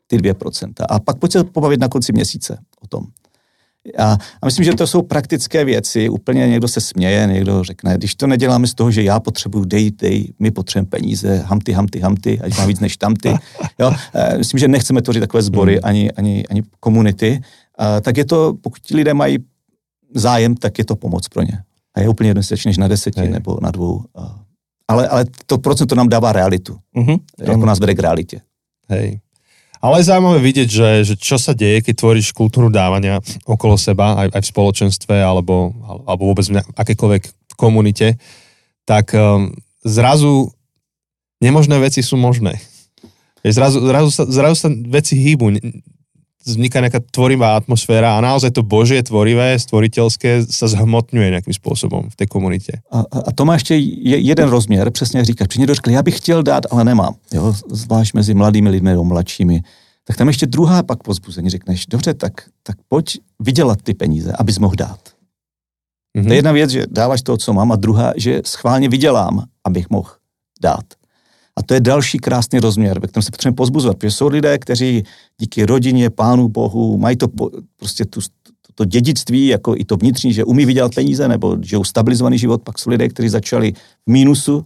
ty 0.07 0.17
2%. 0.17 0.73
A 0.89 0.99
pak 0.99 1.19
pojď 1.19 1.33
se 1.33 1.45
pobavit 1.45 1.81
na 1.81 1.89
konci 1.89 2.13
měsíce 2.13 2.59
o 2.81 2.87
tom. 2.87 3.05
A, 3.99 4.19
a 4.43 4.47
myslím, 4.47 4.65
že 4.65 4.75
to 4.75 4.87
jsou 4.87 5.03
praktické 5.03 5.65
věci. 5.65 6.09
Úplně 6.09 6.49
někdo 6.49 6.69
se 6.69 6.81
směje, 6.81 7.27
někdo 7.27 7.65
řekne, 7.65 7.95
když 7.97 8.15
to 8.15 8.27
neděláme 8.27 8.67
z 8.67 8.75
toho, 8.75 8.91
že 8.91 9.03
já 9.03 9.21
potřebuji, 9.21 9.65
dej, 9.65 9.91
dej, 9.91 10.33
my 10.39 10.51
potřebujeme 10.51 10.91
peníze, 10.91 11.37
hamty, 11.37 11.73
hamty, 11.73 12.01
hamty, 12.01 12.41
ať 12.41 12.59
má 12.59 12.67
víc 12.67 12.81
než 12.81 12.97
tamty. 12.97 13.35
Jo? 13.79 13.93
E, 14.15 14.39
myslím, 14.39 14.59
že 14.59 14.69
nechceme 14.69 15.03
tvořit 15.03 15.21
takové 15.21 15.43
sbory 15.43 15.73
hmm. 15.73 15.81
ani, 15.85 16.13
ani, 16.13 16.47
ani 16.51 16.63
komunity. 16.81 17.41
A, 17.79 18.01
tak 18.01 18.17
je 18.17 18.25
to, 18.25 18.55
pokud 18.61 18.79
ti 18.83 18.97
lidé 18.97 19.15
mají 19.15 19.39
zájem, 20.15 20.55
tak 20.55 20.79
je 20.79 20.85
to 20.85 20.97
pomoc 20.97 21.29
pro 21.29 21.43
ně. 21.43 21.63
A 21.95 22.01
je 22.01 22.09
úplně 22.09 22.31
jednoznačně 22.31 22.69
než 22.69 22.79
na 22.79 22.89
deseti 22.89 23.21
Hej. 23.21 23.31
nebo 23.31 23.59
na 23.63 23.71
dvou. 23.71 24.05
A, 24.15 24.41
ale, 24.89 25.09
ale 25.09 25.25
to 25.47 25.59
procento 25.59 25.95
nám 25.95 26.09
dává 26.09 26.33
realitu. 26.33 26.77
Mm-hmm. 26.97 27.19
Jako 27.41 27.67
nás 27.67 27.79
vede 27.79 27.95
k 27.95 27.99
realitě. 27.99 28.41
Hej. 28.89 29.21
Ale 29.79 30.03
je 30.03 30.11
zaujímavé 30.11 30.43
vidieť, 30.43 30.69
že, 30.69 30.91
že 31.07 31.15
čo 31.15 31.39
sa 31.39 31.55
deje, 31.55 31.87
keď 31.87 31.95
tvoríš 32.03 32.35
kultúru 32.35 32.67
dávania 32.67 33.23
okolo 33.47 33.79
seba, 33.79 34.19
aj, 34.27 34.35
aj 34.35 34.43
v 34.43 34.51
spoločenstve, 34.51 35.15
alebo, 35.23 35.71
alebo 36.03 36.35
vôbec 36.35 36.47
v 36.51 36.59
akékoľvek 36.75 37.55
komunite, 37.55 38.19
tak 38.83 39.15
um, 39.15 39.55
zrazu 39.87 40.51
nemožné 41.39 41.79
veci 41.79 42.03
sú 42.03 42.19
možné. 42.19 42.59
Zrazu, 43.47 43.79
zrazu, 43.87 44.11
sa, 44.11 44.25
zrazu 44.27 44.57
sa 44.59 44.69
veci 44.91 45.15
hýbu 45.15 45.47
vzniká 46.49 46.81
nejaká 46.81 47.05
tvorivá 47.13 47.57
atmosféra 47.61 48.17
a 48.17 48.25
naozaj 48.25 48.57
to 48.57 48.63
božie 48.65 49.03
tvorivé, 49.05 49.61
stvoriteľské 49.61 50.49
sa 50.49 50.67
zhmotňuje 50.67 51.29
nejakým 51.37 51.53
spôsobom 51.53 52.09
v 52.09 52.17
té 52.17 52.27
komunitě. 52.27 52.81
A, 52.91 53.05
a 53.27 53.33
to 53.33 53.45
má 53.45 53.55
ještě 53.55 53.77
jeden 53.77 54.49
rozměr, 54.49 54.91
přesně 54.91 55.19
jak 55.19 55.27
říkáš. 55.27 55.57
Někdo 55.57 55.75
řekl, 55.75 55.91
já 55.91 56.03
bych 56.03 56.17
chtěl 56.17 56.43
dát, 56.43 56.65
ale 56.71 56.85
nemám. 56.85 57.15
Jo? 57.33 57.55
Zvlášť 57.71 58.15
mezi 58.15 58.35
mladými 58.35 58.69
lidmi 58.69 58.91
nebo 58.91 59.05
mladšími. 59.05 59.63
Tak 60.05 60.17
tam 60.17 60.29
ještě 60.29 60.47
druhá 60.47 60.83
pak 60.83 61.03
pozbuzení 61.03 61.51
řekneš, 61.51 61.87
dobře, 61.87 62.15
tak, 62.15 62.33
tak 62.63 62.77
pojď 62.89 63.19
vydělat 63.41 63.83
ty 63.83 63.95
peníze, 63.95 64.33
abys 64.33 64.59
mohl 64.59 64.75
dát. 64.77 65.01
Mm-hmm. 66.17 66.27
To 66.27 66.33
je 66.33 66.37
jedna 66.37 66.53
věc, 66.53 66.71
že 66.71 66.83
dáváš 66.91 67.23
to, 67.23 67.37
co 67.37 67.53
mám, 67.53 67.73
a 67.73 67.77
druhá, 67.77 68.13
že 68.17 68.41
schválně 68.45 68.89
vydělám, 68.89 69.45
abych 69.65 69.91
mohl 69.91 70.11
dát. 70.61 70.85
A 71.59 71.63
to 71.63 71.75
je 71.75 71.81
další 71.81 72.19
krásný 72.19 72.59
rozměr, 72.59 73.01
ve 73.01 73.09
kterém 73.09 73.23
se 73.23 73.31
potřebujeme 73.31 73.57
pozbuzovat, 73.57 73.99
protože 73.99 74.11
jsou 74.11 74.29
lidé, 74.29 74.59
kteří 74.59 75.03
díky 75.41 75.67
rodině, 75.67 76.11
pánu 76.11 76.49
bohu, 76.49 76.99
mají 76.99 77.17
to 77.17 77.27
prostě 77.77 78.05
tu, 78.05 78.21
to 78.75 78.85
dědictví, 78.85 79.47
jako 79.47 79.75
i 79.77 79.85
to 79.85 79.97
vnitřní, 79.97 80.33
že 80.33 80.45
umí 80.45 80.67
vydělat 80.67 80.95
peníze 80.95 81.29
nebo 81.29 81.57
žijou 81.63 81.85
stabilizovaný 81.85 82.39
život, 82.39 82.63
pak 82.63 82.79
jsou 82.79 82.91
lidé, 82.91 83.09
kteří 83.09 83.29
začali 83.29 83.73
v 83.73 84.11
mínusu, 84.11 84.65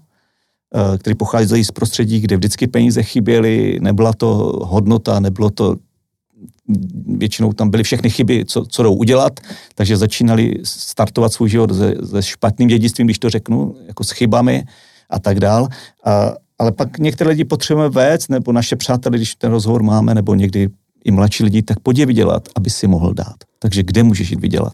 eh, 0.75 0.99
kteří 0.99 1.15
pocházejí 1.15 1.65
z 1.65 1.71
prostředí, 1.71 2.21
kde 2.21 2.37
vždycky 2.37 2.67
peníze 2.67 3.03
chyběly, 3.03 3.79
nebyla 3.81 4.13
to 4.13 4.27
hodnota, 4.63 5.21
nebylo 5.21 5.51
to 5.51 5.77
většinou 7.07 7.53
tam 7.53 7.71
byly 7.71 7.83
všechny 7.83 8.11
chyby, 8.11 8.45
co, 8.45 8.65
co 8.65 8.83
jdou 8.83 8.95
udělat, 8.95 9.41
takže 9.75 9.97
začínali 9.97 10.55
startovat 10.65 11.33
svůj 11.33 11.49
život 11.49 11.75
se, 11.77 11.95
se 12.11 12.23
špatným 12.23 12.69
dědictvím, 12.69 13.07
když 13.07 13.19
to 13.19 13.31
řeknu, 13.31 13.75
jako 13.87 14.05
s 14.05 14.11
chybami 14.11 14.65
a 15.11 15.19
tak 15.19 15.41
dál. 15.41 15.69
A, 16.05 16.33
ale 16.63 16.73
pak 16.73 16.99
některé 16.99 17.31
lidi 17.31 17.45
potřebujeme 17.45 17.95
vést, 17.95 18.31
nebo 18.31 18.53
naše 18.53 18.77
přátelé, 18.77 19.17
když 19.17 19.35
ten 19.35 19.51
rozhovor 19.51 19.83
máme, 19.83 20.15
nebo 20.15 20.35
někdy 20.35 20.69
i 21.05 21.11
mladší 21.11 21.45
lidi, 21.45 21.63
tak 21.63 21.81
pojď 21.81 21.99
je 21.99 22.07
vydělat, 22.07 22.49
aby 22.57 22.71
si 22.71 22.87
mohl 22.87 23.15
dát. 23.15 23.35
Takže 23.59 23.83
kde 23.83 24.03
můžeš 24.03 24.31
jít 24.31 24.41
vydělat? 24.41 24.73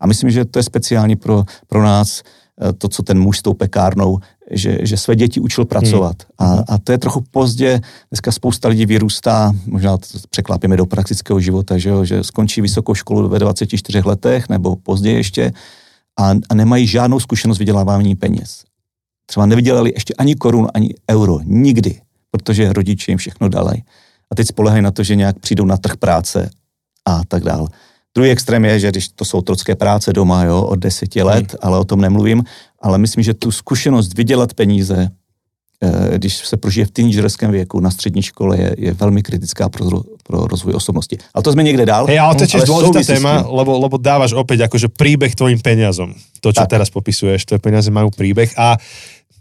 A 0.00 0.06
myslím, 0.06 0.30
že 0.30 0.44
to 0.44 0.58
je 0.58 0.62
speciální 0.62 1.16
pro, 1.16 1.44
pro 1.66 1.82
nás, 1.82 2.22
eh, 2.62 2.72
to, 2.72 2.88
co 2.88 3.02
ten 3.02 3.20
muž 3.20 3.38
s 3.38 3.42
tou 3.42 3.54
pekárnou, 3.54 4.18
že, 4.50 4.78
že 4.82 4.96
své 4.96 5.16
děti 5.16 5.40
učil 5.40 5.64
pracovat. 5.64 6.16
Hmm. 6.40 6.50
A, 6.50 6.64
a 6.68 6.78
to 6.78 6.92
je 6.92 6.98
trochu 6.98 7.24
pozdě, 7.30 7.80
dneska 8.10 8.32
spousta 8.32 8.68
lidí 8.68 8.86
vyrůstá, 8.86 9.52
možná 9.66 9.96
to 9.96 10.06
překlápíme 10.30 10.76
do 10.76 10.86
praktického 10.86 11.40
života, 11.40 11.78
že, 11.78 11.88
jo, 11.88 12.04
že 12.04 12.24
skončí 12.24 12.60
vysokou 12.60 12.94
školu 12.94 13.28
ve 13.28 13.38
24 13.38 14.02
letech 14.04 14.48
nebo 14.48 14.76
později 14.76 15.16
ještě 15.16 15.52
a, 16.20 16.30
a 16.48 16.54
nemají 16.54 16.86
žádnou 16.86 17.20
zkušenost 17.20 17.58
vydělávání 17.58 18.16
peněz 18.16 18.69
třeba 19.30 19.46
nevydělali 19.46 19.94
ještě 19.94 20.14
ani 20.18 20.34
korun, 20.34 20.66
ani 20.74 20.94
euro. 21.06 21.38
Nikdy. 21.46 22.02
protože 22.30 22.72
rodiče 22.72 23.10
jim 23.10 23.18
všechno 23.18 23.48
dali. 23.48 23.82
A 24.30 24.34
teď 24.34 24.46
spolehají 24.46 24.82
na 24.82 24.90
to, 24.90 25.02
že 25.02 25.16
nějak 25.16 25.38
přijdou 25.38 25.64
na 25.64 25.76
trh 25.76 25.96
práce 25.96 26.50
a 27.04 27.24
tak 27.28 27.42
dále. 27.42 27.68
Druhý 28.14 28.30
extrém 28.30 28.64
je, 28.64 28.80
že 28.80 28.90
když 28.90 29.08
to 29.08 29.24
jsou 29.24 29.38
otrocké 29.38 29.74
práce 29.74 30.12
doma, 30.12 30.44
jo, 30.44 30.62
od 30.62 30.78
deseti 30.78 31.22
let, 31.22 31.50
hmm. 31.50 31.58
ale 31.62 31.78
o 31.78 31.84
tom 31.84 32.00
nemluvím, 32.00 32.42
ale 32.82 32.98
myslím, 32.98 33.24
že 33.24 33.34
tu 33.34 33.50
zkušenost 33.50 34.14
vydělat 34.14 34.54
peníze, 34.54 35.08
eh, 35.82 36.18
když 36.18 36.36
se 36.36 36.56
prožije 36.56 36.86
v 36.86 36.90
teenagerském 36.90 37.50
věku 37.50 37.80
na 37.80 37.90
střední 37.90 38.22
škole, 38.22 38.58
je, 38.58 38.74
je 38.78 38.92
velmi 38.92 39.22
kritická 39.22 39.68
pro, 39.68 40.02
pro 40.22 40.46
rozvoj 40.46 40.74
osobnosti. 40.74 41.18
Ale 41.34 41.42
to 41.42 41.52
jsme 41.52 41.62
někde 41.62 41.86
dál. 41.86 42.06
Hej, 42.06 42.18
ale 42.18 42.34
to 42.34 42.42
je 42.42 42.48
tiež 42.48 42.66
dôležitá 42.66 43.06
téma, 43.06 43.46
lebo, 43.46 43.78
lebo 43.78 43.98
dávaš 43.98 44.34
opäť 44.34 44.70
akože 44.70 44.90
príbeh 44.90 45.34
tvojim 45.34 45.62
peniazom. 45.62 46.14
To, 46.42 46.50
čo 46.50 46.66
tak. 46.66 46.78
teraz 46.78 46.90
popisuješ, 46.90 47.46
tvoje 47.46 47.62
peniaze 47.62 47.90
majú 47.90 48.10
príbeh 48.10 48.50
a 48.58 48.78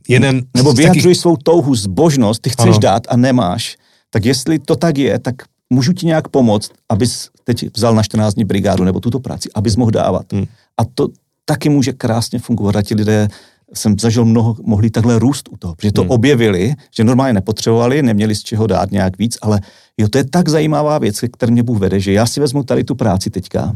jeden... 0.09 0.41
Nebo 0.57 0.73
vyjadřuj 0.73 1.01
takých... 1.01 1.17
svou 1.17 1.37
touhu, 1.37 1.75
zbožnost, 1.75 2.41
ty 2.41 2.49
chceš 2.49 2.69
ano. 2.69 2.79
dát 2.79 3.03
a 3.09 3.17
nemáš, 3.17 3.77
tak 4.09 4.25
jestli 4.25 4.59
to 4.59 4.75
tak 4.75 4.97
je, 4.97 5.19
tak 5.19 5.35
můžu 5.69 5.93
ti 5.93 6.05
nějak 6.05 6.27
pomoct, 6.27 6.71
abys 6.89 7.29
teď 7.43 7.65
vzal 7.75 7.95
na 7.95 8.03
14 8.03 8.33
dní 8.33 8.45
brigádu 8.45 8.83
nebo 8.83 8.99
tuto 8.99 9.19
práci, 9.19 9.49
abys 9.55 9.75
mohl 9.75 9.91
dávat. 9.91 10.33
Hmm. 10.33 10.45
A 10.77 10.85
to 10.85 11.07
taky 11.45 11.69
může 11.69 11.93
krásně 11.93 12.39
fungovat. 12.39 12.75
A 12.75 12.81
ti 12.81 12.95
lidé 12.95 13.27
jsem 13.73 13.99
zažil 13.99 14.25
mnoho, 14.25 14.55
mohli 14.63 14.89
takhle 14.89 15.19
růst 15.19 15.49
u 15.51 15.57
toho, 15.57 15.75
protože 15.75 15.91
to 15.91 16.01
hmm. 16.01 16.11
objevili, 16.11 16.73
že 16.95 17.03
normálně 17.03 17.33
nepotřebovali, 17.33 18.01
neměli 18.01 18.35
z 18.35 18.43
čeho 18.43 18.67
dát 18.67 18.91
nějak 18.91 19.17
víc, 19.17 19.37
ale 19.41 19.61
jo, 19.97 20.07
to 20.07 20.17
je 20.17 20.23
tak 20.23 20.49
zajímavá 20.49 20.97
věc, 20.97 21.19
který 21.37 21.51
mě 21.51 21.63
Bůh 21.63 21.79
vede, 21.79 21.99
že 21.99 22.13
já 22.13 22.25
si 22.25 22.39
vezmu 22.39 22.63
tady 22.63 22.83
tu 22.83 22.95
práci 22.95 23.29
teďka, 23.29 23.75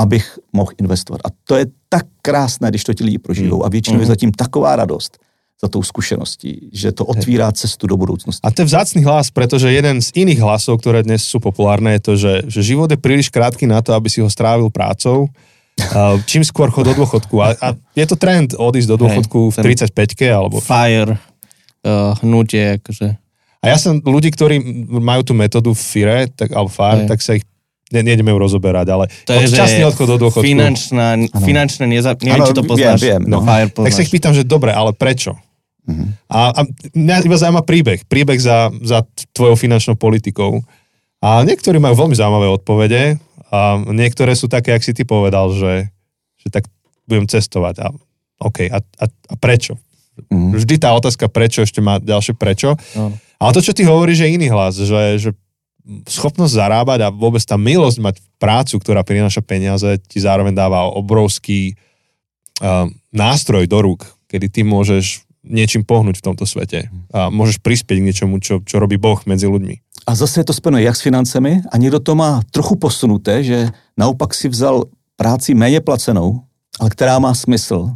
abych 0.00 0.38
mohl 0.52 0.70
investovat. 0.80 1.20
A 1.24 1.28
to 1.44 1.56
je 1.56 1.66
tak 1.88 2.06
krásné, 2.22 2.68
když 2.68 2.84
to 2.84 2.94
ti 2.94 3.04
lidi 3.04 3.18
prožijou. 3.18 3.56
Hmm. 3.56 3.66
A 3.66 3.68
většinou 3.68 3.96
je 3.96 4.04
hmm. 4.04 4.08
zatím 4.08 4.32
taková 4.32 4.76
radost, 4.76 5.18
za 5.54 5.70
tou 5.70 5.80
zkušeností, 5.80 6.74
že 6.74 6.90
to 6.90 7.06
otvírá 7.06 7.48
cestu 7.54 7.86
do 7.86 7.94
budoucnosti. 7.94 8.42
A 8.42 8.50
to 8.50 8.66
je 8.66 8.70
vzácný 8.74 9.06
hlas, 9.06 9.30
pretože 9.30 9.70
jeden 9.70 10.02
z 10.02 10.10
iných 10.12 10.42
hlasov, 10.42 10.82
ktoré 10.82 11.06
dnes 11.06 11.22
sú 11.22 11.38
populárne, 11.38 11.94
je 11.96 12.02
to, 12.02 12.12
že, 12.18 12.34
že 12.50 12.60
život 12.74 12.90
je 12.90 12.98
príliš 12.98 13.30
krátky 13.30 13.70
na 13.70 13.78
to, 13.78 13.94
aby 13.94 14.10
si 14.10 14.18
ho 14.18 14.26
strávil 14.26 14.68
prácou. 14.68 15.30
Čím 16.30 16.42
skôr 16.42 16.74
chod 16.74 16.90
do 16.90 16.94
dôchodku. 16.94 17.38
A, 17.38 17.54
a 17.58 17.68
je 17.94 18.06
to 18.06 18.18
trend 18.18 18.58
odísť 18.58 18.88
do 18.94 18.96
dôchodku 19.06 19.54
hey, 19.54 19.54
v 19.54 19.56
35-ke 19.78 20.26
alebo... 20.26 20.58
Fire, 20.58 21.18
uh, 21.86 22.18
hnutie, 22.22 22.82
akože... 22.82 23.14
A 23.64 23.72
ja 23.72 23.80
som 23.80 23.96
ľudí, 23.96 24.28
ktorí 24.28 24.60
majú 25.00 25.24
tú 25.24 25.32
metódu 25.32 25.72
FIRE, 25.72 26.28
tak, 26.28 26.52
alebo 26.52 26.68
FIRE, 26.68 27.06
hey. 27.06 27.08
tak 27.08 27.24
sa 27.24 27.32
ich 27.40 27.48
ne, 27.94 28.00
nejdeme 28.02 28.34
ju 28.34 28.38
rozoberať, 28.42 28.86
ale 28.90 29.04
to 29.22 29.30
je, 29.38 29.54
časný 29.54 29.86
odchod 29.86 30.16
do 30.16 30.16
dôchodku. 30.26 30.42
Finančná, 30.42 31.30
finančné, 31.30 31.84
neza, 31.86 32.18
neviem, 32.18 32.42
ano, 32.42 32.48
či 32.50 32.54
to 32.56 32.64
poznáš. 32.66 32.98
Viem, 32.98 33.22
viem, 33.22 33.22
no. 33.30 33.38
Fire 33.44 33.70
poznáš. 33.70 33.86
Tak 33.86 33.92
sa 33.94 34.02
ich 34.02 34.12
pýtam, 34.12 34.32
že 34.34 34.42
dobre, 34.42 34.74
ale 34.74 34.90
prečo? 34.90 35.38
Uh-huh. 35.84 36.08
A, 36.32 36.52
a 36.52 36.60
mňa 36.96 37.28
iba 37.28 37.36
zaujíma 37.36 37.62
príbeh. 37.64 38.08
Príbeh 38.08 38.40
za, 38.40 38.72
za 38.80 39.04
tvojou 39.36 39.56
finančnou 39.56 40.00
politikou. 40.00 40.64
A 41.20 41.44
niektorí 41.44 41.80
majú 41.80 42.04
veľmi 42.04 42.16
zaujímavé 42.16 42.48
odpovede 42.52 43.16
a 43.48 43.80
niektoré 43.80 44.32
sú 44.36 44.48
také, 44.48 44.76
ak 44.76 44.84
si 44.84 44.92
ty 44.92 45.08
povedal, 45.08 45.52
že, 45.52 45.88
že 46.40 46.48
tak 46.52 46.68
budem 47.08 47.28
cestovať. 47.28 47.84
A, 47.84 47.86
OK, 48.44 48.68
a, 48.68 48.80
a, 48.80 49.04
a 49.08 49.34
prečo? 49.36 49.76
Uh-huh. 50.28 50.56
Vždy 50.56 50.80
tá 50.80 50.92
otázka 50.96 51.28
prečo 51.28 51.64
ešte 51.64 51.84
má 51.84 52.00
ďalšie 52.00 52.36
prečo. 52.36 52.76
Uh-huh. 52.76 53.12
Ale 53.40 53.50
to, 53.52 53.60
čo 53.60 53.76
ty 53.76 53.84
hovoríš, 53.84 54.24
je 54.24 54.34
iný 54.40 54.48
hlas, 54.48 54.76
že, 54.80 55.20
že 55.20 55.30
schopnosť 56.08 56.56
zarábať 56.56 56.98
a 57.04 57.12
vôbec 57.12 57.44
tá 57.44 57.60
milosť 57.60 57.98
mať 58.00 58.16
prácu, 58.40 58.80
ktorá 58.80 59.04
prináša 59.04 59.44
peniaze, 59.44 60.00
ti 60.08 60.16
zároveň 60.16 60.56
dáva 60.56 60.88
obrovský 60.88 61.76
uh, 62.64 62.88
nástroj 63.12 63.68
do 63.68 63.84
rúk, 63.84 64.08
kedy 64.32 64.46
ty 64.48 64.60
môžeš 64.64 65.23
niečím 65.44 65.84
pohnúť 65.84 66.18
v 66.18 66.26
tomto 66.32 66.48
svete 66.48 66.88
a 67.12 67.28
môžeš 67.28 67.60
prispieť 67.60 68.00
k 68.00 68.06
niečomu, 68.08 68.40
čo, 68.40 68.64
čo 68.64 68.80
robí 68.80 68.96
Boh 68.96 69.20
medzi 69.28 69.44
ľuďmi. 69.44 70.06
A 70.08 70.12
zase 70.16 70.40
je 70.40 70.48
to 70.48 70.56
spojené 70.56 70.82
jak 70.82 70.96
s 70.96 71.04
financemi 71.04 71.62
a 71.72 71.74
někdo 71.76 72.00
to 72.00 72.14
má 72.14 72.40
trochu 72.50 72.76
posunuté, 72.76 73.44
že 73.44 73.68
naopak 73.96 74.34
si 74.34 74.48
vzal 74.48 74.84
práci 75.16 75.54
méně 75.54 75.80
placenou, 75.80 76.40
ale 76.80 76.90
která 76.90 77.18
má 77.18 77.34
smysl. 77.34 77.90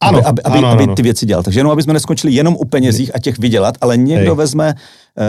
Ano, 0.00 0.18
aby, 0.18 0.42
aby, 0.42 0.58
ano, 0.58 0.68
aby, 0.68 0.84
ano. 0.84 0.94
ty 0.94 1.02
věci 1.02 1.26
dělal. 1.26 1.42
Takže 1.42 1.60
jenom, 1.60 1.72
aby 1.72 1.82
jsme 1.82 1.92
neskončili 1.92 2.32
jenom 2.32 2.56
u 2.56 2.64
penězích 2.64 3.14
a 3.14 3.18
těch 3.18 3.38
vydělat, 3.38 3.74
ale 3.80 3.96
někdo 3.96 4.30
Hej. 4.30 4.36
vezme 4.36 4.74
uh, 4.74 5.24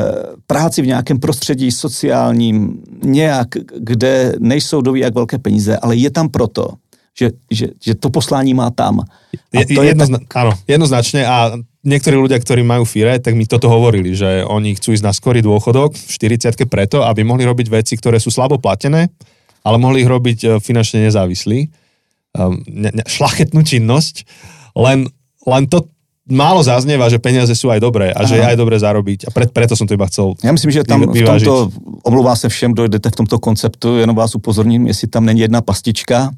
práci 0.47 0.81
v 0.81 0.87
nějakém 0.87 1.19
prostředí 1.19 1.71
sociálním, 1.71 2.83
nějak, 3.03 3.47
kde 3.77 4.33
nejsou 4.39 4.81
doví 4.81 4.99
jak 4.99 5.15
velké 5.15 5.37
peníze, 5.37 5.77
ale 5.77 5.95
je 5.95 6.11
tam 6.11 6.29
proto, 6.29 6.69
že, 7.17 7.33
že, 7.49 7.65
že 7.81 7.93
to 7.97 8.13
poslání 8.13 8.53
má 8.53 8.69
tam. 8.69 9.01
A 9.01 9.65
to 9.65 9.81
je, 9.81 9.89
jednozna- 9.89 10.21
tak... 10.21 10.37
Áno, 10.37 10.53
jednoznačne 10.69 11.25
a 11.25 11.57
niektorí 11.81 12.13
ľudia, 12.13 12.37
ktorí 12.37 12.61
majú 12.61 12.85
fire, 12.85 13.17
tak 13.17 13.33
mi 13.33 13.49
toto 13.49 13.65
hovorili, 13.73 14.13
že 14.13 14.45
oni 14.45 14.77
chcú 14.77 14.93
ísť 14.93 15.05
na 15.05 15.13
skorý 15.13 15.41
dôchodok 15.41 15.97
v 15.97 16.09
40 16.37 16.53
preto, 16.69 17.01
aby 17.01 17.25
mohli 17.25 17.41
robiť 17.41 17.67
veci, 17.73 17.97
ktoré 17.97 18.21
sú 18.21 18.29
slabo 18.29 18.61
platené, 18.61 19.09
ale 19.65 19.81
mohli 19.81 20.05
ich 20.05 20.09
robiť 20.09 20.37
e, 20.45 20.47
finančne 20.61 21.09
nezávislí. 21.09 21.73
Um, 22.37 22.61
ne, 22.69 22.93
ne, 22.93 23.01
šlachetnú 23.01 23.65
činnosť, 23.65 24.21
len, 24.77 25.09
len 25.49 25.63
to, 25.65 25.89
málo 26.27 26.59
zaznieva, 26.59 27.07
že 27.07 27.23
peniaze 27.23 27.55
sú 27.55 27.71
aj 27.71 27.79
dobré 27.79 28.11
a 28.11 28.21
Aha. 28.21 28.27
že 28.27 28.35
je 28.35 28.45
aj 28.45 28.57
dobré 28.59 28.75
zarobiť. 28.75 29.19
A 29.25 29.29
pre, 29.31 29.47
preto 29.47 29.79
som 29.79 29.87
to 29.87 29.95
iba 29.95 30.05
chcel 30.11 30.35
Já 30.43 30.51
myslím, 30.51 30.71
že 30.71 30.83
tam 30.83 31.07
v 31.07 31.23
tomto, 31.23 31.71
omlouvá 32.03 32.35
se 32.35 32.49
všem, 32.49 32.73
dojdete 32.75 33.09
v 33.09 33.15
tomto 33.15 33.39
konceptu, 33.39 33.97
jenom 33.97 34.15
vás 34.15 34.35
upozorním, 34.35 34.87
jestli 34.87 35.07
tam 35.07 35.25
není 35.25 35.39
jedna 35.39 35.61
pastička, 35.61 36.29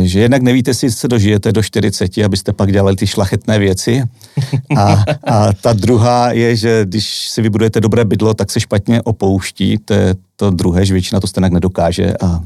že 0.00 0.20
jednak 0.20 0.42
nevíte, 0.42 0.70
jestli 0.70 0.90
se 0.90 1.08
dožijete 1.08 1.52
do 1.52 1.62
40, 1.62 2.18
abyste 2.18 2.52
pak 2.52 2.72
dělali 2.72 2.96
ty 2.96 3.06
šlachetné 3.06 3.58
věci. 3.58 4.02
A, 4.76 5.04
a 5.24 5.52
ta 5.52 5.72
druhá 5.72 6.32
je, 6.32 6.56
že 6.56 6.84
když 6.84 7.28
si 7.28 7.42
vybudujete 7.42 7.80
dobré 7.80 8.04
bydlo, 8.04 8.34
tak 8.34 8.50
se 8.50 8.60
špatně 8.60 9.02
opouští. 9.02 9.78
To 9.84 9.94
je 9.94 10.14
to 10.36 10.50
druhé, 10.50 10.86
že 10.86 10.94
většina 10.94 11.20
to 11.20 11.26
stejně 11.26 11.50
nedokáže 11.50 12.14
a, 12.16 12.40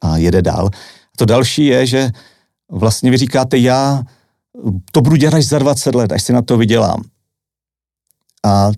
a 0.00 0.16
jede 0.16 0.42
dál. 0.42 0.70
To 1.16 1.24
další 1.24 1.66
je, 1.66 1.86
že 1.86 2.10
vlastně 2.70 3.10
vy 3.10 3.16
říkáte, 3.16 3.58
já 3.58 4.02
to 4.92 5.00
budu 5.00 5.16
dělat 5.16 5.34
až 5.34 5.46
za 5.46 5.58
20 5.58 5.94
let, 5.94 6.12
až 6.12 6.22
si 6.22 6.32
na 6.32 6.42
to 6.42 6.56
vydělám. 6.56 7.02
A 8.44 8.70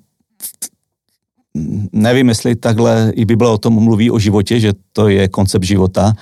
nevím, 1.93 2.29
jestli 2.29 2.57
takhle 2.57 3.13
i 3.15 3.25
Bible 3.25 3.49
o 3.51 3.59
tom 3.59 3.73
mluví 3.73 4.11
o 4.11 4.19
životě, 4.19 4.61
že 4.61 4.73
to 4.93 5.09
je 5.09 5.29
koncept 5.29 5.65
života, 5.65 6.13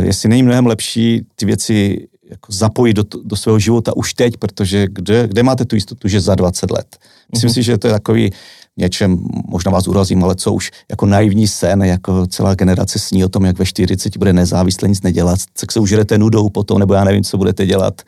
jestli 0.00 0.28
není 0.28 0.42
mnohem 0.42 0.66
lepší 0.66 1.26
ty 1.36 1.46
věci 1.46 2.08
jako 2.30 2.52
zapojit 2.52 2.94
do, 2.94 3.04
do 3.24 3.36
svého 3.36 3.58
života 3.58 3.96
už 3.96 4.14
teď, 4.14 4.36
protože 4.36 4.86
kde, 4.90 5.28
kde 5.28 5.42
máte 5.42 5.64
tu 5.64 5.74
jistotu, 5.74 6.08
že 6.08 6.20
za 6.20 6.34
20 6.34 6.70
let? 6.70 6.96
Myslím 7.32 7.50
uh-huh. 7.50 7.54
si, 7.54 7.62
že 7.62 7.78
to 7.78 7.86
je 7.86 7.92
takový 7.92 8.32
něčem, 8.76 9.18
možná 9.48 9.72
vás 9.72 9.88
urazím, 9.88 10.24
ale 10.24 10.34
co 10.34 10.52
už 10.52 10.70
jako 10.90 11.06
naivní 11.06 11.48
sen, 11.48 11.82
jako 11.82 12.26
celá 12.26 12.54
generace 12.54 12.98
sní 12.98 13.24
o 13.24 13.28
tom, 13.28 13.44
jak 13.44 13.58
ve 13.58 13.66
40 13.66 14.16
bude 14.16 14.32
nezávisle 14.32 14.88
nic 14.88 15.02
nedělat, 15.02 15.38
tak 15.60 15.72
se 15.72 15.80
užerete 15.80 16.18
nudou 16.18 16.48
potom, 16.48 16.78
nebo 16.78 16.94
já 16.94 17.04
nevím, 17.04 17.24
co 17.24 17.38
budete 17.38 17.66
dělat. 17.66 18.02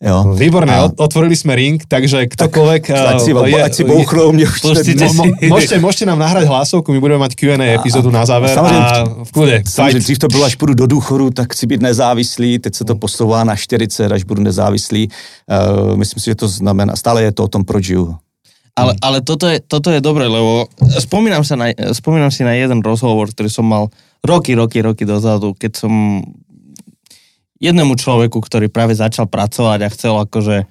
Jo. 0.00 0.32
Výborné, 0.32 0.72
a... 0.80 0.88
otvorili 0.96 1.36
sme 1.36 1.52
ring, 1.52 1.76
takže 1.84 2.24
ktokoľvek... 2.32 2.82
Tak, 2.88 3.04
ať 3.04 3.20
si, 3.20 3.30
je, 3.36 3.60
ať 3.60 3.72
si 3.76 3.84
bouchnou, 3.84 4.32
mne 4.32 4.48
už 4.48 4.64
mo, 5.12 5.28
môžete, 5.44 5.76
môžete 5.76 6.08
nám 6.08 6.16
nahrať 6.16 6.48
hlasovku, 6.48 6.88
my 6.88 7.04
budeme 7.04 7.20
mať 7.20 7.36
Q&A 7.36 7.76
epizódu 7.76 8.08
na 8.08 8.24
záver 8.24 8.48
samozřejmě, 8.48 8.80
a 8.80 9.04
v 9.04 9.30
kľude. 9.32 9.62
Samozřejmě, 9.68 10.00
dřív 10.00 10.18
to 10.18 10.28
bylo, 10.28 10.44
až 10.44 10.54
půjdu 10.54 10.74
do 10.74 10.86
důchodu, 10.86 11.30
tak 11.30 11.52
chci 11.52 11.66
být 11.66 11.82
nezávislý, 11.84 12.58
teď 12.58 12.74
se 12.74 12.84
to 12.84 12.94
posouvá 12.96 13.44
na 13.44 13.56
40, 13.56 14.12
až 14.12 14.24
budu 14.24 14.42
nezávislý. 14.42 15.08
Uh, 15.44 15.96
myslím 15.96 16.20
si, 16.20 16.30
že 16.30 16.34
to 16.34 16.48
znamená, 16.48 16.96
stále 16.96 17.22
je 17.22 17.32
to 17.32 17.44
o 17.44 17.48
tom, 17.48 17.64
proč 17.64 17.84
žiju. 17.84 18.16
Ale, 18.78 18.92
ale 19.02 19.18
toto, 19.20 19.50
je, 19.50 19.58
toto 19.60 19.90
je 19.90 20.00
dobré, 20.00 20.30
lebo 20.30 20.70
spomínam, 21.02 21.42
sa 21.42 21.58
na, 21.58 21.74
spomínam 21.92 22.30
si 22.30 22.46
na 22.46 22.54
jeden 22.54 22.80
rozhovor, 22.80 23.28
ktorý 23.28 23.50
som 23.50 23.66
mal 23.66 23.90
roky, 24.22 24.54
roky, 24.54 24.80
roky 24.80 25.04
dozadu, 25.04 25.52
keď 25.58 25.84
som 25.84 26.22
jednému 27.60 27.98
človeku, 27.98 28.40
ktorý 28.40 28.72
práve 28.72 28.96
začal 28.96 29.28
pracovať 29.28 29.78
a 29.84 29.92
chcel 29.92 30.14
akože 30.16 30.64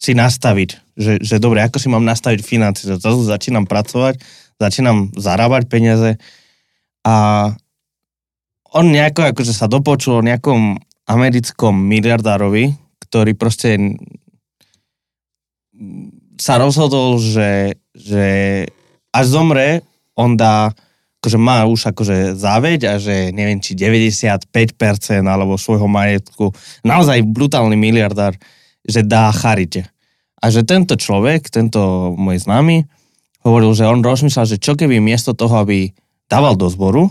si 0.00 0.12
nastaviť, 0.12 0.70
že, 0.98 1.12
že 1.22 1.36
dobre, 1.38 1.62
ako 1.62 1.78
si 1.78 1.88
mám 1.88 2.02
nastaviť 2.02 2.40
financie, 2.42 2.90
zrazu 2.90 3.22
začínam 3.22 3.64
pracovať, 3.64 4.18
začínam 4.58 5.14
zarábať 5.14 5.70
peniaze 5.70 6.18
a 7.06 7.14
on 8.74 8.90
nejako 8.90 9.30
akože 9.30 9.54
sa 9.54 9.70
dopočul 9.70 10.18
o 10.18 10.26
nejakom 10.26 10.82
americkom 11.06 11.78
miliardárovi, 11.78 12.74
ktorý 13.06 13.38
proste 13.38 13.78
sa 16.38 16.58
rozhodol, 16.58 17.18
že, 17.22 17.78
že 17.94 18.26
až 19.14 19.26
zomre, 19.30 19.82
on 20.14 20.34
dá 20.34 20.74
akože 21.24 21.40
má 21.40 21.64
už 21.64 21.88
akože 21.88 22.36
záveď 22.36 22.80
a 22.84 22.92
že 23.00 23.32
neviem, 23.32 23.56
či 23.56 23.72
95% 23.72 24.44
alebo 25.24 25.56
svojho 25.56 25.88
majetku, 25.88 26.52
naozaj 26.84 27.24
brutálny 27.24 27.80
miliardár, 27.80 28.36
že 28.84 29.00
dá 29.00 29.32
charite. 29.32 29.88
A 30.44 30.52
že 30.52 30.60
tento 30.68 31.00
človek, 31.00 31.48
tento 31.48 32.12
môj 32.12 32.44
známy, 32.44 32.84
hovoril, 33.40 33.72
že 33.72 33.88
on 33.88 34.04
rozmýšľal, 34.04 34.52
že 34.52 34.60
čo 34.60 34.76
keby 34.76 35.00
miesto 35.00 35.32
toho, 35.32 35.64
aby 35.64 35.96
dával 36.28 36.60
do 36.60 36.68
zboru, 36.68 37.08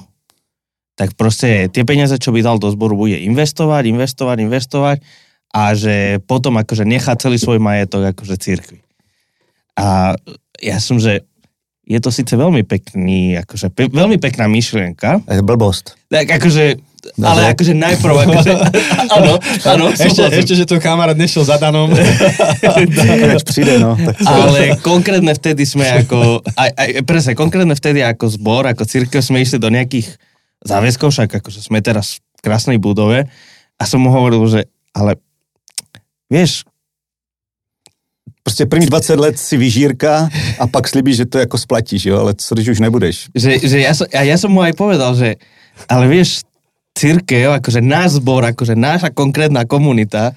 tak 0.94 1.18
proste 1.18 1.74
tie 1.74 1.82
peniaze, 1.82 2.14
čo 2.22 2.30
by 2.30 2.46
dal 2.46 2.62
do 2.62 2.70
zboru, 2.70 2.94
bude 2.94 3.18
investovať, 3.18 3.90
investovať, 3.90 4.38
investovať 4.46 4.98
a 5.50 5.74
že 5.74 6.22
potom 6.30 6.54
akože 6.62 6.86
nechá 6.86 7.18
celý 7.18 7.42
svoj 7.42 7.58
majetok 7.58 8.14
akože 8.14 8.38
církvi. 8.38 8.83
A 9.78 10.14
ja 10.62 10.78
som, 10.78 11.02
že 11.02 11.26
je 11.84 12.00
to 12.00 12.10
síce 12.10 12.32
veľmi 12.32 12.64
pekný, 12.64 13.36
akože 13.44 13.68
pe, 13.76 13.92
veľmi 13.92 14.16
pekná 14.16 14.48
myšlienka. 14.48 15.20
Je 15.28 15.44
blbost. 15.44 16.00
Tak 16.08 16.40
akože, 16.40 16.80
no, 17.20 17.26
ale 17.28 17.52
akože 17.52 17.76
najprv, 17.76 18.16
akože, 18.24 18.54
áno, 19.12 19.34
áno, 19.76 19.86
ešte, 19.92 20.24
ešte, 20.32 20.54
že 20.56 20.64
to 20.64 20.80
kamarát 20.80 21.20
nešiel 21.20 21.44
za 21.44 21.60
Danom. 21.60 21.92
Keď 22.80 23.44
príde, 23.44 23.84
no. 23.84 24.00
Tak 24.00 24.16
ale 24.24 24.80
konkrétne 24.80 25.36
vtedy 25.36 25.68
sme 25.68 25.84
ako, 25.84 26.40
aj, 26.56 26.70
aj, 26.72 26.90
presne, 27.04 27.36
konkrétne 27.36 27.76
vtedy 27.76 28.00
ako 28.00 28.32
zbor, 28.32 28.64
ako 28.64 28.88
církev 28.88 29.20
sme 29.20 29.44
išli 29.44 29.60
do 29.60 29.68
nejakých 29.68 30.08
záväzkov, 30.64 31.12
však 31.12 31.44
akože 31.44 31.60
sme 31.60 31.84
teraz 31.84 32.24
v 32.40 32.42
krásnej 32.48 32.80
budove 32.80 33.28
a 33.76 33.84
som 33.84 34.00
mu 34.00 34.08
hovoril, 34.08 34.40
že 34.48 34.72
ale 34.96 35.20
vieš, 36.32 36.64
Prostě 38.44 38.66
první 38.66 38.86
20 38.86 39.20
let 39.20 39.40
si 39.40 39.58
vyžírka 39.58 40.30
a 40.60 40.68
pak 40.68 40.88
slibíš, 40.88 41.16
že 41.16 41.26
to 41.26 41.38
jako 41.38 41.58
splatíš, 41.58 42.06
jo, 42.06 42.20
ale 42.20 42.34
co 42.38 42.56
když 42.56 42.68
už 42.68 42.80
nebudeš? 42.80 43.28
Že, 43.36 43.60
že 43.64 43.78
ja, 43.80 43.94
som, 43.96 44.08
a 44.12 44.22
ja 44.28 44.36
som 44.36 44.52
mu 44.52 44.60
aj 44.60 44.76
povedal, 44.76 45.16
že 45.16 45.40
ale 45.88 46.12
vieš, 46.12 46.44
církev, 46.94 47.56
akože 47.58 47.80
náš 47.82 48.20
zbor, 48.20 48.46
akože 48.46 48.76
naša 48.76 49.10
konkrétna 49.16 49.66
komunita 49.66 50.36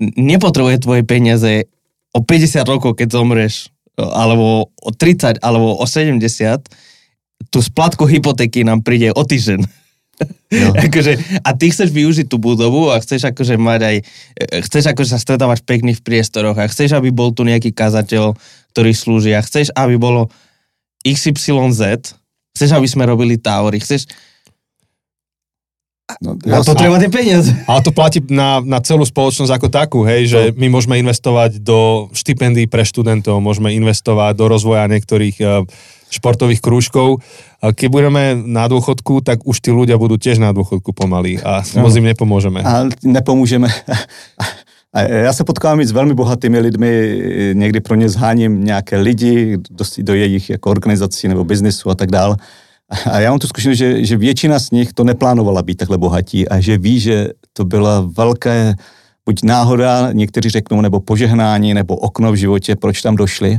nepotrebuje 0.00 0.86
tvoje 0.86 1.02
peniaze 1.02 1.68
o 2.14 2.22
50 2.22 2.64
rokov, 2.70 2.96
keď 2.96 3.18
zomreš, 3.18 3.68
alebo 3.98 4.70
o 4.70 4.90
30, 4.90 5.42
alebo 5.42 5.76
o 5.76 5.84
70, 5.84 6.22
tú 7.50 7.58
splatku 7.60 8.06
hypotéky 8.06 8.62
nám 8.62 8.80
príde 8.82 9.10
o 9.10 9.22
týždeň. 9.22 9.83
No. 10.54 10.70
akože, 10.86 11.42
a 11.42 11.50
ty 11.58 11.74
chceš 11.74 11.90
využiť 11.90 12.26
tú 12.30 12.38
budovu 12.38 12.90
a 12.94 13.02
chceš 13.02 13.26
akože 13.30 13.58
mať 13.58 13.80
aj, 13.82 13.96
chceš 14.70 14.84
akože 14.94 15.10
sa 15.14 15.18
stretávať 15.18 15.66
v 15.66 16.02
priestoroch 16.02 16.54
a 16.54 16.70
chceš, 16.70 16.94
aby 16.94 17.10
bol 17.10 17.34
tu 17.34 17.42
nejaký 17.42 17.74
kazateľ, 17.74 18.38
ktorý 18.70 18.92
slúži 18.94 19.34
a 19.34 19.42
chceš, 19.42 19.74
aby 19.74 19.98
bolo 19.98 20.30
XYZ, 21.02 22.14
chceš, 22.54 22.70
aby 22.70 22.86
sme 22.86 23.04
robili 23.10 23.34
távory, 23.36 23.82
chceš, 23.82 24.06
No, 26.20 26.36
na 26.44 26.60
to 26.60 26.76
treba 26.76 27.00
tie 27.00 27.08
peniaze. 27.08 27.48
Ale 27.64 27.80
to 27.80 27.88
platí 27.88 28.20
na, 28.28 28.60
na 28.60 28.76
celú 28.84 29.08
spoločnosť 29.08 29.48
ako 29.56 29.68
takú, 29.72 29.98
hej, 30.04 30.28
že 30.28 30.40
my 30.52 30.68
môžeme 30.68 31.00
investovať 31.00 31.64
do 31.64 32.12
štipendií 32.12 32.68
pre 32.68 32.84
študentov, 32.84 33.40
môžeme 33.40 33.72
investovať 33.72 34.36
do 34.36 34.44
rozvoja 34.44 34.84
niektorých 34.84 35.36
uh, 35.40 35.64
športových 36.14 36.62
krúžkov. 36.62 37.18
Keď 37.58 37.88
budeme 37.90 38.38
na 38.38 38.70
dôchodku, 38.70 39.20
tak 39.26 39.42
už 39.42 39.58
tí 39.58 39.74
ľudia 39.74 39.98
budú 39.98 40.14
tiež 40.14 40.38
na 40.38 40.54
dôchodku 40.54 40.94
pomaly 40.94 41.42
a 41.42 41.66
moc 41.82 41.90
im 41.98 42.06
nepomôžeme. 42.06 42.62
A 42.62 42.86
nepomůžeme. 43.02 43.68
A 44.94 45.00
já 45.00 45.32
se 45.32 45.44
potkávám 45.44 45.80
i 45.80 45.86
s 45.86 45.92
velmi 45.92 46.14
bohatými 46.14 46.58
lidmi, 46.58 47.22
někdy 47.52 47.80
pro 47.80 47.94
ně 47.94 48.08
zháním 48.08 48.64
nějaké 48.64 48.96
lidi 48.96 49.58
do, 49.70 49.84
do 49.98 50.14
jejich 50.14 50.50
jako 50.50 50.70
organizací 50.70 51.28
nebo 51.28 51.44
biznisu 51.44 51.90
a 51.90 51.94
tak 51.94 52.10
dále. 52.10 52.36
A 53.10 53.20
já 53.20 53.30
mám 53.30 53.38
tu 53.38 53.46
zkušenost, 53.46 53.78
že, 53.78 54.04
že 54.04 54.16
většina 54.16 54.58
z 54.58 54.70
nich 54.70 54.92
to 54.92 55.04
neplánovala 55.04 55.62
být 55.62 55.74
takhle 55.74 55.98
bohatí 55.98 56.48
a 56.48 56.60
že 56.60 56.78
ví, 56.78 57.00
že 57.00 57.28
to 57.52 57.64
byla 57.64 58.06
velké 58.16 58.74
buď 59.26 59.42
náhoda, 59.42 60.12
někteří 60.12 60.50
řeknou, 60.50 60.80
nebo 60.80 61.00
požehnání, 61.00 61.74
nebo 61.74 61.96
okno 61.96 62.32
v 62.32 62.36
životě, 62.36 62.76
proč 62.76 63.02
tam 63.02 63.16
došli. 63.16 63.58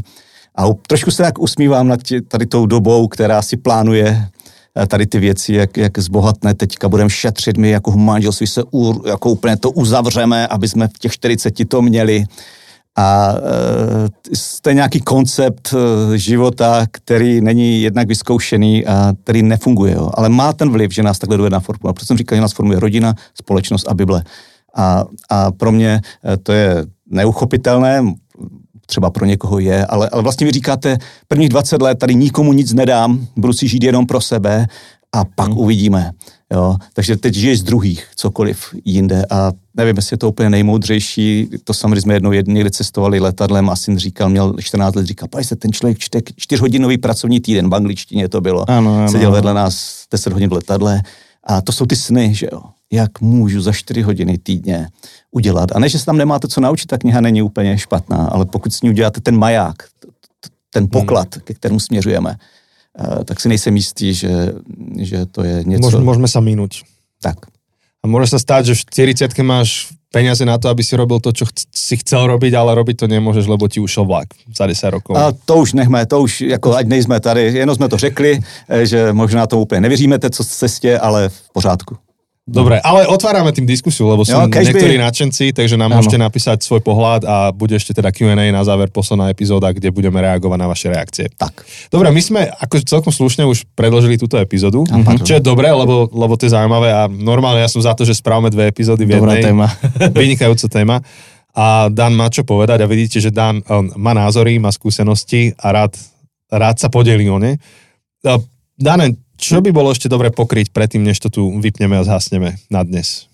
A 0.58 0.64
trošku 0.88 1.12
se 1.12 1.24
tak 1.24 1.40
usmívám 1.40 1.88
nad 1.88 2.04
tě, 2.04 2.22
tady 2.22 2.46
tou 2.46 2.66
dobou, 2.66 3.08
která 3.08 3.42
si 3.42 3.58
plánuje 3.58 4.28
eh, 4.78 4.88
tady 4.88 5.06
ty 5.06 5.20
věci, 5.20 5.54
jak, 5.54 5.78
jak 5.78 6.00
zbohatne, 6.00 6.54
teďka 6.54 6.90
budeme 6.90 7.10
šetřit, 7.10 7.58
my 7.58 7.70
jako 7.70 7.92
manželství 7.92 8.48
se 8.48 8.64
u, 8.74 9.08
jako 9.08 9.30
úplně 9.30 9.58
to 9.58 9.72
uzavřeme, 9.72 10.48
aby 10.48 10.68
jsme 10.68 10.88
v 10.88 10.98
těch 11.00 11.12
40 11.12 11.54
to 11.68 11.82
měli. 11.82 12.26
A 12.98 13.36
e, 13.36 14.36
to 14.62 14.70
je 14.70 14.76
nějaký 14.76 15.02
koncept 15.02 15.74
e, 15.74 16.18
života, 16.18 16.86
který 16.92 17.42
není 17.42 17.82
jednak 17.82 18.08
vyzkoušený 18.08 18.86
a 18.86 19.14
který 19.24 19.44
nefunguje. 19.44 19.94
Jo. 19.94 20.10
Ale 20.14 20.30
má 20.30 20.54
ten 20.54 20.70
vliv, 20.70 20.92
že 20.92 21.04
nás 21.04 21.20
takhle 21.20 21.38
dovede 21.38 21.54
na 21.54 21.60
formula. 21.60 21.94
Proto 21.94 22.06
jsem 22.06 22.18
říkal, 22.18 22.36
že 22.36 22.42
nás 22.42 22.54
formuje 22.54 22.80
rodina, 22.80 23.16
společnost 23.34 23.88
a 23.88 23.94
Bible. 23.94 24.24
A, 24.76 25.06
a 25.30 25.52
pro 25.52 25.72
mě 25.72 26.02
to 26.44 26.52
je 26.52 26.86
neuchopitelné, 27.10 28.04
třeba 28.86 29.10
pro 29.10 29.26
někoho 29.26 29.60
je, 29.60 29.86
ale, 29.86 30.10
ale 30.10 30.24
vlastně 30.24 30.46
vy 30.46 30.52
říkáte, 30.52 30.98
prvních 31.28 31.50
20 31.50 31.82
let 31.82 32.00
tady 32.00 32.16
nikomu 32.16 32.54
nic 32.54 32.74
nedám, 32.74 33.28
budu 33.36 33.54
si 33.54 33.68
žít 33.68 33.84
jenom 33.84 34.06
pro 34.06 34.22
sebe 34.22 34.68
a 35.16 35.26
pak 35.36 35.48
hmm. 35.48 35.58
uvidíme. 35.58 36.12
Jo? 36.54 36.78
Takže 36.94 37.18
teď 37.18 37.34
žiješ 37.34 37.60
z 37.60 37.64
druhých, 37.64 38.08
cokoliv 38.16 38.76
jinde 38.86 39.26
a 39.30 39.52
nevím, 39.76 39.96
jestli 39.96 40.14
je 40.14 40.18
to 40.18 40.30
úplně 40.30 40.50
nejmoudřejší, 40.50 41.50
to 41.64 41.74
samozřejmě 41.74 42.02
jsme 42.02 42.14
jednou 42.14 42.32
někde 42.32 42.72
cestovali 42.72 43.20
letadlem 43.20 43.70
a 43.70 43.76
syn 43.76 43.98
říkal, 43.98 44.30
měl 44.30 44.54
14 44.60 44.96
let, 44.96 45.06
říkal, 45.06 45.30
se 45.42 45.56
ten 45.56 45.72
člověk 45.72 46.00
čte 46.00 46.20
čtyřhodinový 46.36 46.98
pracovní 46.98 47.40
týden, 47.40 47.70
v 47.70 47.76
angličtině 47.76 48.30
to 48.30 48.42
bylo, 48.42 48.70
ano, 48.70 48.98
ano, 48.98 49.10
seděl 49.10 49.32
vedle 49.32 49.54
nás 49.54 50.04
10 50.12 50.34
hodin 50.34 50.50
v 50.50 50.54
letadle 50.54 51.02
a 51.44 51.62
to 51.62 51.72
jsou 51.72 51.86
ty 51.86 51.96
sny, 51.96 52.36
že 52.36 52.48
jo, 52.52 52.62
jak 52.92 53.22
můžu 53.22 53.62
za 53.62 53.72
4 53.72 54.02
hodiny 54.02 54.38
týdně 54.38 54.88
udělat. 55.32 55.70
A 55.76 55.80
ne, 55.80 55.90
že 55.90 56.00
se 56.00 56.06
tam 56.06 56.18
nemáte 56.18 56.48
co 56.48 56.62
naučit, 56.62 56.86
ta 56.86 56.98
kniha 56.98 57.22
není 57.22 57.42
úplně 57.42 57.78
špatná, 57.78 58.28
ale 58.32 58.46
pokud 58.46 58.74
s 58.74 58.82
ní 58.82 58.90
uděláte 58.90 59.22
ten 59.22 59.38
maják, 59.38 59.76
ten 60.70 60.88
poklad, 60.92 61.36
hmm. 61.36 61.42
ke 61.44 61.54
kterému 61.54 61.80
směřujeme, 61.80 62.36
eh, 62.36 63.24
tak 63.24 63.40
si 63.40 63.50
nejsem 63.50 63.76
jistý, 63.76 64.14
že, 64.14 64.54
že 65.00 65.26
to 65.26 65.44
je 65.44 65.64
něco... 65.64 65.88
Môž, 65.88 66.04
môžeme 66.04 66.28
sa 66.28 66.44
minúť. 66.44 66.84
Tak. 67.24 67.48
A 68.04 68.12
môže 68.12 68.36
sa 68.36 68.40
stať, 68.40 68.76
že 68.76 68.86
v 68.86 69.16
40 69.18 69.32
máš 69.42 69.96
peniaze 70.14 70.46
na 70.46 70.56
to, 70.62 70.70
aby 70.70 70.84
si 70.84 70.94
robil 70.96 71.20
to, 71.20 71.32
čo 71.34 71.50
ch- 71.50 71.68
si 71.74 71.96
chcel 72.00 72.28
robiť, 72.28 72.54
ale 72.54 72.76
robiť 72.76 73.04
to 73.04 73.08
nemôžeš, 73.08 73.50
lebo 73.50 73.68
ti 73.68 73.80
ušel 73.80 74.06
vlak 74.06 74.32
za 74.52 74.68
10 74.68 74.96
rokov. 74.96 75.14
A 75.18 75.34
to 75.34 75.64
už 75.64 75.74
nechme, 75.74 76.06
to 76.06 76.22
už, 76.22 76.42
jako 76.56 76.76
ať 76.76 76.86
nejsme 76.88 77.20
tady, 77.20 77.42
jenom 77.42 77.76
jsme 77.76 77.90
to 77.90 77.98
řekli, 77.98 78.40
eh, 78.40 78.86
že 78.86 79.14
možná 79.14 79.48
to 79.48 79.60
úplně 79.60 79.82
nevěříme, 79.82 80.20
co 80.20 80.44
cestě, 80.44 81.00
ale 81.00 81.30
v 81.30 81.54
pořádku. 81.54 81.98
Dobre, 82.46 82.78
ale 82.78 83.10
otvárame 83.10 83.50
tým 83.50 83.66
diskusiu, 83.66 84.06
lebo 84.06 84.22
sú 84.22 84.38
jo, 84.38 84.46
niektorí 84.46 85.02
nadšenci, 85.02 85.50
takže 85.50 85.82
nám 85.82 85.90
ano. 85.90 85.98
môžete 85.98 86.22
napísať 86.22 86.62
svoj 86.62 86.78
pohľad 86.86 87.26
a 87.26 87.50
bude 87.50 87.74
ešte 87.74 87.90
teda 87.98 88.14
Q&A 88.14 88.38
na 88.38 88.62
záver 88.62 88.94
posledná 88.94 89.34
epizóda, 89.34 89.74
kde 89.74 89.90
budeme 89.90 90.22
reagovať 90.22 90.60
na 90.62 90.70
vaše 90.70 90.94
reakcie. 90.94 91.26
Tak. 91.34 91.66
Dobre, 91.90 92.14
my 92.14 92.22
sme 92.22 92.46
ako 92.46 92.86
celkom 92.86 93.10
slušne 93.10 93.50
už 93.50 93.66
predložili 93.74 94.22
túto 94.22 94.38
epizódu, 94.38 94.86
uh-huh. 94.86 95.26
čo 95.26 95.42
je 95.42 95.42
dobré, 95.42 95.74
lebo, 95.74 96.06
lebo 96.14 96.38
to 96.38 96.46
je 96.46 96.54
zaujímavé 96.54 96.94
a 96.94 97.10
normálne 97.10 97.66
ja 97.66 97.70
som 97.72 97.82
za 97.82 97.98
to, 97.98 98.06
že 98.06 98.14
správame 98.14 98.54
dve 98.54 98.70
epizódy 98.70 99.10
v 99.10 99.18
jednej. 99.18 99.26
Dobrá 99.26 99.36
téma. 99.42 99.68
vynikajúca 100.14 100.70
téma. 100.70 101.02
A 101.58 101.90
Dan 101.90 102.14
má 102.14 102.30
čo 102.30 102.46
povedať 102.46 102.86
a 102.86 102.86
vidíte, 102.86 103.18
že 103.18 103.34
Dan 103.34 103.66
on 103.74 103.90
má 103.98 104.14
názory, 104.14 104.62
má 104.62 104.70
skúsenosti 104.70 105.50
a 105.58 105.74
rád, 105.74 105.98
rád 106.54 106.78
sa 106.78 106.94
podelí 106.94 107.26
o 107.26 107.42
ne. 107.42 107.58
Dane, 108.78 109.25
čo 109.38 109.62
by 109.62 109.72
bolo 109.72 109.92
ešte 109.92 110.08
dobre 110.08 110.32
pokryť 110.32 110.72
predtým, 110.72 111.04
než 111.04 111.20
to 111.20 111.30
tu 111.30 111.42
vypneme 111.60 112.00
a 112.00 112.04
zhasneme 112.04 112.56
na 112.72 112.84
dnes? 112.84 113.28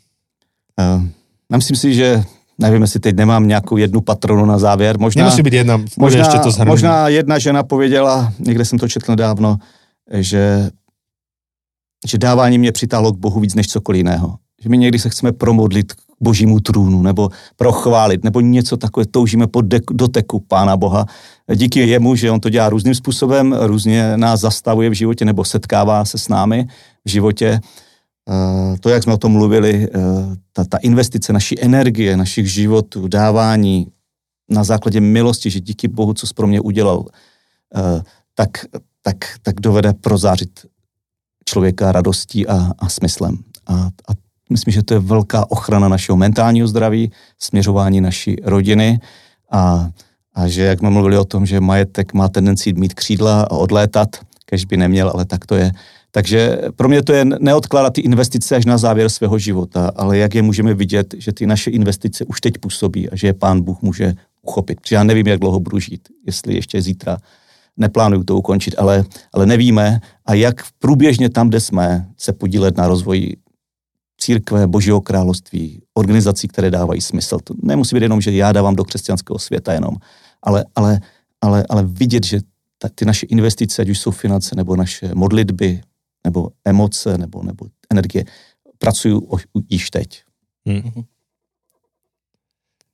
Uh, 0.80 1.06
myslím 1.54 1.78
si, 1.78 1.94
že 1.94 2.24
nevím, 2.58 2.82
jestli 2.82 3.00
teď 3.00 3.16
nemám 3.16 3.48
nějakou 3.48 3.78
jednu 3.78 4.02
patronu 4.02 4.46
na 4.46 4.58
závěr. 4.58 5.00
Možná, 5.00 5.24
Nemusí 5.24 5.42
být 5.42 5.54
jedna, 5.54 5.82
možná, 5.98 6.20
ještě 6.20 6.40
to 6.40 6.52
zhrneme. 6.52 6.72
možná 6.72 7.08
jedna 7.08 7.40
žena 7.40 7.64
pověděla, 7.64 8.34
někde 8.40 8.66
jsem 8.66 8.80
to 8.80 8.88
četl 8.88 9.12
nedávno, 9.12 9.58
že, 10.14 10.70
že 12.08 12.18
dávání 12.18 12.58
mě 12.58 12.72
přitáhlo 12.72 13.12
k 13.14 13.18
Bohu 13.18 13.40
víc 13.40 13.56
než 13.56 13.68
cokoliv 13.68 13.98
jiného. 13.98 14.38
Že 14.64 14.70
my 14.70 14.78
někdy 14.78 15.00
se 15.00 15.10
chceme 15.10 15.32
promodlit 15.32 15.94
božímu 16.22 16.60
trůnu, 16.60 17.02
nebo 17.02 17.30
prochválit, 17.56 18.24
nebo 18.24 18.42
něco 18.42 18.78
takové, 18.78 19.06
toužíme 19.06 19.48
po 19.48 19.62
doteku 19.92 20.40
Pána 20.40 20.78
Boha. 20.78 21.06
Díky 21.56 21.80
jemu, 21.80 22.16
že 22.16 22.32
on 22.32 22.40
to 22.40 22.50
dělá 22.50 22.70
různým 22.70 22.96
způsobem, 22.96 23.56
různě 23.60 24.18
nás 24.18 24.40
zastavuje 24.40 24.90
v 24.90 24.94
životě, 24.94 25.26
nebo 25.26 25.46
setkává 25.46 26.06
se 26.06 26.18
s 26.18 26.28
námi 26.28 26.68
v 27.06 27.10
životě. 27.10 27.60
Eh, 28.30 28.78
to, 28.80 28.90
jak 28.90 29.04
jsme 29.04 29.14
o 29.14 29.18
tom 29.18 29.32
mluvili, 29.32 29.88
eh, 29.96 30.00
ta, 30.54 30.64
ta 30.66 30.78
investice 30.78 31.34
naší 31.34 31.62
energie, 31.62 32.18
našich 32.18 32.52
životů, 32.52 33.08
dávání 33.08 33.88
na 34.50 34.64
základě 34.64 35.02
milosti, 35.02 35.50
že 35.50 35.60
díky 35.60 35.88
Bohu, 35.88 36.14
co 36.14 36.28
jsi 36.28 36.34
pro 36.34 36.48
mě 36.48 36.62
udělal, 36.62 37.06
eh, 37.76 38.02
tak, 38.36 38.50
tak, 39.02 39.18
tak 39.42 39.62
dovede 39.62 39.94
prozářit 39.94 40.66
člověka 41.46 41.92
radostí 41.92 42.48
a, 42.48 42.72
a 42.80 42.90
smyslem. 42.90 43.38
A, 43.68 43.74
a 43.74 44.12
Myslím, 44.52 44.72
že 44.72 44.84
to 44.84 44.94
je 44.94 45.00
velká 45.00 45.52
ochrana 45.52 45.88
našeho 45.88 46.18
mentálního 46.18 46.68
zdraví, 46.68 47.12
směřování 47.40 48.02
naší 48.02 48.36
rodiny 48.44 49.00
a, 49.52 49.90
a 50.36 50.48
že, 50.48 50.62
jak 50.62 50.80
jsme 50.80 50.90
mluvili 50.90 51.18
o 51.18 51.26
tom, 51.26 51.46
že 51.46 51.60
majetek 51.60 52.14
má 52.14 52.30
tendenci 52.30 52.74
mít 52.74 52.94
křídla 52.94 53.42
a 53.42 53.52
odlétat, 53.52 54.10
kež 54.46 54.66
by 54.66 54.78
neměl, 54.78 55.12
ale 55.14 55.26
tak 55.26 55.46
to 55.46 55.56
je. 55.56 55.72
Takže 56.12 56.58
pro 56.76 56.90
mě 56.90 57.04
to 57.04 57.14
je 57.14 57.26
neodkládat 57.26 57.94
ty 57.94 58.02
investice 58.02 58.56
až 58.56 58.66
na 58.66 58.78
závěr 58.78 59.10
svého 59.10 59.40
života, 59.40 59.92
ale 59.96 60.18
jak 60.18 60.36
je 60.36 60.42
můžeme 60.42 60.74
vidět, 60.74 61.16
že 61.18 61.32
ty 61.34 61.48
naše 61.48 61.72
investice 61.72 62.26
už 62.26 62.42
teď 62.42 62.58
působí 62.58 63.10
a 63.10 63.16
že 63.16 63.28
je 63.28 63.34
pán 63.34 63.62
Bůh 63.62 63.82
může 63.82 64.14
uchopit. 64.42 64.82
Protože 64.82 64.96
já 64.96 65.04
nevím, 65.04 65.28
jak 65.28 65.40
dlouho 65.40 65.60
budu 65.60 65.80
žít, 65.80 66.10
jestli 66.26 66.56
ještě 66.56 66.82
zítra 66.82 67.18
neplánuju 67.78 68.24
to 68.24 68.38
ukončit, 68.38 68.76
ale, 68.78 69.04
ale 69.34 69.46
nevíme 69.46 70.00
a 70.26 70.34
jak 70.34 70.56
průběžně 70.80 71.30
tam, 71.30 71.50
kde 71.50 71.60
jsme, 71.60 72.08
se 72.18 72.34
podílet 72.34 72.78
na 72.78 72.88
rozvoji 72.88 73.36
církve, 74.22 74.68
božího 74.68 75.02
království, 75.02 75.82
organizací, 75.94 76.48
které 76.48 76.72
dávají 76.72 77.02
smysl. 77.02 77.38
To 77.44 77.54
nemusí 77.64 77.96
být 77.96 78.04
jenom, 78.04 78.22
že 78.22 78.32
já 78.32 78.52
dávám 78.52 78.76
do 78.76 78.84
křesťanského 78.84 79.40
světa 79.40 79.74
jenom, 79.74 79.96
ale, 80.44 80.66
ale 80.76 81.00
ale, 81.42 81.66
ale 81.70 81.84
vidět, 81.84 82.26
že 82.26 82.40
ta, 82.78 82.90
ty 82.96 83.06
naše 83.06 83.26
investice, 83.26 83.82
ať 83.82 83.90
už 83.90 84.00
jsou 84.00 84.12
finance, 84.12 84.56
nebo 84.56 84.76
naše 84.76 85.16
modlitby, 85.16 85.82
nebo 86.24 86.50
emoce, 86.66 87.18
nebo, 87.18 87.44
nebo 87.44 87.66
energie, 87.92 88.26
pracují 88.78 89.22
již 89.70 89.90
teď. 89.90 90.24
Hmm. 90.66 91.04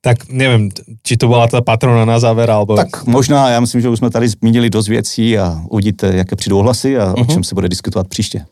Tak 0.00 0.28
nevím, 0.28 0.70
či 1.02 1.16
to 1.16 1.28
byla 1.28 1.48
ta 1.48 1.60
patrona 1.60 2.04
na 2.04 2.20
závěr, 2.20 2.50
alebo... 2.50 2.76
Tak 2.76 3.06
možná, 3.06 3.50
já 3.50 3.60
myslím, 3.60 3.80
že 3.80 3.88
už 3.88 3.98
jsme 3.98 4.10
tady 4.10 4.28
zmínili 4.28 4.70
dost 4.70 4.88
věcí 4.88 5.38
a 5.38 5.64
uvidíte, 5.70 6.16
jaké 6.16 6.36
přijdou 6.36 6.58
hlasy 6.58 6.98
a 6.98 7.12
uh-huh. 7.12 7.20
o 7.20 7.20
mhm. 7.20 7.28
čem 7.28 7.44
se 7.44 7.54
bude 7.54 7.68
diskutovat 7.68 8.08
příště. 8.08 8.44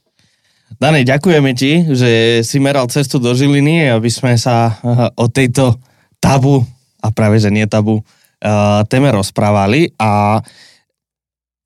Dane, 0.76 1.06
ďakujeme 1.06 1.54
ti, 1.54 1.86
že 1.94 2.42
si 2.42 2.58
meral 2.58 2.90
cestu 2.90 3.22
do 3.22 3.32
Žiliny, 3.32 3.86
aby 3.94 4.10
sme 4.10 4.34
sa 4.34 4.76
o 5.14 5.30
tejto 5.30 5.78
tabu, 6.18 6.66
a 7.00 7.08
práve 7.14 7.38
že 7.38 7.54
nie 7.54 7.64
tabu, 7.70 8.02
téme 8.90 9.08
rozprávali. 9.14 9.94
A 9.96 10.42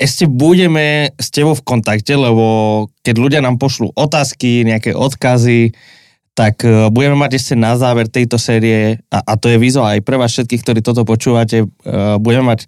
ešte 0.00 0.28
budeme 0.28 1.12
s 1.16 1.28
tebou 1.32 1.56
v 1.56 1.64
kontakte, 1.64 2.12
lebo 2.16 2.88
keď 3.04 3.14
ľudia 3.20 3.40
nám 3.44 3.60
pošlú 3.60 3.92
otázky, 3.92 4.64
nejaké 4.64 4.96
odkazy, 4.96 5.76
tak 6.32 6.64
e, 6.64 6.88
budeme 6.88 7.20
mať 7.20 7.36
ešte 7.36 7.54
na 7.58 7.76
záver 7.76 8.08
tejto 8.08 8.40
série, 8.40 8.96
a, 9.12 9.20
a 9.20 9.36
to 9.36 9.52
je 9.52 9.60
výzva 9.60 9.92
aj 9.92 10.00
pre 10.00 10.16
vás 10.16 10.32
všetkých, 10.32 10.62
ktorí 10.64 10.80
toto 10.80 11.04
počúvate, 11.04 11.68
budeme 12.16 12.56
mať 12.56 12.64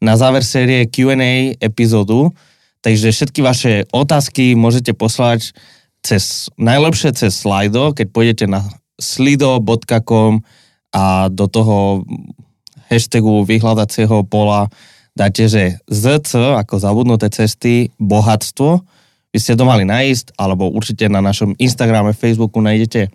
na 0.00 0.16
záver 0.16 0.40
série 0.40 0.88
Q&A 0.88 1.52
epizódu, 1.60 2.32
takže 2.80 3.12
všetky 3.12 3.40
vaše 3.44 3.72
otázky 3.92 4.56
môžete 4.56 4.96
poslať 4.96 5.52
cez, 6.00 6.48
najlepšie 6.56 7.12
cez 7.12 7.36
Slido, 7.36 7.92
keď 7.92 8.06
pôjdete 8.12 8.44
na 8.48 8.64
slido.com 9.00 10.44
a 10.90 11.28
do 11.32 11.46
toho 11.46 12.04
hashtagu 12.90 13.46
vyhľadacieho 13.46 14.26
pola 14.26 14.66
dáte, 15.14 15.46
že 15.46 15.78
ZC 15.86 16.58
ako 16.58 16.74
zabudnuté 16.80 17.30
cesty, 17.30 17.94
bohatstvo, 18.00 18.82
by 19.30 19.38
ste 19.38 19.54
to 19.54 19.62
mali 19.62 19.86
nájsť, 19.86 20.34
alebo 20.34 20.66
určite 20.74 21.06
na 21.06 21.22
našom 21.22 21.54
Instagrame, 21.62 22.10
Facebooku 22.10 22.58
nájdete 22.58 23.14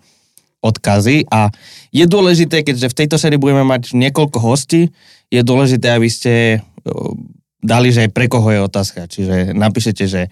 odkazy. 0.64 1.28
A 1.28 1.52
je 1.92 2.04
dôležité, 2.08 2.64
keďže 2.64 2.88
v 2.88 2.98
tejto 3.04 3.16
sérii 3.20 3.36
budeme 3.36 3.68
mať 3.68 3.92
niekoľko 3.92 4.38
hostí, 4.40 4.88
je 5.28 5.40
dôležité, 5.44 5.92
aby 5.92 6.08
ste 6.08 6.64
dali, 7.66 7.90
že 7.90 8.06
pre 8.06 8.30
koho 8.30 8.46
je 8.54 8.60
otázka. 8.62 9.10
Čiže 9.10 9.52
napíšete, 9.52 10.04
že 10.06 10.22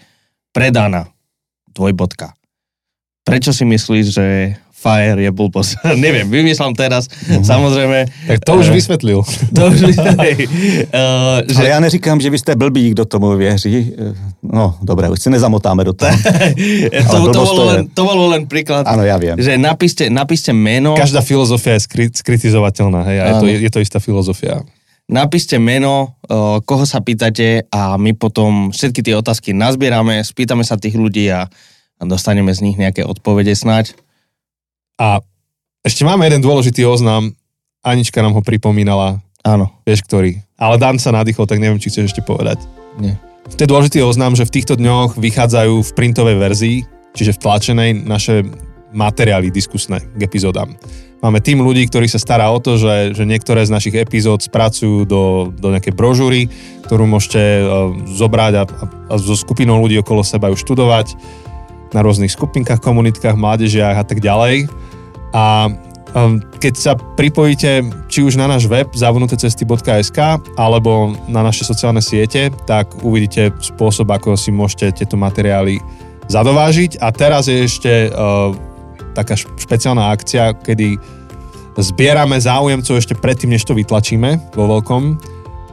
predána 0.55 1.11
dvojbodka. 1.75 2.31
Prečo 3.27 3.51
si 3.51 3.67
myslíš, 3.67 4.05
že 4.15 4.25
Fire 4.85 5.17
je 5.17 5.31
blbosť. 5.33 5.81
Neviem, 6.05 6.29
vymýšľam 6.29 6.77
teraz, 6.77 7.09
mm. 7.09 7.41
samozrejme. 7.41 8.05
Tak 8.05 8.37
to 8.45 8.51
už 8.61 8.69
uh, 8.69 8.73
vysvetlil. 8.77 9.19
To 9.57 9.61
už 9.73 9.79
vysvetlil. 9.89 10.45
Uh, 10.93 11.41
že... 11.49 11.57
Ale 11.57 11.67
já 11.69 11.79
neříkám, 11.79 12.21
že 12.21 12.29
vy 12.29 12.37
jste 12.37 12.55
blbý, 12.55 12.89
kdo 12.93 13.05
tomu 13.05 13.37
věří. 13.37 13.93
Eh, 13.97 14.13
no, 14.43 14.77
dobré, 14.81 15.09
už 15.09 15.21
si 15.21 15.29
nezamotáme 15.29 15.83
do 15.83 15.93
toho. 15.93 16.11
to, 17.11 17.17
to, 17.33 17.41
bolo 17.45 17.63
len, 17.65 17.79
to 17.89 18.01
bolo 18.05 18.23
len 18.29 18.45
príklad. 18.45 18.85
Áno, 18.85 19.01
ja 19.01 19.17
viem. 19.17 19.33
Že 19.41 19.57
napíšte, 19.57 20.03
napíšte 20.13 20.53
meno. 20.53 20.93
Každá 20.93 21.25
filozofia 21.25 21.81
je 21.81 21.89
skri, 21.89 22.05
skritizovateľná, 22.13 23.01
hej, 23.09 23.17
a 23.17 23.25
je 23.25 23.33
to, 23.41 23.45
je 23.49 23.71
to 23.73 23.79
istá 23.81 23.97
filozofia. 23.97 24.61
Napíšte 25.05 25.61
meno, 25.61 26.17
uh, 26.25 26.57
koho 26.65 26.81
sa 26.81 26.97
pýtate 26.97 27.69
a 27.69 27.93
my 28.01 28.17
potom 28.17 28.73
všetky 28.73 29.05
tie 29.05 29.13
otázky 29.13 29.53
nazbierame, 29.53 30.25
spýtame 30.25 30.65
sa 30.65 30.81
tých 30.81 30.97
ľudí 30.97 31.29
a, 31.29 31.45
dostaneme 32.01 32.51
z 32.51 32.65
nich 32.65 32.75
nejaké 32.75 33.05
odpovede 33.05 33.53
snáď. 33.53 33.93
A 34.97 35.21
ešte 35.85 36.03
máme 36.03 36.25
jeden 36.25 36.41
dôležitý 36.41 36.83
oznam. 36.83 37.37
Anička 37.85 38.19
nám 38.25 38.33
ho 38.33 38.41
pripomínala. 38.41 39.21
Áno. 39.45 39.69
Vieš, 39.85 40.03
ktorý. 40.09 40.41
Ale 40.57 40.81
Dan 40.81 40.97
sa 40.97 41.13
nadýchol, 41.13 41.45
tak 41.45 41.61
neviem, 41.61 41.77
či 41.77 41.93
chceš 41.93 42.11
ešte 42.11 42.25
povedať. 42.25 42.57
Nie. 42.97 43.21
To 43.45 43.61
je 43.61 43.69
dôležitý 43.69 44.01
oznam, 44.01 44.33
že 44.33 44.49
v 44.49 44.57
týchto 44.57 44.73
dňoch 44.73 45.21
vychádzajú 45.21 45.85
v 45.85 45.93
printovej 45.93 46.37
verzii, 46.41 46.77
čiže 47.13 47.37
v 47.37 47.41
tlačenej, 47.45 47.89
naše 48.01 48.41
materiály 48.89 49.53
diskusné 49.53 50.01
k 50.17 50.25
epizódám. 50.25 50.73
Máme 51.25 51.41
tým 51.41 51.65
ľudí, 51.65 51.89
ktorí 51.89 52.05
sa 52.05 52.21
stará 52.21 52.53
o 52.53 52.61
to, 52.61 52.77
že, 52.77 53.17
že 53.17 53.25
niektoré 53.25 53.65
z 53.65 53.73
našich 53.73 53.97
epizód 53.97 54.45
spracujú 54.45 55.09
do, 55.09 55.49
do 55.57 55.73
nejakej 55.73 55.97
brožúry, 55.97 56.53
ktorú 56.85 57.09
môžete 57.09 57.41
uh, 57.41 57.89
zobrať 58.13 58.53
a, 58.53 58.63
a, 58.69 58.83
a 59.09 59.13
so 59.17 59.33
skupinou 59.33 59.81
ľudí 59.81 59.97
okolo 59.97 60.21
seba 60.21 60.53
ju 60.53 60.55
študovať 60.61 61.17
na 61.97 62.05
rôznych 62.05 62.29
skupinkách, 62.29 62.77
komunitkách, 62.77 63.41
mládežiach 63.41 63.97
a 63.97 64.05
tak 64.05 64.21
ďalej. 64.21 64.69
A 65.33 65.73
um, 66.13 66.45
keď 66.61 66.73
sa 66.77 66.93
pripojíte 66.93 67.81
či 68.05 68.21
už 68.21 68.37
na 68.37 68.45
náš 68.45 68.69
web 68.69 68.93
zavnutecesty.sk 68.93 70.19
alebo 70.61 71.17
na 71.25 71.41
naše 71.41 71.65
sociálne 71.65 72.05
siete, 72.05 72.53
tak 72.69 73.01
uvidíte 73.01 73.49
spôsob, 73.65 74.13
ako 74.13 74.37
si 74.37 74.53
môžete 74.53 75.01
tieto 75.01 75.17
materiály 75.17 75.81
zadovážiť. 76.29 77.01
A 77.01 77.09
teraz 77.09 77.49
je 77.49 77.65
ešte 77.65 78.13
uh, 78.13 78.53
taká 79.15 79.39
špeciálna 79.39 80.11
akcia, 80.11 80.51
kedy 80.59 80.99
zbierame 81.79 82.35
záujemcov 82.39 82.99
ešte 82.99 83.15
predtým, 83.15 83.55
než 83.55 83.63
to 83.63 83.75
vytlačíme 83.75 84.51
vo 84.55 84.63
veľkom. 84.77 85.15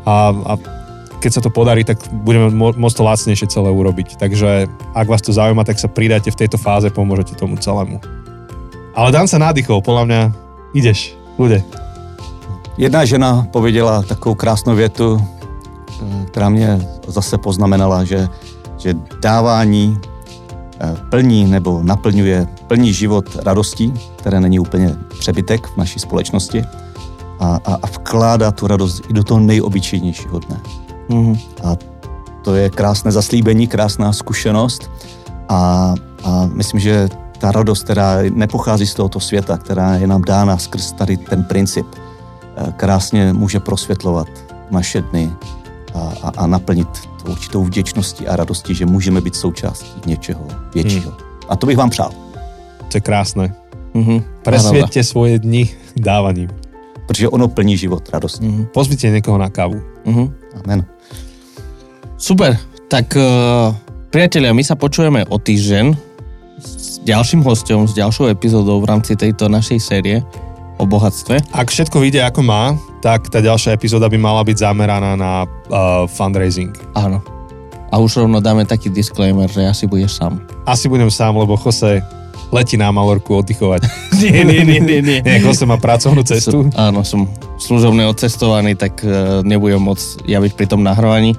A, 0.06 0.34
a 0.34 0.52
keď 1.22 1.30
sa 1.30 1.42
to 1.42 1.54
podarí, 1.54 1.86
tak 1.86 2.02
budeme 2.26 2.50
môcť 2.54 2.96
to 2.98 3.06
lacnejšie 3.06 3.46
celé 3.46 3.70
urobiť. 3.70 4.18
Takže 4.18 4.66
ak 4.94 5.06
vás 5.06 5.22
to 5.22 5.30
zaujíma, 5.30 5.62
tak 5.62 5.78
sa 5.78 5.86
pridajte 5.86 6.34
v 6.34 6.40
tejto 6.46 6.58
fáze, 6.58 6.90
pomôžete 6.90 7.38
tomu 7.38 7.54
celému. 7.54 8.02
Ale 8.98 9.14
Dan 9.14 9.30
sa 9.30 9.38
nádychol, 9.38 9.78
podľa 9.80 10.04
mňa 10.10 10.20
ideš, 10.74 11.14
ľudia. 11.38 11.62
Jedna 12.74 13.04
žena 13.04 13.46
povedala 13.52 14.02
takovou 14.02 14.34
krásnou 14.34 14.74
větu, 14.74 15.20
eh, 15.20 16.26
která 16.26 16.48
mě 16.48 16.80
zase 17.06 17.38
poznamenala, 17.38 18.04
že, 18.04 18.28
že 18.78 18.94
dávání 19.22 20.11
plní 21.08 21.44
nebo 21.44 21.80
naplňuje, 21.82 22.48
plní 22.66 22.92
život 22.92 23.36
radostí, 23.44 23.92
které 24.16 24.40
není 24.40 24.58
úplně 24.58 24.94
přebytek 25.18 25.66
v 25.66 25.76
naší 25.76 25.98
společnosti 25.98 26.64
a, 27.40 27.58
a, 27.64 27.74
a 27.74 27.86
vkládá 27.86 28.50
tu 28.50 28.66
radost 28.66 29.02
i 29.08 29.12
do 29.12 29.24
toho 29.24 29.40
nejobyčejnějšího 29.40 30.38
dne. 30.38 30.60
Mm-hmm. 31.10 31.38
A 31.64 31.76
to 32.44 32.54
je 32.54 32.70
krásné 32.70 33.12
zaslíbení, 33.12 33.66
krásná 33.66 34.12
zkušenost 34.12 34.90
a, 35.48 35.94
a 36.24 36.48
myslím, 36.52 36.80
že 36.80 37.08
ta 37.38 37.52
radost, 37.52 37.82
která 37.82 38.16
nepochází 38.34 38.86
z 38.86 38.94
tohoto 38.94 39.20
světa, 39.20 39.58
která 39.58 39.94
je 39.94 40.06
nám 40.06 40.22
dána 40.22 40.58
skrz 40.58 40.92
tady 40.92 41.16
ten 41.16 41.44
princip, 41.44 41.86
eh, 42.56 42.72
krásně 42.76 43.32
může 43.32 43.60
prosvětlovat 43.60 44.28
naše 44.70 45.02
dny 45.02 45.32
a, 45.94 46.12
a, 46.22 46.32
a 46.36 46.46
naplnit 46.46 46.88
určitou 47.28 47.64
vděčností 47.64 48.28
a 48.28 48.36
radostí, 48.36 48.74
že 48.74 48.86
můžeme 48.86 49.20
být 49.20 49.36
součástí 49.36 50.00
něčeho 50.06 50.46
většího. 50.74 51.10
Hmm. 51.10 51.20
A 51.48 51.56
to 51.56 51.66
bych 51.66 51.76
vám 51.76 51.90
přál. 51.90 52.12
To 52.88 52.96
je 52.96 53.00
krásné. 53.00 53.54
Mm-hmm. 53.94 54.22
Presvětě 54.42 55.04
svoje 55.04 55.38
dny 55.38 55.68
dávaním. 55.96 56.48
Protože 57.06 57.28
ono 57.28 57.48
plní 57.48 57.76
život 57.76 58.08
radostí. 58.12 58.46
Mm-hmm. 58.46 58.66
Pozvíte 58.66 59.08
někoho 59.08 59.38
na 59.38 59.50
kávu. 59.50 59.82
Mm-hmm. 60.06 60.32
Amen. 60.64 60.84
Super, 62.16 62.58
tak 62.88 63.16
uh, 63.16 63.74
priatelia, 64.14 64.54
my 64.54 64.62
sa 64.62 64.78
počujeme 64.78 65.26
o 65.26 65.42
týždeň 65.42 65.96
ďalším 67.02 67.42
hostom, 67.42 67.90
s 67.90 67.98
ďalšou 67.98 68.30
epizódou 68.30 68.78
v 68.78 68.86
rámci 68.86 69.18
tejto 69.18 69.50
našej 69.50 69.80
série 69.82 70.22
o 70.82 70.84
bohatstve. 70.84 71.38
Ak 71.54 71.70
všetko 71.70 72.02
vyjde 72.02 72.26
ako 72.26 72.42
má, 72.42 72.74
tak 72.98 73.30
tá 73.30 73.38
ďalšia 73.38 73.78
epizóda 73.78 74.10
by 74.10 74.18
mala 74.18 74.42
byť 74.42 74.66
zameraná 74.66 75.14
na 75.14 75.46
uh, 75.46 76.10
fundraising. 76.10 76.74
Áno. 76.98 77.22
A 77.94 78.02
už 78.02 78.26
rovno 78.26 78.42
dáme 78.42 78.66
taký 78.66 78.90
disclaimer, 78.90 79.46
že 79.46 79.62
asi 79.62 79.84
budeš 79.86 80.18
sám. 80.18 80.42
Asi 80.66 80.90
budem 80.90 81.12
sám, 81.12 81.38
lebo 81.38 81.54
Jose 81.54 82.02
letí 82.50 82.74
na 82.74 82.90
Malorku 82.90 83.38
oddychovať. 83.38 83.86
nie, 84.22 84.42
nie, 84.42 84.60
nie, 84.66 84.80
nie. 84.82 84.98
nie. 85.00 85.18
nie 85.26 85.38
Jose 85.38 85.62
má 85.62 85.78
pracovnú 85.78 86.26
cestu. 86.26 86.66
Som, 86.66 86.74
áno, 86.74 87.06
som 87.06 87.30
služobne 87.62 88.02
odcestovaný, 88.10 88.74
tak 88.74 88.98
uh, 89.06 89.46
nebudem 89.46 89.78
môcť 89.78 90.26
ja 90.26 90.42
byť 90.42 90.52
pri 90.58 90.66
tom 90.66 90.82
nahrovaní. 90.82 91.38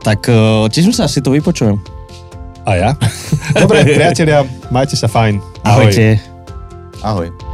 Tak 0.00 0.24
uh, 0.32 0.64
teším 0.72 0.96
sa, 0.96 1.04
asi 1.04 1.20
to 1.20 1.34
vypočujem. 1.36 1.76
A 2.64 2.70
ja? 2.78 2.90
Dobre, 3.62 3.84
priatelia, 3.84 4.46
majte 4.72 4.96
sa 4.96 5.10
fajn. 5.10 5.42
Ahoj. 5.66 5.90
Ahojte. 5.90 6.06
Ahoj. 7.02 7.49